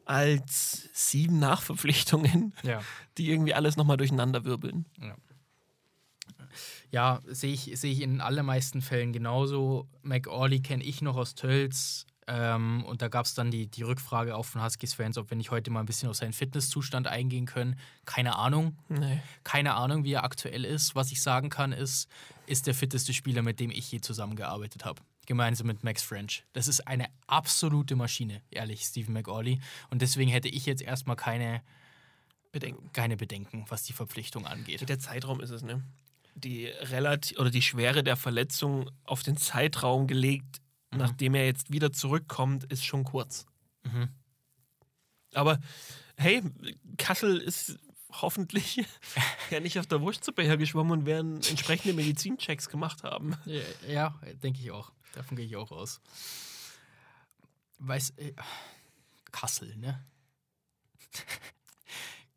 als 0.05 0.89
sieben 0.93 1.39
Nachverpflichtungen, 1.39 2.53
Ja. 2.63 2.81
die 3.17 3.29
irgendwie 3.29 3.53
alles 3.53 3.77
nochmal 3.77 3.97
durcheinander 3.97 4.43
wirbeln. 4.45 4.85
Ja, 6.91 7.21
sehe 7.27 7.53
ich, 7.53 7.71
sehe 7.79 7.91
ich 7.91 8.01
in 8.01 8.11
den 8.11 8.21
allermeisten 8.21 8.81
Fällen 8.81 9.13
genauso. 9.13 9.87
McAuley 10.03 10.61
kenne 10.61 10.83
ich 10.83 11.01
noch 11.01 11.15
aus 11.17 11.35
Tölz. 11.35 12.05
Ähm, 12.25 12.85
und 12.85 13.01
da 13.01 13.09
gab 13.09 13.25
es 13.25 13.33
dann 13.33 13.51
die, 13.51 13.67
die 13.67 13.81
Rückfrage 13.83 14.35
auch 14.37 14.45
von 14.45 14.63
Huskies-Fans, 14.63 15.17
ob 15.17 15.29
wir 15.29 15.35
nicht 15.35 15.51
heute 15.51 15.71
mal 15.71 15.81
ein 15.81 15.85
bisschen 15.85 16.07
auf 16.09 16.15
seinen 16.15 16.31
Fitnesszustand 16.31 17.07
eingehen 17.07 17.45
können. 17.45 17.77
Keine 18.05 18.37
Ahnung. 18.37 18.77
Nee. 18.87 19.21
Keine 19.43 19.73
Ahnung, 19.73 20.05
wie 20.05 20.13
er 20.13 20.23
aktuell 20.23 20.63
ist. 20.63 20.95
Was 20.95 21.11
ich 21.11 21.21
sagen 21.21 21.49
kann, 21.49 21.73
ist, 21.73 22.07
ist 22.45 22.65
der 22.67 22.75
fitteste 22.75 23.13
Spieler, 23.13 23.41
mit 23.41 23.59
dem 23.59 23.71
ich 23.71 23.91
je 23.91 23.99
zusammengearbeitet 23.99 24.85
habe. 24.85 25.01
Gemeinsam 25.25 25.67
mit 25.67 25.83
Max 25.83 26.03
French. 26.03 26.43
Das 26.53 26.67
ist 26.67 26.87
eine 26.87 27.07
absolute 27.27 27.95
Maschine, 27.95 28.41
ehrlich, 28.51 28.83
Stephen 28.83 29.13
McAuley. 29.13 29.61
Und 29.89 30.01
deswegen 30.01 30.29
hätte 30.29 30.49
ich 30.49 30.65
jetzt 30.65 30.81
erstmal 30.81 31.15
keine, 31.15 31.61
Bedenken. 32.51 32.91
keine 32.91 33.17
Bedenken, 33.17 33.65
was 33.69 33.83
die 33.83 33.93
Verpflichtung 33.93 34.45
angeht. 34.45 34.87
Der 34.87 34.99
Zeitraum 34.99 35.39
ist 35.39 35.51
es, 35.51 35.63
ne? 35.63 35.83
Die 36.35 36.65
relativ 36.65 37.39
oder 37.39 37.51
die 37.51 37.61
Schwere 37.61 38.03
der 38.03 38.17
Verletzung 38.17 38.89
auf 39.03 39.23
den 39.23 39.37
Zeitraum 39.37 40.07
gelegt, 40.07 40.61
nachdem 40.91 41.35
er 41.35 41.45
jetzt 41.45 41.71
wieder 41.71 41.93
zurückkommt, 41.93 42.63
ist 42.65 42.85
schon 42.85 43.03
kurz. 43.03 43.45
Mhm. 43.83 44.09
Aber 45.33 45.59
hey, 46.17 46.41
Kassel 46.97 47.37
ist 47.37 47.77
hoffentlich 48.21 48.85
ja 49.51 49.59
nicht 49.59 49.79
auf 49.79 49.87
der 49.87 50.01
Wurstsuppe 50.01 50.43
hergeschwommen 50.43 50.99
und 50.99 51.05
werden 51.05 51.35
entsprechende 51.35 51.93
Medizinchecks 51.93 52.69
gemacht 52.69 53.03
haben. 53.03 53.35
Ja, 53.45 53.61
ja 53.87 54.19
denke 54.41 54.59
ich 54.61 54.71
auch. 54.71 54.91
Davon 55.13 55.37
gehe 55.37 55.45
ich 55.45 55.55
auch 55.55 55.71
aus. 55.71 56.01
Weiß, 57.79 58.11
äh, 58.17 58.33
Kassel, 59.31 59.75
ne? 59.77 60.03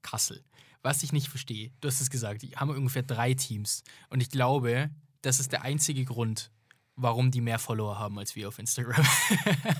Kassel. 0.03 0.45
Was 0.83 1.03
ich 1.03 1.12
nicht 1.12 1.29
verstehe, 1.29 1.72
du 1.81 1.89
hast 1.89 2.01
es 2.01 2.11
gesagt, 2.11 2.43
die 2.43 2.57
haben 2.57 2.70
ungefähr 2.70 3.03
drei 3.03 3.35
Teams. 3.35 3.83
Und 4.09 4.20
ich 4.20 4.31
glaube, 4.31 4.91
das 5.22 5.41
ist 5.41 5.51
der 5.51 5.62
einzige 5.62 6.05
Grund, 6.05 6.53
warum 6.95 7.31
die 7.31 7.41
mehr 7.41 7.59
Follower 7.59 7.99
haben 7.99 8.18
als 8.18 8.37
wir 8.37 8.49
auf 8.49 8.59
Instagram. 8.59 9.05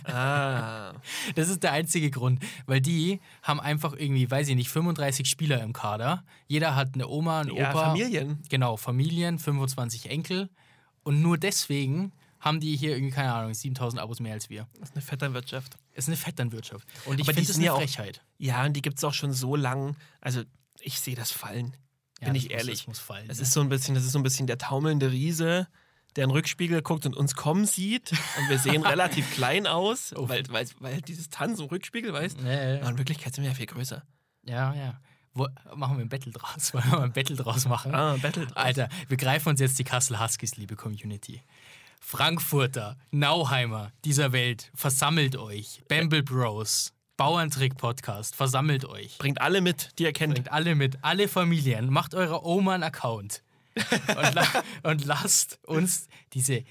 Ah. 0.05 0.95
Das 1.35 1.49
ist 1.49 1.63
der 1.63 1.73
einzige 1.73 2.11
Grund, 2.11 2.43
weil 2.65 2.81
die 2.81 3.21
haben 3.43 3.61
einfach 3.61 3.93
irgendwie, 3.93 4.31
weiß 4.31 4.49
ich 4.49 4.57
nicht, 4.57 4.71
35 4.71 5.29
Spieler 5.29 5.63
im 5.63 5.73
Kader. 5.73 6.25
Jeder 6.47 6.75
hat 6.75 6.95
eine 6.95 7.09
Oma, 7.09 7.41
einen 7.41 7.55
Ja, 7.55 7.71
Opa. 7.71 7.89
Familien. 7.89 8.43
Genau, 8.49 8.77
Familien, 8.77 9.39
25 9.39 10.09
Enkel. 10.11 10.49
Und 11.03 11.21
nur 11.21 11.37
deswegen 11.39 12.13
haben 12.47 12.61
die 12.61 12.77
hier 12.77 12.93
irgendwie, 12.97 13.13
keine 13.15 13.33
Ahnung, 13.35 13.53
7000 13.53 14.01
Abos 14.01 14.21
mehr 14.21 14.33
als 14.33 14.49
wir. 14.49 14.67
Das 14.81 14.91
ist 14.91 14.95
eine 14.97 15.03
Vetternwirtschaft. 15.03 15.77
Ist 15.93 16.09
eine 16.09 16.17
Vetternwirtschaft. 16.17 16.87
Und 17.05 17.19
ich 17.21 17.27
finde 17.27 17.43
das 17.43 17.49
sind 17.49 17.57
eine 17.57 17.65
ja 17.67 17.73
auch- 17.73 17.79
Frechheit. 17.79 18.23
Ja, 18.39 18.65
und 18.65 18.73
die 18.75 18.83
gibt 18.83 18.99
es 18.99 19.05
auch 19.05 19.15
schon 19.15 19.33
so 19.33 19.57
lang. 19.57 19.97
Also, 20.21 20.43
ich 20.81 21.01
sehe 21.01 21.15
das 21.17 21.31
fallen. 21.33 21.77
Ja, 22.21 22.27
Bin 22.29 22.35
das 22.35 22.45
ich 22.45 22.51
muss- 22.51 22.59
ehrlich. 22.59 22.79
Das 22.81 22.87
muss 22.87 22.99
fallen. 22.99 23.29
Das 23.29 23.37
ne? 23.39 23.43
ist 23.43 23.53
so 23.53 23.61
ein 23.61 23.69
bisschen, 23.69 23.95
das 23.95 24.05
ist 24.05 24.13
so 24.13 24.19
ein 24.19 24.23
bisschen 24.23 24.47
der 24.47 24.57
taumelnde 24.59 25.11
Riese, 25.11 25.69
der 26.15 26.25
in 26.25 26.31
den 26.31 26.37
Rückspiegel 26.37 26.81
guckt 26.81 27.05
und 27.05 27.15
uns 27.15 27.35
kommen 27.35 27.67
sieht. 27.67 28.13
Und 28.13 28.49
wir 28.49 28.59
sehen 28.59 28.83
relativ 28.87 29.31
klein 29.35 29.67
aus, 29.67 30.15
weil, 30.17 30.45
weil, 30.49 30.67
weil 30.79 31.03
dieses 31.03 31.29
Tanz 31.29 31.61
im 31.61 31.67
Rückspiegel, 31.67 32.13
weißt 32.13 32.39
Ja, 32.41 32.75
ja, 32.77 32.89
in 32.89 32.97
Wirklichkeit 32.97 33.35
sind 33.35 33.45
wir 33.45 33.51
ja 33.51 33.55
viel 33.57 33.67
größer. 33.67 34.03
ja, 34.45 34.73
ja. 34.75 35.01
Wo, 35.39 35.47
machen 35.75 35.99
wir 35.99 36.05
ein 36.07 36.09
Battle 36.09 36.33
draus? 36.33 36.73
Wollen 36.73 36.91
wir 36.91 37.03
ein 37.03 37.13
Battle 37.13 37.37
draus 37.37 37.67
machen? 37.67 37.95
Ah, 37.95 38.17
Battle. 38.17 38.47
Alter, 38.57 38.89
wir 39.09 39.19
greifen 39.19 39.51
uns 39.51 39.61
jetzt 39.61 39.79
die 39.79 39.85
Kassel 39.85 40.19
Huskies, 40.19 40.57
liebe 40.57 40.77
Community. 40.77 41.43
Frankfurter, 42.01 42.97
Nauheimer 43.11 43.93
dieser 44.05 44.33
Welt, 44.33 44.71
versammelt 44.75 45.37
euch. 45.37 45.83
Bamble 45.89 46.23
Bros, 46.23 46.93
Bauerntrick-Podcast, 47.17 48.37
versammelt 48.37 48.85
euch. 48.85 49.19
Bringt 49.19 49.41
alle 49.41 49.61
mit, 49.61 49.91
die 49.99 50.05
ihr 50.05 50.13
kennt. 50.13 50.35
Bringt 50.35 50.53
alle 50.53 50.75
mit, 50.75 50.99
alle 51.03 51.29
Familien, 51.29 51.91
macht 51.91 52.15
eurer 52.15 52.45
Oma 52.45 52.75
einen 52.75 52.83
Account. 52.85 53.43
Und, 54.09 54.35
la 54.35 54.47
und 54.85 55.05
lasst 55.05 55.59
uns 55.67 56.09
diese 56.33 56.65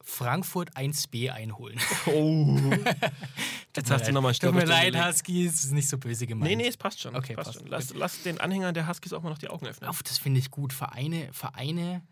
Frankfurt 0.00 0.76
1b 0.76 1.30
einholen. 1.30 1.80
Oh. 2.06 2.56
Jetzt 3.76 3.90
hast 3.90 4.06
du 4.06 4.12
nochmal 4.12 4.34
Tut 4.34 4.54
mir 4.54 4.64
leid. 4.64 4.94
Huskies, 4.94 5.54
es 5.54 5.64
ist 5.64 5.72
nicht 5.72 5.88
so 5.88 5.98
böse 5.98 6.26
gemeint. 6.26 6.50
Nee, 6.50 6.56
nee, 6.56 6.68
es 6.68 6.76
passt 6.76 7.00
schon. 7.00 7.16
Okay, 7.16 7.34
passt 7.34 7.48
passt. 7.48 7.60
schon. 7.60 7.68
Lass, 7.68 7.94
lass 7.94 8.22
den 8.22 8.38
Anhängern 8.38 8.74
der 8.74 8.86
Huskies 8.86 9.12
auch 9.12 9.22
mal 9.22 9.30
noch 9.30 9.38
die 9.38 9.48
Augen 9.48 9.66
öffnen. 9.66 9.88
Auf, 9.90 10.02
das 10.02 10.18
finde 10.18 10.38
ich 10.38 10.50
gut. 10.50 10.72
Vereine, 10.72 11.32
Vereine, 11.32 12.02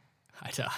Alter, 0.43 0.71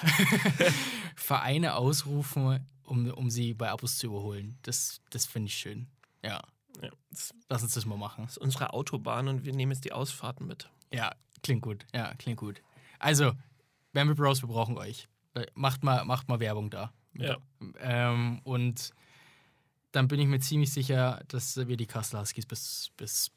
Vereine 1.17 1.75
ausrufen, 1.77 2.67
um, 2.85 3.11
um 3.11 3.31
sie 3.31 3.55
bei 3.55 3.71
Abos 3.71 3.99
zu 3.99 4.07
überholen. 4.09 4.59
Das, 4.63 5.01
das 5.11 5.27
finde 5.27 5.49
ich 5.49 5.57
schön. 5.57 5.87
Ja, 6.23 6.43
Ja, 6.83 6.91
das 7.11 7.33
lass 7.49 7.63
uns 7.63 7.75
das 7.75 7.87
mal 7.87 7.97
machen. 7.97 8.25
ist 8.27 8.39
unsere 8.39 8.73
Autobahn 8.73 9.29
und 9.29 9.45
wir 9.45 9.53
nehmen 9.55 9.73
jetzt 9.73 9.85
die 9.85 9.93
Ausfahrten 9.93 10.47
mit. 10.47 10.69
Ja, 10.93 11.15
klingt 11.43 11.63
gut. 11.63 11.87
Ja, 11.95 12.15
klingt 12.15 12.39
gut. 12.39 12.61
Also, 12.99 13.33
Bamble 13.93 14.15
Bros, 14.15 14.43
wir 14.43 14.49
brauchen 14.49 14.77
euch. 14.77 15.09
Äh, 15.35 15.47
Macht 15.55 15.83
mal, 15.83 16.05
macht 16.05 16.29
mal 16.29 16.41
Werbung 16.41 16.71
da. 16.71 16.93
Ja. 17.15 17.37
Ähm, 17.81 18.41
und 18.45 18.91
dann 19.93 20.09
bin 20.09 20.19
ich 20.21 20.27
mir 20.27 20.41
ziemlich 20.41 20.73
sicher, 20.73 21.23
dass 21.29 21.57
wir 21.57 21.77
die 21.77 21.87
Kassel 21.87 22.19
Huskies 22.21 22.47
bis, 22.47 22.91
bis 22.97 23.31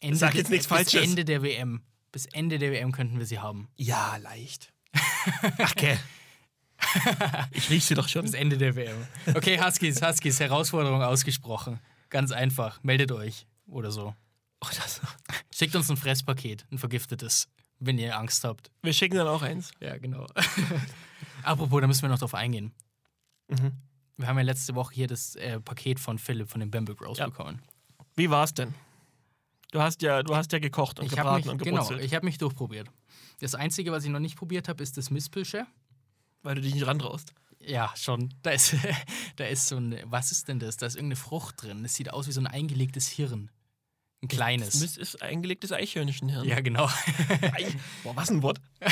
Ende, 0.00 0.16
Sag 0.16 0.34
jetzt 0.34 0.50
nichts 0.50 0.66
bis 0.68 0.76
Falsches. 0.76 1.02
Ende 1.02 1.24
der 1.24 1.42
WM. 1.42 1.82
Bis 2.18 2.26
Ende 2.32 2.58
der 2.58 2.72
WM 2.72 2.90
könnten 2.90 3.20
wir 3.20 3.26
sie 3.26 3.38
haben. 3.38 3.68
Ja, 3.76 4.16
leicht. 4.16 4.72
Ach, 5.58 5.70
okay. 5.70 5.96
Ich 7.52 7.70
riech 7.70 7.84
sie 7.84 7.94
doch 7.94 8.08
schon. 8.08 8.22
Bis 8.22 8.34
Ende 8.34 8.58
der 8.58 8.74
WM. 8.74 8.96
Okay, 9.36 9.60
Huskies, 9.62 10.02
Huskies, 10.02 10.40
Herausforderung 10.40 11.00
ausgesprochen. 11.00 11.78
Ganz 12.10 12.32
einfach. 12.32 12.82
Meldet 12.82 13.12
euch 13.12 13.46
oder 13.68 13.92
so. 13.92 14.16
Oh, 14.60 14.66
das. 14.76 15.00
Schickt 15.54 15.76
uns 15.76 15.88
ein 15.92 15.96
Fresspaket, 15.96 16.66
ein 16.72 16.78
vergiftetes, 16.78 17.46
wenn 17.78 17.98
ihr 17.98 18.18
Angst 18.18 18.42
habt. 18.42 18.72
Wir 18.82 18.92
schicken 18.92 19.14
dann 19.16 19.28
auch 19.28 19.42
eins. 19.42 19.70
Ja, 19.78 19.96
genau. 19.96 20.26
Apropos, 21.44 21.80
da 21.80 21.86
müssen 21.86 22.02
wir 22.02 22.08
noch 22.08 22.18
drauf 22.18 22.34
eingehen. 22.34 22.72
Mhm. 23.46 23.70
Wir 24.16 24.26
haben 24.26 24.38
ja 24.38 24.42
letzte 24.42 24.74
Woche 24.74 24.92
hier 24.92 25.06
das 25.06 25.36
äh, 25.36 25.60
Paket 25.60 26.00
von 26.00 26.18
Philipp 26.18 26.50
von 26.50 26.58
den 26.58 26.72
Bamble 26.72 26.96
Bros 26.96 27.18
Ja. 27.18 27.26
bekommen. 27.26 27.62
Wie 28.16 28.28
war's 28.28 28.54
denn? 28.54 28.74
Du 29.70 29.80
hast 29.80 30.02
ja, 30.02 30.22
du 30.22 30.34
hast 30.34 30.52
ja 30.52 30.58
gekocht 30.58 30.98
und 30.98 31.06
Ich 31.06 31.12
habe 31.12 31.22
gebraten 31.22 31.42
mich, 31.42 31.52
und 31.52 31.62
genau, 31.62 31.82
gebrutzelt, 31.82 32.02
ich 32.04 32.14
habe 32.14 32.24
mich 32.24 32.38
durchprobiert. 32.38 32.88
Das 33.40 33.54
Einzige, 33.54 33.92
was 33.92 34.04
ich 34.04 34.10
noch 34.10 34.20
nicht 34.20 34.36
probiert 34.36 34.68
habe, 34.68 34.82
ist 34.82 34.96
das 34.96 35.10
Mispelche. 35.10 35.66
weil 36.42 36.54
du 36.54 36.60
dich 36.62 36.74
nicht 36.74 36.86
rantraust. 36.86 37.34
Ja, 37.60 37.92
schon. 37.96 38.32
Da 38.42 38.50
ist, 38.52 38.74
da 39.36 39.44
ist 39.44 39.66
so 39.66 39.76
ein, 39.76 39.98
was 40.04 40.32
ist 40.32 40.48
denn 40.48 40.58
das? 40.58 40.76
Da 40.76 40.86
ist 40.86 40.94
irgendeine 40.94 41.16
Frucht 41.16 41.62
drin. 41.62 41.82
Das 41.82 41.94
sieht 41.94 42.10
aus 42.10 42.26
wie 42.28 42.32
so 42.32 42.40
ein 42.40 42.46
eingelegtes 42.46 43.08
Hirn. 43.08 43.50
Ein 44.22 44.28
kleines. 44.28 44.80
Das 44.80 44.96
ist 44.96 45.22
eingelegtes 45.22 45.70
Eichhörnchenhirn. 45.72 46.46
ja, 46.48 46.60
genau. 46.60 46.88
Boah, 48.02 48.16
was 48.16 48.30
ein 48.30 48.42
Wort. 48.42 48.60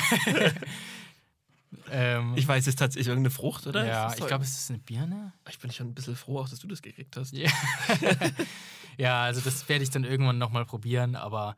ähm, 1.91 2.35
Ich 2.37 2.47
weiß, 2.47 2.63
es 2.63 2.69
ist 2.69 2.79
tatsächlich 2.79 3.09
irgendeine 3.09 3.31
Frucht, 3.31 3.67
oder? 3.67 3.87
ja, 3.87 4.13
ich 4.13 4.27
glaube, 4.27 4.45
es 4.45 4.57
ist 4.57 4.71
eine 4.71 4.79
Birne. 4.79 5.33
Ich 5.49 5.59
bin 5.59 5.71
schon 5.71 5.89
ein 5.89 5.95
bisschen 5.95 6.17
froh, 6.17 6.41
auch, 6.41 6.49
dass 6.49 6.59
du 6.59 6.69
das 6.69 6.83
gekriegt 6.83 7.17
hast. 7.17 7.33
Ja, 7.33 7.51
ja 8.99 9.23
also 9.23 9.41
das 9.41 9.69
werde 9.69 9.85
ich 9.85 9.91
dann 9.91 10.05
irgendwann 10.05 10.39
nochmal 10.39 10.65
probieren, 10.65 11.17
aber 11.17 11.57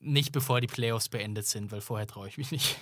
nicht 0.00 0.32
bevor 0.32 0.60
die 0.60 0.66
Playoffs 0.66 1.08
beendet 1.08 1.46
sind, 1.46 1.72
weil 1.72 1.80
vorher 1.80 2.06
traue 2.06 2.28
ich 2.28 2.38
mich 2.38 2.50
nicht. 2.50 2.76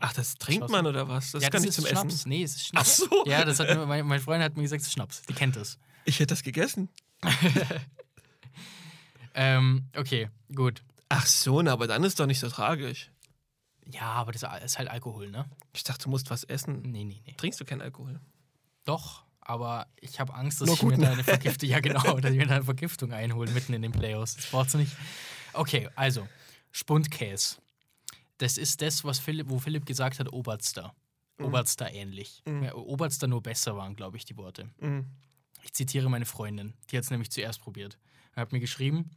Ach, 0.00 0.12
das 0.12 0.34
trinkt 0.34 0.68
man 0.68 0.86
oder 0.86 1.08
was? 1.08 1.32
Das 1.32 1.42
ja, 1.42 1.48
kann 1.48 1.62
das 1.62 1.62
nicht 1.62 1.70
ist 1.70 1.76
zum 1.76 1.86
Schnaps. 1.86 2.14
Essen. 2.14 2.28
Nee, 2.28 2.42
es 2.42 2.56
ist 2.56 2.66
Schnaps. 2.66 3.02
Ach 3.04 3.08
so. 3.10 3.24
Ja, 3.26 3.44
das 3.44 3.60
hat 3.60 3.68
mir, 3.68 3.86
mein, 3.86 4.06
mein 4.06 4.20
Freund 4.20 4.42
hat 4.42 4.56
mir 4.56 4.62
gesagt, 4.62 4.82
es 4.82 4.88
ist 4.88 4.92
Schnaps. 4.92 5.22
Die 5.22 5.32
kennt 5.32 5.56
das. 5.56 5.78
Ich 6.04 6.18
hätte 6.18 6.34
das 6.34 6.42
gegessen. 6.42 6.90
Ähm, 9.36 9.84
okay, 9.94 10.30
gut. 10.54 10.82
Ach 11.10 11.26
so, 11.26 11.60
na, 11.62 11.72
aber 11.72 11.86
dann 11.86 12.02
ist 12.02 12.18
doch 12.18 12.26
nicht 12.26 12.40
so 12.40 12.48
tragisch. 12.48 13.10
Ja, 13.92 14.12
aber 14.12 14.32
das 14.32 14.42
ist 14.64 14.78
halt 14.78 14.88
Alkohol, 14.88 15.30
ne? 15.30 15.48
Ich 15.72 15.84
dachte, 15.84 16.04
du 16.04 16.10
musst 16.10 16.30
was 16.30 16.44
essen. 16.44 16.82
Nee, 16.82 17.04
nee, 17.04 17.22
nee. 17.24 17.34
Trinkst 17.34 17.60
du 17.60 17.64
keinen 17.64 17.82
Alkohol? 17.82 18.20
Doch, 18.84 19.24
aber 19.40 19.86
ich 20.00 20.18
habe 20.18 20.34
Angst, 20.34 20.60
dass 20.60 20.66
Nur 20.66 20.76
ich 20.76 20.82
mir 20.82 20.98
da 20.98 21.12
eine 21.12 21.24
Vergiftung, 21.24 21.68
ja 21.68 21.80
genau, 21.80 22.18
dass 22.18 22.32
ich 22.32 22.36
mir 22.36 22.46
da 22.46 22.56
eine 22.56 22.64
Vergiftung 22.64 23.12
einhole 23.12 23.50
mitten 23.52 23.72
in 23.74 23.82
den 23.82 23.92
Playoffs. 23.92 24.36
Das 24.36 24.50
braucht's 24.50 24.74
nicht. 24.74 24.92
Okay, 25.52 25.88
also, 25.94 26.26
Spundkäse. 26.72 27.56
Das 28.38 28.58
ist 28.58 28.82
das, 28.82 29.04
was 29.04 29.18
Philipp, 29.18 29.48
wo 29.48 29.58
Philipp 29.58 29.86
gesagt 29.86 30.18
hat, 30.18 30.32
Oberster. 30.32 30.94
Oberster 31.38 31.92
ähnlich. 31.92 32.42
Ja, 32.46 32.74
Oberster 32.74 33.26
nur 33.26 33.42
besser 33.42 33.76
waren, 33.76 33.94
glaube 33.94 34.16
ich, 34.16 34.24
die 34.24 34.36
Worte. 34.36 34.68
Mhm. 34.80 35.06
Ich 35.62 35.72
zitiere 35.72 36.08
meine 36.08 36.26
Freundin, 36.26 36.74
die 36.90 36.96
hat 36.96 37.04
es 37.04 37.10
nämlich 37.10 37.30
zuerst 37.30 37.60
probiert. 37.60 37.98
Er 38.34 38.42
hat 38.42 38.52
mir 38.52 38.60
geschrieben, 38.60 39.10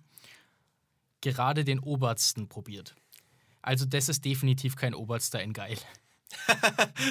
gerade 1.22 1.64
den 1.64 1.80
Obersten 1.80 2.48
probiert. 2.48 2.96
Also 3.62 3.86
das 3.86 4.10
ist 4.10 4.26
definitiv 4.26 4.76
kein 4.76 4.94
Oberster 4.94 5.42
in 5.42 5.54
geil. 5.54 5.78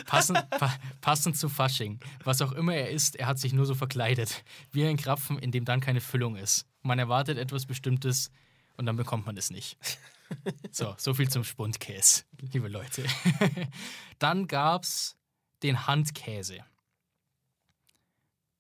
passend, 0.07 0.49
pa 0.51 0.73
passend 1.01 1.37
zu 1.37 1.49
Fasching. 1.49 1.99
Was 2.25 2.41
auch 2.41 2.53
immer 2.53 2.75
er 2.75 2.91
ist, 2.91 3.17
er 3.17 3.27
hat 3.27 3.39
sich 3.39 3.53
nur 3.53 3.67
so 3.67 3.75
verkleidet. 3.75 4.45
Wie 4.71 4.87
ein 4.87 4.97
Krapfen, 4.97 5.39
in 5.39 5.51
dem 5.51 5.65
dann 5.65 5.81
keine 5.81 6.01
Füllung 6.01 6.37
ist. 6.37 6.67
man 6.83 6.99
erwartet 6.99 7.37
etwas 7.39 7.67
Bestimmtes 7.67 8.31
und 8.77 8.87
dann 8.87 8.97
bekommt 8.97 9.27
man 9.27 9.37
es 9.37 9.51
nicht. 9.51 9.77
So, 10.71 10.95
so 10.99 11.15
viel 11.15 11.29
zum 11.29 11.45
Spundkäse, 11.45 12.25
liebe 12.53 12.69
Leute. 12.69 13.05
Dann 14.19 14.47
gab 14.47 14.85
es 14.85 15.17
den 15.63 15.87
Handkäse. 15.87 16.65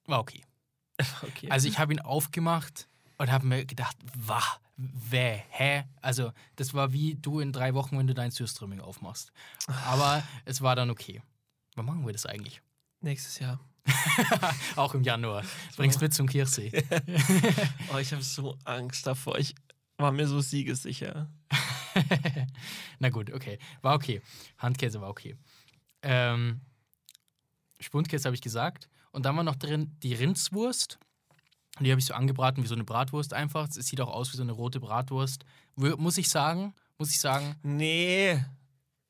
War 0.06 0.20
okay. 0.20 0.42
Okay. 1.22 1.48
Also 1.48 1.68
ich 1.68 1.78
habe 1.78 1.92
ihn 1.92 2.00
aufgemacht 2.00 2.88
und 3.18 3.30
habe 3.30 3.46
mir 3.46 3.64
gedacht, 3.64 3.96
wah, 4.16 4.42
weh, 4.78 5.40
hä? 5.50 5.84
Also 6.00 6.32
das 6.56 6.72
war 6.72 6.92
wie 6.92 7.16
du 7.16 7.40
in 7.40 7.52
drei 7.52 7.74
Wochen, 7.74 7.98
wenn 7.98 8.06
du 8.06 8.14
dein 8.14 8.30
Surströmming 8.30 8.80
aufmachst. 8.80 9.32
Aber 9.66 10.22
es 10.44 10.62
war 10.62 10.76
dann 10.76 10.90
okay. 10.90 11.20
Wann 11.74 11.84
machen 11.84 12.06
wir 12.06 12.12
das 12.12 12.26
eigentlich? 12.26 12.62
Nächstes 13.00 13.38
Jahr. 13.40 13.60
Auch 14.76 14.94
im 14.94 15.02
Januar. 15.02 15.44
Bringst 15.76 16.00
mit 16.00 16.14
zum 16.14 16.28
Kirchsee. 16.28 16.72
Oh, 17.92 17.98
ich 17.98 18.12
habe 18.12 18.22
so 18.22 18.56
Angst 18.64 19.06
davor. 19.06 19.38
Ich 19.38 19.54
war 19.96 20.12
mir 20.12 20.26
so 20.26 20.40
siegessicher. 20.40 21.28
Na 22.98 23.08
gut, 23.08 23.32
okay. 23.32 23.58
War 23.82 23.94
okay. 23.94 24.20
Handkäse 24.58 25.00
war 25.00 25.08
okay. 25.08 25.36
Ähm, 26.02 26.60
Spundkäse 27.80 28.26
habe 28.26 28.34
ich 28.34 28.42
gesagt. 28.42 28.88
Und 29.10 29.24
dann 29.24 29.36
war 29.36 29.42
noch 29.42 29.56
drin 29.56 29.96
die 30.02 30.14
Rindswurst. 30.14 30.98
Die 31.80 31.90
habe 31.90 32.00
ich 32.00 32.06
so 32.06 32.14
angebraten 32.14 32.62
wie 32.62 32.66
so 32.68 32.74
eine 32.74 32.84
Bratwurst 32.84 33.32
einfach. 33.32 33.68
Es 33.68 33.74
sieht 33.74 34.00
auch 34.00 34.08
aus 34.12 34.32
wie 34.32 34.36
so 34.36 34.42
eine 34.42 34.52
rote 34.52 34.80
Bratwurst. 34.80 35.44
Muss 35.76 36.18
ich 36.18 36.28
sagen, 36.28 36.74
muss 36.98 37.10
ich 37.10 37.20
sagen, 37.20 37.56
Nee, 37.62 38.44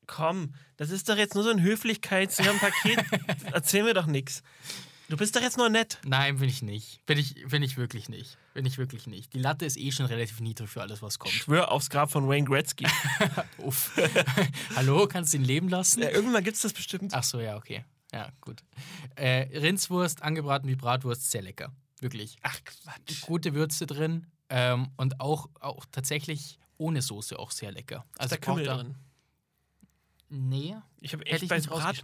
komm. 0.07 0.53
Das 0.77 0.89
ist 0.91 1.09
doch 1.09 1.17
jetzt 1.17 1.35
nur 1.35 1.43
so 1.43 1.49
ein 1.49 1.59
Höflichkeits- 1.61 2.39
ein 2.47 2.59
Paket. 2.59 3.03
Erzähl 3.53 3.83
mir 3.83 3.93
doch 3.93 4.05
nichts. 4.05 4.43
Du 5.09 5.17
bist 5.17 5.35
doch 5.35 5.41
jetzt 5.41 5.57
nur 5.57 5.69
nett. 5.69 5.97
nein, 6.05 6.37
bin 6.37 6.47
ich 6.49 6.61
nicht. 6.61 7.03
Bin 7.07 7.17
ich, 7.17 7.43
bin 7.47 7.63
ich 7.63 7.77
wirklich 7.77 8.09
nicht. 8.09 8.37
Bin 8.53 8.67
ich 8.67 8.77
wirklich 8.77 9.07
nicht. 9.07 9.33
Die 9.33 9.39
Latte 9.39 9.65
ist 9.65 9.75
eh 9.77 9.91
schon 9.91 10.05
relativ 10.05 10.39
niedrig 10.39 10.69
für 10.69 10.81
alles, 10.81 11.01
was 11.01 11.17
kommt. 11.17 11.33
Schwör 11.33 11.71
aufs 11.71 11.89
Grab 11.89 12.11
von 12.11 12.27
Wayne 12.29 12.45
Gretzky. 12.47 12.85
Uff. 13.57 13.91
Hallo, 14.75 15.07
kannst 15.07 15.33
du 15.33 15.37
ihn 15.37 15.43
leben 15.43 15.67
lassen? 15.67 16.03
ja, 16.03 16.09
irgendwann 16.11 16.43
gibt's 16.43 16.61
das 16.61 16.73
bestimmt. 16.73 17.11
Ach 17.15 17.23
so, 17.23 17.39
ja, 17.39 17.57
okay. 17.57 17.83
Ja, 18.13 18.29
gut. 18.41 18.63
Äh, 19.15 19.47
Rindswurst, 19.59 20.21
angebraten 20.21 20.67
wie 20.69 20.75
Bratwurst, 20.75 21.31
sehr 21.31 21.41
lecker. 21.41 21.71
Wirklich. 21.99 22.37
Ach, 22.41 22.57
Quatsch. 22.63 23.21
Gute 23.21 23.53
Würze 23.53 23.85
drin 23.85 24.27
ähm, 24.49 24.89
und 24.97 25.19
auch, 25.19 25.49
auch 25.59 25.85
tatsächlich 25.91 26.59
ohne 26.77 27.01
Soße 27.01 27.37
auch 27.37 27.51
sehr 27.51 27.71
lecker. 27.71 28.05
Ist 28.13 28.19
Also 28.21 28.35
da 28.35 28.41
Kümmel 28.41 28.65
drin? 28.65 28.95
Nee, 30.29 30.75
Ich 31.01 31.13
habe 31.13 31.25
echt 31.25 31.43
ich 31.43 31.49
bei, 31.49 31.59
Brat, 31.59 31.97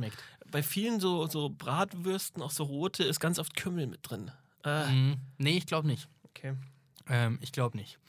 bei 0.49 0.63
vielen 0.63 0.99
so, 0.99 1.27
so 1.27 1.49
Bratwürsten, 1.49 2.41
auch 2.41 2.49
so 2.51 2.63
rote, 2.63 3.03
ist 3.03 3.19
ganz 3.19 3.37
oft 3.37 3.55
Kümmel 3.55 3.85
mit 3.87 3.99
drin. 4.03 4.31
Äh, 4.63 4.91
Mhm. 4.91 5.17
Nee, 5.37 5.57
ich 5.57 5.67
glaube 5.67 5.87
nicht. 5.87 6.09
okay. 6.23 6.55
Ähm, 7.07 7.37
ich 7.41 7.51
glaube 7.51 7.77
nicht. 7.77 7.99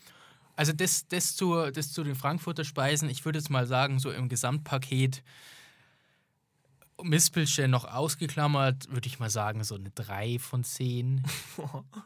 Also 0.57 0.72
das, 0.72 1.07
das, 1.09 1.37
zu, 1.37 1.70
das 1.70 1.93
zu 1.93 2.03
den 2.03 2.14
Frankfurter 2.14 2.64
Speisen, 2.64 3.11
ich 3.11 3.26
würde 3.26 3.39
jetzt 3.39 3.51
mal 3.51 3.66
sagen, 3.66 3.99
so 3.99 4.11
im 4.11 4.30
Gesamtpaket 4.30 5.22
Mispelchen 7.03 7.70
noch 7.70 7.84
ausgeklammert, 7.84 8.90
würde 8.90 9.07
ich 9.07 9.18
mal 9.18 9.28
sagen, 9.30 9.62
so 9.64 9.74
eine 9.74 9.90
3 9.90 10.38
von 10.38 10.64
10. 10.64 11.22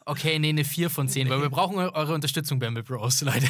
Okay, 0.04 0.38
nee, 0.38 0.48
eine 0.48 0.64
4 0.64 0.90
von 0.90 1.08
10, 1.08 1.28
weil 1.30 1.40
wir 1.42 1.50
brauchen 1.50 1.76
eu- 1.78 1.92
eure 1.92 2.14
Unterstützung, 2.14 2.58
Bamble 2.58 2.82
Bros, 2.82 3.20
Leute. 3.22 3.46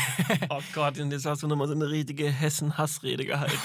Oh 0.50 0.60
Gott, 0.74 0.98
und 0.98 1.10
jetzt 1.10 1.24
hast 1.24 1.42
du 1.42 1.46
nochmal 1.46 1.68
so 1.68 1.74
eine 1.74 1.88
richtige 1.88 2.30
Hessen-Hassrede 2.30 3.24
gehalten. 3.24 3.56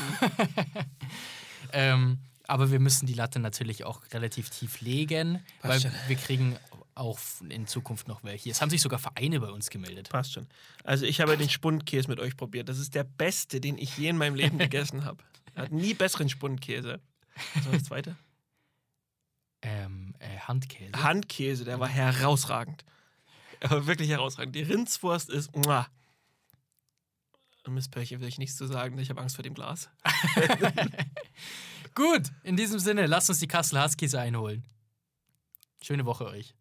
ähm, 1.73 2.19
aber 2.47 2.71
wir 2.71 2.79
müssen 2.79 3.05
die 3.07 3.13
Latte 3.13 3.39
natürlich 3.39 3.83
auch 3.85 4.01
relativ 4.13 4.49
tief 4.49 4.81
legen, 4.81 5.43
weil 5.61 5.71
Passt 5.71 5.83
schon. 5.83 5.91
wir 6.07 6.15
kriegen 6.15 6.55
auch 6.93 7.19
in 7.49 7.67
Zukunft 7.67 8.07
noch 8.07 8.23
welche. 8.23 8.49
Es 8.49 8.61
haben 8.61 8.69
sich 8.69 8.81
sogar 8.81 8.99
Vereine 8.99 9.39
bei 9.41 9.49
uns 9.49 9.69
gemeldet. 9.69 10.09
Passt 10.09 10.33
schon. 10.33 10.47
Also 10.83 11.05
ich 11.05 11.19
habe 11.19 11.35
den 11.37 11.49
Spundkäse 11.49 12.07
mit 12.07 12.19
euch 12.19 12.37
probiert. 12.37 12.69
Das 12.69 12.79
ist 12.79 12.95
der 12.95 13.03
beste, 13.03 13.59
den 13.59 13.77
ich 13.77 13.97
je 13.97 14.07
in 14.09 14.17
meinem 14.17 14.35
Leben 14.35 14.57
gegessen 14.59 15.03
habe. 15.03 15.21
Hat 15.55 15.71
nie 15.71 15.93
besseren 15.93 16.29
Spundkäse. 16.29 17.01
Was 17.55 17.65
war 17.65 17.73
das 17.73 17.83
zweite? 17.83 18.15
Ähm, 19.61 20.13
äh, 20.19 20.37
Handkäse. 20.37 20.91
Handkäse, 21.01 21.65
der 21.65 21.79
war 21.79 21.87
herausragend. 21.87 22.85
Er 23.61 23.71
war 23.71 23.87
wirklich 23.87 24.09
herausragend. 24.09 24.55
Die 24.55 24.61
Rindswurst 24.61 25.31
ist. 25.31 25.55
Muah. 25.55 25.87
Miss 27.67 27.89
Pörche 27.89 28.19
will 28.19 28.27
ich 28.27 28.37
nichts 28.37 28.57
zu 28.57 28.67
sagen. 28.67 28.99
Ich 28.99 29.09
habe 29.09 29.21
Angst 29.21 29.35
vor 29.35 29.43
dem 29.43 29.55
Glas. 29.55 29.89
Gut, 31.95 32.31
in 32.43 32.55
diesem 32.55 32.77
Sinne, 32.77 33.07
lasst 33.07 33.29
uns 33.29 33.39
die 33.39 33.47
Kassel 33.47 33.81
Huskies 33.81 34.13
einholen. 34.13 34.63
Schöne 35.81 36.05
Woche 36.05 36.25
euch. 36.27 36.53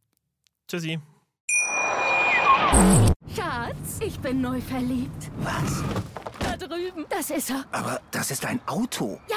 Tschüssi. 0.66 0.98
Schatz, 3.36 4.00
ich 4.00 4.18
bin 4.20 4.40
neu 4.40 4.60
verliebt. 4.62 5.30
Was? 5.38 5.82
Da 6.38 6.56
drüben. 6.56 7.04
Das 7.10 7.30
ist 7.30 7.50
er. 7.50 7.66
Aber 7.70 8.00
das 8.10 8.30
ist 8.30 8.44
ein 8.46 8.66
Auto. 8.66 9.20
Ja, 9.28 9.36